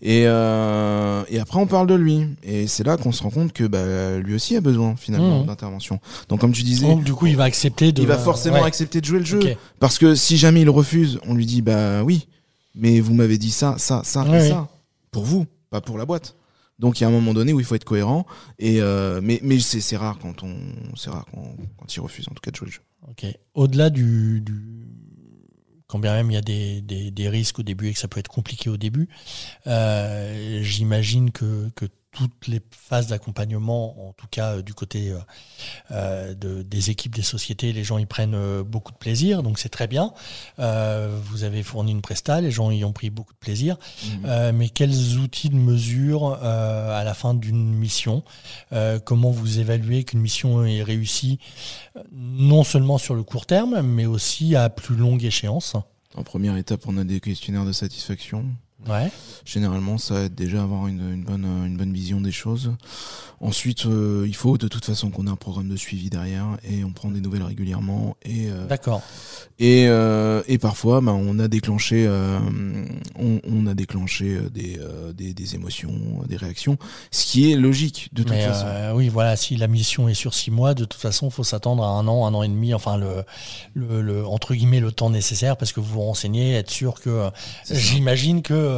Et, 0.01 0.23
euh, 0.25 1.23
et 1.29 1.39
après, 1.39 1.59
on 1.59 1.67
parle 1.67 1.87
de 1.87 1.93
lui. 1.93 2.27
Et 2.41 2.67
c'est 2.67 2.83
là 2.83 2.97
qu'on 2.97 3.11
se 3.11 3.21
rend 3.21 3.29
compte 3.29 3.53
que 3.53 3.63
bah, 3.65 4.17
lui 4.17 4.33
aussi 4.33 4.55
a 4.55 4.61
besoin 4.61 4.95
finalement 4.95 5.43
mmh. 5.43 5.45
d'intervention. 5.45 5.99
Donc, 6.29 6.41
comme 6.41 6.51
tu 6.51 6.63
disais. 6.63 6.95
du 6.95 7.13
coup, 7.13 7.27
il 7.27 7.37
va 7.37 7.43
accepter 7.43 7.91
de. 7.91 8.01
Il 8.01 8.07
va 8.07 8.17
forcément 8.17 8.63
accepter 8.63 9.01
de 9.01 9.05
jouer 9.05 9.19
le 9.19 9.25
jeu. 9.25 9.39
Parce 9.79 9.97
que 9.99 10.15
si 10.15 10.37
jamais 10.37 10.61
il 10.61 10.69
refuse, 10.69 11.19
on 11.27 11.35
lui 11.35 11.45
dit 11.45 11.61
bah 11.61 12.03
oui, 12.03 12.27
mais 12.75 12.99
vous 12.99 13.13
m'avez 13.13 13.37
dit 13.37 13.51
ça, 13.51 13.75
ça, 13.77 14.01
ça 14.03 14.25
et 14.35 14.49
ça. 14.49 14.67
Pour 15.11 15.23
vous, 15.23 15.45
pas 15.69 15.79
pour 15.79 15.97
la 15.97 16.05
boîte. 16.05 16.35
Donc 16.79 16.99
il 16.99 17.03
y 17.03 17.05
a 17.05 17.07
un 17.07 17.11
moment 17.11 17.33
donné 17.33 17.53
où 17.53 17.59
il 17.59 17.65
faut 17.65 17.75
être 17.75 17.83
cohérent. 17.83 18.25
Et 18.59 18.79
mais 19.21 19.39
mais 19.43 19.59
c'est 19.59 19.97
rare 19.97 20.19
quand 20.19 20.43
on 20.43 20.55
c'est 20.95 21.09
rare 21.09 21.25
quand, 21.31 21.55
quand 21.77 21.95
ils 21.95 21.99
refusent 21.99 22.27
en 22.29 22.33
tout 22.33 22.41
cas 22.41 22.51
de 22.51 22.55
jouer 22.55 22.67
le 22.67 22.73
jeu. 22.73 22.81
Ok. 23.09 23.25
Au-delà 23.53 23.89
du, 23.89 24.43
quand 25.87 25.99
bien 25.99 26.13
même 26.13 26.31
il 26.31 26.35
y 26.35 26.37
a 26.37 26.41
des, 26.41 26.81
des, 26.81 27.29
risques 27.29 27.59
au 27.59 27.63
début 27.63 27.89
et 27.89 27.93
que 27.93 27.99
ça 27.99 28.07
peut 28.07 28.19
être 28.19 28.29
compliqué 28.29 28.69
au 28.69 28.77
début, 28.77 29.09
j'imagine 29.65 31.31
que, 31.31 31.69
que 31.75 31.85
toutes 32.13 32.47
les 32.47 32.61
phases 32.71 33.07
d'accompagnement, 33.07 34.07
en 34.07 34.13
tout 34.13 34.27
cas 34.29 34.53
euh, 34.57 34.61
du 34.61 34.73
côté 34.73 35.11
euh, 35.11 35.17
euh, 35.91 36.33
de, 36.35 36.61
des 36.61 36.91
équipes, 36.91 37.15
des 37.15 37.23
sociétés, 37.23 37.73
les 37.73 37.83
gens 37.83 37.97
y 37.97 38.05
prennent 38.05 38.61
beaucoup 38.61 38.91
de 38.91 38.97
plaisir, 38.97 39.43
donc 39.43 39.59
c'est 39.59 39.69
très 39.69 39.87
bien. 39.87 40.13
vous 40.57 41.43
avez 41.43 41.63
fourni 41.63 41.91
une 41.91 42.01
presta, 42.01 42.39
les 42.39 42.51
gens 42.51 42.71
y 42.71 42.85
ont 42.85 42.93
pris 42.93 43.09
beaucoup 43.09 43.33
de 43.33 43.39
plaisir. 43.39 43.77
Mmh. 44.03 44.51
mais 44.53 44.69
quels 44.69 45.17
outils 45.17 45.49
de 45.49 45.55
mesure 45.55 46.35
à 46.43 47.03
la 47.03 47.13
fin 47.13 47.33
d'une 47.33 47.73
mission 47.73 48.23
Comment 49.05 49.31
vous 49.31 49.59
évaluez 49.59 50.03
qu'une 50.03 50.19
mission 50.19 50.63
est 50.65 50.83
réussie, 50.83 51.39
non 52.11 52.63
seulement 52.63 52.99
sur 52.99 53.15
le 53.15 53.23
court 53.23 53.47
terme, 53.47 53.81
mais 53.81 54.05
aussi 54.05 54.55
à 54.55 54.69
plus 54.69 54.95
longue 54.95 55.23
échéance? 55.23 55.75
En 56.15 56.23
première 56.23 56.57
étape, 56.57 56.83
on 56.85 56.97
a 56.97 57.03
des 57.03 57.19
questionnaires 57.19 57.65
de 57.65 57.71
satisfaction 57.71 58.45
Ouais. 58.87 59.11
Généralement, 59.45 59.97
ça 59.97 60.23
aide 60.23 60.35
déjà 60.35 60.59
à 60.59 60.63
avoir 60.63 60.87
une, 60.87 61.13
une, 61.13 61.23
bonne, 61.23 61.45
une 61.45 61.77
bonne 61.77 61.93
vision 61.93 62.21
des 62.21 62.31
choses. 62.31 62.71
Ensuite, 63.43 63.85
euh, 63.85 64.23
il 64.25 64.35
faut 64.35 64.57
de 64.57 64.69
toute 64.69 64.85
façon 64.85 65.09
qu'on 65.09 65.27
ait 65.27 65.29
un 65.29 65.35
programme 65.35 65.67
de 65.67 65.75
suivi 65.75 66.09
derrière 66.09 66.45
et 66.63 66.85
on 66.85 66.91
prend 66.91 67.09
des 67.09 67.19
nouvelles 67.19 67.43
régulièrement. 67.43 68.15
Et, 68.23 68.47
euh, 68.49 68.67
D'accord. 68.67 69.01
Et, 69.59 69.87
euh, 69.89 70.41
et 70.47 70.57
parfois, 70.57 71.01
bah, 71.01 71.11
on 71.11 71.37
a 71.39 71.49
déclenché, 71.49 72.07
on, 73.19 73.41
on, 73.43 73.67
a 73.67 73.73
déclenché 73.73 74.37
des, 74.53 74.79
des, 75.13 75.33
des, 75.33 75.55
émotions, 75.55 75.91
des 76.25 76.37
réactions, 76.37 76.77
ce 77.11 77.25
qui 77.25 77.51
est 77.51 77.57
logique 77.57 78.09
de 78.13 78.23
toute 78.23 78.33
façon. 78.33 78.95
oui, 78.95 79.09
voilà, 79.09 79.35
si 79.35 79.57
la 79.57 79.67
mission 79.67 80.07
est 80.07 80.13
sur 80.13 80.33
six 80.33 80.49
mois, 80.49 80.73
de 80.73 80.85
toute 80.85 80.99
façon, 80.99 81.27
il 81.27 81.33
faut 81.33 81.43
s'attendre 81.43 81.83
à 81.83 81.87
un 81.87 82.07
an, 82.07 82.25
un 82.25 82.33
an 82.33 82.43
et 82.43 82.47
demi, 82.47 82.73
enfin 82.73 82.95
le, 82.95 83.23
le, 83.73 84.01
le, 84.01 84.25
entre 84.25 84.53
guillemets 84.53 84.79
le 84.79 84.93
temps 84.93 85.09
nécessaire 85.09 85.57
parce 85.57 85.73
que 85.73 85.81
vous 85.81 85.93
vous 85.93 86.01
renseignez, 86.01 86.53
être 86.53 86.71
sûr 86.71 87.01
que. 87.01 87.29
J'imagine 87.69 88.41
que 88.41 88.72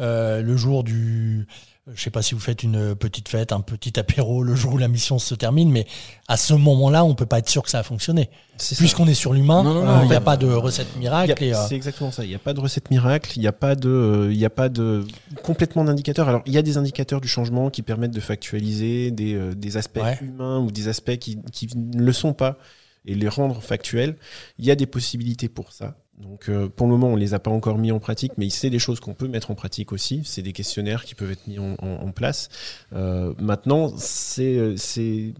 euh, 0.00 0.42
le 0.42 0.56
jour 0.56 0.84
du 0.84 1.46
je 1.92 2.00
sais 2.00 2.10
pas 2.10 2.22
si 2.22 2.34
vous 2.34 2.40
faites 2.40 2.62
une 2.62 2.94
petite 2.94 3.28
fête, 3.28 3.50
un 3.50 3.60
petit 3.60 3.98
apéro 3.98 4.44
le 4.44 4.54
jour 4.54 4.74
où 4.74 4.78
la 4.78 4.86
mission 4.86 5.18
se 5.18 5.34
termine, 5.34 5.70
mais 5.70 5.86
à 6.28 6.36
ce 6.36 6.54
moment-là, 6.54 7.04
on 7.04 7.14
peut 7.14 7.26
pas 7.26 7.38
être 7.38 7.48
sûr 7.48 7.62
que 7.62 7.70
ça 7.70 7.80
a 7.80 7.82
fonctionné. 7.82 8.30
Puisqu'on 8.76 9.08
est 9.08 9.14
sur 9.14 9.32
l'humain, 9.32 10.00
il 10.02 10.08
n'y 10.08 10.14
a 10.14 10.20
pas 10.20 10.36
de 10.36 10.46
recette 10.46 10.96
miracle. 10.96 11.34
Euh, 11.42 11.54
c'est 11.68 11.74
exactement 11.74 12.12
ça. 12.12 12.24
Il 12.24 12.28
n'y 12.28 12.36
a 12.36 12.38
pas 12.38 12.54
de 12.54 12.60
recette 12.60 12.90
miracle. 12.90 13.32
Il 13.34 13.40
n'y 13.40 13.48
a 13.48 13.52
pas 13.52 13.74
de, 13.74 14.30
il 14.32 14.44
a 14.44 14.50
pas 14.50 14.68
de 14.68 15.04
complètement 15.42 15.82
d'indicateurs. 15.82 16.28
Alors, 16.28 16.42
il 16.46 16.52
y 16.52 16.58
a 16.58 16.62
des 16.62 16.76
indicateurs 16.76 17.20
du 17.20 17.28
changement 17.28 17.68
qui 17.68 17.82
permettent 17.82 18.14
de 18.14 18.20
factualiser 18.20 19.10
des, 19.10 19.34
euh, 19.34 19.52
des 19.52 19.76
aspects 19.76 20.00
humains 20.20 20.60
ou 20.60 20.70
des 20.70 20.86
aspects 20.86 21.16
qui, 21.16 21.38
qui 21.50 21.68
ne 21.76 22.00
le 22.00 22.12
sont 22.12 22.32
pas 22.32 22.58
et 23.06 23.16
les 23.16 23.28
rendre 23.28 23.60
factuels. 23.60 24.16
Il 24.58 24.64
y 24.64 24.70
a 24.70 24.76
des 24.76 24.86
possibilités 24.86 25.48
pour 25.48 25.72
ça. 25.72 25.96
Donc 26.18 26.48
euh, 26.48 26.68
pour 26.68 26.86
le 26.86 26.92
moment, 26.92 27.08
on 27.08 27.16
les 27.16 27.34
a 27.34 27.38
pas 27.38 27.50
encore 27.50 27.78
mis 27.78 27.90
en 27.90 27.98
pratique, 27.98 28.32
mais 28.36 28.50
c'est 28.50 28.70
des 28.70 28.78
choses 28.78 29.00
qu'on 29.00 29.14
peut 29.14 29.28
mettre 29.28 29.50
en 29.50 29.54
pratique 29.54 29.92
aussi. 29.92 30.22
C'est 30.24 30.42
des 30.42 30.52
questionnaires 30.52 31.04
qui 31.04 31.14
peuvent 31.14 31.30
être 31.30 31.46
mis 31.46 31.58
en, 31.58 32.12
place. 32.14 32.48
Euh, 32.92 33.34
maintenant, 33.38 33.92
c'est, 33.96 34.74
c'est, 34.76 35.34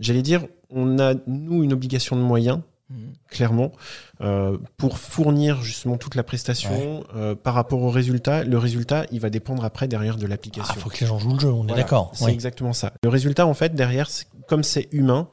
j'allais 0.00 0.22
dire, 0.22 0.46
on 0.70 0.98
a 0.98 1.14
nous 1.26 1.62
une 1.62 1.72
obligation 1.72 2.16
de 2.16 2.22
moyens. 2.22 2.60
Mmh. 2.90 2.94
Clairement, 3.28 3.72
euh, 4.20 4.58
pour 4.76 4.98
fournir 4.98 5.62
justement 5.62 5.96
toute 5.96 6.14
la 6.14 6.22
prestation 6.22 7.04
par 7.42 7.54
rapport 7.54 7.80
au 7.80 7.88
résultat, 7.88 8.44
le 8.44 8.58
résultat, 8.58 9.06
il 9.10 9.20
va 9.20 9.30
dépendre 9.30 9.64
après 9.64 9.88
derrière 9.88 10.18
de 10.18 10.26
l'application. 10.26 10.74
Il 10.74 10.78
ah, 10.78 10.82
faut 10.82 10.90
que 10.90 11.00
les 11.00 11.06
gens 11.06 11.18
jouent 11.18 11.34
le 11.34 11.40
jeu, 11.40 11.48
on 11.48 11.66
est 11.68 11.74
d'accord. 11.74 12.10
C'est 12.12 12.30
exactement 12.30 12.74
ça. 12.74 12.92
Le 13.02 13.08
résultat, 13.08 13.46
en 13.46 13.54
fait, 13.54 13.74
derrière, 13.74 14.10
comme 14.46 14.62
c'est 14.62 14.88
humain, 14.92 15.28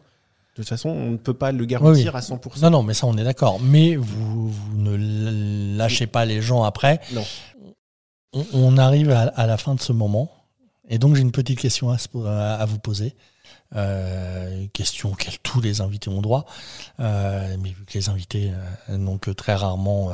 de 0.59 0.63
toute 0.65 0.69
façon, 0.71 0.89
on 0.89 1.11
ne 1.11 1.17
peut 1.17 1.33
pas 1.33 1.53
le 1.53 1.63
garantir 1.63 2.17
à 2.17 2.19
100%. 2.19 2.61
Non, 2.63 2.69
non, 2.69 2.83
mais 2.83 2.93
ça, 2.93 3.07
on 3.07 3.15
est 3.17 3.23
d'accord. 3.23 3.61
Mais 3.61 3.95
vous, 3.95 4.53
ne 4.75 5.77
lâchez 5.77 6.05
pas 6.05 6.25
les 6.25 6.41
gens 6.41 6.63
après. 6.63 6.99
Non. 7.13 7.23
On, 8.51 8.77
arrive 8.77 9.09
à, 9.09 9.47
la 9.47 9.55
fin 9.55 9.73
de 9.73 9.79
ce 9.79 9.93
moment. 9.93 10.29
Et 10.89 10.97
donc, 10.99 11.15
j'ai 11.15 11.21
une 11.21 11.31
petite 11.31 11.59
question 11.59 11.91
à, 11.91 12.65
vous 12.65 12.77
poser. 12.77 13.15
Euh, 13.73 14.67
question 14.73 15.13
auxquelles 15.13 15.39
tous 15.43 15.61
les 15.61 15.79
invités 15.79 16.09
ont 16.09 16.21
droit. 16.21 16.45
Euh, 16.99 17.55
mais 17.61 17.69
vu 17.69 17.85
que 17.85 17.93
les 17.93 18.09
invités 18.09 18.51
euh, 18.89 18.97
n'ont 18.97 19.17
que 19.17 19.31
très 19.31 19.55
rarement 19.55 20.11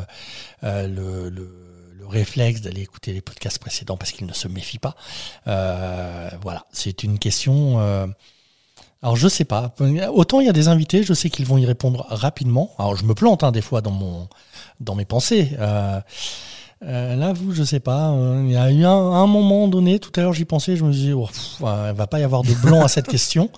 le, 0.62 1.30
le 1.30 2.06
réflexe 2.08 2.62
d'aller 2.62 2.82
écouter 2.82 3.14
les 3.14 3.22
podcasts 3.22 3.58
précédents 3.58 3.98
parce 3.98 4.12
qu'ils 4.12 4.28
ne 4.28 4.34
se 4.34 4.48
méfient 4.48 4.78
pas. 4.78 4.96
voilà, 5.46 6.68
c'est 6.72 7.02
une 7.02 7.18
question 7.18 8.14
alors 9.06 9.18
je 9.18 9.28
sais 9.28 9.46
pas. 9.46 9.72
Autant 10.16 10.40
il 10.40 10.48
y 10.48 10.50
a 10.50 10.54
des 10.54 10.68
invités, 10.68 11.04
je 11.04 11.14
sais 11.14 11.30
qu'ils 11.30 11.46
vont 11.46 11.60
y 11.60 11.66
répondre 11.68 12.08
rapidement. 12.10 12.72
Alors 12.80 12.96
je 12.96 13.06
me 13.06 13.14
plante 13.14 13.44
hein, 13.44 13.52
des 13.52 13.62
fois 13.62 13.82
dans 13.82 13.92
mon 13.92 14.28
dans 14.80 14.96
mes 14.96 15.06
pensées. 15.06 15.52
Euh, 15.60 16.02
euh, 16.82 17.16
là, 17.16 17.32
vous, 17.32 17.54
je 17.54 17.64
sais 17.64 17.80
pas. 17.80 18.10
Euh, 18.10 18.42
il 18.44 18.52
y 18.52 18.58
a 18.58 18.72
eu 18.72 18.84
un, 18.84 19.28
moment 19.28 19.68
donné, 19.68 20.00
tout 20.00 20.12
à 20.16 20.24
l'heure, 20.24 20.34
j'y 20.34 20.46
pensais, 20.46 20.76
je 20.76 20.84
me 20.84 20.92
disais, 20.92 21.14
oh, 21.14 21.30
il 21.60 21.94
va 21.94 22.08
pas 22.08 22.20
y 22.20 22.24
avoir 22.24 22.42
de 22.42 22.54
blanc 22.56 22.84
à 22.84 22.88
cette 22.88 23.08
question. 23.08 23.52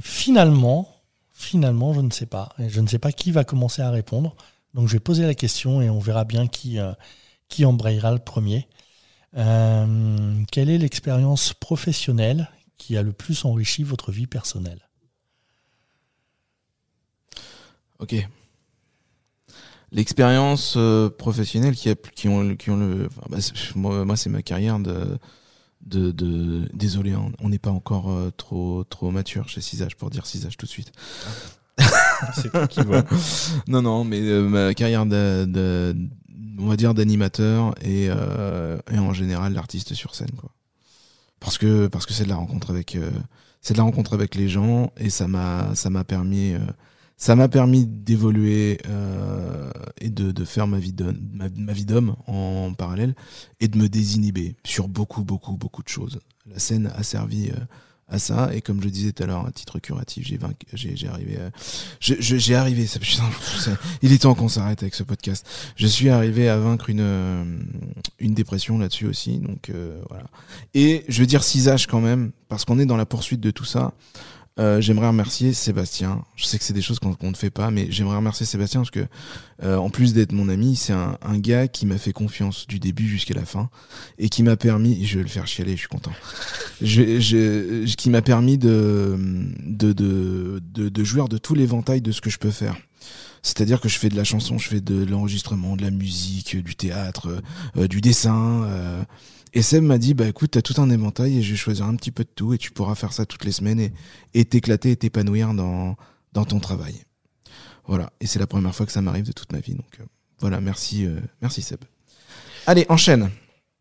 Finalement, 0.00 0.88
finalement, 1.32 1.92
je 1.92 2.00
ne 2.00 2.10
sais 2.12 2.26
pas. 2.26 2.50
Je 2.60 2.80
ne 2.80 2.86
sais 2.86 3.00
pas 3.00 3.10
qui 3.10 3.32
va 3.32 3.42
commencer 3.42 3.82
à 3.82 3.90
répondre. 3.90 4.36
Donc, 4.74 4.86
je 4.86 4.92
vais 4.92 5.00
poser 5.00 5.26
la 5.26 5.34
question 5.34 5.82
et 5.82 5.90
on 5.90 5.98
verra 5.98 6.22
bien 6.22 6.46
qui 6.46 6.78
qui 7.48 7.64
embrayera 7.64 8.12
le 8.12 8.20
premier. 8.20 8.68
quelle 9.34 10.70
est 10.70 10.78
l'expérience 10.78 11.54
professionnelle 11.54 12.48
qui 12.80 12.96
a 12.96 13.02
le 13.02 13.12
plus 13.12 13.44
enrichi 13.44 13.84
votre 13.84 14.10
vie 14.10 14.26
personnelle 14.26 14.88
Ok. 17.98 18.16
L'expérience 19.92 20.74
euh, 20.78 21.10
professionnelle 21.10 21.74
qui, 21.74 21.90
a, 21.90 21.94
qui, 21.94 22.28
ont, 22.28 22.56
qui 22.56 22.70
ont 22.70 22.78
le. 22.78 23.08
Bah, 23.28 23.36
moi, 23.76 24.16
c'est 24.16 24.30
ma 24.30 24.42
carrière 24.42 24.80
de. 24.80 25.18
De, 25.82 26.10
de 26.10 26.68
désolé, 26.74 27.14
on 27.16 27.48
n'est 27.48 27.58
pas 27.58 27.70
encore 27.70 28.10
euh, 28.10 28.30
trop 28.36 28.84
trop 28.84 29.10
mature 29.10 29.48
chez 29.48 29.62
Cisage 29.62 29.96
pour 29.96 30.10
dire 30.10 30.26
Cisage 30.26 30.58
tout 30.58 30.66
de 30.66 30.70
suite. 30.70 30.92
c'est 32.34 32.50
toi 32.50 32.66
qui 32.66 32.82
vois. 32.82 33.04
non, 33.66 33.80
non, 33.80 34.04
mais 34.04 34.20
euh, 34.20 34.46
ma 34.46 34.74
carrière 34.74 35.06
de, 35.06 35.96
on 36.58 36.66
va 36.66 36.76
dire 36.76 36.92
d'animateur 36.92 37.74
et, 37.82 38.04
et 38.06 38.98
en 38.98 39.12
général 39.14 39.54
l'artiste 39.54 39.94
sur 39.94 40.14
scène, 40.14 40.32
quoi 40.36 40.50
parce 41.40 41.58
que 41.58 41.86
parce 41.88 42.06
que 42.06 42.12
c'est 42.12 42.24
de 42.24 42.28
la 42.28 42.36
rencontre 42.36 42.70
avec 42.70 42.94
euh, 42.94 43.10
c'est 43.60 43.74
de 43.74 43.78
la 43.78 43.84
rencontre 43.84 44.14
avec 44.14 44.34
les 44.34 44.48
gens 44.48 44.92
et 44.96 45.10
ça 45.10 45.26
m'a 45.26 45.74
ça 45.74 45.90
m'a 45.90 46.04
permis 46.04 46.52
euh, 46.52 46.60
ça 47.16 47.34
m'a 47.34 47.48
permis 47.48 47.86
d'évoluer 47.86 48.78
euh, 48.88 49.70
et 50.00 50.10
de, 50.10 50.30
de 50.30 50.44
faire 50.44 50.66
ma 50.66 50.78
vie 50.78 50.92
d'homme 50.92 51.18
ma, 51.32 51.48
ma, 51.54 51.72
vie 51.72 51.84
d'homme 51.84 52.14
en 52.26 52.72
parallèle 52.74 53.14
et 53.58 53.68
de 53.68 53.76
me 53.78 53.88
désinhiber 53.88 54.56
sur 54.64 54.88
beaucoup 54.88 55.24
beaucoup 55.24 55.56
beaucoup 55.56 55.82
de 55.82 55.88
choses. 55.88 56.20
La 56.46 56.58
scène 56.58 56.92
a 56.94 57.02
servi 57.02 57.50
à 58.10 58.18
ça. 58.18 58.50
Et 58.54 58.60
comme 58.60 58.82
je 58.82 58.88
disais 58.88 59.12
tout 59.12 59.22
à 59.22 59.26
l'heure, 59.26 59.46
à 59.46 59.52
titre 59.52 59.78
curatif, 59.78 60.26
j'ai 60.26 60.38
j'ai, 60.74 60.96
j'ai 60.96 61.08
arrivé, 61.08 61.38
j'ai 62.00 62.54
arrivé, 62.54 62.86
ça, 62.86 62.98
il 64.02 64.12
est 64.12 64.18
temps 64.18 64.34
qu'on 64.34 64.48
s'arrête 64.48 64.82
avec 64.82 64.94
ce 64.94 65.02
podcast. 65.02 65.46
Je 65.76 65.86
suis 65.86 66.08
arrivé 66.08 66.48
à 66.48 66.58
vaincre 66.58 66.90
une, 66.90 67.00
euh, 67.00 67.44
une 68.18 68.34
dépression 68.34 68.78
là-dessus 68.78 69.06
aussi. 69.06 69.38
Donc, 69.38 69.70
euh, 69.70 70.00
voilà. 70.08 70.24
Et 70.74 71.04
je 71.08 71.20
veux 71.20 71.26
dire 71.26 71.44
six 71.44 71.68
âges 71.68 71.86
quand 71.86 72.00
même, 72.00 72.32
parce 72.48 72.64
qu'on 72.64 72.78
est 72.78 72.86
dans 72.86 72.96
la 72.96 73.06
poursuite 73.06 73.40
de 73.40 73.50
tout 73.50 73.64
ça. 73.64 73.92
Euh, 74.60 74.80
j'aimerais 74.80 75.08
remercier 75.08 75.54
Sébastien. 75.54 76.22
Je 76.36 76.44
sais 76.44 76.58
que 76.58 76.64
c'est 76.64 76.74
des 76.74 76.82
choses 76.82 76.98
qu'on 76.98 77.16
ne 77.22 77.36
fait 77.36 77.50
pas, 77.50 77.70
mais 77.70 77.86
j'aimerais 77.90 78.16
remercier 78.16 78.44
Sébastien 78.44 78.80
parce 78.80 78.90
que, 78.90 79.06
euh, 79.62 79.78
en 79.78 79.88
plus 79.88 80.12
d'être 80.12 80.32
mon 80.32 80.50
ami, 80.50 80.76
c'est 80.76 80.92
un, 80.92 81.16
gars 81.38 81.66
qui 81.66 81.86
m'a 81.86 81.96
fait 81.96 82.12
confiance 82.12 82.66
du 82.66 82.78
début 82.78 83.08
jusqu'à 83.08 83.32
la 83.32 83.46
fin 83.46 83.70
et 84.18 84.28
qui 84.28 84.42
m'a 84.42 84.56
permis, 84.56 85.06
je 85.06 85.16
vais 85.16 85.22
le 85.22 85.30
faire 85.30 85.46
chialer, 85.46 85.72
je 85.72 85.78
suis 85.78 85.88
content, 85.88 86.12
qui 87.96 88.10
m'a 88.10 88.20
permis 88.20 88.58
de 88.58 89.16
de, 89.64 89.92
de, 89.92 90.60
de, 90.60 91.04
jouir 91.04 91.28
de 91.28 91.38
tout 91.38 91.54
l'éventail 91.54 92.02
de 92.02 92.12
ce 92.12 92.20
que 92.20 92.28
je 92.28 92.38
peux 92.38 92.50
faire. 92.50 92.76
C'est-à-dire 93.42 93.80
que 93.80 93.88
je 93.88 93.98
fais 93.98 94.10
de 94.10 94.16
la 94.16 94.24
chanson, 94.24 94.58
je 94.58 94.68
fais 94.68 94.82
de 94.82 95.02
l'enregistrement, 95.06 95.76
de 95.76 95.82
la 95.82 95.90
musique, 95.90 96.62
du 96.62 96.76
théâtre, 96.76 97.42
euh, 97.78 97.88
du 97.88 98.02
dessin. 98.02 98.68
Et 99.52 99.62
Seb 99.62 99.82
m'a 99.82 99.98
dit, 99.98 100.14
bah 100.14 100.28
écoute, 100.28 100.52
t'as 100.52 100.62
tout 100.62 100.80
un 100.80 100.90
éventail 100.90 101.38
et 101.38 101.42
je 101.42 101.50
vais 101.50 101.56
choisir 101.56 101.86
un 101.86 101.96
petit 101.96 102.12
peu 102.12 102.22
de 102.24 102.30
tout 102.34 102.54
et 102.54 102.58
tu 102.58 102.70
pourras 102.70 102.94
faire 102.94 103.12
ça 103.12 103.26
toutes 103.26 103.44
les 103.44 103.52
semaines 103.52 103.80
et, 103.80 103.92
et 104.34 104.44
t'éclater 104.44 104.92
et 104.92 104.96
t'épanouir 104.96 105.54
dans, 105.54 105.96
dans 106.32 106.44
ton 106.44 106.60
travail. 106.60 106.94
Voilà. 107.86 108.12
Et 108.20 108.26
c'est 108.26 108.38
la 108.38 108.46
première 108.46 108.74
fois 108.74 108.86
que 108.86 108.92
ça 108.92 109.02
m'arrive 109.02 109.26
de 109.26 109.32
toute 109.32 109.52
ma 109.52 109.58
vie. 109.58 109.74
Donc 109.74 109.98
euh, 109.98 110.04
voilà, 110.38 110.60
merci, 110.60 111.04
euh, 111.04 111.18
merci 111.42 111.62
Seb. 111.62 111.80
Allez, 112.66 112.86
enchaîne. 112.88 113.30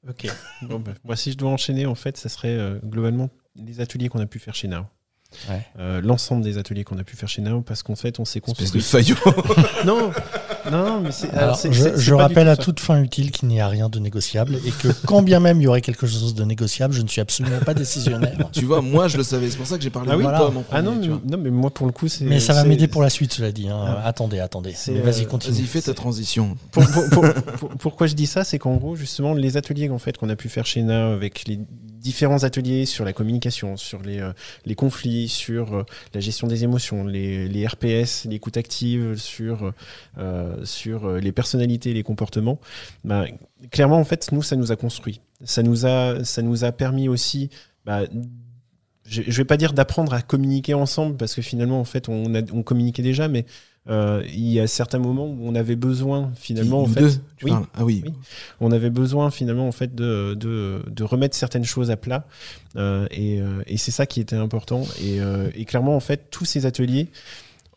Ok. 0.08 0.28
Bon, 0.64 0.80
bah, 0.80 0.94
moi, 1.04 1.16
si 1.16 1.32
je 1.32 1.38
dois 1.38 1.52
enchaîner, 1.52 1.86
en 1.86 1.96
fait, 1.96 2.18
ça 2.18 2.30
serait 2.30 2.48
euh, 2.58 2.80
globalement 2.84 3.30
les 3.56 3.82
ateliers 3.82 4.10
qu'on 4.10 4.20
a 4.20 4.26
pu 4.26 4.40
faire 4.40 4.56
chez 4.56 4.68
Now. 4.68 4.86
l'ensemble 5.78 6.44
des 6.44 6.58
ateliers 6.58 6.84
qu'on 6.84 6.98
a 6.98 7.04
pu 7.04 7.16
faire 7.16 7.30
chez 7.30 7.42
Nao 7.42 7.62
parce 7.62 7.84
qu'en 7.84 7.96
fait 7.96 8.20
on 8.20 8.26
s'est 8.26 8.40
construit. 8.42 8.70
de 8.72 8.80
faillot. 8.80 9.16
non, 9.86 10.12
non, 10.72 11.02
mais 11.02 11.12
c'est. 11.12 11.30
Je, 11.72 11.96
je 11.96 12.14
rappelle 12.14 12.48
à 12.48 12.58
toute 12.58 12.80
fin 12.80 13.02
utile 13.02 13.32
qu'il 13.32 13.48
n'y 13.48 13.60
a 13.60 13.68
rien 13.68 13.90
de 13.90 14.00
négociable 14.00 14.56
et 14.66 14.72
que 14.72 14.88
quand 15.06 15.22
bien 15.22 15.40
même 15.40 15.60
il 15.60 15.64
y 15.64 15.68
aurait 15.68 15.82
quelque 15.82 16.08
chose 16.08 16.36
de 16.36 16.44
négociable, 16.44 16.94
je 16.94 17.02
ne 17.02 17.08
suis 17.08 17.22
absolument 17.22 17.60
pas 17.60 17.74
décisionnaire. 17.74 18.38
tu 18.52 18.66
vois, 18.66 18.82
moi 18.82 19.08
je 19.08 19.18
le 19.18 19.24
savais, 19.24 19.50
c'est 19.50 19.58
pour 19.58 19.68
ça 19.68 19.78
que 19.78 19.84
j'ai 19.84 19.90
parlé 19.90 20.10
ah 20.12 20.18
de 20.18 20.22
voilà. 20.22 20.52
Ah 20.72 20.82
non, 20.82 20.96
mais, 21.00 21.08
non, 21.08 21.38
mais 21.38 21.50
moi 21.50 21.70
pour 21.70 21.86
le 21.86 21.92
coup 21.92 22.08
c'est. 22.08 22.26
Mais 22.26 22.40
ça 22.40 22.54
va 22.54 22.64
m'aider 22.64 22.88
pour 22.88 23.02
la 23.02 23.10
suite, 23.10 23.34
cela 23.34 23.52
dit. 23.52 23.70
Hein. 23.70 23.80
Ah. 23.80 24.08
Attendez, 24.08 24.40
attendez. 24.40 24.74
Mais 24.88 25.02
vas-y, 25.02 25.26
continue. 25.26 25.56
Vas-y, 25.56 25.66
fais 25.66 25.82
ta 25.82 25.94
transition. 25.94 26.58
pourquoi 27.80 28.08
je 28.08 28.16
dis 28.16 28.28
ça, 28.28 28.44
c'est 28.44 28.60
qu'en 28.60 28.76
gros 28.76 28.96
justement 28.96 29.34
les 29.34 29.58
ateliers 29.58 29.90
en 29.90 30.00
fait 30.00 30.18
qu'on 30.18 30.30
a 30.30 30.36
pu 30.36 30.50
faire 30.50 30.66
chez 30.66 30.82
Nao 30.82 31.14
avec 31.14 31.46
les 31.48 31.60
différents 32.00 32.44
ateliers 32.44 32.86
sur 32.86 33.06
la 33.06 33.14
communication, 33.14 33.78
sur 33.78 34.02
les, 34.02 34.20
euh, 34.20 34.32
les 34.66 34.76
conflits, 34.76 35.28
sur 35.28 35.76
euh, 35.76 35.86
la 36.14 36.20
gestion 36.20 36.48
des 36.48 36.64
émotions, 36.64 37.04
les, 37.04 37.48
les 37.48 37.68
RPS, 37.68 38.26
l'écoute 38.26 38.58
active, 38.58 39.16
sur, 39.18 39.74
euh, 40.18 40.49
sur 40.64 41.12
les 41.14 41.32
personnalités, 41.32 41.94
les 41.94 42.04
comportements. 42.04 42.60
Bah, 43.04 43.26
clairement, 43.72 44.00
en 44.00 44.06
fait, 44.06 44.32
nous, 44.32 44.42
ça 44.42 44.56
nous 44.56 44.72
a 44.72 44.76
construit. 44.76 45.22
Ça 45.44 45.64
nous 45.64 45.86
a, 45.86 46.24
ça 46.24 46.42
nous 46.42 46.64
a 46.64 46.72
permis 46.72 47.08
aussi 47.08 47.50
bah, 47.86 48.02
je 49.10 49.22
ne 49.22 49.32
vais 49.32 49.46
pas 49.46 49.58
dire 49.58 49.74
d'apprendre 49.74 50.14
à 50.14 50.22
communiquer 50.22 50.74
ensemble 50.74 51.18
parce 51.18 51.34
que 51.34 51.42
finalement 51.42 51.80
en 51.80 51.86
fait 51.86 52.10
on, 52.10 52.36
a, 52.36 52.42
on 52.54 52.62
communiquait 52.64 53.02
déjà 53.02 53.28
mais 53.28 53.46
euh, 53.90 54.22
il 54.28 54.48
y 54.48 54.60
a 54.60 54.68
certains 54.68 55.00
moments 55.00 55.26
où 55.26 55.40
on 55.42 55.56
avait 55.56 55.76
besoin 55.76 56.32
finalement 56.36 56.84
en 56.84 56.86
fait, 56.86 57.20
oui, 57.42 57.52
ah 57.74 57.84
oui. 57.84 58.04
on 58.60 58.72
avait 58.72 58.92
besoin 58.92 59.32
finalement 59.32 59.68
en 59.68 59.72
fait 59.72 59.96
de, 59.96 60.36
de, 60.36 60.84
de 60.88 61.04
remettre 61.04 61.36
certaines 61.36 61.64
choses 61.64 61.90
à 61.90 61.98
plat 61.98 62.28
euh, 62.76 63.08
et, 63.10 63.42
euh, 63.42 63.64
et 63.66 63.78
c'est 63.78 63.92
ça 63.92 64.06
qui 64.06 64.20
était 64.20 64.36
important 64.36 64.84
et, 65.02 65.20
et, 65.56 65.66
clairement 65.66 65.96
en 65.96 66.02
fait 66.02 66.30
tous 66.30 66.46
ces 66.46 66.68
ateliers 66.68 67.08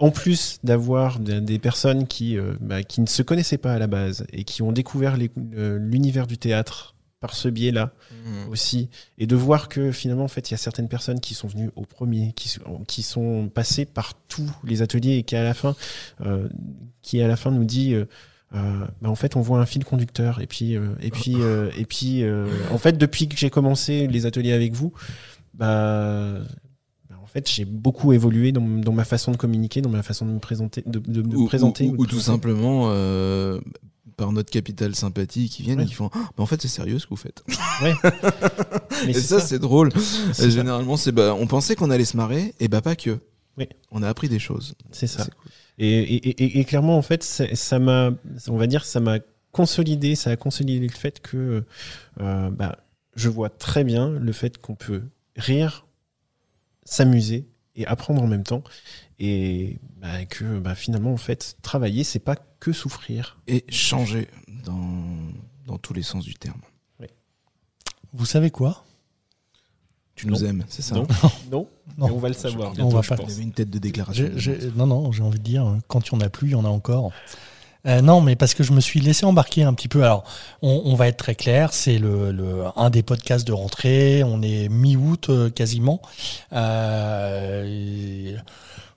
en 0.03 0.11
plus 0.11 0.59
d'avoir 0.65 1.21
des 1.21 1.59
personnes 1.59 2.07
qui, 2.07 2.37
bah, 2.61 2.83
qui 2.83 3.01
ne 3.01 3.07
se 3.07 3.23
connaissaient 3.23 3.57
pas 3.57 3.73
à 3.73 3.79
la 3.79 3.87
base 3.87 4.27
et 4.33 4.43
qui 4.45 4.61
ont 4.61 4.73
découvert 4.73 5.17
l'univers 5.17 6.27
du 6.27 6.39
théâtre 6.39 6.93
par 7.23 7.35
ce 7.37 7.49
biais-là 7.49 7.93
mmh. 8.11 8.51
aussi, 8.51 8.91
et 9.17 9.27
de 9.29 9.37
voir 9.37 9.69
que 9.69 9.93
finalement, 9.93 10.25
en 10.25 10.29
fait, 10.29 10.51
il 10.51 10.55
y 10.55 10.57
a 10.57 10.59
certaines 10.59 10.89
personnes 10.89 11.21
qui 11.21 11.35
sont 11.35 11.47
venues 11.47 11.71
au 11.77 11.83
premier, 11.83 12.33
qui, 12.35 12.59
qui 12.89 13.03
sont 13.03 13.49
passées 13.49 13.85
par 13.85 14.15
tous 14.27 14.51
les 14.65 14.83
ateliers 14.83 15.19
et 15.19 15.23
qui 15.23 15.37
à 15.37 15.45
la 15.45 15.55
fin, 15.55 15.77
euh, 16.27 16.49
qui 17.01 17.23
à 17.23 17.29
la 17.29 17.37
fin 17.37 17.53
nous 17.53 17.65
dit, 17.65 17.95
euh, 17.95 18.07
euh, 18.55 18.85
bah, 19.01 19.09
en 19.09 19.15
fait, 19.15 19.37
on 19.37 19.41
voit 19.41 19.61
un 19.61 19.67
fil 19.67 19.85
conducteur, 19.85 20.41
et 20.41 20.49
puis, 20.49 20.75
et 21.01 21.11
puis, 21.13 21.37
et 21.79 21.85
puis, 21.87 22.25
en 22.73 22.79
fait, 22.79 22.99
depuis 22.99 23.29
que 23.29 23.37
j'ai 23.37 23.51
commencé 23.51 24.09
les 24.09 24.27
ateliers 24.27 24.53
avec 24.53 24.73
vous, 24.73 24.93
bah, 25.55 26.41
fait, 27.33 27.51
j'ai 27.51 27.65
beaucoup 27.65 28.13
évolué 28.13 28.53
dans, 28.53 28.67
dans, 28.67 28.93
ma 28.93 29.05
façon 29.05 29.33
de 29.33 29.37
communiquer, 29.37 29.81
dans 29.81 29.91
ma 29.91 30.03
façon 30.03 30.27
de 30.27 30.33
me 30.33 30.39
présenter, 30.39 30.83
de, 30.87 30.99
de, 30.99 31.23
me 31.23 31.47
présenter, 31.47 31.89
ou, 31.97 32.07
tout 32.07 32.21
simplement 32.21 32.91
par 34.17 34.33
notre 34.33 34.51
capital 34.51 34.95
sympathie 34.95 35.49
qui 35.49 35.63
viennent 35.63 35.81
et 35.81 35.87
qui 35.87 35.95
font 35.95 36.11
ah, 36.15 36.31
mais 36.37 36.43
en 36.43 36.47
fait 36.47 36.61
c'est 36.63 36.69
sérieux 36.69 36.99
ce 36.99 37.07
que 37.07 37.11
vous 37.11 37.17
faites. 37.17 37.43
Ouais. 37.83 37.95
et 39.09 39.15
ça, 39.15 39.41
c'est 39.41 39.59
drôle. 39.59 39.91
Généralement 40.39 40.97
c'est 40.97 41.13
bah, 41.13 41.35
on 41.39 41.47
pensait 41.47 41.75
qu'on 41.75 41.91
allait 41.91 42.05
se 42.05 42.17
marrer 42.17 42.55
et 42.61 42.69
bah 42.69 42.81
pas 42.81 42.97
que. 42.97 43.19
Oui. 43.59 43.69
on 43.91 44.03
a 44.03 44.09
appris 44.09 44.31
des 44.31 44.39
choses. 44.39 44.75
C'est 44.93 45.07
ça. 45.07 45.27
Et, 45.79 45.89
et, 45.89 46.61
et, 46.61 46.65
clairement 46.65 46.97
en 46.97 47.03
fait 47.03 47.23
ça 47.23 47.79
m'a 47.79 48.11
on 48.49 48.57
va 48.57 48.67
dire 48.67 48.85
ça 48.85 49.01
m'a 49.01 49.19
consolidé 49.51 50.15
ça 50.15 50.31
a 50.31 50.37
consolidé 50.37 50.87
le 50.87 50.93
fait 50.93 51.21
que 51.21 51.65
euh, 52.21 52.51
bah, 52.51 52.79
je 53.17 53.29
vois 53.29 53.51
très 53.51 53.85
bien 53.85 54.11
le 54.11 54.33
fait 54.33 54.59
qu'on 54.59 54.75
peut 54.75 55.03
rire 55.37 55.87
s'amuser 56.85 57.49
et 57.75 57.87
apprendre 57.87 58.23
en 58.23 58.27
même 58.27 58.45
temps 58.45 58.63
et 59.19 59.79
bah, 59.97 60.25
que 60.27 60.59
bah, 60.59 60.75
finalement 60.75 61.13
en 61.13 61.19
fait 61.19 61.57
travailler 61.63 62.05
c'est 62.05 62.19
pas 62.19 62.37
que 62.61 62.73
souffrir 62.73 63.41
et 63.47 63.65
changer 63.69 64.29
dans, 64.65 65.33
dans 65.67 65.79
tous 65.79 65.95
les 65.95 66.03
sens 66.03 66.25
du 66.25 66.35
terme. 66.35 66.61
Vous 68.15 68.27
savez 68.27 68.51
quoi? 68.51 68.85
Tu 70.15 70.27
nous 70.27 70.45
aimes, 70.45 70.65
c'est 70.69 70.83
ça? 70.83 70.95
Non, 70.95 71.07
non. 71.51 71.69
on 71.99 72.19
va 72.19 72.29
le 72.29 72.35
savoir. 72.35 72.75
on 72.79 72.89
va 72.91 73.03
pas. 73.03 73.17
une 73.41 73.53
tête 73.53 73.71
de 73.71 73.79
déclaration. 73.79 74.31
non, 74.77 74.87
non, 74.87 75.13
j'ai 75.13 75.23
envie 75.23 75.39
de 75.39 75.45
dire, 75.45 75.79
quand 75.89 76.11
il 76.11 76.15
n'y 76.15 76.23
en 76.23 76.27
a 76.27 76.29
plus, 76.29 76.49
il 76.49 76.53
y 76.53 76.55
en 76.55 76.65
a 76.65 76.69
encore. 76.69 77.13
Euh, 77.87 78.01
non, 78.01 78.21
mais 78.21 78.37
parce 78.37 78.55
que 78.55 78.63
je 78.63 78.73
me 78.73 78.81
suis 78.81 79.01
laissé 79.01 79.27
embarquer 79.27 79.65
un 79.65 79.75
petit 79.75 79.89
peu. 79.89 80.05
Alors, 80.05 80.25
on, 80.63 80.95
va 80.95 81.09
être 81.09 81.17
très 81.17 81.35
clair, 81.35 81.73
c'est 81.73 81.99
le, 81.99 82.31
le, 82.31 82.65
un 82.77 82.91
des 82.91 83.03
podcasts 83.03 83.47
de 83.47 83.53
rentrée. 83.53 84.23
On 84.25 84.41
est 84.43 84.69
mi-août 84.69 85.29
euh, 85.31 85.51
quasiment. 85.51 86.01
Euh, 86.53 88.37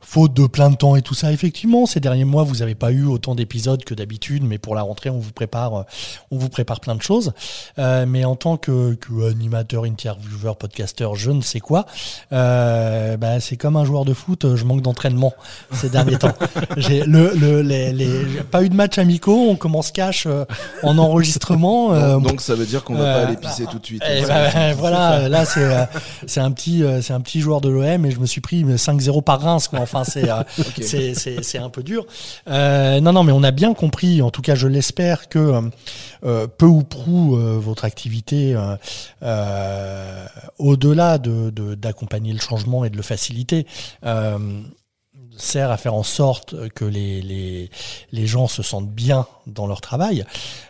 faute 0.05 0.33
de 0.33 0.45
plein 0.45 0.69
de 0.69 0.75
temps 0.75 0.95
et 0.95 1.01
tout 1.01 1.15
ça. 1.15 1.31
Effectivement, 1.31 1.85
ces 1.87 1.99
derniers 1.99 2.25
mois, 2.25 2.43
vous 2.43 2.57
n'avez 2.57 2.75
pas 2.75 2.91
eu 2.91 3.05
autant 3.05 3.33
d'épisodes 3.33 3.83
que 3.83 3.95
d'habitude, 3.95 4.43
mais 4.43 4.59
pour 4.59 4.75
la 4.75 4.83
rentrée, 4.83 5.09
on 5.09 5.17
vous 5.17 5.31
prépare, 5.31 5.75
euh, 5.75 5.83
on 6.29 6.37
vous 6.37 6.47
prépare 6.47 6.79
plein 6.79 6.95
de 6.95 7.01
choses. 7.01 7.33
Euh, 7.79 8.05
mais 8.07 8.23
en 8.23 8.35
tant 8.35 8.55
que, 8.55 8.93
que, 8.93 9.29
animateur, 9.29 9.83
intervieweur, 9.83 10.57
podcasteur, 10.57 11.15
je 11.15 11.31
ne 11.31 11.41
sais 11.41 11.59
quoi, 11.59 11.87
euh, 12.31 13.17
bah, 13.17 13.39
c'est 13.39 13.57
comme 13.57 13.75
un 13.77 13.83
joueur 13.83 14.05
de 14.05 14.13
foot. 14.13 14.55
Je 14.55 14.63
manque 14.63 14.81
d'entraînement 14.81 15.33
ces 15.73 15.89
derniers 15.89 16.17
temps. 16.17 16.33
J'ai 16.77 17.03
le, 17.03 17.33
le, 17.33 17.61
les, 17.61 17.91
les, 17.91 18.25
pas 18.51 18.63
eu 18.63 18.69
de 18.69 18.75
match 18.75 18.99
amicaux. 18.99 19.47
On 19.49 19.55
commence 19.55 19.91
cash 19.91 20.27
euh, 20.27 20.45
en 20.83 20.99
enregistrement. 20.99 21.93
Euh, 21.93 22.19
donc, 22.19 22.41
ça 22.41 22.53
veut 22.53 22.65
dire 22.65 22.83
qu'on 22.83 22.95
va 22.95 23.05
pas 23.05 23.27
aller 23.27 23.37
pisser 23.37 23.65
tout 23.65 23.79
de 23.79 23.85
suite. 23.85 24.03
Eh 24.07 24.21
bah, 24.25 24.73
voilà, 24.73 25.27
là 25.27 25.45
c'est 25.45 25.65
c'est 26.27 26.41
un 26.41 26.51
petit 26.51 26.83
c'est 27.01 27.13
un 27.13 27.21
petit 27.21 27.41
joueur 27.41 27.59
de 27.59 27.69
l'OM 27.69 28.05
et 28.05 28.11
je 28.11 28.19
me 28.19 28.27
suis 28.27 28.41
pris 28.41 28.63
5-0 28.63 29.23
par 29.23 29.41
Reims 29.41 29.67
quoi. 29.67 29.85
Enfin, 29.95 30.19
euh, 30.21 30.43
c'est 31.41 31.57
un 31.57 31.69
peu 31.69 31.83
dur. 31.83 32.05
Euh, 32.47 32.99
non, 32.99 33.13
non, 33.13 33.23
mais 33.23 33.31
on 33.31 33.43
a 33.43 33.51
bien 33.51 33.73
compris, 33.73 34.21
en 34.21 34.31
tout 34.31 34.41
cas 34.41 34.55
je 34.55 34.67
l'espère, 34.67 35.29
que 35.29 35.69
euh, 36.25 36.47
peu 36.47 36.65
ou 36.65 36.83
prou 36.83 37.37
votre 37.37 37.85
activité, 37.85 38.55
au-delà 40.59 41.17
d'accompagner 41.17 42.31
de, 42.31 42.37
le 42.37 42.41
changement 42.41 42.85
et 42.85 42.89
de 42.89 42.97
le 42.97 43.03
faciliter, 43.03 43.65
sert 45.37 45.71
à 45.71 45.77
faire 45.77 45.93
en 45.93 46.03
sorte 46.03 46.69
que 46.69 46.85
les, 46.85 47.21
les, 47.21 47.69
les 48.11 48.27
gens 48.27 48.47
se 48.47 48.63
sentent 48.63 48.89
bien 48.89 49.27
dans 49.47 49.67
leur 49.67 49.81
travail. 49.81 50.25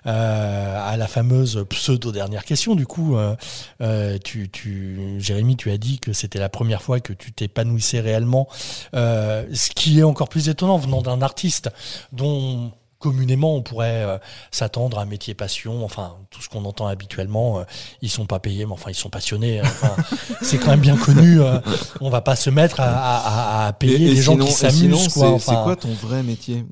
Euh, 0.06 0.92
à 0.92 0.98
la 0.98 1.08
fameuse 1.08 1.66
pseudo-dernière 1.70 2.46
question, 2.46 2.76
du 2.76 2.86
coup, 2.86 3.16
euh, 3.16 3.36
euh, 3.82 4.18
tu, 4.24 4.50
tu, 4.50 5.16
Jérémy, 5.20 5.56
tu 5.56 5.72
as 5.72 5.78
dit 5.78 6.00
que 6.00 6.14
c'était 6.14 6.40
la 6.40 6.50
première 6.50 6.82
fois 6.82 7.00
que 7.00 7.14
tu 7.14 7.32
t'épanouissais 7.32 8.00
réellement, 8.00 8.48
euh, 8.96 9.46
ce 9.54 9.70
qui 9.70 10.00
est 10.00 10.04
encore 10.04 10.30
plus 10.30 10.50
étonnant 10.50 10.78
venant 10.78 11.02
d'un 11.02 11.22
artiste 11.22 11.70
dont 12.12 12.72
communément, 13.06 13.56
on 13.56 13.62
pourrait 13.62 14.04
euh, 14.04 14.18
s'attendre 14.50 14.98
à 14.98 15.04
un 15.04 15.06
métier 15.06 15.36
passion, 15.36 15.86
enfin 15.86 16.16
tout 16.32 16.42
ce 16.42 16.50
qu'on 16.50 16.66
entend 16.66 16.88
habituellement. 16.88 17.60
Euh, 17.60 17.64
ils 18.02 18.10
sont 18.10 18.26
pas 18.26 18.40
payés, 18.40 18.66
mais 18.66 18.72
enfin 18.72 18.90
ils 18.90 18.96
sont 18.96 19.12
passionnés. 19.12 19.60
Hein. 19.60 19.96
c'est 20.42 20.58
quand 20.58 20.72
même 20.72 20.80
bien 20.80 20.98
connu. 20.98 21.40
Euh, 21.40 21.60
on 22.02 22.10
va 22.10 22.22
pas 22.22 22.36
se 22.36 22.50
mettre 22.50 22.78
à, 22.80 23.72
payer 23.78 24.00
les 24.00 24.22
gens 24.24 24.36
qui 24.38 24.52
s'amusent. 24.52 25.10
C'est 25.10 25.54
quoi 25.54 25.76
ton 25.76 25.94
vrai 25.94 26.24
métier 26.24 26.66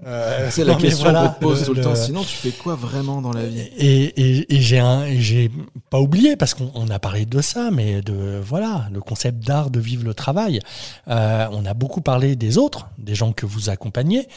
C'est 0.50 0.64
la 0.64 0.74
question 0.74 1.14
qu'on 1.14 1.30
te 1.30 1.40
pose 1.40 1.66
tout 1.66 1.76
le, 1.76 1.82
temps. 1.84 1.94
Sinon, 1.94 2.24
tu 2.24 2.36
fais 2.36 2.50
quoi 2.50 2.74
vraiment 2.74 3.22
dans 3.22 3.32
la 3.32 3.46
vie 3.46 3.60
Et, 3.78 4.56
et 4.56 4.62
j'ai 4.62 4.82
j'ai 5.20 5.52
pas 5.92 6.00
oublié 6.00 6.36
parce 6.36 6.56
qu'on 6.56 6.90
a 6.90 6.98
parlé 6.98 7.28
de 7.28 7.42
ça, 7.42 7.70
mais 7.72 8.02
de 8.02 8.42
voilà 8.44 8.88
le 8.92 9.02
concept 9.02 9.46
d'art 9.46 9.70
de 9.70 9.80
vivre 9.80 10.04
le 10.04 10.16
travail. 10.16 10.60
on 11.06 11.64
a 11.64 11.74
beaucoup 11.76 12.02
parlé 12.02 12.36
des 12.36 12.58
autres, 12.58 12.90
des 12.98 13.14
gens 13.14 13.34
que 13.34 13.46
vous 13.46 13.70
accompagnez. 13.70 14.28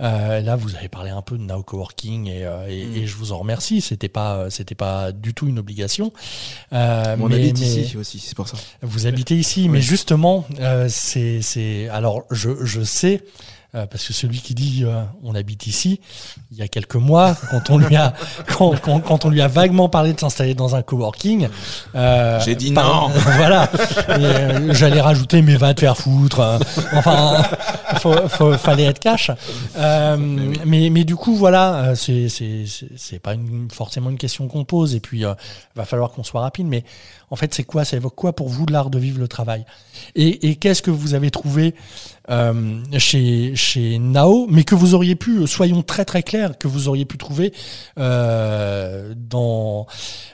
là, 0.00 0.56
vous 0.56 0.74
avez 0.74 0.88
parlé 0.88 1.10
un 1.10 1.22
peu 1.22 1.38
de 1.38 1.43
Now 1.44 1.62
Coworking 1.62 2.28
et, 2.28 2.44
euh, 2.44 2.66
mm. 2.66 2.96
et, 2.96 3.06
je 3.06 3.16
vous 3.16 3.32
en 3.32 3.38
remercie. 3.38 3.80
C'était 3.80 4.08
pas, 4.08 4.50
c'était 4.50 4.74
pas 4.74 5.12
du 5.12 5.34
tout 5.34 5.46
une 5.46 5.58
obligation. 5.58 6.12
Euh, 6.72 7.16
on 7.20 7.30
habite 7.30 7.60
ici 7.60 7.96
aussi, 7.96 8.18
c'est 8.18 8.34
pour 8.34 8.48
ça. 8.48 8.56
Vous 8.82 9.06
habitez 9.06 9.36
ici, 9.36 9.68
mais 9.68 9.80
justement, 9.80 10.46
euh, 10.60 10.86
c'est, 10.88 11.42
c'est, 11.42 11.88
alors 11.88 12.22
je, 12.30 12.64
je 12.64 12.82
sais 12.82 13.22
euh, 13.74 13.86
parce 13.86 14.06
que 14.06 14.12
celui 14.12 14.38
qui 14.38 14.54
dit 14.54 14.82
euh, 14.84 15.02
on 15.24 15.34
habite 15.34 15.66
ici, 15.66 16.00
il 16.52 16.58
y 16.58 16.62
a 16.62 16.68
quelques 16.68 16.94
mois, 16.94 17.36
quand 17.50 17.70
on 17.70 17.78
lui 17.78 17.96
a 17.96 18.14
quand, 18.46 18.76
quand, 18.80 19.24
on 19.24 19.30
lui 19.30 19.40
a 19.40 19.48
vaguement 19.48 19.88
parlé 19.88 20.12
de 20.12 20.20
s'installer 20.20 20.54
dans 20.54 20.76
un 20.76 20.82
coworking, 20.82 21.48
euh, 21.96 22.38
j'ai 22.44 22.54
dit 22.54 22.70
non. 22.70 23.08
voilà, 23.36 23.68
j'allais 24.70 25.00
rajouter 25.00 25.42
mais 25.42 25.56
va 25.56 25.74
te 25.74 25.80
faire 25.80 25.96
foutre. 25.96 26.60
enfin, 26.92 27.42
faut, 27.96 28.28
faut, 28.28 28.56
fallait 28.58 28.84
être 28.84 29.00
cash. 29.00 29.30
mais, 29.76 30.90
mais 30.90 31.04
du 31.04 31.16
coup 31.16 31.34
voilà, 31.34 31.94
c'est 31.96 32.28
c'est 32.28 32.64
c'est 32.96 33.18
pas 33.18 33.34
une, 33.34 33.68
forcément 33.72 34.10
une 34.10 34.18
question 34.18 34.46
qu'on 34.46 34.64
pose 34.64 34.94
et 34.94 35.00
puis 35.00 35.24
va 35.74 35.84
falloir 35.84 36.12
qu'on 36.12 36.22
soit 36.22 36.42
rapide. 36.42 36.68
Mais 36.68 36.84
en 37.34 37.36
fait, 37.36 37.52
c'est 37.52 37.64
quoi? 37.64 37.84
Ça 37.84 37.96
évoque 37.96 38.14
quoi 38.14 38.32
pour 38.32 38.48
vous 38.48 38.64
l'art 38.64 38.90
de 38.90 38.98
vivre 39.00 39.18
le 39.18 39.26
travail? 39.26 39.66
Et, 40.14 40.54
qu'est-ce 40.54 40.82
que 40.82 40.92
vous 40.92 41.14
avez 41.14 41.32
trouvé 41.32 41.74
euh, 42.30 42.80
chez, 42.96 43.98
Nao, 43.98 44.46
mais 44.48 44.62
que 44.62 44.76
vous 44.76 44.94
auriez 44.94 45.16
pu, 45.16 45.44
soyons 45.48 45.82
très 45.82 46.04
très 46.04 46.22
clairs, 46.22 46.56
que 46.56 46.68
vous 46.68 46.86
auriez 46.86 47.04
pu 47.04 47.18
trouver 47.18 47.52
euh, 47.98 49.14
dans 49.16 49.88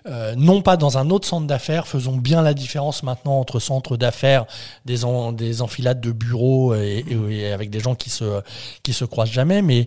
euh, 0.06 0.35
non 0.36 0.60
pas 0.60 0.77
dans 0.77 0.98
un 0.98 1.09
autre 1.09 1.27
centre 1.27 1.47
d'affaires, 1.47 1.89
faisons 1.89 2.18
bien 2.18 2.43
la 2.43 2.52
différence 2.52 3.02
maintenant 3.02 3.40
entre 3.40 3.60
centres 3.60 3.97
d'affaires, 3.97 4.44
des, 4.85 4.98
des 5.32 5.62
enfilades 5.62 6.02
de 6.02 6.12
bureaux 6.12 6.74
et, 6.74 7.51
avec 7.51 7.70
des 7.70 7.81
gens 7.81 7.94
qui 7.94 8.10
se, 8.10 8.43
se 8.90 9.05
croisent 9.06 9.32
jamais, 9.32 9.62
mais 9.62 9.86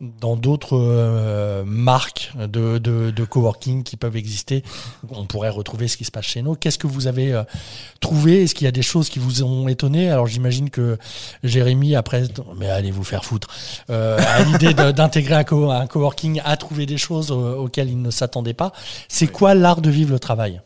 dans 0.00 0.36
d'autres 0.36 0.78
euh, 0.78 1.64
marques 1.64 2.30
de, 2.36 2.78
de, 2.78 3.24
coworking 3.24 3.82
qui 3.82 3.96
peuvent 3.96 4.16
exister, 4.16 4.62
on 5.10 5.26
pourrait 5.26 5.48
retrouver 5.48 5.88
ce 5.88 5.96
qui 5.96 6.04
se 6.04 6.12
passe 6.12 6.26
chez 6.26 6.42
nous. 6.42 6.54
Qu'est-ce 6.54 6.78
que 6.78 6.86
vous 6.86 7.08
avez 7.08 7.32
euh, 7.32 7.42
trouvé? 8.00 8.44
Est-ce 8.44 8.54
qu'il 8.54 8.64
y 8.64 8.68
a 8.68 8.72
des 8.72 8.82
choses 8.82 9.08
qui 9.08 9.18
vous 9.18 9.42
ont 9.42 9.66
étonné? 9.66 10.08
Alors 10.08 10.28
j'imagine 10.28 10.70
que 10.70 10.98
Jérémy, 11.42 11.96
après, 11.96 12.24
mais 12.56 12.70
allez 12.70 12.92
vous 12.92 13.02
faire 13.02 13.24
foutre, 13.24 13.48
euh, 13.90 14.18
a 14.18 14.44
l'idée 14.44 14.72
d'intégrer 14.72 15.34
un, 15.34 15.70
un, 15.70 15.86
coworking, 15.86 16.40
a 16.44 16.56
trouvé 16.56 16.86
des 16.86 16.98
choses 16.98 17.32
auxquelles 17.32 17.90
il 17.90 18.00
ne 18.00 18.10
s'attendait 18.10 18.54
pas. 18.54 18.72
C'est 19.08 19.28
quoi 19.28 19.54
l'art 19.54 19.80
de 19.80 19.90
vivre 19.90 20.12
le 20.12 20.20
travail? 20.20 20.62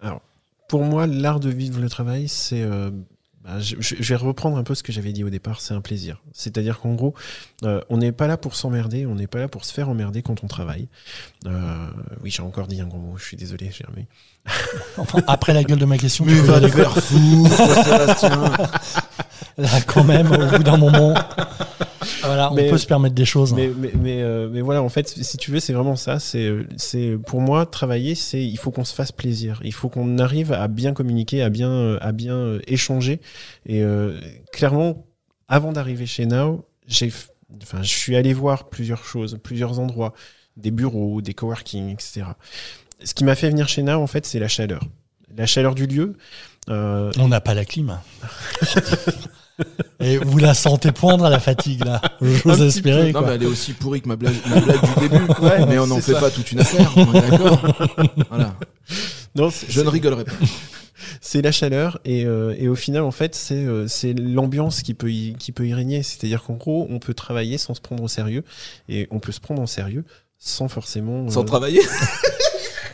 Alors, 0.00 0.22
pour 0.68 0.82
moi, 0.84 1.06
l'art 1.06 1.38
de 1.38 1.50
vivre 1.50 1.78
le 1.80 1.90
travail, 1.90 2.28
c'est 2.28 2.64
bah, 3.44 3.58
je, 3.58 3.96
vais 3.96 4.16
reprendre 4.16 4.56
un 4.56 4.62
peu 4.62 4.74
ce 4.76 4.84
que 4.84 4.92
j'avais 4.92 5.12
dit 5.12 5.24
au 5.24 5.30
départ, 5.30 5.60
c'est 5.60 5.74
un 5.74 5.80
plaisir. 5.80 6.22
C'est-à-dire 6.32 6.78
qu'en 6.78 6.94
gros, 6.94 7.14
euh, 7.64 7.80
on 7.88 7.96
n'est 7.96 8.12
pas 8.12 8.28
là 8.28 8.36
pour 8.36 8.54
s'emmerder, 8.54 9.04
on 9.04 9.16
n'est 9.16 9.26
pas 9.26 9.40
là 9.40 9.48
pour 9.48 9.64
se 9.64 9.72
faire 9.72 9.88
emmerder 9.88 10.22
quand 10.22 10.44
on 10.44 10.46
travaille. 10.46 10.86
Euh, 11.46 11.88
oui, 12.22 12.30
j'ai 12.30 12.42
encore 12.42 12.68
dit 12.68 12.80
un 12.80 12.86
gros 12.86 12.98
mot, 12.98 13.16
je 13.16 13.24
suis 13.24 13.36
désolé, 13.36 13.70
Jérémy. 13.72 14.06
Enfin, 14.96 15.20
après 15.26 15.54
la 15.54 15.64
gueule 15.64 15.78
de 15.78 15.84
ma 15.84 15.98
question, 15.98 16.24
mais 16.24 16.34
va 16.34 16.68
faire 16.68 16.96
fou, 17.02 17.48
Sébastien. 17.84 18.52
Là, 19.58 19.68
quand 19.86 20.04
même, 20.04 20.30
au 20.32 20.46
bout 20.46 20.62
d'un 20.62 20.76
moment. 20.78 21.14
Voilà, 22.22 22.52
on 22.52 22.56
peut 22.56 22.78
se 22.78 22.86
permettre 22.86 23.14
des 23.14 23.24
choses. 23.24 23.52
Mais, 23.52 23.70
mais, 23.76 23.92
mais, 24.00 24.22
euh, 24.22 24.48
mais, 24.50 24.60
voilà, 24.60 24.82
en 24.82 24.88
fait, 24.88 25.08
si 25.08 25.36
tu 25.36 25.50
veux, 25.50 25.60
c'est 25.60 25.72
vraiment 25.72 25.96
ça. 25.96 26.18
C'est, 26.18 26.50
c'est 26.76 27.16
pour 27.26 27.40
moi 27.40 27.66
travailler, 27.66 28.14
c'est 28.14 28.42
il 28.42 28.56
faut 28.56 28.70
qu'on 28.70 28.84
se 28.84 28.94
fasse 28.94 29.12
plaisir. 29.12 29.60
Il 29.64 29.74
faut 29.74 29.88
qu'on 29.88 30.18
arrive 30.18 30.52
à 30.52 30.68
bien 30.68 30.92
communiquer, 30.92 31.42
à 31.42 31.50
bien, 31.50 31.96
à 32.00 32.12
bien 32.12 32.34
euh, 32.34 32.60
échanger. 32.66 33.20
Et 33.66 33.82
euh, 33.82 34.18
clairement, 34.52 35.06
avant 35.48 35.72
d'arriver 35.72 36.06
chez 36.06 36.26
Now, 36.26 36.64
j'ai, 36.86 37.12
enfin, 37.62 37.82
je 37.82 37.88
suis 37.88 38.16
allé 38.16 38.32
voir 38.32 38.68
plusieurs 38.68 39.04
choses, 39.04 39.38
plusieurs 39.42 39.78
endroits, 39.78 40.14
des 40.56 40.70
bureaux, 40.70 41.20
des 41.20 41.34
coworking, 41.34 41.90
etc. 41.90 42.22
Ce 43.04 43.14
qui 43.14 43.24
m'a 43.24 43.34
fait 43.34 43.50
venir 43.50 43.68
chez 43.68 43.82
Now, 43.82 44.00
en 44.00 44.06
fait, 44.06 44.24
c'est 44.24 44.38
la 44.38 44.48
chaleur. 44.48 44.84
La 45.36 45.46
chaleur 45.46 45.74
du 45.74 45.86
lieu. 45.86 46.16
On 46.68 47.28
n'a 47.28 47.40
pas 47.40 47.54
la 47.54 47.64
clim. 47.64 47.98
Et 50.00 50.18
vous 50.18 50.38
la 50.38 50.54
sentez 50.54 50.92
poindre 50.92 51.24
à 51.24 51.30
la 51.30 51.40
fatigue, 51.40 51.84
là. 51.84 52.00
J'ose 52.20 52.62
espérer. 52.62 53.12
Non, 53.12 53.22
mais 53.22 53.34
elle 53.34 53.42
est 53.44 53.46
aussi 53.46 53.72
pourrie 53.72 54.00
que 54.00 54.08
ma 54.08 54.16
blague, 54.16 54.34
ma 54.48 54.60
blague 54.60 54.80
du 54.82 55.08
début. 55.08 55.24
mais 55.68 55.78
on 55.78 55.86
n'en 55.86 56.00
fait 56.00 56.14
pas 56.14 56.30
toute 56.30 56.50
une 56.52 56.60
affaire. 56.60 56.92
On 56.96 57.14
est 57.14 57.30
d'accord. 57.30 57.62
Voilà. 58.28 58.54
Non, 59.34 59.50
Je 59.68 59.80
ne 59.80 59.88
rigolerai 59.88 60.24
pas. 60.24 60.32
C'est 61.20 61.42
la 61.42 61.52
chaleur 61.52 62.00
et, 62.04 62.24
euh, 62.26 62.54
et, 62.58 62.68
au 62.68 62.74
final 62.74 63.02
en 63.02 63.10
fait 63.10 63.34
c'est 63.34 63.54
euh, 63.54 63.88
c'est 63.88 64.12
l'ambiance 64.12 64.82
qui 64.82 64.94
peut 64.94 65.10
y, 65.10 65.34
qui 65.34 65.50
peut 65.50 65.66
y 65.66 65.74
régner 65.74 66.02
c'est-à-dire 66.02 66.42
qu'en 66.42 66.54
gros 66.54 66.86
on 66.90 67.00
peut 67.00 67.14
travailler 67.14 67.58
sans 67.58 67.74
se 67.74 67.80
prendre 67.80 68.04
au 68.04 68.08
sérieux 68.08 68.44
et 68.88 69.08
on 69.10 69.18
peut 69.18 69.32
se 69.32 69.40
prendre 69.40 69.60
en 69.60 69.66
sérieux 69.66 70.04
sans 70.38 70.68
forcément 70.68 71.28
sans 71.28 71.42
euh, 71.42 71.44
travailler? 71.44 71.80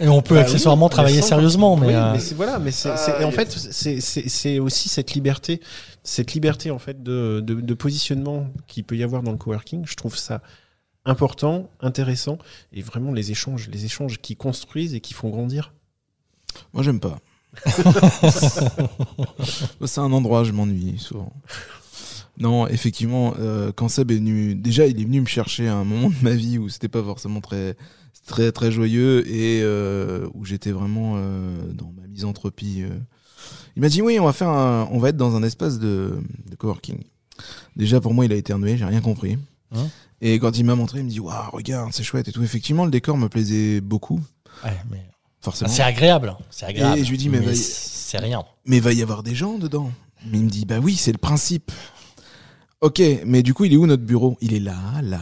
et 0.01 0.09
on 0.09 0.23
peut 0.23 0.35
bah 0.35 0.43
accessoirement 0.43 0.89
travailler 0.89 1.23
sérieusement 1.23 1.77
mais, 1.77 1.89
mais 1.89 2.19
voilà 2.37 2.59
mais 2.59 2.71
c'est 2.71 2.91
ah, 2.91 3.27
en 3.27 3.31
fait 3.31 3.51
c'est 3.51 4.59
aussi 4.59 4.89
cette 4.89 5.15
liberté 5.15 5.61
cette 6.09 6.33
liberté 6.33 6.71
en 6.71 6.79
fait 6.79 7.03
de, 7.03 7.41
de, 7.41 7.75
positionnement 7.75 8.49
qu'il 8.67 8.85
peut 8.85 8.97
y 8.97 9.03
avoir 9.03 9.23
dans 9.23 9.33
le 9.33 9.37
coworking, 9.37 9.85
je 9.87 9.95
trouve 9.95 10.17
ça 10.17 10.41
important, 11.05 11.71
intéressant, 11.81 12.39
et 12.73 12.83
vraiment 12.83 13.13
les 13.13 13.31
échanges, 13.31 13.69
les 13.69 13.85
échanges 13.85 14.19
qui 14.19 14.37
construisent 14.37 14.95
et 14.95 15.01
qui 15.01 15.15
font 15.15 15.29
grandir. 15.31 15.73
Moi, 16.73 16.83
j'aime 16.83 17.01
pas. 17.01 17.19
c'est 19.85 20.01
un 20.01 20.13
endroit, 20.13 20.45
je 20.45 20.53
m'ennuie 20.53 20.99
souvent. 20.99 21.33
Non, 22.39 22.69
effectivement, 22.69 23.35
euh, 23.39 23.73
quand 23.73 23.89
Seb 23.89 24.11
est 24.11 24.17
venu, 24.17 24.55
déjà, 24.55 24.87
il 24.87 25.01
est 25.01 25.05
venu 25.05 25.21
me 25.21 25.27
chercher 25.27 25.67
à 25.69 25.75
un 25.75 25.85
moment 25.85 26.09
de 26.09 26.23
ma 26.23 26.33
vie 26.33 26.59
où 26.59 26.69
c'était 26.69 26.89
pas 26.89 27.03
forcément 27.03 27.41
très, 27.41 27.77
très, 28.29 28.53
très 28.53 28.71
joyeux 28.71 29.27
et 29.27 29.61
euh, 29.63 30.29
où 30.35 30.45
j'étais 30.45 30.71
vraiment 30.71 31.15
euh, 31.17 31.73
dans 31.73 31.93
ma 32.01 32.07
misanthropie 32.07 32.85
il 33.75 33.83
m'a 33.83 33.89
dit 33.89 34.03
oui, 34.03 34.19
on 34.21 34.25
va 34.25 34.33
faire 34.33 34.49
on 34.49 34.99
va 34.99 35.11
être 35.11 35.17
dans 35.17 35.37
un 35.37 35.43
espace 35.43 35.79
de, 35.79 36.21
coworking. 36.59 36.99
Déjà 37.77 38.01
pour 38.01 38.13
moi, 38.13 38.25
il 38.25 38.33
a 38.33 38.37
éternué, 38.37 38.77
j'ai 38.77 38.85
rien 38.85 39.01
compris. 39.01 39.39
Hein 39.75 39.87
et 40.21 40.39
quand 40.41 40.59
il 40.59 40.65
m'a 40.65 40.75
montré, 40.75 40.99
il 40.99 41.05
me 41.05 41.11
dit 41.11 41.21
waouh, 41.21 41.51
regarde, 41.53 41.93
c'est 41.93 42.03
chouette 42.03 42.27
et 42.27 42.33
tout. 42.33 42.43
Effectivement, 42.43 42.85
le 42.85 42.91
décor 42.91 43.17
me 43.17 43.29
plaisait 43.29 43.81
beaucoup. 43.81 44.21
Ouais, 44.65 44.77
mais 44.91 45.05
forcément. 45.41 45.71
C'est 45.71 45.83
agréable, 45.83 46.37
c'est 46.51 46.67
agréable. 46.67 46.99
Et 46.99 47.05
je 47.05 47.11
lui 47.11 47.19
dis 47.19 47.29
mais, 47.29 47.41
mais 47.41 47.55
c'est 47.55 48.19
rien. 48.19 48.45
Mais 48.67 48.81
va 48.81 48.93
y 48.93 49.03
avoir 49.03 49.23
des 49.23 49.37
gens 49.37 49.59
dedans. 49.59 49.93
Mais 50.27 50.39
il 50.39 50.45
me 50.45 50.51
dit 50.51 50.65
bah 50.65 50.81
oui, 50.81 50.97
c'est 50.97 51.13
le 51.13 51.19
principe. 51.19 51.71
Ok, 52.81 53.03
mais 53.27 53.43
du 53.43 53.55
coup, 53.55 53.65
il 53.65 53.73
est 53.73 53.77
où 53.77 53.89
notre 53.89 54.05
bureau? 54.05 54.37
Il 54.41 54.55
est 54.55 54.61
là, 54.61 54.77
là, 55.03 55.19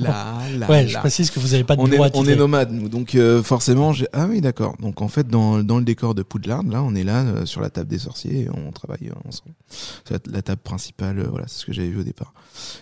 là, 0.00 0.48
là. 0.58 0.68
ouais, 0.68 0.88
je 0.88 0.98
précise 0.98 1.30
que 1.30 1.38
vous 1.38 1.50
n'avez 1.50 1.62
pas 1.62 1.76
de 1.76 1.80
on 1.80 1.84
bureau. 1.84 2.06
Est, 2.06 2.10
on 2.16 2.26
est 2.26 2.34
nomade, 2.34 2.72
nous. 2.72 2.88
Donc, 2.88 3.14
euh, 3.14 3.40
forcément, 3.40 3.92
j'ai. 3.92 4.08
Ah 4.12 4.26
oui, 4.28 4.40
d'accord. 4.40 4.74
Donc, 4.80 5.00
en 5.00 5.06
fait, 5.06 5.28
dans, 5.28 5.62
dans 5.62 5.78
le 5.78 5.84
décor 5.84 6.16
de 6.16 6.24
Poudlard, 6.24 6.64
là, 6.64 6.82
on 6.82 6.96
est 6.96 7.04
là, 7.04 7.22
euh, 7.22 7.46
sur 7.46 7.60
la 7.60 7.70
table 7.70 7.88
des 7.88 8.00
sorciers, 8.00 8.40
et 8.40 8.48
on 8.50 8.72
travaille 8.72 9.10
euh, 9.10 9.28
ensemble. 9.28 9.54
C'est 9.68 10.26
la, 10.26 10.42
table 10.42 10.60
principale, 10.60 11.24
voilà, 11.30 11.46
c'est 11.46 11.60
ce 11.60 11.66
que 11.66 11.72
j'avais 11.72 11.90
vu 11.90 12.00
au 12.00 12.04
départ. 12.04 12.34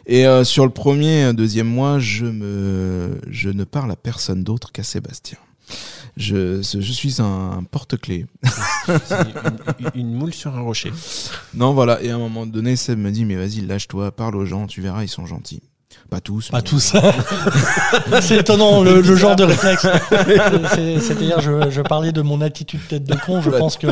Et 0.06 0.24
sur 0.44 0.64
le 0.64 0.72
premier, 0.72 1.34
deuxième 1.34 1.68
mois, 1.68 1.98
je 1.98 2.24
me, 2.24 3.20
je 3.28 3.50
ne 3.50 3.64
parle 3.64 3.92
à 3.92 3.96
personne 3.96 4.44
d'autre 4.44 4.72
qu'à 4.72 4.82
Sébastien. 4.82 5.36
Je, 6.18 6.62
je 6.62 6.92
suis 6.92 7.22
un 7.22 7.62
porte-clés. 7.70 8.26
une, 9.78 9.90
une, 9.94 10.12
moule 10.12 10.34
sur 10.34 10.56
un 10.56 10.60
rocher. 10.60 10.92
Non, 11.54 11.72
voilà. 11.72 12.02
Et 12.02 12.10
à 12.10 12.16
un 12.16 12.18
moment 12.18 12.44
donné, 12.44 12.74
Seb 12.74 12.98
me 12.98 13.12
dit, 13.12 13.24
mais 13.24 13.36
vas-y, 13.36 13.60
lâche-toi, 13.60 14.10
parle 14.10 14.34
aux 14.34 14.44
gens, 14.44 14.66
tu 14.66 14.80
verras, 14.80 15.04
ils 15.04 15.08
sont 15.08 15.26
gentils. 15.26 15.62
Pas 16.10 16.20
tous. 16.20 16.50
Pas 16.50 16.62
tous. 16.62 16.94
c'est 18.20 18.38
étonnant 18.38 18.82
le, 18.82 19.02
genre 19.14 19.36
de 19.36 19.44
réflexe. 19.44 19.86
C'est-à-dire, 21.00 21.40
je, 21.40 21.70
je, 21.70 21.82
parlais 21.82 22.12
de 22.12 22.22
mon 22.22 22.40
attitude 22.40 22.80
tête 22.88 23.04
de 23.04 23.14
con. 23.14 23.40
Je 23.40 23.50
pense 23.50 23.76
que, 23.76 23.86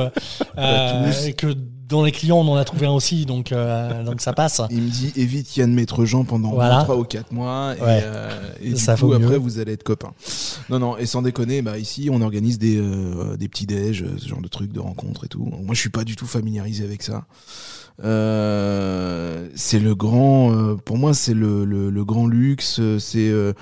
euh, 0.59 1.33
que 1.37 1.55
dans 1.89 2.05
les 2.05 2.13
clients, 2.13 2.39
on 2.39 2.49
en 2.49 2.57
a 2.57 2.65
trouvé 2.65 2.87
un 2.87 2.93
aussi, 2.93 3.27
donc, 3.27 3.53
euh, 3.53 4.03
donc 4.03 4.21
ça 4.21 4.33
passe. 4.33 4.61
Il 4.71 4.83
me 4.83 4.89
dit 4.91 5.13
évite 5.17 5.57
Yann 5.57 5.73
Maître 5.73 6.05
Jean 6.05 6.25
pendant 6.25 6.51
trois 6.51 6.83
3 6.83 6.97
ou 6.97 7.05
4 7.05 7.33
mois, 7.33 7.75
et, 7.77 7.81
euh, 7.81 8.31
et 8.61 8.71
du 8.73 8.75
coup, 8.75 9.13
après, 9.13 9.39
vous 9.39 9.59
allez 9.59 9.73
être 9.73 9.85
copains. 9.85 10.13
Non, 10.69 10.79
non, 10.79 10.97
et 10.97 11.07
sans 11.07 11.23
déconner, 11.23 11.63
bah, 11.63 11.79
ici, 11.79 12.09
on 12.11 12.21
organise 12.23 12.59
des, 12.59 12.77
euh, 12.79 13.37
des 13.37 13.49
petits 13.49 13.67
déj, 13.67 14.05
ce 14.19 14.29
genre 14.29 14.41
de 14.41 14.49
trucs, 14.49 14.73
de 14.73 14.81
rencontres 14.81 15.25
et 15.25 15.29
tout. 15.29 15.45
Moi, 15.45 15.75
je 15.75 15.81
suis 15.81 15.91
pas 15.91 16.05
du 16.05 16.17
tout 16.17 16.27
familiarisé 16.27 16.85
avec 16.85 17.03
ça. 17.03 17.25
Euh, 18.05 19.49
c'est 19.55 19.79
le 19.79 19.95
grand, 19.95 20.53
euh, 20.53 20.75
pour 20.77 20.99
moi, 20.99 21.15
c'est 21.15 21.33
le, 21.33 21.65
le, 21.65 21.89
le, 21.89 22.05
grand 22.05 22.27
luxe, 22.27 22.81
c'est 22.99 23.31
euh, 23.31 23.53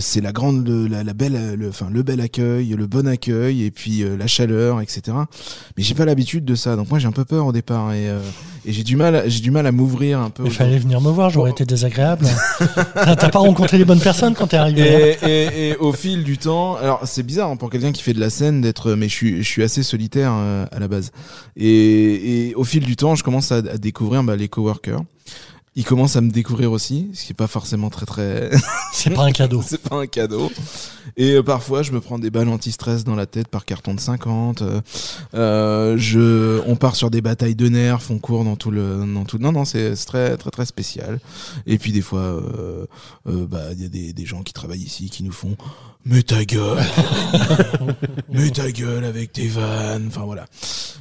c'est 0.00 0.22
la 0.22 0.32
grande, 0.32 0.66
la, 0.66 1.12
belle, 1.12 1.56
le, 1.58 1.68
enfin 1.68 1.88
le 1.90 2.02
bel 2.02 2.20
accueil, 2.20 2.70
le 2.70 2.86
bon 2.86 3.06
accueil, 3.06 3.64
et 3.64 3.70
puis 3.70 4.04
la 4.18 4.26
chaleur, 4.26 4.80
etc. 4.80 5.16
Mais 5.76 5.82
j'ai 5.82 5.94
pas 5.94 6.06
l'habitude 6.06 6.44
de 6.44 6.54
ça, 6.54 6.76
donc 6.76 6.88
moi 6.88 6.98
j'ai 6.98 7.08
un 7.08 7.12
peu 7.12 7.24
peur 7.24 7.46
au 7.46 7.52
départ 7.52 7.92
et 7.92 8.08
et 8.64 8.72
j'ai 8.72 8.84
du 8.84 8.96
mal, 8.96 9.24
j'ai 9.26 9.40
du 9.40 9.50
mal 9.50 9.66
à 9.66 9.72
m'ouvrir 9.72 10.20
un 10.20 10.30
peu. 10.30 10.44
Il 10.44 10.52
fallait 10.52 10.78
venir 10.78 11.00
me 11.00 11.10
voir, 11.10 11.30
j'aurais 11.30 11.50
été 11.50 11.64
désagréable. 11.64 12.26
T'as 12.94 13.28
pas 13.28 13.40
rencontré 13.40 13.78
les 13.78 13.84
bonnes 13.84 14.00
personnes 14.00 14.34
quand 14.34 14.46
t'es 14.48 14.56
arrivé. 14.56 15.16
Et, 15.22 15.28
et, 15.28 15.68
et, 15.70 15.76
au 15.76 15.92
fil 15.92 16.22
du 16.22 16.38
temps, 16.38 16.76
alors 16.76 17.00
c'est 17.04 17.24
bizarre 17.24 17.50
hein, 17.50 17.56
pour 17.56 17.70
quelqu'un 17.70 17.92
qui 17.92 18.02
fait 18.02 18.12
de 18.12 18.20
la 18.20 18.30
scène 18.30 18.60
d'être, 18.60 18.94
mais 18.94 19.08
je 19.08 19.14
suis, 19.14 19.42
je 19.42 19.48
suis 19.48 19.62
assez 19.62 19.82
solitaire 19.82 20.32
euh, 20.34 20.64
à 20.70 20.78
la 20.78 20.86
base. 20.86 21.10
Et, 21.56 22.48
et, 22.48 22.54
au 22.54 22.64
fil 22.64 22.84
du 22.84 22.96
temps, 22.96 23.14
je 23.14 23.24
commence 23.24 23.50
à, 23.50 23.56
à 23.56 23.78
découvrir 23.78 24.22
bah, 24.22 24.36
les 24.36 24.48
coworkers 24.48 25.02
il 25.74 25.84
commence 25.84 26.16
à 26.16 26.20
me 26.20 26.30
découvrir 26.30 26.70
aussi, 26.70 27.08
ce 27.14 27.24
qui 27.24 27.32
est 27.32 27.34
pas 27.34 27.46
forcément 27.46 27.88
très 27.88 28.04
très. 28.04 28.50
C'est 28.92 29.10
pas 29.10 29.24
un 29.24 29.32
cadeau. 29.32 29.62
c'est 29.66 29.80
pas 29.80 29.96
un 29.96 30.06
cadeau. 30.06 30.50
Et 31.16 31.32
euh, 31.32 31.42
parfois, 31.42 31.82
je 31.82 31.92
me 31.92 32.00
prends 32.00 32.18
des 32.18 32.30
balles 32.30 32.48
anti-stress 32.48 33.04
dans 33.04 33.16
la 33.16 33.26
tête 33.26 33.48
par 33.48 33.64
carton 33.64 33.94
de 33.94 34.00
50. 34.00 34.62
Euh, 34.62 34.80
euh, 35.34 35.96
je, 35.96 36.60
on 36.66 36.76
part 36.76 36.94
sur 36.94 37.10
des 37.10 37.22
batailles 37.22 37.54
de 37.54 37.68
nerfs, 37.68 38.02
on 38.10 38.18
court 38.18 38.44
dans 38.44 38.56
tout 38.56 38.70
le, 38.70 39.04
dans 39.12 39.24
tout. 39.24 39.38
Non, 39.38 39.50
non, 39.50 39.64
c'est 39.64 39.94
très 39.94 40.36
très 40.36 40.50
très 40.50 40.66
spécial. 40.66 41.20
Et 41.66 41.78
puis 41.78 41.90
des 41.92 42.02
fois, 42.02 42.20
euh 42.20 42.86
bah, 43.26 43.72
il 43.72 43.82
y 43.82 43.86
a 43.86 43.88
des, 43.88 44.12
des 44.12 44.26
gens 44.26 44.42
qui 44.42 44.52
travaillent 44.52 44.82
ici 44.82 45.08
qui 45.10 45.22
nous 45.22 45.32
font 45.32 45.56
mais 46.04 46.22
ta 46.22 46.44
gueule, 46.44 46.82
mais 48.32 48.50
ta 48.50 48.70
gueule 48.72 49.04
avec 49.04 49.32
tes 49.32 49.48
vannes, 49.48 50.06
enfin 50.08 50.24
voilà. 50.24 50.46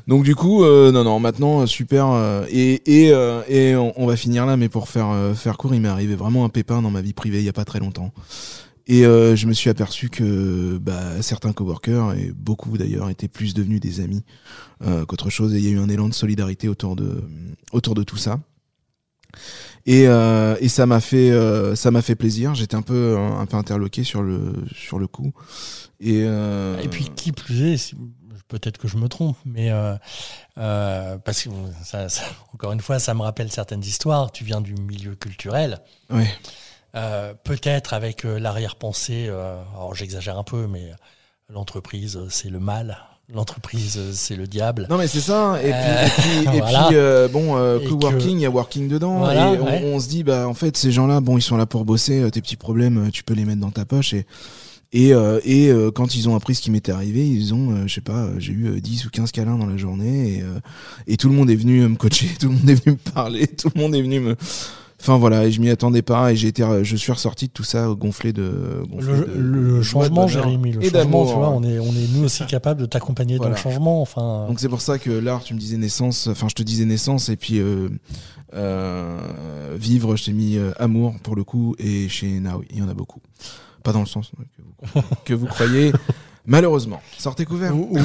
Donc 0.07 0.23
du 0.23 0.35
coup, 0.35 0.63
euh, 0.63 0.91
non 0.91 1.03
non, 1.03 1.19
maintenant 1.19 1.65
super 1.65 2.07
euh, 2.07 2.45
et 2.49 3.05
et, 3.05 3.11
euh, 3.11 3.41
et 3.47 3.75
on, 3.75 4.05
va 4.05 4.15
finir 4.15 4.45
là, 4.45 4.57
mais 4.57 4.69
pour 4.69 4.89
faire 4.89 5.13
faire 5.35 5.57
court, 5.57 5.73
il 5.73 5.81
m'est 5.81 5.87
arrivé 5.87 6.15
vraiment 6.15 6.45
un 6.45 6.49
pépin 6.49 6.81
dans 6.81 6.91
ma 6.91 7.01
vie 7.01 7.13
privée 7.13 7.39
il 7.39 7.45
y 7.45 7.49
a 7.49 7.53
pas 7.53 7.65
très 7.65 7.79
longtemps. 7.79 8.13
Et 8.87 9.03
je 9.03 9.47
me 9.47 9.53
suis 9.53 9.69
aperçu 9.69 10.09
que 10.09 10.77
bah, 10.77 11.21
certains 11.21 11.53
coworkers, 11.53 12.13
et 12.13 12.31
beaucoup 12.35 12.77
d'ailleurs, 12.77 13.09
étaient 13.09 13.29
plus 13.29 13.53
devenus 13.53 13.79
des 13.79 14.01
amis 14.01 14.23
qu'autre 15.07 15.29
chose. 15.29 15.53
Et 15.53 15.59
il 15.59 15.63
y 15.63 15.67
a 15.69 15.71
eu 15.71 15.79
un 15.79 15.87
élan 15.87 16.09
de 16.09 16.13
solidarité 16.13 16.67
autour 16.67 16.95
de 16.95 18.03
tout 18.03 18.17
ça. 18.17 18.39
Et, 19.85 20.07
euh, 20.07 20.55
et 20.59 20.69
ça 20.69 20.85
m'a 20.85 20.99
fait 20.99 21.31
euh, 21.31 21.75
ça 21.75 21.91
m'a 21.91 22.01
fait 22.01 22.15
plaisir. 22.15 22.55
J'étais 22.55 22.75
un 22.75 22.81
peu 22.81 23.17
un 23.17 23.45
peu 23.45 23.57
interloqué 23.57 24.03
sur 24.03 24.21
le 24.21 24.53
sur 24.73 24.99
le 24.99 25.07
coup. 25.07 25.33
Et, 25.99 26.23
euh, 26.25 26.79
et 26.81 26.87
puis 26.87 27.09
qui 27.15 27.31
plus 27.31 27.61
est, 27.63 27.95
peut-être 28.47 28.77
que 28.77 28.87
je 28.87 28.97
me 28.97 29.07
trompe, 29.07 29.37
mais 29.45 29.71
parce 30.55 31.43
que 31.43 31.49
ça, 31.83 32.07
encore 32.53 32.71
une 32.71 32.81
fois, 32.81 32.99
ça 32.99 33.13
me 33.13 33.21
rappelle 33.21 33.51
certaines 33.51 33.83
histoires. 33.83 34.31
Tu 34.31 34.43
viens 34.43 34.61
du 34.61 34.75
milieu 34.75 35.15
culturel. 35.15 35.79
Oui. 36.09 36.25
peut-être 37.43 37.93
avec 37.93 38.23
l'arrière-pensée, 38.23 39.29
alors 39.29 39.95
j'exagère 39.95 40.37
un 40.37 40.43
peu, 40.43 40.67
mais 40.67 40.91
l'entreprise, 41.49 42.19
c'est 42.29 42.49
le 42.49 42.59
mal 42.59 42.97
l'entreprise 43.33 43.99
c'est 44.13 44.35
le 44.35 44.47
diable. 44.47 44.87
Non 44.89 44.97
mais 44.97 45.07
c'est 45.07 45.21
ça. 45.21 45.59
Et 45.63 45.71
puis, 45.71 46.57
et 46.57 46.61
puis, 46.61 46.95
euh, 46.95 47.27
bon, 47.31 47.57
euh, 47.57 47.79
co-working, 47.87 48.37
il 48.37 48.41
y 48.41 48.45
a 48.45 48.49
working 48.49 48.87
dedans. 48.87 49.29
et 49.29 49.83
on, 49.83 49.99
se 49.99 50.07
dit 50.07 50.23
bah 50.23 50.47
en 50.47 50.53
fait 50.53 50.77
ces 50.77 50.91
gens-là, 50.91 51.21
bon 51.21 51.37
ils 51.37 51.41
sont 51.41 51.57
là 51.57 51.65
pour 51.65 51.85
bosser. 51.85 52.21
Euh, 52.21 52.29
tes 52.29 52.41
petits 52.41 52.57
problèmes, 52.57 53.09
tu 53.11 53.23
peux 53.23 53.33
les 53.33 53.45
mettre 53.45 53.61
dans 53.61 53.71
ta 53.71 53.85
poche 53.85 54.13
et 54.13 54.25
et, 54.93 55.11
et 55.11 55.71
quand 55.95 56.15
ils 56.15 56.27
ont 56.27 56.35
appris 56.35 56.53
ce 56.53 56.61
qui 56.61 56.69
m'était 56.69 56.91
arrivé, 56.91 57.25
ils 57.25 57.53
ont, 57.53 57.87
je 57.87 57.93
sais 57.93 58.01
pas, 58.01 58.27
j'ai 58.39 58.51
eu 58.51 58.81
10 58.81 59.05
ou 59.05 59.09
15 59.09 59.31
câlins 59.31 59.57
dans 59.57 59.65
la 59.65 59.77
journée 59.77 60.33
et, 60.33 60.43
et 61.13 61.15
tout 61.15 61.29
le 61.29 61.35
monde 61.35 61.49
est 61.49 61.55
venu 61.55 61.87
me 61.87 61.95
coacher, 61.95 62.27
tout 62.41 62.49
le 62.49 62.55
monde 62.55 62.69
est 62.69 62.83
venu 62.83 62.97
me 62.97 63.11
parler, 63.11 63.47
tout 63.47 63.69
le 63.73 63.79
monde 63.79 63.95
est 63.95 64.01
venu 64.01 64.19
me 64.19 64.35
Enfin 65.01 65.17
voilà, 65.17 65.45
et 65.45 65.51
je 65.51 65.59
m'y 65.59 65.71
attendais 65.71 66.03
pas 66.03 66.31
et 66.31 66.35
j'ai 66.35 66.47
été, 66.47 66.63
je 66.83 66.95
suis 66.95 67.11
ressorti 67.11 67.47
de 67.47 67.51
tout 67.51 67.63
ça 67.63 67.87
gonflé 67.87 68.33
de. 68.33 68.83
le, 69.35 69.81
changement, 69.81 70.27
Jérémy, 70.27 70.73
le 70.73 70.81
changement, 70.81 71.25
tu 71.25 71.33
vois, 71.33 71.49
on 71.49 71.63
est, 71.63 71.79
on 71.79 71.91
est 71.91 72.07
nous 72.13 72.25
aussi 72.25 72.45
capable 72.47 72.81
de 72.81 72.85
t'accompagner 72.85 73.39
dans 73.39 73.49
le 73.49 73.55
changement. 73.55 74.03
Enfin. 74.03 74.45
Donc 74.47 74.59
c'est 74.59 74.69
pour 74.69 74.81
ça 74.81 74.99
que 74.99 75.09
là, 75.09 75.41
tu 75.43 75.55
me 75.55 75.59
disais 75.59 75.77
naissance, 75.77 76.27
enfin 76.27 76.47
je 76.49 76.53
te 76.53 76.61
disais 76.61 76.85
naissance 76.85 77.29
et 77.29 77.35
puis 77.35 77.59
euh, 77.59 77.89
euh, 78.53 79.75
vivre, 79.75 80.15
je 80.15 80.25
t'ai 80.25 80.33
mis 80.33 80.57
euh, 80.57 80.71
amour 80.77 81.15
pour 81.23 81.35
le 81.35 81.43
coup 81.43 81.75
et 81.79 82.07
chez 82.07 82.39
Naoui, 82.39 82.67
il 82.69 82.77
y 82.77 82.81
en 82.83 82.89
a 82.89 82.93
beaucoup. 82.93 83.21
Pas 83.83 83.93
dans 83.93 84.01
le 84.01 84.05
sens 84.05 84.31
que 85.25 85.33
vous 85.33 85.47
croyez. 85.47 85.93
Malheureusement, 86.45 87.01
sortez 87.17 87.45
couvert. 87.45 87.75
Ou, 87.75 87.97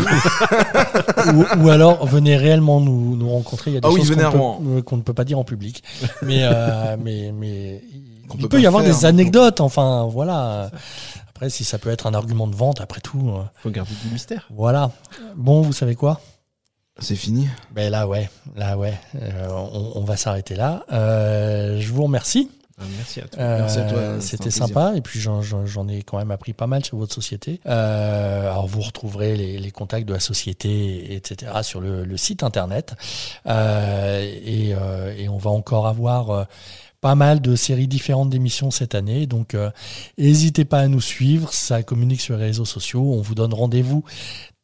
ou, 1.59 1.69
alors 1.71 2.05
venez 2.07 2.37
réellement 2.37 2.81
nous, 2.81 3.17
nous 3.17 3.31
rencontrer. 3.31 3.71
Il 3.71 3.75
y 3.75 3.77
a 3.79 3.81
des 3.81 3.89
ah 3.89 3.97
choses 3.97 4.13
euh, 4.13 4.83
qu'on, 4.83 4.97
ne 4.97 5.03
peut 5.03 5.15
pas 5.15 5.25
dire 5.25 5.39
en 5.39 5.45
public. 5.45 5.83
Mais, 6.23 6.41
euh, 6.43 6.97
mais, 7.03 7.33
mais 7.33 7.83
il 8.39 8.49
peut, 8.49 8.61
y 8.61 8.67
avoir 8.67 8.83
des 8.83 9.07
anecdotes. 9.07 9.61
Enfin, 9.61 10.07
voilà. 10.11 10.71
Après, 11.29 11.49
si 11.49 11.65
ça 11.65 11.79
peut 11.79 11.91
être 11.91 12.07
un 12.07 12.15
argument 12.15 12.47
de 12.47 12.55
vente, 12.55 12.81
après 12.81 13.01
tout. 13.01 13.31
Euh, 13.31 13.43
Faut 13.57 13.71
garder 13.71 13.93
du 14.05 14.11
mystère. 14.11 14.47
Voilà. 14.51 14.91
Bon, 15.35 15.63
vous 15.63 15.73
savez 15.73 15.95
quoi? 15.95 16.21
C'est 16.99 17.17
fini. 17.17 17.49
Ben 17.75 17.91
là, 17.91 18.07
ouais. 18.07 18.29
Là, 18.55 18.77
ouais. 18.77 18.99
on, 19.51 19.93
on, 19.97 20.05
va 20.05 20.17
s'arrêter 20.17 20.55
là. 20.57 20.85
je 20.91 21.93
vous 21.93 22.05
remercie. 22.05 22.51
Ah, 22.79 22.85
merci 22.95 23.21
à 23.21 23.29
toi. 23.29 23.43
Euh, 23.43 24.21
c'était 24.21 24.51
sympa 24.51 24.93
et 24.97 25.01
puis 25.01 25.19
j'en 25.19 25.89
ai 25.89 26.03
quand 26.03 26.19
même 26.19 26.31
appris 26.31 26.53
pas 26.53 26.67
mal 26.67 26.85
sur 26.85 26.99
votre 26.99 27.15
société. 27.15 27.61
Euh, 27.65 28.51
alors 28.51 28.67
vous 28.67 28.83
retrouverez 28.83 29.35
les, 29.35 29.71
contacts 29.71 30.07
de 30.07 30.13
la 30.13 30.21
société, 30.21 31.15
etc. 31.15 31.53
sur 31.63 31.81
le, 31.81 32.17
site 32.19 32.43
internet. 32.43 32.95
Euh, 33.47 34.21
et, 34.23 34.75
et, 35.19 35.29
on 35.29 35.39
va 35.39 35.51
encore 35.51 35.87
avoir 35.87 36.47
pas 37.01 37.15
mal 37.15 37.41
de 37.41 37.57
séries 37.57 37.89
différentes 37.89 38.29
d'émissions 38.29 38.71
cette 38.71 38.95
année. 38.95 39.27
Donc 39.27 39.57
n'hésitez 40.19 40.67
pas 40.67 40.81
à 40.81 40.89
nous 40.89 41.01
suivre, 41.01 41.55
ça 41.55 41.83
communique 41.83 42.21
sur 42.21 42.37
les 42.37 42.45
réseaux 42.45 42.67
sociaux. 42.67 43.15
On 43.15 43.23
vous 43.23 43.35
donne 43.35 43.55
rendez-vous 43.55 44.05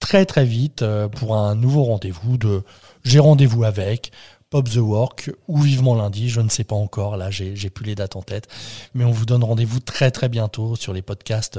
très 0.00 0.26
très 0.26 0.44
vite 0.44 0.84
pour 1.16 1.36
un 1.36 1.54
nouveau 1.54 1.84
rendez-vous 1.84 2.36
de 2.36 2.62
J'ai 3.04 3.20
rendez-vous 3.20 3.64
avec 3.64 4.12
Pop 4.52 4.68
the 4.68 4.76
Work 4.76 5.30
ou 5.48 5.62
vivement 5.62 5.94
lundi, 5.94 6.28
je 6.28 6.42
ne 6.42 6.50
sais 6.50 6.62
pas 6.62 6.76
encore, 6.76 7.16
là 7.16 7.30
j'ai 7.30 7.70
plus 7.70 7.86
les 7.86 7.94
dates 7.94 8.16
en 8.16 8.22
tête, 8.22 8.48
mais 8.92 9.02
on 9.02 9.10
vous 9.10 9.24
donne 9.24 9.42
rendez-vous 9.42 9.80
très 9.80 10.10
très 10.10 10.28
bientôt 10.28 10.76
sur 10.76 10.92
les 10.92 11.00
podcasts 11.00 11.58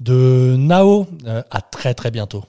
de 0.00 0.56
Nao. 0.58 1.06
Euh, 1.26 1.42
à 1.50 1.60
très 1.60 1.92
très 1.92 2.10
bientôt. 2.10 2.44